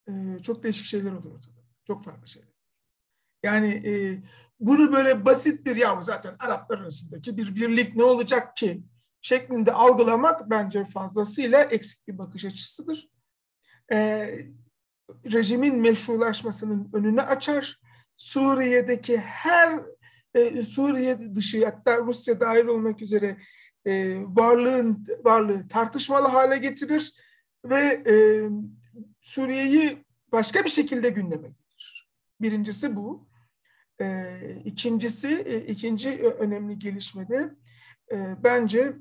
e, 0.09 0.13
çok 0.43 0.63
değişik 0.63 0.87
şeyler 0.87 1.13
olur 1.13 1.35
ortada. 1.35 1.62
Çok 1.87 2.05
farklı 2.05 2.29
şeyler. 2.29 2.53
Yani 3.43 3.69
e, 3.69 4.23
bunu 4.61 4.93
böyle 4.93 5.25
basit 5.25 5.67
bir 5.67 5.77
ya 5.77 6.01
zaten 6.01 6.37
Araplar 6.39 6.79
arasındaki 6.79 7.37
bir 7.37 7.55
birlik 7.55 7.97
ne 7.97 8.05
olacak 8.05 8.57
ki 8.57 8.83
şeklinde 9.21 9.73
algılamak 9.73 10.51
bence 10.51 10.85
fazlasıyla 10.85 11.63
eksik 11.63 12.09
bir 12.09 12.19
bakış 12.19 12.45
açısıdır. 12.45 13.09
E, 13.93 14.29
rejimin 15.33 15.79
meşrulaşmasının 15.79 16.91
önünü 16.93 17.23
açar. 17.23 17.81
Suriye'deki 18.17 19.19
her 19.19 19.81
e, 20.35 20.63
Suriye 20.63 21.19
dışı 21.35 21.65
hatta 21.65 21.99
Rusya 21.99 22.41
dahil 22.41 22.67
olmak 22.67 23.03
üzere 23.03 23.39
e, 23.85 24.17
varlığın 24.25 25.07
varlığı 25.25 25.69
tartışmalı 25.69 26.29
hale 26.29 26.59
getirir 26.59 27.13
ve 27.65 28.03
e, 28.07 28.15
Suriye'yi 29.21 30.05
başka 30.33 30.65
bir 30.65 30.71
şekilde 30.71 31.11
gündeme 31.11 31.49
getirir. 31.49 31.62
Birincisi 32.43 32.97
bu. 32.97 33.29
E, 34.01 34.39
ikincisi, 34.65 35.29
e, 35.29 35.67
ikinci 35.67 36.23
önemli 36.23 36.79
gelişmede 36.79 37.55
e, 38.13 38.37
bence 38.45 38.93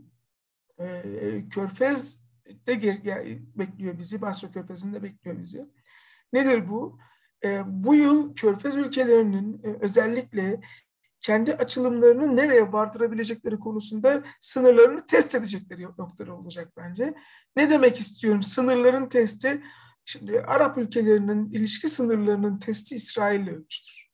e, 0.80 1.04
Körfez 1.50 2.26
de 2.68 2.82
bekliyor 3.56 4.00
bizi, 4.00 4.22
Basra 4.22 4.52
Körfezi'nde 4.52 5.04
bekliyor 5.04 5.40
bizi. 5.40 5.66
Nedir 6.34 6.70
bu? 6.70 7.00
E, 7.44 7.62
bu 7.66 7.96
yıl 7.96 8.36
Körfez 8.36 8.76
ülkelerinin 8.76 9.62
e, 9.64 9.78
özellikle 9.82 10.62
kendi 11.20 11.56
açılımlarını 11.56 12.36
nereye 12.36 12.72
vardırabilecekleri 12.72 13.60
konusunda 13.60 14.24
sınırlarını 14.40 15.06
test 15.06 15.36
edecekleri 15.36 15.84
noktaları 15.84 16.36
olacak 16.36 16.74
bence. 16.78 17.14
Ne 17.56 17.72
demek 17.72 18.00
istiyorum? 18.00 18.44
Sınırların 18.44 19.10
testi, 19.10 19.62
şimdi 20.06 20.42
Arap 20.42 20.78
ülkelerinin 20.78 21.52
ilişki 21.52 21.90
sınırlarının 21.90 22.60
testi 22.60 22.96
İsrail'le 22.96 23.48
ölçüdür. 23.48 24.12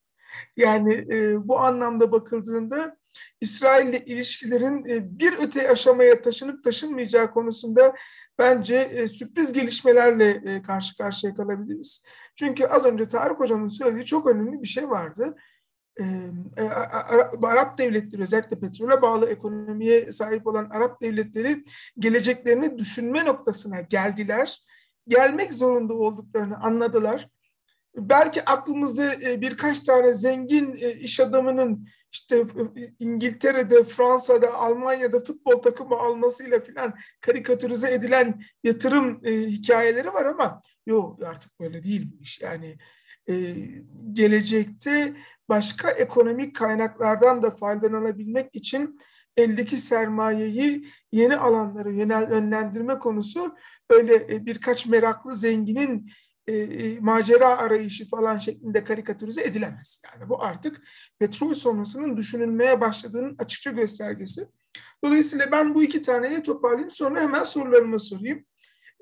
Yani 0.57 0.93
e, 1.11 1.47
bu 1.47 1.59
anlamda 1.59 2.11
bakıldığında 2.11 2.97
İsrail'le 3.41 4.01
ilişkilerin 4.05 4.85
e, 4.85 5.19
bir 5.19 5.33
öte 5.41 5.71
aşamaya 5.71 6.21
taşınıp 6.21 6.63
taşınmayacağı 6.63 7.31
konusunda 7.33 7.95
bence 8.39 8.75
e, 8.75 9.07
sürpriz 9.07 9.53
gelişmelerle 9.53 10.41
e, 10.45 10.61
karşı 10.61 10.97
karşıya 10.97 11.35
kalabiliriz. 11.35 12.03
Çünkü 12.35 12.65
az 12.65 12.85
önce 12.85 13.07
Tarık 13.07 13.39
Hocam'ın 13.39 13.67
söylediği 13.67 14.05
çok 14.05 14.27
önemli 14.27 14.61
bir 14.61 14.67
şey 14.67 14.89
vardı. 14.89 15.35
E, 15.99 16.03
e, 16.57 16.63
Arap 17.43 17.77
devletleri 17.77 18.21
özellikle 18.21 18.59
petrole 18.59 19.01
bağlı 19.01 19.29
ekonomiye 19.29 20.11
sahip 20.11 20.47
olan 20.47 20.69
Arap 20.69 21.01
devletleri 21.01 21.63
geleceklerini 21.99 22.77
düşünme 22.77 23.25
noktasına 23.25 23.81
geldiler. 23.81 24.61
Gelmek 25.07 25.53
zorunda 25.53 25.93
olduklarını 25.93 26.57
anladılar. 26.57 27.29
Belki 27.95 28.45
aklımızda 28.45 29.13
e, 29.13 29.41
birkaç 29.41 29.79
tane 29.79 30.13
zengin 30.13 30.77
e, 30.79 30.93
iş 30.93 31.19
adamının 31.19 31.87
işte 32.11 32.45
İngiltere'de, 32.99 33.83
Fransa'da, 33.83 34.53
Almanya'da 34.53 35.19
futbol 35.19 35.61
takımı 35.61 35.95
almasıyla 35.95 36.59
filan 36.59 36.93
karikatürize 37.21 37.93
edilen 37.93 38.41
yatırım 38.63 39.21
e, 39.23 39.31
hikayeleri 39.31 40.13
var 40.13 40.25
ama 40.25 40.61
yok 40.85 41.23
artık 41.23 41.59
böyle 41.59 41.83
değil. 41.83 42.11
Yani 42.41 42.77
e, 43.29 43.55
gelecekte 44.13 45.13
başka 45.49 45.91
ekonomik 45.91 46.55
kaynaklardan 46.55 47.41
da 47.41 47.51
faydalanabilmek 47.51 48.55
için 48.55 48.99
eldeki 49.37 49.77
sermayeyi 49.77 50.87
yeni 51.11 51.37
alanlara 51.37 51.89
yönlendirme 51.89 52.99
konusu 52.99 53.55
öyle 53.89 54.15
e, 54.15 54.45
birkaç 54.45 54.85
meraklı 54.85 55.35
zenginin 55.35 56.11
e, 56.47 56.57
e, 56.57 56.99
macera 56.99 57.57
arayışı 57.57 58.09
falan 58.09 58.37
şeklinde 58.37 58.83
karikatürize 58.83 59.43
edilemez. 59.43 60.01
Yani 60.05 60.29
bu 60.29 60.43
artık 60.43 60.81
petrol 61.19 61.53
sonrasının 61.53 62.17
düşünülmeye 62.17 62.81
başladığının 62.81 63.35
açıkça 63.39 63.71
göstergesi. 63.71 64.47
Dolayısıyla 65.03 65.51
ben 65.51 65.75
bu 65.75 65.83
iki 65.83 66.01
taneyi 66.01 66.43
toparlayayım 66.43 66.91
sonra 66.91 67.21
hemen 67.21 67.43
sorularımı 67.43 67.99
sorayım. 67.99 68.45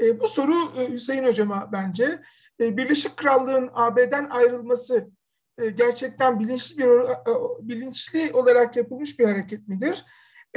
E, 0.02 0.20
bu 0.20 0.28
soru 0.28 0.53
e, 0.78 0.91
Hüseyin 0.91 1.24
Hocam'a 1.24 1.72
bence 1.72 2.22
e, 2.60 2.78
Birleşik 2.78 3.18
Krallığın 3.18 3.70
AB'den 3.74 4.30
ayrılması 4.30 5.10
e, 5.57 5.70
gerçekten 5.70 6.40
bilinçli 6.40 6.78
bir 6.78 6.86
e, 6.86 7.18
bilinçli 7.62 8.32
olarak 8.34 8.76
yapılmış 8.76 9.20
bir 9.20 9.26
hareket 9.26 9.68
midir? 9.68 10.06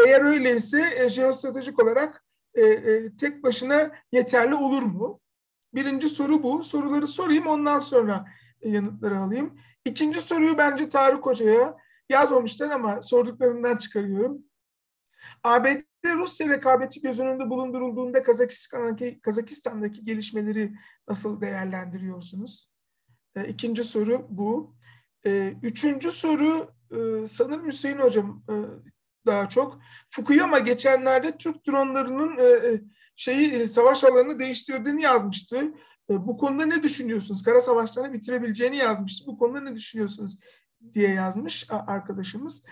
Eğer 0.06 0.20
öyleyse 0.20 0.94
e, 0.96 1.08
jeostratejik 1.08 1.82
olarak 1.82 2.24
e, 2.54 2.62
e, 2.62 3.16
tek 3.16 3.42
başına 3.42 3.90
yeterli 4.12 4.54
olur 4.54 4.82
mu? 4.82 5.20
Birinci 5.74 6.08
soru 6.08 6.42
bu. 6.42 6.62
Soruları 6.62 7.06
sorayım 7.06 7.46
ondan 7.46 7.78
sonra 7.78 8.24
yanıtları 8.64 9.18
alayım. 9.18 9.58
İkinci 9.84 10.20
soruyu 10.20 10.58
bence 10.58 10.88
Tarık 10.88 11.26
Hoca'ya 11.26 11.76
yazmamışlar 12.08 12.70
ama 12.70 13.02
sorduklarından 13.02 13.76
çıkarıyorum. 13.76 14.38
ABD 15.44 15.82
Rusya 16.14 16.48
rekabeti 16.48 17.00
göz 17.00 17.20
önünde 17.20 17.50
bulundurulduğunda 17.50 18.22
Kazakistan'daki, 18.22 19.20
Kazakistan'daki 19.20 20.04
gelişmeleri 20.04 20.72
nasıl 21.08 21.40
değerlendiriyorsunuz? 21.40 22.70
E, 23.36 23.48
ikinci 23.48 23.84
soru 23.84 24.26
bu. 24.30 24.74
E, 25.26 25.54
üçüncü 25.62 26.10
soru 26.10 26.70
e, 26.90 27.26
sanırım 27.26 27.66
Hüseyin 27.66 27.98
Hocam 27.98 28.42
e, 28.48 28.54
daha 29.28 29.48
çok. 29.48 29.78
Fukuyama 30.10 30.58
geçenlerde 30.58 31.36
Türk 31.36 31.66
dronlarının 31.66 32.38
e, 32.38 32.68
e 32.68 32.80
şeyi 33.16 33.52
e, 33.52 33.66
savaş 33.66 34.04
alanını 34.04 34.38
değiştirdiğini 34.38 35.02
yazmıştı. 35.02 35.56
E, 36.10 36.26
bu 36.26 36.36
konuda 36.36 36.66
ne 36.66 36.82
düşünüyorsunuz? 36.82 37.42
Kara 37.42 37.60
savaşlarını 37.60 38.12
bitirebileceğini 38.12 38.76
yazmıştı. 38.76 39.26
Bu 39.26 39.38
konuda 39.38 39.60
ne 39.60 39.74
düşünüyorsunuz 39.76 40.38
diye 40.94 41.10
yazmış 41.10 41.66
arkadaşımız. 41.70 42.64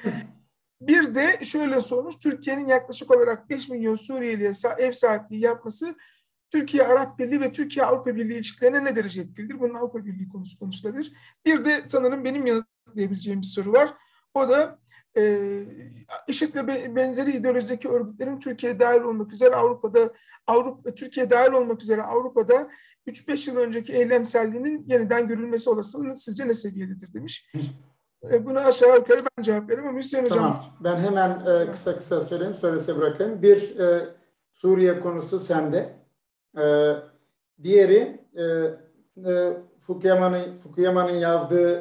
Bir 0.81 1.15
de 1.15 1.45
şöyle 1.45 1.81
sormuş. 1.81 2.19
Türkiye'nin 2.19 2.69
yaklaşık 2.69 3.11
olarak 3.11 3.51
5 3.51 3.69
milyon 3.69 3.95
Suriyeli'ye 3.95 4.53
ev 4.79 4.93
sahipliği 4.93 5.41
yapması 5.41 5.95
Türkiye 6.51 6.87
Arap 6.87 7.19
Birliği 7.19 7.41
ve 7.41 7.53
Türkiye 7.53 7.87
Avrupa 7.87 8.17
Birliği 8.17 8.35
ilişkilerine 8.35 8.85
ne 8.85 8.97
derece 8.97 9.21
etkilidir? 9.21 9.61
Bunun 9.61 9.75
Avrupa 9.75 10.05
Birliği 10.05 10.29
konusu 10.29 10.59
konuşulabilir. 10.59 11.13
Bir 11.45 11.65
de 11.65 11.83
sanırım 11.87 12.25
benim 12.25 12.47
yanıtlayabileceğim 12.47 13.41
bir 13.41 13.47
soru 13.47 13.73
var. 13.73 13.95
O 14.35 14.49
da 14.49 14.79
e, 15.17 15.41
IŞİD 16.29 16.55
ve 16.55 16.97
benzeri 16.97 17.31
ideolojideki 17.31 17.89
örgütlerin 17.89 18.39
Türkiye 18.39 18.81
dahil 18.81 19.01
olmak 19.01 19.33
üzere 19.33 19.55
Avrupa'da 19.55 20.13
Avrupa 20.47 20.95
Türkiye 20.95 21.31
dahil 21.31 21.53
olmak 21.53 21.83
üzere 21.83 22.03
Avrupa'da 22.03 22.69
3-5 23.07 23.51
yıl 23.51 23.57
önceki 23.57 23.93
eylemselliğinin 23.93 24.85
yeniden 24.89 25.29
görülmesi 25.29 25.71
olasılığı 25.71 26.17
sizce 26.17 26.49
ne 26.49 26.55
seviyededir 26.55 27.15
demiş. 27.15 27.51
E, 28.33 28.47
buna 28.47 28.61
aşağı 28.61 28.97
yukarı 28.97 29.21
ben 29.39 29.43
cevap 29.43 29.71
veririm 29.71 29.89
ama 29.89 29.99
Hüseyin 29.99 30.25
Hocam. 30.25 30.39
Tamam. 30.39 30.65
Ben 30.81 30.97
hemen 30.97 31.31
e, 31.47 31.73
kısa 31.73 31.97
kısa 31.97 32.21
söyleyeyim. 32.23 32.55
Söylese 32.55 32.97
bırakayım. 32.97 33.43
Bir 33.43 33.79
e, 33.79 34.09
Suriye 34.53 35.01
konusu 35.01 35.41
sende. 35.41 35.97
E, 36.59 36.93
diğeri 37.63 38.21
e, 38.35 38.45
e, 39.31 39.57
Fukuyama'nın 39.81 40.59
Fukuyama'nın 40.59 41.17
yazdığı 41.19 41.73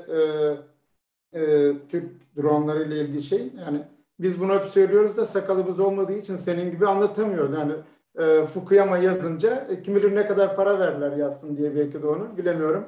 e, 1.33 1.39
e, 1.39 1.73
Türk 1.87 2.24
dronları 2.37 2.83
ile 2.83 3.01
ilgili 3.01 3.23
şey. 3.23 3.53
Yani 3.65 3.81
biz 4.19 4.41
bunu 4.41 4.53
hep 4.53 4.65
söylüyoruz 4.65 5.17
da 5.17 5.25
sakalımız 5.25 5.79
olmadığı 5.79 6.13
için 6.13 6.35
senin 6.35 6.71
gibi 6.71 6.87
anlatamıyoruz. 6.87 7.53
Yani 7.53 7.73
e, 8.17 8.45
Fukuyama 8.45 8.97
yazınca 8.97 9.67
e, 9.69 9.81
kim 9.81 9.95
bilir 9.95 10.15
ne 10.15 10.27
kadar 10.27 10.55
para 10.55 10.79
verler 10.79 11.17
yazsın 11.17 11.57
diye 11.57 11.75
belki 11.75 12.01
de 12.01 12.07
onu 12.07 12.37
bilemiyorum. 12.37 12.85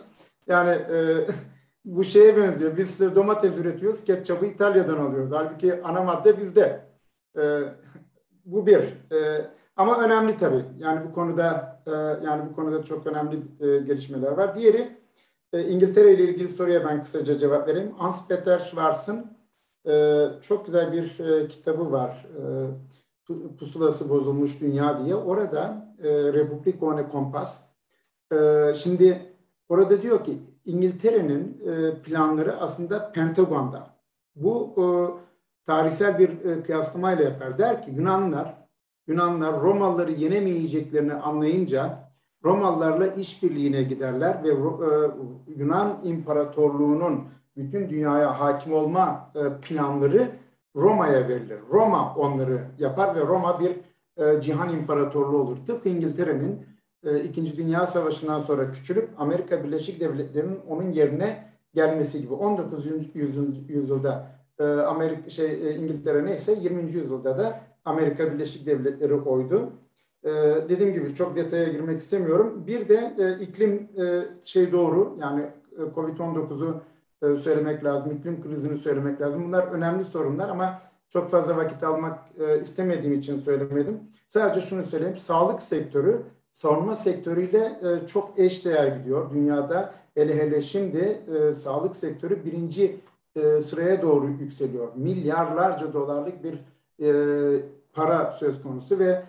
Yani 0.48 0.69
e, 0.69 1.28
bu 1.86 2.03
şeye 2.03 2.38
benziyor. 2.38 2.78
Biz 2.78 3.15
domates 3.15 3.57
üretiyoruz, 3.57 4.03
ketçabı 4.03 4.45
İtalya'dan 4.45 4.98
alıyoruz. 4.98 5.32
Halbuki 5.32 5.84
ana 5.84 6.03
madde 6.03 6.38
bizde. 6.38 6.86
E, 7.38 7.61
bu 8.45 8.68
bir. 8.68 8.80
E, 9.11 9.45
ama 9.76 10.03
önemli 10.03 10.38
tabii. 10.38 10.65
Yani 10.80 11.10
bu 11.10 11.14
konuda 11.14 11.80
e, 11.88 11.91
yani 12.26 12.49
bu 12.49 12.56
konuda 12.56 12.84
çok 12.84 13.07
önemli 13.07 13.36
e, 13.60 13.78
gelişmeler 13.78 14.32
var. 14.32 14.56
Diğeri 14.56 14.98
E, 15.53 15.64
İngiltere 15.64 16.14
ile 16.14 16.24
ilgili 16.24 16.49
soruya 16.49 16.86
ben 16.86 17.03
kısaca 17.03 17.38
cevap 17.38 17.68
vereyim. 17.68 17.91
Hans 17.98 18.28
Peter 18.28 18.60
Schwarz'ın 18.60 19.36
e, 19.88 20.26
çok 20.41 20.65
güzel 20.65 20.91
bir 20.91 21.19
e, 21.19 21.47
kitabı 21.47 21.91
var. 21.91 22.27
E, 22.38 22.43
Pusulası 23.59 24.09
Bozulmuş 24.09 24.61
Dünya 24.61 25.05
diye. 25.05 25.15
Orada 25.15 25.95
e, 26.03 26.34
Republik 26.34 26.84
One 26.84 27.09
Kompas. 27.09 27.64
E, 28.31 28.38
şimdi 28.73 29.22
orada 29.69 30.01
diyor 30.01 30.23
ki 30.23 30.38
İngiltere'nin 30.65 31.61
e, 31.68 32.01
planları 32.01 32.57
aslında 32.57 33.11
Pentagon'da. 33.11 33.88
Bu 34.35 34.76
e, 34.77 34.85
tarihsel 35.65 36.19
bir 36.19 36.45
e, 36.45 36.64
kıyaslamayla 36.64 37.23
yapar. 37.23 37.57
Der 37.57 37.81
ki 37.81 37.91
Yunanlar 37.91 38.68
Yunanlar 39.07 39.61
Romalıları 39.61 40.11
yenemeyeceklerini 40.11 41.14
anlayınca 41.14 42.11
Romalılarla 42.43 43.07
işbirliğine 43.07 43.84
giderler 43.84 44.43
ve 44.43 44.49
e, 44.49 45.11
Yunan 45.57 45.99
İmparatorluğu'nun 46.03 47.23
bütün 47.57 47.89
dünyaya 47.89 48.39
hakim 48.39 48.73
olma 48.73 49.31
e, 49.35 49.61
planları 49.61 50.31
Roma'ya 50.75 51.27
verilir. 51.27 51.59
Roma 51.71 52.15
onları 52.15 52.61
yapar 52.79 53.15
ve 53.15 53.19
Roma 53.19 53.59
bir 53.59 53.75
e, 54.23 54.41
cihan 54.41 54.69
imparatorluğu 54.69 55.38
olur. 55.38 55.57
Tıpkı 55.67 55.89
İngiltere'nin 55.89 56.65
İkinci 57.23 57.57
Dünya 57.57 57.88
Savaşı'ndan 57.88 58.39
sonra 58.39 58.71
küçülüp 58.71 59.09
Amerika 59.17 59.63
Birleşik 59.63 59.99
Devletleri'nin 59.99 60.59
onun 60.69 60.91
yerine 60.91 61.43
gelmesi 61.73 62.21
gibi. 62.21 62.34
19. 62.34 62.85
yüzyılda 63.67 64.31
Amerika 64.88 65.29
şey 65.29 65.75
İngiltere 65.75 66.25
neyse 66.25 66.57
20. 66.61 66.91
yüzyılda 66.91 67.38
da 67.38 67.59
Amerika 67.85 68.34
Birleşik 68.34 68.65
Devletleri 68.65 69.13
oydu. 69.13 69.71
Ee, 70.23 70.29
dediğim 70.69 70.93
gibi 70.93 71.13
çok 71.13 71.35
detaya 71.35 71.65
girmek 71.65 71.99
istemiyorum. 71.99 72.63
Bir 72.67 72.89
de 72.89 73.13
e, 73.19 73.43
iklim 73.43 73.89
e, 73.97 74.23
şey 74.43 74.71
doğru 74.71 75.17
yani 75.19 75.41
e, 75.71 75.81
Covid-19'u 75.95 76.81
söylemek 77.22 77.84
lazım, 77.84 78.11
iklim 78.11 78.44
krizini 78.44 78.77
söylemek 78.77 79.22
lazım. 79.22 79.44
Bunlar 79.48 79.64
önemli 79.64 80.03
sorunlar 80.03 80.49
ama 80.49 80.81
çok 81.10 81.31
fazla 81.31 81.57
vakit 81.57 81.84
almak 81.84 82.19
e, 82.39 82.61
istemediğim 82.61 83.14
için 83.19 83.39
söylemedim. 83.39 83.99
Sadece 84.30 84.61
şunu 84.68 84.84
söyleyeyim, 84.84 85.18
sağlık 85.18 85.61
sektörü 85.61 86.22
savunma 86.52 86.95
sektörüyle 86.95 87.80
e, 87.84 88.07
çok 88.07 88.39
eş 88.39 88.65
değer 88.65 88.88
gidiyor 88.88 89.31
dünyada. 89.34 89.94
Hele 90.15 90.35
hele 90.35 90.61
şimdi 90.61 91.22
e, 91.34 91.56
sağlık 91.56 91.95
sektörü 91.95 92.45
birinci 92.45 92.99
sıraya 93.65 94.02
doğru 94.02 94.27
yükseliyor. 94.30 94.88
Milyarlarca 94.95 95.94
dolarlık 95.94 96.44
bir 96.44 96.60
para 97.94 98.31
söz 98.31 98.64
konusu 98.64 98.99
ve 98.99 99.23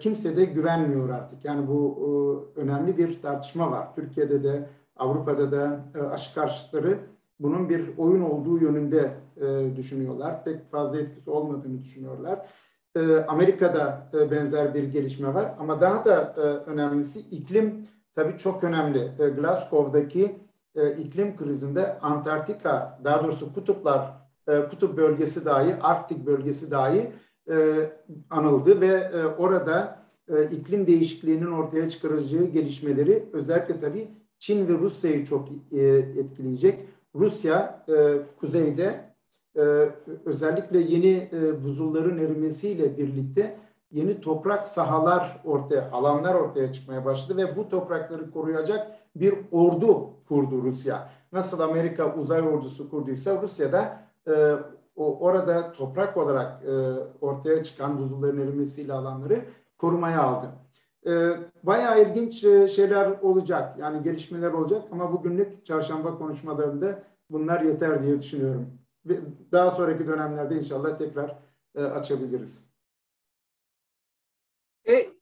kimse 0.00 0.36
de 0.36 0.44
güvenmiyor 0.44 1.08
artık. 1.08 1.44
Yani 1.44 1.68
bu 1.68 2.52
önemli 2.56 2.98
bir 2.98 3.22
tartışma 3.22 3.70
var. 3.70 3.94
Türkiye'de 3.94 4.44
de 4.44 4.68
Avrupa'da 4.96 5.52
da 5.52 5.80
e, 5.94 6.00
aşı 6.00 6.34
karşıtları 6.34 6.98
bunun 7.40 7.68
bir 7.68 7.98
oyun 7.98 8.20
olduğu 8.20 8.58
yönünde 8.58 9.10
e, 9.36 9.76
düşünüyorlar. 9.76 10.44
Pek 10.44 10.70
fazla 10.70 11.00
etkisi 11.00 11.30
olmadığını 11.30 11.80
düşünüyorlar. 11.80 12.46
E, 12.96 13.16
Amerika'da 13.28 14.10
e, 14.14 14.30
benzer 14.30 14.74
bir 14.74 14.84
gelişme 14.84 15.34
var 15.34 15.54
ama 15.58 15.80
daha 15.80 16.04
da 16.04 16.34
e, 16.36 16.40
önemlisi 16.70 17.20
iklim 17.20 17.86
tabii 18.14 18.38
çok 18.38 18.64
önemli. 18.64 19.10
E, 19.18 19.28
Glasgow'daki 19.28 20.36
e, 20.74 20.96
iklim 20.96 21.36
krizinde 21.36 21.98
Antarktika, 22.00 23.00
daha 23.04 23.24
doğrusu 23.24 23.54
kutuplar, 23.54 24.12
e, 24.48 24.68
kutup 24.68 24.96
bölgesi 24.96 25.44
dahi, 25.44 25.74
Arktik 25.80 26.26
bölgesi 26.26 26.70
dahi 26.70 27.12
e, 27.50 27.54
anıldı 28.30 28.80
ve 28.80 28.86
e, 28.86 29.26
orada 29.26 29.98
e, 30.28 30.44
iklim 30.44 30.86
değişikliğinin 30.86 31.52
ortaya 31.52 31.88
çıkaracağı 31.88 32.44
gelişmeleri 32.44 33.28
özellikle 33.32 33.80
tabii 33.80 34.08
Çin 34.38 34.68
ve 34.68 34.72
Rusya'yı 34.72 35.26
çok 35.26 35.48
e, 35.72 35.82
etkileyecek. 35.96 36.88
Rusya 37.18 37.84
e, 37.88 38.16
kuzeyde 38.40 39.04
e, 39.56 39.60
özellikle 40.24 40.78
yeni 40.78 41.30
e, 41.32 41.64
buzulların 41.64 42.18
erimesiyle 42.18 42.98
birlikte 42.98 43.56
yeni 43.92 44.20
toprak 44.20 44.68
sahalar 44.68 45.40
ortaya, 45.44 45.90
alanlar 45.90 46.34
ortaya 46.34 46.72
çıkmaya 46.72 47.04
başladı 47.04 47.36
ve 47.36 47.56
bu 47.56 47.68
toprakları 47.68 48.30
koruyacak 48.30 48.96
bir 49.16 49.34
ordu 49.52 50.10
kurdu 50.28 50.62
Rusya. 50.62 51.10
Nasıl 51.32 51.60
Amerika 51.60 52.14
uzay 52.14 52.42
ordusu 52.42 52.90
kurduysa 52.90 53.42
Rusya 53.42 53.72
da 53.72 54.02
e, 54.28 54.54
o 54.96 55.18
orada 55.18 55.72
toprak 55.72 56.16
olarak 56.16 56.62
e, 56.64 56.72
ortaya 57.20 57.62
çıkan 57.62 57.98
buzulların 57.98 58.40
erimesiyle 58.40 58.92
alanları 58.92 59.44
korumaya 59.78 60.22
aldı. 60.22 60.46
E, 61.06 61.32
bayağı 61.62 62.02
ilginç 62.02 62.44
e, 62.44 62.68
şeyler 62.68 63.20
olacak. 63.20 63.78
Yani 63.78 64.02
gelişmeler 64.02 64.52
olacak 64.52 64.82
ama 64.92 65.12
bugünlük 65.12 65.64
çarşamba 65.64 66.18
konuşmalarında 66.18 67.02
bunlar 67.30 67.60
yeter 67.60 68.02
diye 68.02 68.22
düşünüyorum. 68.22 68.78
Daha 69.52 69.70
sonraki 69.70 70.06
dönemlerde 70.06 70.56
inşallah 70.56 70.98
tekrar 70.98 71.38
e, 71.74 71.82
açabiliriz. 71.84 72.64
E, 74.88 75.15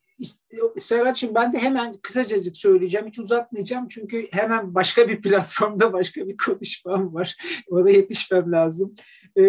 Serhat'cığım 0.78 1.34
ben 1.34 1.52
de 1.52 1.58
hemen 1.58 1.96
kısacacık 1.96 2.56
söyleyeceğim. 2.56 3.06
Hiç 3.06 3.18
uzatmayacağım 3.18 3.88
çünkü 3.88 4.28
hemen 4.32 4.74
başka 4.74 5.08
bir 5.08 5.20
platformda 5.22 5.92
başka 5.92 6.28
bir 6.28 6.36
konuşmam 6.36 7.14
var. 7.14 7.36
Ona 7.70 7.90
yetişmem 7.90 8.52
lazım. 8.52 8.94
Ee, 9.36 9.42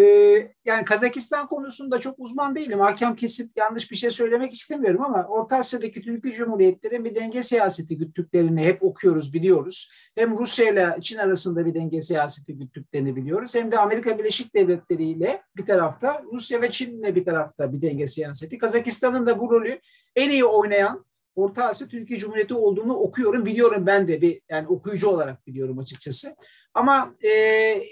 yani 0.64 0.84
Kazakistan 0.84 1.48
konusunda 1.48 1.98
çok 1.98 2.14
uzman 2.18 2.56
değilim. 2.56 2.80
Hakem 2.80 3.16
kesip 3.16 3.50
yanlış 3.56 3.90
bir 3.90 3.96
şey 3.96 4.10
söylemek 4.10 4.52
istemiyorum 4.52 5.02
ama 5.02 5.26
Orta 5.28 5.56
Asya'daki 5.56 6.02
Türkiye 6.02 6.34
Cumhuriyetleri 6.34 7.04
bir 7.04 7.14
denge 7.14 7.42
siyaseti 7.42 7.98
güttüklerini 7.98 8.64
hep 8.64 8.82
okuyoruz, 8.82 9.32
biliyoruz. 9.32 9.90
Hem 10.14 10.38
Rusya 10.38 10.70
ile 10.70 10.96
Çin 11.00 11.18
arasında 11.18 11.66
bir 11.66 11.74
denge 11.74 12.02
siyaseti 12.02 12.58
güttüklerini 12.58 13.16
biliyoruz. 13.16 13.54
Hem 13.54 13.72
de 13.72 13.78
Amerika 13.78 14.18
Birleşik 14.18 14.54
Devletleri 14.54 15.04
ile 15.04 15.42
bir 15.56 15.66
tarafta, 15.66 16.22
Rusya 16.32 16.62
ve 16.62 16.70
Çin 16.70 16.98
ile 16.98 17.14
bir 17.14 17.24
tarafta 17.24 17.72
bir 17.72 17.82
denge 17.82 18.06
siyaseti. 18.06 18.58
Kazakistan'ın 18.58 19.26
da 19.26 19.40
bu 19.40 19.50
rolü 19.50 19.80
en 20.16 20.30
iyi 20.30 20.44
oynayan 20.56 21.06
Orta 21.36 21.64
Asya 21.64 21.88
Türkiye 21.88 22.18
Cumhuriyeti 22.18 22.54
olduğunu 22.54 22.94
okuyorum, 22.94 23.46
biliyorum 23.46 23.86
ben 23.86 24.08
de 24.08 24.20
bir 24.20 24.40
yani 24.50 24.68
okuyucu 24.68 25.08
olarak 25.08 25.46
biliyorum 25.46 25.78
açıkçası. 25.78 26.36
Ama 26.74 27.14
e, 27.20 27.30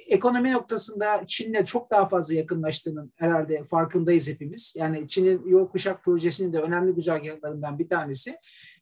ekonomi 0.08 0.52
noktasında 0.52 1.24
Çin'le 1.26 1.64
çok 1.64 1.90
daha 1.90 2.08
fazla 2.08 2.34
yakınlaştığının 2.34 3.12
herhalde 3.16 3.64
farkındayız 3.64 4.28
hepimiz. 4.28 4.74
Yani 4.76 5.08
Çin'in 5.08 5.46
yol 5.46 5.68
kuşak 5.68 6.04
projesinin 6.04 6.52
de 6.52 6.58
önemli 6.58 6.94
güzergahlarından 6.94 7.78
bir 7.78 7.88
tanesi. 7.88 8.36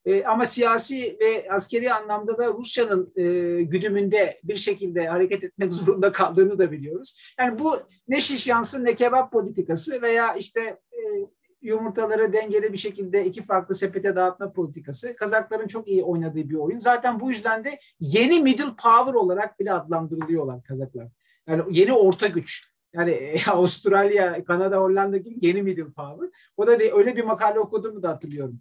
E, 0.05 0.25
ama 0.25 0.45
siyasi 0.45 1.17
ve 1.21 1.47
askeri 1.51 1.93
anlamda 1.93 2.39
da 2.39 2.47
Rusya'nın 2.47 3.13
e, 3.17 3.23
güdümünde 3.63 4.41
bir 4.45 4.57
şekilde 4.57 5.07
hareket 5.07 5.45
etmek 5.45 5.73
zorunda 5.73 6.13
kaldığını 6.13 6.59
da 6.59 6.73
biliyoruz. 6.73 7.35
Yani 7.39 7.59
bu 7.59 7.81
ne 8.09 8.21
şiş 8.21 8.47
yansın 8.47 8.85
ne 8.85 8.95
kebap 8.97 9.33
politikası 9.33 10.03
veya 10.03 10.35
işte 10.35 10.61
e, 10.93 10.99
yumurtaları 11.63 12.33
dengeli 12.33 12.73
bir 12.73 12.79
şekilde 12.79 13.25
iki 13.25 13.43
farklı 13.43 13.75
sepete 13.75 14.17
dağıtma 14.17 14.53
politikası. 14.53 15.17
Kazakların 15.17 15.67
çok 15.67 15.89
iyi 15.89 16.03
oynadığı 16.03 16.49
bir 16.49 16.55
oyun. 16.55 16.79
Zaten 16.79 17.21
bu 17.21 17.31
yüzden 17.31 17.65
de 17.65 17.79
yeni 18.01 18.41
middle 18.41 18.77
power 18.83 19.15
olarak 19.15 19.61
bile 19.61 19.73
adlandırılıyorlar 19.73 20.63
Kazaklar. 20.63 21.09
Yani 21.47 21.63
yeni 21.71 21.93
orta 21.93 22.27
güç. 22.27 22.73
Yani 22.93 23.37
Avustralya, 23.51 24.45
Kanada, 24.45 24.77
Hollanda 24.77 25.17
gibi 25.17 25.47
yeni 25.47 25.63
middle 25.63 25.85
power. 25.85 26.29
O 26.57 26.67
da 26.67 26.81
de, 26.81 26.93
öyle 26.93 27.17
bir 27.17 27.25
makale 27.25 27.59
okuduğumu 27.59 28.03
da 28.03 28.09
hatırlıyorum. 28.09 28.61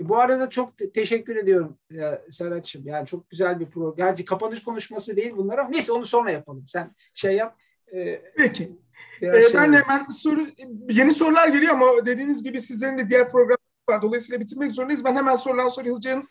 E, 0.00 0.08
bu 0.08 0.16
arada 0.16 0.50
çok 0.50 0.78
te- 0.78 0.92
teşekkür 0.92 1.36
ediyorum 1.36 1.78
e, 1.94 2.00
Serhat'cığım. 2.30 2.86
Yani 2.86 3.06
çok 3.06 3.30
güzel 3.30 3.60
bir 3.60 3.66
program. 3.66 3.96
Gerçi 3.96 4.24
kapanış 4.24 4.64
konuşması 4.64 5.16
değil 5.16 5.32
bunlar 5.36 5.58
ama 5.58 5.70
neyse 5.70 5.92
onu 5.92 6.04
sonra 6.04 6.30
yapalım. 6.30 6.64
Sen 6.66 6.94
şey 7.14 7.36
yap. 7.36 7.58
E, 7.94 8.22
Peki. 8.36 8.85
Ee, 9.22 9.42
şey 9.42 9.60
ben 9.60 9.72
de 9.72 9.82
hemen 9.82 10.08
soru, 10.08 10.46
yeni 10.90 11.12
sorular 11.12 11.48
geliyor 11.48 11.72
ama 11.72 12.06
dediğiniz 12.06 12.42
gibi 12.42 12.60
sizlerin 12.60 12.98
de 12.98 13.08
diğer 13.08 13.30
programlar 13.30 13.58
var. 13.90 14.02
Dolayısıyla 14.02 14.40
bitirmek 14.40 14.72
zorundayız. 14.72 15.04
Ben 15.04 15.16
hemen 15.16 15.36
sorulan 15.36 15.68
soruyu 15.68 15.90
hızlıca 15.90 16.22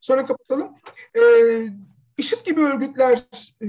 sonra 0.00 0.26
kapatalım. 0.26 0.74
Ee, 1.16 1.20
IŞİD 2.18 2.46
gibi 2.46 2.60
örgütler 2.60 3.24
e, 3.62 3.66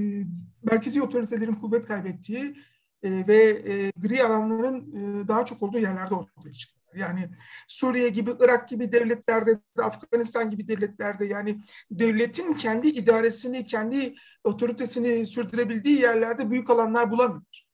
merkezi 0.62 1.02
otoritelerin 1.02 1.54
kuvvet 1.54 1.86
kaybettiği 1.86 2.56
e, 3.02 3.26
ve 3.28 3.36
e, 3.44 3.90
gri 3.96 4.22
alanların 4.24 4.80
e, 4.96 5.28
daha 5.28 5.44
çok 5.44 5.62
olduğu 5.62 5.78
yerlerde 5.78 6.14
ortaya 6.14 6.52
çıkıyor. 6.52 6.76
Yani 6.96 7.28
Suriye 7.68 8.08
gibi, 8.08 8.30
Irak 8.40 8.68
gibi 8.68 8.92
devletlerde, 8.92 9.60
Afganistan 9.78 10.50
gibi 10.50 10.68
devletlerde 10.68 11.24
yani 11.24 11.60
devletin 11.90 12.54
kendi 12.54 12.88
idaresini, 12.88 13.66
kendi 13.66 14.14
otoritesini 14.44 15.26
sürdürebildiği 15.26 16.00
yerlerde 16.00 16.50
büyük 16.50 16.70
alanlar 16.70 17.10
bulamıyor. 17.10 17.65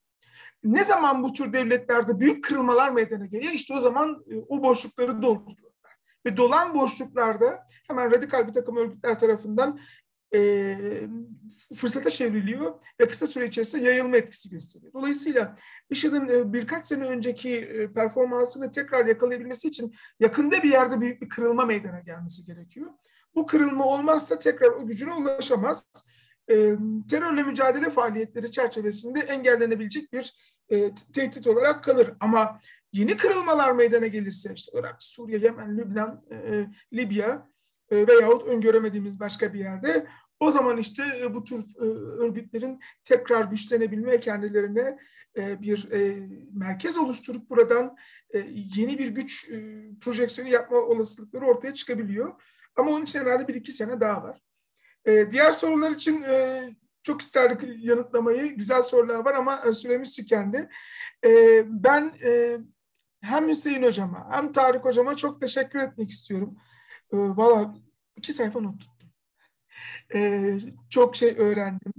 Ne 0.65 0.85
zaman 0.85 1.23
bu 1.23 1.33
tür 1.33 1.53
devletlerde 1.53 2.21
büyük 2.21 2.45
kırılmalar 2.45 2.91
meydana 2.91 3.27
geliyor? 3.27 3.53
İşte 3.53 3.75
o 3.75 3.81
zaman 3.81 4.25
e, 4.31 4.37
o 4.49 4.63
boşlukları 4.63 5.23
dolduruyorlar. 5.23 5.73
Ve 6.27 6.37
dolan 6.37 6.75
boşluklarda 6.75 7.67
hemen 7.89 8.11
radikal 8.11 8.49
bir 8.49 8.53
takım 8.53 8.77
örgütler 8.77 9.19
tarafından 9.19 9.81
e, 10.35 10.79
fırsata 11.77 12.11
çevriliyor 12.11 12.75
ve 13.01 13.09
kısa 13.09 13.27
süre 13.27 13.47
içerisinde 13.47 13.85
yayılma 13.85 14.17
etkisi 14.17 14.51
gösteriyor. 14.51 14.93
Dolayısıyla 14.93 15.57
IŞİD'in 15.91 16.29
e, 16.29 16.53
birkaç 16.53 16.87
sene 16.87 17.05
önceki 17.05 17.57
e, 17.57 17.93
performansını 17.93 18.71
tekrar 18.71 19.07
yakalayabilmesi 19.07 19.69
için 19.69 19.95
yakında 20.21 20.63
bir 20.63 20.71
yerde 20.71 21.01
büyük 21.01 21.23
bir 21.23 21.29
kırılma 21.29 21.65
meydana 21.65 22.01
gelmesi 22.01 22.47
gerekiyor. 22.47 22.91
Bu 23.35 23.47
kırılma 23.47 23.87
olmazsa 23.87 24.39
tekrar 24.39 24.71
o 24.71 24.87
gücüne 24.87 25.15
ulaşamaz. 25.15 25.87
terörle 27.11 27.43
mücadele 27.43 27.91
faaliyetleri 27.91 28.51
çerçevesinde 28.51 29.21
engellenebilecek 29.21 30.13
bir 30.13 30.35
tehdit 31.15 31.47
olarak 31.47 31.85
kalır. 31.85 32.13
Ama 32.21 32.61
yeni 32.93 33.17
kırılmalar 33.17 33.73
meydana 33.73 34.07
gelirse 34.07 34.53
işte 34.55 34.73
Irak, 34.79 35.03
Suriye, 35.03 35.39
Yemen, 35.39 35.79
Lübnan, 35.79 36.25
Libya 36.93 37.49
veyahut 37.91 38.49
öngöremediğimiz 38.49 39.21
başka 39.21 39.55
bir 39.55 39.59
yerde 39.59 40.07
o 40.41 40.51
zaman 40.51 40.79
işte 40.79 41.03
bu 41.35 41.45
tür 41.45 41.65
örgütlerin 42.19 42.81
tekrar 43.05 43.45
güçlenebilme 43.45 44.21
kendilerine 44.21 44.99
bir 45.37 45.89
merkez 46.53 46.97
oluşturup 46.97 47.51
buradan 47.51 47.97
yeni 48.77 48.99
bir 48.99 49.09
güç 49.09 49.51
projeksiyonu 50.01 50.51
yapma 50.51 50.77
olasılıkları 50.77 51.47
ortaya 51.47 51.75
çıkabiliyor. 51.75 52.43
Ama 52.77 52.91
onun 52.91 53.05
için 53.05 53.21
herhalde 53.21 53.49
bir 53.49 53.55
iki 53.55 53.73
sene 53.73 54.01
daha 54.01 54.23
var. 54.23 54.41
Diğer 55.31 55.53
sorular 55.53 55.91
için 55.91 56.25
çok 57.03 57.21
isterdik 57.21 57.85
yanıtlamayı. 57.85 58.57
Güzel 58.57 58.83
sorular 58.83 59.15
var 59.15 59.35
ama 59.35 59.73
süremiz 59.73 60.17
tükendi. 60.17 60.69
Ben 61.65 62.13
hem 63.23 63.49
Hüseyin 63.49 63.83
Hocama 63.83 64.27
hem 64.31 64.53
Tarık 64.53 64.85
Hocama 64.85 65.15
çok 65.15 65.41
teşekkür 65.41 65.79
etmek 65.79 66.11
istiyorum. 66.11 66.57
Valla 67.13 67.75
iki 68.17 68.33
sayfa 68.33 68.61
not 68.61 68.81
tuttum. 68.81 69.09
Çok 70.91 71.17
şey 71.17 71.35
öğrendim 71.39 71.93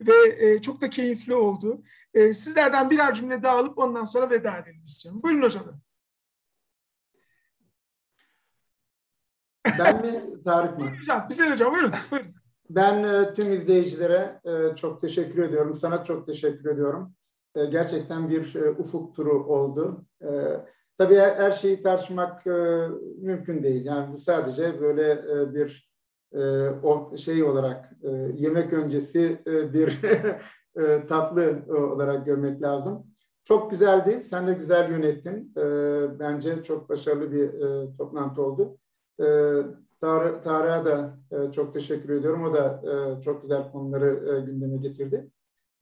ve 0.00 0.62
çok 0.62 0.80
da 0.80 0.90
keyifli 0.90 1.34
oldu. 1.34 1.82
Sizlerden 2.14 2.90
birer 2.90 3.14
cümle 3.14 3.42
daha 3.42 3.58
alıp 3.58 3.78
ondan 3.78 4.04
sonra 4.04 4.30
veda 4.30 4.58
edelim 4.58 4.84
istiyorum. 4.84 5.22
Buyurun 5.22 5.42
hocam. 5.42 5.80
Ben 9.78 10.06
mi 10.06 10.42
Tarık 10.44 10.78
mı? 10.78 10.90
Hocam, 11.00 11.26
Hüseyin 11.30 11.50
Hocam 11.50 11.72
buyurun. 11.72 11.92
buyurun. 12.10 12.35
Ben 12.70 13.04
e, 13.04 13.34
tüm 13.34 13.52
izleyicilere 13.52 14.40
e, 14.44 14.74
çok 14.76 15.00
teşekkür 15.00 15.42
ediyorum. 15.42 15.74
Sana 15.74 16.04
çok 16.04 16.26
teşekkür 16.26 16.70
ediyorum. 16.70 17.12
E, 17.54 17.64
gerçekten 17.64 18.30
bir 18.30 18.54
ufuk 18.78 19.14
turu 19.14 19.44
oldu. 19.44 20.04
Tabii 20.98 21.16
her, 21.16 21.52
şeyi 21.52 21.82
tartışmak 21.82 22.46
mümkün 23.18 23.62
değil. 23.62 23.84
Yani 23.84 24.12
bu 24.12 24.18
sadece 24.18 24.80
böyle 24.80 25.24
bir 25.54 25.90
o 26.82 27.16
şey 27.16 27.42
olarak 27.42 27.92
yemek 28.34 28.72
öncesi 28.72 29.42
bir 29.46 30.00
tatlı 31.08 31.62
olarak 31.68 32.26
görmek 32.26 32.62
lazım. 32.62 33.06
Çok 33.44 33.70
güzeldi. 33.70 34.22
Sen 34.22 34.46
de 34.46 34.52
güzel 34.52 34.90
yönettin. 34.90 35.52
Bence 36.18 36.62
çok 36.62 36.88
başarılı 36.88 37.32
bir 37.32 37.50
toplantı 37.98 38.42
oldu. 38.42 38.78
Tar 40.00 40.42
Tarık'a 40.42 40.84
da 40.84 41.18
e, 41.30 41.52
çok 41.52 41.72
teşekkür 41.72 42.14
ediyorum. 42.14 42.44
O 42.44 42.54
da 42.54 42.82
e, 42.84 43.20
çok 43.20 43.42
güzel 43.42 43.72
konuları 43.72 44.36
e, 44.36 44.40
gündeme 44.40 44.76
getirdi. 44.76 45.30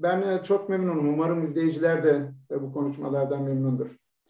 Ben 0.00 0.22
e, 0.22 0.42
çok 0.42 0.68
memnunum. 0.68 1.08
Umarım 1.08 1.44
izleyiciler 1.44 2.04
de 2.04 2.32
e, 2.50 2.62
bu 2.62 2.72
konuşmalardan 2.72 3.42
memnundur. 3.42 3.86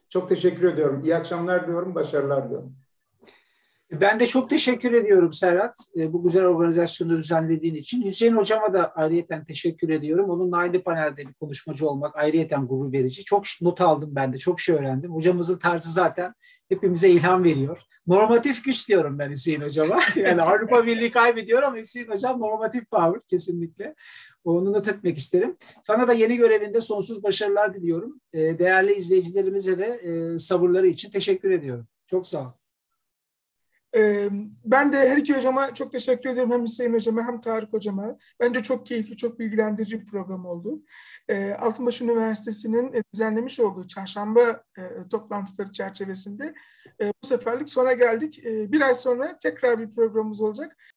Çok 0.08 0.28
teşekkür 0.28 0.72
ediyorum. 0.72 1.04
İyi 1.04 1.16
akşamlar 1.16 1.66
diyorum, 1.66 1.94
başarılar 1.94 2.44
diliyorum. 2.44 2.76
Ben 3.92 4.20
de 4.20 4.26
çok 4.26 4.50
teşekkür 4.50 4.92
ediyorum 4.92 5.32
Serhat. 5.32 5.76
E, 5.96 6.12
bu 6.12 6.22
güzel 6.22 6.44
organizasyonu 6.44 7.16
düzenlediğin 7.16 7.74
için. 7.74 8.04
Hüseyin 8.04 8.36
Hocama 8.36 8.74
da 8.74 8.92
ayrıyeten 8.92 9.44
teşekkür 9.44 9.88
ediyorum. 9.88 10.30
Onunla 10.30 10.56
aynı 10.56 10.82
panelde 10.82 11.28
bir 11.28 11.34
konuşmacı 11.34 11.88
olmak 11.88 12.16
ayrıyeten 12.16 12.66
gurur 12.66 12.92
verici. 12.92 13.24
Çok 13.24 13.44
not 13.60 13.80
aldım 13.80 14.10
ben 14.12 14.32
de. 14.32 14.38
Çok 14.38 14.60
şey 14.60 14.74
öğrendim. 14.74 15.14
Hocamızın 15.14 15.58
tarzı 15.58 15.92
zaten 15.92 16.34
hepimize 16.68 17.10
ilham 17.10 17.44
veriyor. 17.44 17.80
Normatif 18.06 18.64
güç 18.64 18.88
diyorum 18.88 19.18
ben 19.18 19.30
Hüseyin 19.30 19.60
Hocama. 19.60 20.00
Yani 20.16 20.42
Avrupa 20.42 20.86
Birliği 20.86 21.10
kaybediyor 21.10 21.62
ama 21.62 21.76
Hüseyin 21.76 22.08
Hocam 22.08 22.40
normatif 22.40 22.90
power 22.90 23.20
kesinlikle. 23.28 23.94
Onu 24.44 24.72
not 24.72 24.88
etmek 24.88 25.18
isterim. 25.18 25.56
Sana 25.82 26.08
da 26.08 26.12
yeni 26.12 26.36
görevinde 26.36 26.80
sonsuz 26.80 27.22
başarılar 27.22 27.74
diliyorum. 27.74 28.20
E, 28.32 28.58
değerli 28.58 28.94
izleyicilerimize 28.94 29.78
de 29.78 29.86
e, 29.86 30.38
sabırları 30.38 30.86
için 30.86 31.10
teşekkür 31.10 31.50
ediyorum. 31.50 31.86
Çok 32.06 32.26
sağ 32.26 32.40
ol. 32.40 32.52
Ben 34.64 34.92
de 34.92 34.96
her 34.96 35.16
iki 35.16 35.36
hocama 35.36 35.74
çok 35.74 35.92
teşekkür 35.92 36.30
ediyorum. 36.30 36.52
Hem 36.52 36.62
Hüseyin 36.62 36.94
hocama 36.94 37.26
hem 37.26 37.40
Tarık 37.40 37.72
hocama. 37.72 38.18
Bence 38.40 38.62
çok 38.62 38.86
keyifli, 38.86 39.16
çok 39.16 39.38
bilgilendirici 39.38 40.00
bir 40.00 40.06
program 40.06 40.46
oldu. 40.46 40.82
Altınbaş 41.58 42.00
Üniversitesi'nin 42.00 43.04
düzenlemiş 43.14 43.60
olduğu 43.60 43.86
çarşamba 43.86 44.64
toplantıları 45.10 45.72
çerçevesinde 45.72 46.54
bu 47.00 47.26
seferlik 47.26 47.70
sona 47.70 47.92
geldik. 47.92 48.40
Bir 48.44 48.80
ay 48.80 48.94
sonra 48.94 49.38
tekrar 49.38 49.78
bir 49.78 49.94
programımız 49.94 50.40
olacak. 50.40 50.76